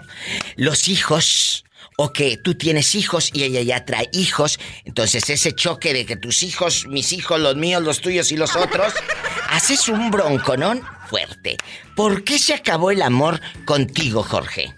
Los 0.56 0.88
hijos. 0.88 1.64
O 1.96 2.12
que 2.12 2.36
tú 2.36 2.56
tienes 2.56 2.96
hijos 2.96 3.30
y 3.32 3.44
ella 3.44 3.62
ya 3.62 3.84
trae 3.84 4.08
hijos. 4.12 4.58
Entonces 4.84 5.30
ese 5.30 5.54
choque 5.54 5.92
de 5.92 6.04
que 6.04 6.16
tus 6.16 6.42
hijos, 6.42 6.88
mis 6.88 7.12
hijos, 7.12 7.38
los 7.38 7.54
míos, 7.54 7.82
los 7.84 8.00
tuyos 8.00 8.32
y 8.32 8.36
los 8.36 8.56
otros, 8.56 8.92
haces 9.50 9.88
un 9.88 10.10
bronconón 10.10 10.82
fuerte. 11.08 11.56
¿Por 11.94 12.24
qué 12.24 12.40
se 12.40 12.54
acabó 12.54 12.90
el 12.90 13.00
amor 13.00 13.40
contigo, 13.64 14.24
Jorge? 14.24 14.74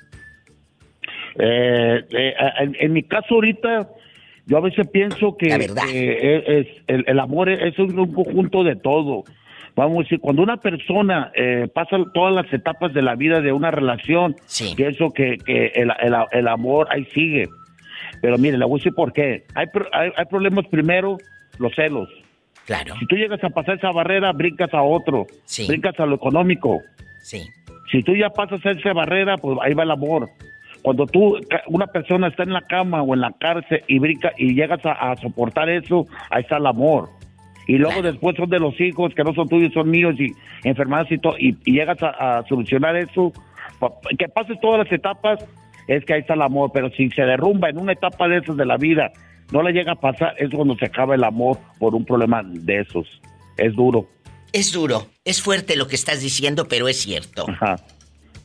Eh, 1.39 2.05
eh, 2.11 2.35
en, 2.61 2.77
en 2.79 2.93
mi 2.93 3.03
caso 3.03 3.37
ahorita, 3.37 3.89
yo 4.47 4.57
a 4.57 4.61
veces 4.61 4.89
pienso 4.89 5.37
que, 5.37 5.49
es, 6.61 6.67
el, 6.87 7.05
el 7.07 7.21
amor 7.21 7.49
es, 7.49 7.61
es 7.63 7.79
un 7.79 8.13
conjunto 8.13 8.65
de 8.65 8.77
todo. 8.77 9.25
Vamos 9.75 9.99
a 9.99 10.03
decir, 10.05 10.21
cuando 10.21 10.43
una 10.43 10.57
persona 10.57 11.31
eh, 11.35 11.69
pasa 11.75 11.99
todas 12.15 12.35
las 12.35 12.51
etapas 12.53 12.95
de 12.95 13.03
la 13.03 13.15
vida 13.15 13.41
de 13.43 13.53
una 13.53 13.71
relación, 13.71 14.35
pienso 14.75 15.11
que, 15.11 15.37
que 15.45 15.67
el, 15.75 15.91
el- 16.01 16.15
el 16.33 16.49
amor 16.49 16.89
ahí 16.91 17.05
sigue. 17.13 17.47
Pero 18.23 18.39
mire, 18.39 18.57
le 18.57 18.65
voy 18.65 18.79
a 18.79 18.81
decir 18.81 18.95
por 18.95 19.13
qué. 19.13 19.45
Hay, 19.55 19.67
hay, 19.93 20.11
hay 20.17 20.25
problemas 20.27 20.67
primero, 20.69 21.19
los 21.59 21.75
celos. 21.75 22.09
Claro. 22.65 22.95
Si 22.99 23.07
tú 23.07 23.17
llegas 23.17 23.43
a 23.45 23.51
pasar 23.51 23.77
esa 23.77 23.91
barrera, 23.93 24.33
brincas 24.33 24.73
a 24.73 24.83
otro. 24.83 25.27
Brincas 25.67 25.99
a 26.01 26.07
lo 26.07 26.15
económico. 26.17 26.81
Sí. 27.23 27.43
Si 27.93 28.03
tú 28.03 28.17
ya 28.17 28.31
pasas 28.31 28.65
esa 28.65 28.93
barrera, 28.93 29.37
pues 29.37 29.59
ahí 29.63 29.75
va 29.75 29.83
el 29.83 29.91
amor. 29.91 30.29
Cuando 30.87 31.05
tú, 31.05 31.37
una 31.67 31.89
persona 31.89 32.29
está 32.29 32.45
en 32.45 32.53
la 32.53 32.61
cama 32.61 33.03
o 33.03 33.13
en 33.13 33.21
la 33.21 33.33
cárcel 33.33 33.83
y 33.89 33.99
brinca 33.99 34.31
y 34.39 34.55
llegas 34.55 34.87
a, 34.87 34.93
a 34.93 35.17
soportar 35.17 35.69
eso, 35.69 36.07
ahí 36.31 36.43
está 36.43 36.59
el 36.59 36.67
amor. 36.67 37.09
Y 37.67 37.77
luego 37.77 38.03
después 38.03 38.37
son 38.37 38.49
de 38.49 38.61
los 38.61 38.81
hijos 38.81 39.13
que 39.13 39.25
no 39.25 39.35
son 39.35 39.49
tuyos, 39.49 39.73
son 39.73 39.91
míos 39.91 40.15
y 40.17 40.33
enfermedades 40.63 41.11
y 41.11 41.19
todo, 41.19 41.37
y, 41.41 41.57
y 41.65 41.73
llegas 41.73 42.01
a, 42.05 42.39
a 42.39 42.47
solucionar 42.47 42.95
eso, 42.95 43.33
que 44.17 44.29
pases 44.29 44.61
todas 44.61 44.85
las 44.85 44.93
etapas 44.93 45.45
es 45.89 46.05
que 46.05 46.15
ahí 46.15 46.21
está 46.21 46.35
el 46.35 46.43
amor, 46.43 46.71
pero 46.73 46.89
si 46.91 47.11
se 47.11 47.23
derrumba 47.23 47.69
en 47.69 47.79
una 47.79 47.91
etapa 47.91 48.29
de 48.29 48.39
esas 48.39 48.57
de 48.57 48.65
la 48.65 48.77
vida, 48.77 49.11
no 49.51 49.65
le 49.65 49.73
llega 49.73 49.91
a 49.91 49.97
pasar, 49.97 50.37
es 50.39 50.51
cuando 50.55 50.77
se 50.77 50.85
acaba 50.85 51.17
el 51.17 51.25
amor 51.25 51.59
por 51.81 51.97
un 51.97 52.05
problema 52.05 52.45
de 52.45 52.83
esos. 52.83 53.09
Es 53.57 53.75
duro. 53.75 54.07
Es 54.53 54.73
duro, 54.73 55.09
es 55.25 55.43
fuerte 55.43 55.75
lo 55.75 55.89
que 55.89 55.97
estás 55.97 56.21
diciendo, 56.21 56.69
pero 56.69 56.87
es 56.87 56.99
cierto. 56.99 57.45
Ajá. 57.49 57.75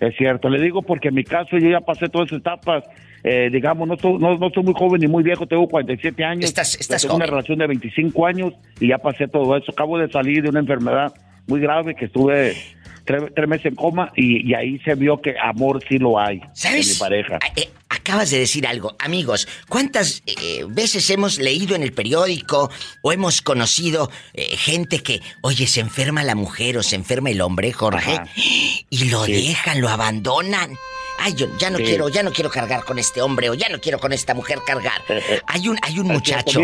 Es 0.01 0.15
cierto, 0.17 0.49
le 0.49 0.59
digo 0.61 0.81
porque 0.81 1.09
en 1.09 1.13
mi 1.15 1.23
caso 1.23 1.57
yo 1.59 1.69
ya 1.69 1.79
pasé 1.79 2.09
todas 2.09 2.27
esas 2.27 2.39
etapas. 2.39 2.83
Eh, 3.23 3.49
digamos, 3.51 3.87
no, 3.87 3.93
estoy- 3.93 4.17
no, 4.17 4.35
no 4.35 4.47
estoy 4.47 4.63
muy 4.63 4.73
joven 4.73 4.99
ni 4.99 5.07
muy 5.07 5.21
viejo, 5.23 5.45
tengo 5.45 5.67
47 5.67 6.23
años. 6.25 6.45
Estás, 6.45 6.75
estás 6.79 7.03
tengo 7.03 7.15
una 7.17 7.27
relación 7.27 7.59
de 7.59 7.67
25 7.67 8.25
años 8.25 8.53
y 8.79 8.87
ya 8.87 8.97
pasé 8.97 9.27
todo 9.27 9.55
eso. 9.55 9.71
Acabo 9.71 9.99
de 9.99 10.09
salir 10.11 10.41
de 10.41 10.49
una 10.49 10.59
enfermedad 10.59 11.13
muy 11.45 11.59
grave 11.61 11.93
que 11.93 12.05
estuve 12.05 12.55
tres, 13.05 13.23
tres 13.35 13.47
meses 13.47 13.67
en 13.67 13.75
coma 13.75 14.11
y, 14.15 14.49
y 14.49 14.55
ahí 14.55 14.79
se 14.79 14.95
vio 14.95 15.21
que 15.21 15.35
amor 15.39 15.83
sí 15.87 15.99
lo 15.99 16.19
hay 16.19 16.41
¿Sabes? 16.53 16.87
en 16.87 16.93
mi 16.95 16.99
pareja. 16.99 17.37
Eh, 18.01 18.11
acabas 18.11 18.29
de 18.31 18.39
decir 18.39 18.67
algo. 18.67 18.95
Amigos, 18.99 19.47
¿cuántas 19.69 20.23
eh, 20.25 20.65
veces 20.67 21.09
hemos 21.09 21.37
leído 21.37 21.75
en 21.75 21.83
el 21.83 21.93
periódico 21.93 22.69
o 23.01 23.11
hemos 23.11 23.41
conocido 23.41 24.09
eh, 24.33 24.55
gente 24.57 25.01
que, 25.03 25.21
oye, 25.41 25.67
se 25.67 25.79
enferma 25.79 26.23
la 26.23 26.35
mujer 26.35 26.77
o 26.77 26.83
se 26.83 26.95
enferma 26.95 27.29
el 27.29 27.41
hombre, 27.41 27.71
Jorge, 27.71 28.19
y 28.89 29.05
lo 29.05 29.23
dejan, 29.23 29.81
lo 29.81 29.89
abandonan? 29.89 30.75
Ay, 31.19 31.33
yo 31.35 31.47
ya 31.57 31.69
no 31.69 31.77
Sí. 31.77 31.83
quiero, 31.83 32.09
ya 32.09 32.23
no 32.23 32.31
quiero 32.31 32.49
cargar 32.49 32.83
con 32.83 32.97
este 32.99 33.21
hombre 33.21 33.49
o 33.49 33.53
ya 33.53 33.69
no 33.69 33.79
quiero 33.79 33.99
con 33.99 34.11
esta 34.13 34.33
mujer 34.33 34.59
cargar. 34.65 35.01
Hay 35.47 35.67
un, 35.67 35.77
hay 35.81 35.99
un 35.99 36.07
muchacho, 36.07 36.61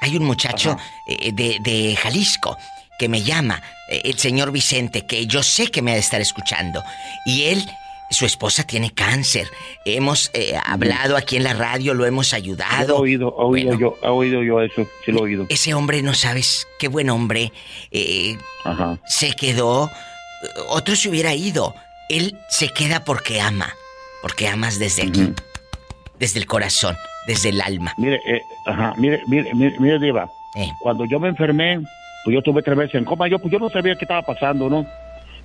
hay 0.00 0.16
un 0.16 0.24
muchacho 0.24 0.76
eh, 1.06 1.32
de, 1.32 1.58
de 1.60 1.96
Jalisco 1.96 2.56
que 2.98 3.08
me 3.08 3.22
llama, 3.22 3.62
eh, 3.88 4.02
el 4.04 4.18
señor 4.18 4.50
Vicente, 4.52 5.06
que 5.06 5.26
yo 5.26 5.42
sé 5.42 5.70
que 5.70 5.80
me 5.82 5.92
ha 5.92 5.94
de 5.94 6.00
estar 6.00 6.20
escuchando. 6.20 6.82
Y 7.24 7.44
él, 7.44 7.64
su 8.10 8.26
esposa 8.26 8.64
tiene 8.64 8.92
cáncer. 8.92 9.48
Hemos 9.84 10.30
eh, 10.34 10.54
hablado 10.64 11.16
aquí 11.16 11.36
en 11.36 11.44
la 11.44 11.54
radio, 11.54 11.94
lo 11.94 12.06
hemos 12.06 12.32
He 12.32 12.36
ayudado. 12.36 12.96
oído, 12.98 13.28
he 13.38 13.42
oído 13.44 13.78
yo, 13.78 13.96
he 14.02 14.08
oído 14.08 14.42
yo 14.42 14.60
eso, 14.60 14.86
sí 15.04 15.12
lo 15.12 15.20
he 15.20 15.22
oído. 15.22 15.46
Ese 15.48 15.74
hombre, 15.74 16.02
no 16.02 16.14
sabes 16.14 16.66
qué 16.78 16.88
buen 16.88 17.08
hombre. 17.10 17.52
eh, 17.90 18.36
se 19.06 19.32
quedó. 19.32 19.90
Otro 20.68 20.96
se 20.96 21.08
hubiera 21.08 21.34
ido. 21.34 21.74
Él 22.08 22.36
se 22.48 22.68
queda 22.70 23.04
porque 23.04 23.40
ama. 23.40 23.72
Porque 24.22 24.48
amas 24.48 24.78
desde 24.78 25.02
aquí. 25.02 25.32
Desde 26.18 26.38
el 26.40 26.46
corazón, 26.46 26.96
desde 27.26 27.48
el 27.50 27.60
alma. 27.60 27.94
Mire, 27.96 28.20
eh, 28.26 28.42
ajá, 28.66 28.92
mire, 28.98 29.22
mire, 29.28 29.54
mire, 29.54 29.76
mire, 29.78 29.98
Diva. 29.98 30.28
Eh. 30.56 30.68
Cuando 30.80 31.04
yo 31.06 31.18
me 31.20 31.28
enfermé, 31.28 31.80
pues 32.24 32.34
yo 32.34 32.42
tuve 32.42 32.62
tres 32.62 32.76
veces 32.76 32.96
en 32.96 33.04
coma. 33.04 33.28
Yo, 33.28 33.38
pues 33.38 33.50
yo 33.52 33.58
no 33.58 33.70
sabía 33.70 33.94
qué 33.96 34.04
estaba 34.04 34.22
pasando, 34.22 34.68
¿no? 34.68 34.84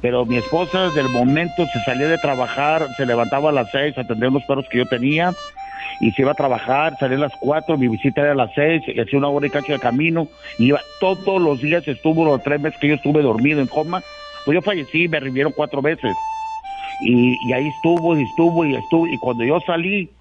Pero 0.06 0.24
mi 0.24 0.38
esposa, 0.38 0.84
desde 0.84 1.02
el 1.02 1.10
momento 1.10 1.66
se 1.66 1.80
salía 1.80 2.08
de 2.08 2.20
trabajar, 2.20 2.88
se 2.96 3.08
levantaba 3.08 3.50
a 3.50 3.52
las 3.52 3.72
seis 3.72 3.98
a 3.98 4.02
atender 4.02 4.30
unos 4.30 4.44
perros 4.44 4.68
que 4.70 4.78
yo 4.78 4.86
tenía 4.86 5.34
y 6.00 6.12
se 6.12 6.22
iba 6.22 6.34
a 6.34 6.36
trabajar, 6.36 6.96
salía 7.00 7.18
a 7.18 7.22
las 7.22 7.36
cuatro, 7.40 7.76
mi 7.76 7.88
visita 7.88 8.22
era 8.22 8.34
a 8.34 8.36
las 8.36 8.54
seis, 8.54 8.84
y 8.86 9.00
hacía 9.00 9.18
una 9.18 9.30
hora 9.30 9.48
y 9.48 9.50
cacho 9.50 9.72
de 9.74 9.80
camino, 9.80 10.28
y 10.60 10.66
iba 10.66 10.80
todos 11.00 11.42
los 11.42 11.60
días, 11.60 11.88
estuvo 11.88 12.24
los 12.24 12.44
tres 12.44 12.62
meses 12.62 12.80
que 12.80 12.90
yo 12.90 12.94
estuve 12.94 13.24
dormido 13.24 13.62
en 13.62 13.66
coma, 13.66 14.04
pues 14.46 14.54
yo 14.54 14.62
fallecí, 14.62 15.08
me 15.08 15.20
revivieron 15.20 15.54
cuatro 15.54 15.82
veces. 15.82 16.16
Y, 17.02 17.36
y 17.50 17.54
ahí 17.54 17.68
estuvo, 17.70 18.16
y 18.16 18.22
estuvo, 18.26 18.64
y 18.64 18.76
estuvo, 18.76 19.08
y 19.08 19.18
cuando 19.18 19.44
yo 19.44 19.60
salí, 19.62 20.12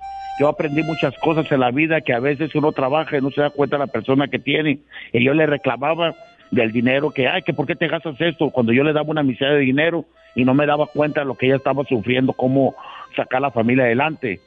yo 0.40 0.48
aprendí 0.48 0.82
muchas 0.82 1.14
cosas 1.18 1.44
en 1.52 1.60
la 1.60 1.70
vida 1.70 2.00
que 2.00 2.14
a 2.14 2.20
veces 2.20 2.54
uno 2.54 2.72
trabaja 2.72 3.18
y 3.18 3.20
no 3.20 3.30
se 3.30 3.42
da 3.42 3.50
cuenta 3.50 3.76
de 3.76 3.86
la 3.86 3.92
persona 3.92 4.28
que 4.28 4.38
tiene. 4.38 4.78
Y 5.12 5.22
yo 5.22 5.34
le 5.34 5.44
reclamaba 5.44 6.14
del 6.50 6.72
dinero 6.72 7.10
que, 7.10 7.28
ay, 7.28 7.42
que 7.42 7.52
por 7.54 7.66
qué 7.66 7.74
te 7.74 7.88
gastas 7.88 8.20
esto, 8.20 8.50
cuando 8.50 8.72
yo 8.72 8.84
le 8.84 8.92
daba 8.92 9.10
una 9.10 9.22
miseria 9.22 9.54
de 9.54 9.60
dinero 9.60 10.04
y 10.34 10.44
no 10.44 10.54
me 10.54 10.66
daba 10.66 10.86
cuenta 10.86 11.20
de 11.20 11.26
lo 11.26 11.34
que 11.36 11.46
ella 11.46 11.56
estaba 11.56 11.84
sufriendo, 11.84 12.32
cómo 12.32 12.74
sacar 13.16 13.40
la 13.40 13.50
familia 13.50 13.84
adelante. 13.84 14.40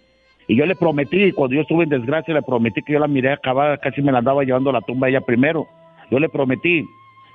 Y 0.47 0.55
yo 0.55 0.65
le 0.65 0.75
prometí, 0.75 1.31
cuando 1.33 1.55
yo 1.55 1.61
estuve 1.61 1.83
en 1.83 1.89
desgracia, 1.89 2.33
le 2.33 2.41
prometí 2.41 2.81
que 2.81 2.93
yo 2.93 2.99
la 2.99 3.07
miré 3.07 3.33
acabada, 3.33 3.77
casi 3.77 4.01
me 4.01 4.11
la 4.11 4.19
andaba 4.19 4.43
llevando 4.43 4.69
a 4.69 4.73
la 4.73 4.81
tumba 4.81 5.09
ella 5.09 5.21
primero. 5.21 5.67
Yo 6.09 6.19
le 6.19 6.29
prometí 6.29 6.85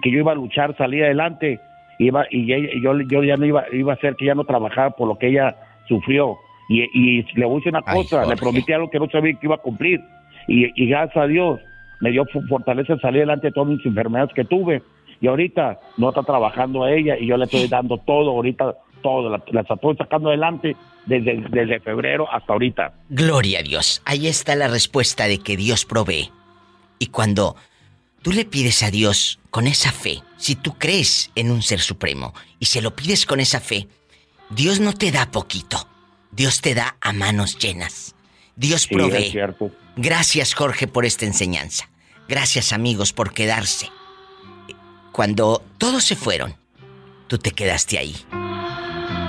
que 0.01 0.11
yo 0.11 0.19
iba 0.19 0.33
a 0.33 0.35
luchar, 0.35 0.75
salir 0.79 1.05
adelante, 1.05 1.59
iba, 1.99 2.25
y, 2.31 2.51
ella- 2.53 2.71
yo, 2.83 2.99
yo 3.03 3.23
ya 3.23 3.37
no 3.37 3.45
iba, 3.45 3.65
iba 3.73 3.93
a 3.93 3.97
hacer 3.97 4.17
que 4.17 4.25
ella 4.25 4.35
no 4.35 4.45
trabajara 4.45 4.91
por 4.91 5.09
lo 5.09 5.17
que 5.19 5.29
ella 5.29 5.55
sufrió. 5.89 6.37
Y, 6.69 6.83
y 6.95 7.23
le 7.35 7.45
voy 7.45 7.57
a 7.57 7.59
decir 7.59 7.73
una 7.73 7.83
cosa, 7.83 8.21
le 8.25 8.37
prometí 8.41 8.73
algo 8.73 8.89
que 8.91 8.99
no 8.99 9.09
sabía 9.11 9.33
que 9.35 9.47
iba 9.47 9.57
a 9.57 9.59
cumplir. 9.59 10.01
Y, 10.49 10.71
y 10.83 10.87
gracias 10.89 11.17
a 11.23 11.27
Dios 11.27 11.61
me 12.03 12.11
dio 12.11 12.25
fortaleza 12.49 12.99
salir 12.99 13.21
adelante 13.21 13.47
de 13.47 13.53
todas 13.53 13.71
mis 13.71 13.87
enfermedades 13.87 14.35
que 14.35 14.45
tuve. 14.45 14.83
Y 15.21 15.29
ahorita 15.29 15.79
no 15.97 16.09
está 16.11 16.23
trabajando 16.25 16.83
a 16.83 16.93
ella 16.93 17.17
y 17.19 17.29
yo 17.29 17.37
le 17.37 17.45
estoy 17.45 17.69
dando 17.69 17.97
todo, 17.99 18.31
ahorita 18.33 18.75
todo, 19.03 19.31
la, 19.31 19.43
la 19.53 19.61
estoy 19.61 19.97
sacando 19.97 20.29
adelante 20.29 20.77
desde, 21.07 21.45
desde 21.49 21.79
febrero 21.81 22.27
hasta 22.31 22.53
ahorita. 22.53 22.93
Gloria 23.09 23.61
a 23.61 23.63
Dios. 23.63 24.03
Ahí 24.05 24.27
está 24.27 24.57
la 24.57 24.67
respuesta 24.69 25.29
de 25.29 25.39
que 25.39 25.57
Dios 25.57 25.85
provee. 25.85 26.31
Y 26.99 27.07
cuando 27.07 27.55
tú 28.23 28.33
le 28.33 28.45
pides 28.45 28.83
a 28.83 28.91
Dios 28.91 29.39
con 29.51 29.69
esa 29.69 29.93
fe, 29.93 30.19
si 30.37 30.57
tú 30.57 30.75
crees 30.77 31.31
en 31.37 31.53
un 31.53 31.63
ser 31.63 31.79
supremo 31.79 32.35
y 32.59 32.67
se 32.67 32.83
lo 32.83 32.97
pides 32.97 33.25
con 33.25 33.39
esa 33.39 33.61
fe, 33.61 33.87
Dios 34.51 34.81
no 34.81 34.93
te 34.93 35.13
da 35.13 35.31
poquito. 35.31 35.87
Dios 36.33 36.61
te 36.63 36.75
da 36.75 36.97
a 37.01 37.13
manos 37.13 37.59
llenas. 37.59 38.17
Dios 38.57 38.83
Sí, 38.83 38.95
provee. 38.95 39.23
es 39.27 39.31
cierto. 39.31 39.71
Gracias 39.97 40.55
Jorge 40.55 40.89
por 40.89 41.05
esta 41.05 41.27
enseñanza. 41.27 41.89
Gracias 42.29 42.73
amigos 42.73 43.13
por 43.13 43.35
quedarse. 43.35 43.91
Cuando 45.13 45.63
todos 45.79 46.05
se 46.05 46.17
fueron, 46.17 46.57
tú 47.29 47.39
te 47.39 47.51
quedaste 47.51 47.99
ahí. 47.99 48.17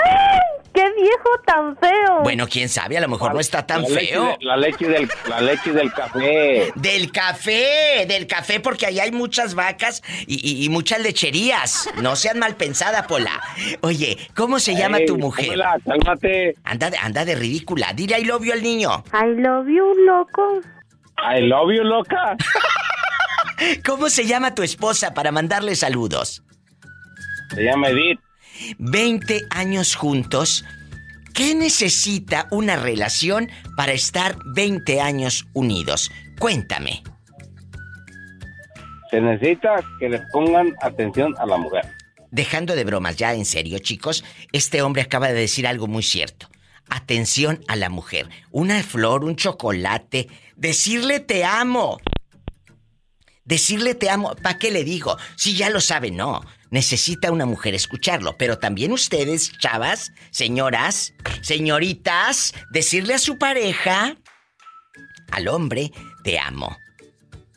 ¡Qué 0.73 0.85
viejo 0.97 1.31
tan 1.45 1.77
feo! 1.79 2.21
Bueno, 2.23 2.47
quién 2.47 2.69
sabe, 2.69 2.97
a 2.97 3.01
lo 3.01 3.09
mejor 3.09 3.35
no 3.35 3.41
está 3.41 3.67
tan 3.67 3.83
La 3.83 3.89
leche 3.89 4.07
feo. 4.07 4.25
de- 4.25 4.37
la 4.41 4.57
leche 4.57 4.87
del, 4.89 5.11
la 5.29 5.41
leche 5.41 5.73
del 5.73 5.93
café. 5.93 6.73
Del 6.77 7.11
café, 7.11 8.07
del 8.07 8.27
café, 8.29 8.61
porque 8.61 8.87
ahí 8.87 9.01
hay 9.01 9.11
muchas 9.11 9.57
vacas 9.57 10.01
y, 10.29 10.35
y- 10.49 10.65
y 10.65 10.69
muchas 10.69 11.01
lecherías. 11.01 11.89
No 11.97 12.15
sean 12.15 12.39
mal 12.39 12.55
pensada, 12.55 13.09
Pola. 13.09 13.41
Oye, 13.81 14.17
¿cómo 14.37 14.61
se 14.61 14.77
llama 14.77 14.99
Ey, 14.99 15.07
tu 15.07 15.19
mujer? 15.19 15.49
Pola, 15.49 15.77
cálmate. 15.85 16.55
Anda, 16.63 16.91
de- 16.91 16.99
anda 16.99 17.25
de 17.25 17.35
ridícula. 17.35 17.93
Dile 17.93 18.21
I 18.21 18.25
love 18.25 18.45
you 18.45 18.53
al 18.53 18.63
niño. 18.63 19.03
I 19.13 19.27
love 19.41 19.67
you, 19.67 19.93
loco. 20.07 20.61
I 21.19 21.41
love 21.41 21.73
you, 21.77 21.83
loca. 21.83 22.37
¿Cómo 23.85 24.09
se 24.09 24.25
llama 24.25 24.55
tu 24.55 24.63
esposa 24.63 25.15
para 25.15 25.33
mandarle 25.33 25.75
saludos? 25.75 26.45
Se 27.55 27.65
llama 27.65 27.89
Edith. 27.89 28.21
20 28.79 29.43
años 29.51 29.97
juntos. 29.97 30.65
¿Qué 31.35 31.55
necesita 31.55 32.49
una 32.51 32.77
relación 32.77 33.51
para 33.77 33.93
estar 33.93 34.37
20 34.55 35.01
años 35.01 35.47
unidos? 35.55 36.11
Cuéntame. 36.39 37.03
Se 39.11 39.21
necesita 39.21 39.83
que 39.99 40.09
le 40.09 40.21
pongan 40.33 40.75
atención 40.81 41.35
a 41.39 41.47
la 41.47 41.57
mujer. 41.57 41.85
Dejando 42.31 42.77
de 42.77 42.85
bromas, 42.85 43.17
ya 43.17 43.35
en 43.35 43.45
serio, 43.45 43.79
chicos, 43.79 44.25
este 44.53 44.83
hombre 44.83 45.03
acaba 45.03 45.29
de 45.29 45.35
decir 45.35 45.67
algo 45.67 45.89
muy 45.89 46.03
cierto. 46.03 46.49
Atención 46.89 47.61
a 47.67 47.77
la 47.77 47.89
mujer. 47.89 48.29
Una 48.51 48.83
flor, 48.83 49.25
un 49.25 49.37
chocolate. 49.37 50.29
Decirle 50.57 51.21
te 51.21 51.45
amo. 51.45 51.99
Decirle 53.51 53.97
te 53.97 54.09
amo. 54.09 54.37
¿Para 54.37 54.59
qué 54.59 54.71
le 54.71 54.85
digo? 54.85 55.19
Si 55.35 55.57
ya 55.57 55.71
lo 55.71 55.81
sabe, 55.81 56.13
no. 56.13 56.41
Necesita 56.71 57.33
una 57.33 57.47
mujer 57.47 57.75
escucharlo. 57.75 58.37
Pero 58.39 58.59
también 58.59 58.93
ustedes, 58.93 59.59
chavas, 59.59 60.13
señoras, 60.31 61.15
señoritas, 61.43 62.55
decirle 62.71 63.15
a 63.15 63.19
su 63.19 63.39
pareja, 63.39 64.15
al 65.33 65.49
hombre, 65.49 65.91
te 66.23 66.39
amo. 66.39 66.79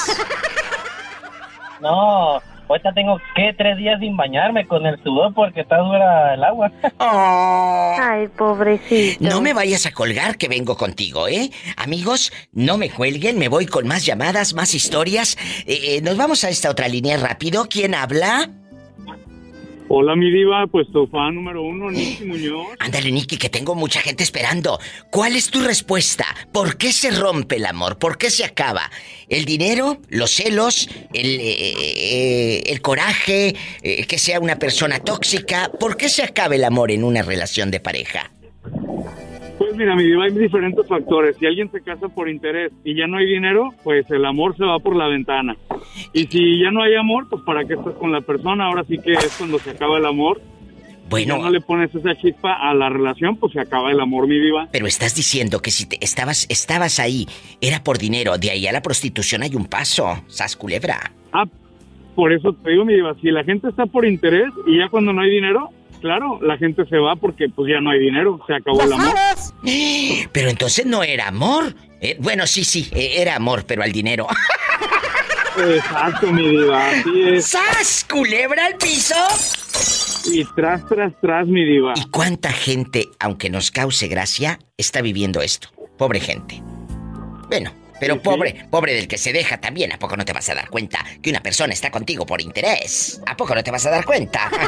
No, 1.80 2.40
Ahorita 2.70 2.92
tengo 2.92 3.20
que 3.34 3.52
tres 3.58 3.78
días 3.78 3.98
sin 3.98 4.16
bañarme 4.16 4.64
con 4.64 4.86
el 4.86 4.96
sudor 5.02 5.34
porque 5.34 5.62
está 5.62 5.78
dura 5.78 6.34
el 6.34 6.44
agua. 6.44 6.70
Ay, 7.00 8.28
pobrecito. 8.28 9.24
No 9.28 9.40
me 9.40 9.52
vayas 9.52 9.86
a 9.86 9.90
colgar 9.90 10.38
que 10.38 10.46
vengo 10.46 10.76
contigo, 10.76 11.26
¿eh? 11.26 11.50
Amigos, 11.76 12.32
no 12.52 12.78
me 12.78 12.88
cuelguen, 12.88 13.38
me 13.38 13.48
voy 13.48 13.66
con 13.66 13.88
más 13.88 14.06
llamadas, 14.06 14.54
más 14.54 14.72
historias. 14.72 15.36
Eh, 15.66 15.96
eh, 15.96 16.00
nos 16.02 16.16
vamos 16.16 16.44
a 16.44 16.48
esta 16.48 16.70
otra 16.70 16.86
línea 16.86 17.16
rápido. 17.16 17.66
¿Quién 17.68 17.92
habla? 17.92 18.48
Hola, 19.92 20.14
mi 20.14 20.30
diva, 20.30 20.68
pues 20.68 20.86
tu 20.92 21.08
fan 21.08 21.34
número 21.34 21.64
uno, 21.64 21.90
Nicky 21.90 22.24
Muñoz. 22.24 22.68
Ándale, 22.78 23.10
Nicky, 23.10 23.36
que 23.36 23.48
tengo 23.48 23.74
mucha 23.74 24.00
gente 24.00 24.22
esperando. 24.22 24.78
¿Cuál 25.10 25.34
es 25.34 25.50
tu 25.50 25.62
respuesta? 25.62 26.26
¿Por 26.52 26.76
qué 26.76 26.92
se 26.92 27.10
rompe 27.10 27.56
el 27.56 27.66
amor? 27.66 27.98
¿Por 27.98 28.16
qué 28.16 28.30
se 28.30 28.44
acaba? 28.44 28.88
¿El 29.28 29.44
dinero? 29.44 29.98
¿Los 30.08 30.30
celos? 30.30 30.88
¿El, 31.12 31.40
eh, 31.40 31.74
eh, 31.76 32.62
el 32.66 32.80
coraje? 32.80 33.56
Eh, 33.82 34.06
¿Que 34.06 34.18
sea 34.18 34.38
una 34.38 34.60
persona 34.60 35.00
tóxica? 35.00 35.72
¿Por 35.80 35.96
qué 35.96 36.08
se 36.08 36.22
acaba 36.22 36.54
el 36.54 36.62
amor 36.62 36.92
en 36.92 37.02
una 37.02 37.22
relación 37.22 37.72
de 37.72 37.80
pareja? 37.80 38.30
Mira, 39.80 39.96
mi 39.96 40.04
diva, 40.04 40.24
hay 40.24 40.32
diferentes 40.32 40.86
factores. 40.86 41.38
Si 41.38 41.46
alguien 41.46 41.70
se 41.72 41.80
casa 41.80 42.06
por 42.10 42.28
interés 42.28 42.70
y 42.84 42.94
ya 42.94 43.06
no 43.06 43.16
hay 43.16 43.24
dinero, 43.24 43.70
pues 43.82 44.04
el 44.10 44.26
amor 44.26 44.54
se 44.54 44.62
va 44.62 44.78
por 44.78 44.94
la 44.94 45.08
ventana. 45.08 45.56
Y 46.12 46.26
si 46.26 46.60
ya 46.60 46.70
no 46.70 46.82
hay 46.82 46.96
amor, 46.96 47.28
pues 47.30 47.40
para 47.46 47.64
qué 47.64 47.72
estás 47.72 47.94
con 47.94 48.12
la 48.12 48.20
persona. 48.20 48.66
Ahora 48.66 48.84
sí 48.84 48.98
que 48.98 49.12
es 49.12 49.34
cuando 49.38 49.58
se 49.58 49.70
acaba 49.70 49.96
el 49.96 50.04
amor. 50.04 50.42
Bueno. 51.08 51.36
Si 51.36 51.40
no 51.40 51.50
le 51.50 51.62
pones 51.62 51.94
esa 51.94 52.14
chispa 52.14 52.52
a 52.52 52.74
la 52.74 52.90
relación, 52.90 53.36
pues 53.36 53.54
se 53.54 53.60
acaba 53.60 53.90
el 53.90 54.00
amor, 54.00 54.26
mi 54.28 54.38
diva. 54.38 54.68
Pero 54.70 54.86
estás 54.86 55.14
diciendo 55.14 55.62
que 55.62 55.70
si 55.70 55.88
te 55.88 55.96
estabas, 56.04 56.44
estabas 56.50 57.00
ahí, 57.00 57.26
era 57.62 57.82
por 57.82 57.96
dinero. 57.96 58.36
De 58.36 58.50
ahí 58.50 58.66
a 58.66 58.72
la 58.72 58.82
prostitución 58.82 59.42
hay 59.42 59.56
un 59.56 59.64
paso. 59.64 60.22
Sas 60.26 60.56
culebra. 60.56 61.10
Ah, 61.32 61.46
por 62.14 62.34
eso 62.34 62.52
te 62.52 62.72
digo, 62.72 62.84
mi 62.84 62.92
diva, 62.92 63.14
si 63.22 63.30
la 63.30 63.44
gente 63.44 63.70
está 63.70 63.86
por 63.86 64.04
interés 64.04 64.50
y 64.66 64.76
ya 64.76 64.90
cuando 64.90 65.14
no 65.14 65.22
hay 65.22 65.30
dinero, 65.30 65.70
claro, 66.00 66.40
la 66.42 66.56
gente 66.58 66.84
se 66.86 66.96
va 66.96 67.16
porque 67.16 67.48
pues 67.48 67.70
ya 67.72 67.80
no 67.80 67.90
hay 67.90 68.00
dinero, 68.00 68.40
se 68.46 68.54
acabó 68.54 68.82
el 68.82 68.92
amor. 68.92 69.14
Pero 70.32 70.48
entonces 70.48 70.86
no 70.86 71.02
era 71.02 71.28
amor. 71.28 71.74
Eh, 72.00 72.16
bueno, 72.18 72.46
sí, 72.46 72.64
sí, 72.64 72.88
eh, 72.92 73.16
era 73.18 73.36
amor, 73.36 73.64
pero 73.66 73.82
al 73.82 73.92
dinero. 73.92 74.26
Exacto, 75.58 76.32
mi 76.32 76.48
diva, 76.48 76.88
así 76.88 77.22
es. 77.26 77.46
¡Sas! 77.46 78.06
¿Culebra 78.10 78.64
al 78.64 78.76
piso? 78.76 79.14
Y 80.32 80.44
tras, 80.54 80.86
tras, 80.86 81.12
tras, 81.20 81.46
mi 81.46 81.64
diva. 81.64 81.92
¿Y 81.96 82.08
cuánta 82.08 82.52
gente, 82.52 83.06
aunque 83.18 83.50
nos 83.50 83.70
cause 83.70 84.08
gracia, 84.08 84.58
está 84.78 85.02
viviendo 85.02 85.42
esto? 85.42 85.68
Pobre 85.98 86.20
gente. 86.20 86.62
Bueno, 87.48 87.70
pero 88.00 88.20
pobre, 88.20 88.64
pobre 88.70 88.94
del 88.94 89.06
que 89.06 89.18
se 89.18 89.32
deja 89.32 89.58
también. 89.60 89.92
¿A 89.92 89.98
poco 89.98 90.16
no 90.16 90.24
te 90.24 90.32
vas 90.32 90.48
a 90.48 90.54
dar 90.54 90.68
cuenta 90.70 91.04
que 91.22 91.30
una 91.30 91.40
persona 91.42 91.72
está 91.72 91.90
contigo 91.90 92.26
por 92.26 92.40
interés? 92.40 93.20
¿A 93.26 93.36
poco 93.36 93.54
no 93.54 93.62
te 93.62 93.70
vas 93.70 93.86
a 93.86 93.90
dar 93.90 94.04
cuenta? 94.04 94.50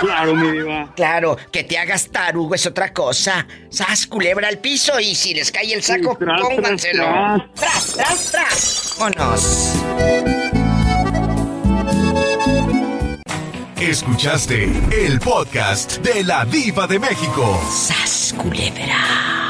Claro, 0.00 0.34
mi 0.34 0.50
diva. 0.50 0.94
Claro, 0.96 1.36
que 1.52 1.62
te 1.62 1.76
hagas 1.76 2.08
tarugo 2.10 2.54
es 2.54 2.64
otra 2.64 2.90
cosa. 2.94 3.46
Sas 3.68 4.06
culebra 4.06 4.48
al 4.48 4.56
piso 4.56 4.98
y 4.98 5.14
si 5.14 5.34
les 5.34 5.52
cae 5.52 5.74
el 5.74 5.82
saco, 5.82 6.16
Sí, 6.18 6.24
tras, 6.24 6.40
pónganselo. 6.40 7.04
tras, 7.54 7.92
Tras, 7.92 7.92
tras, 7.92 8.30
tras. 8.30 8.94
Vámonos. 8.98 9.74
Escuchaste 13.78 14.64
el 14.90 15.20
podcast 15.20 15.98
de 15.98 16.24
la 16.24 16.46
Diva 16.46 16.86
de 16.86 16.98
México. 16.98 17.60
¡Sas, 17.70 18.34
culebra! 18.38 19.49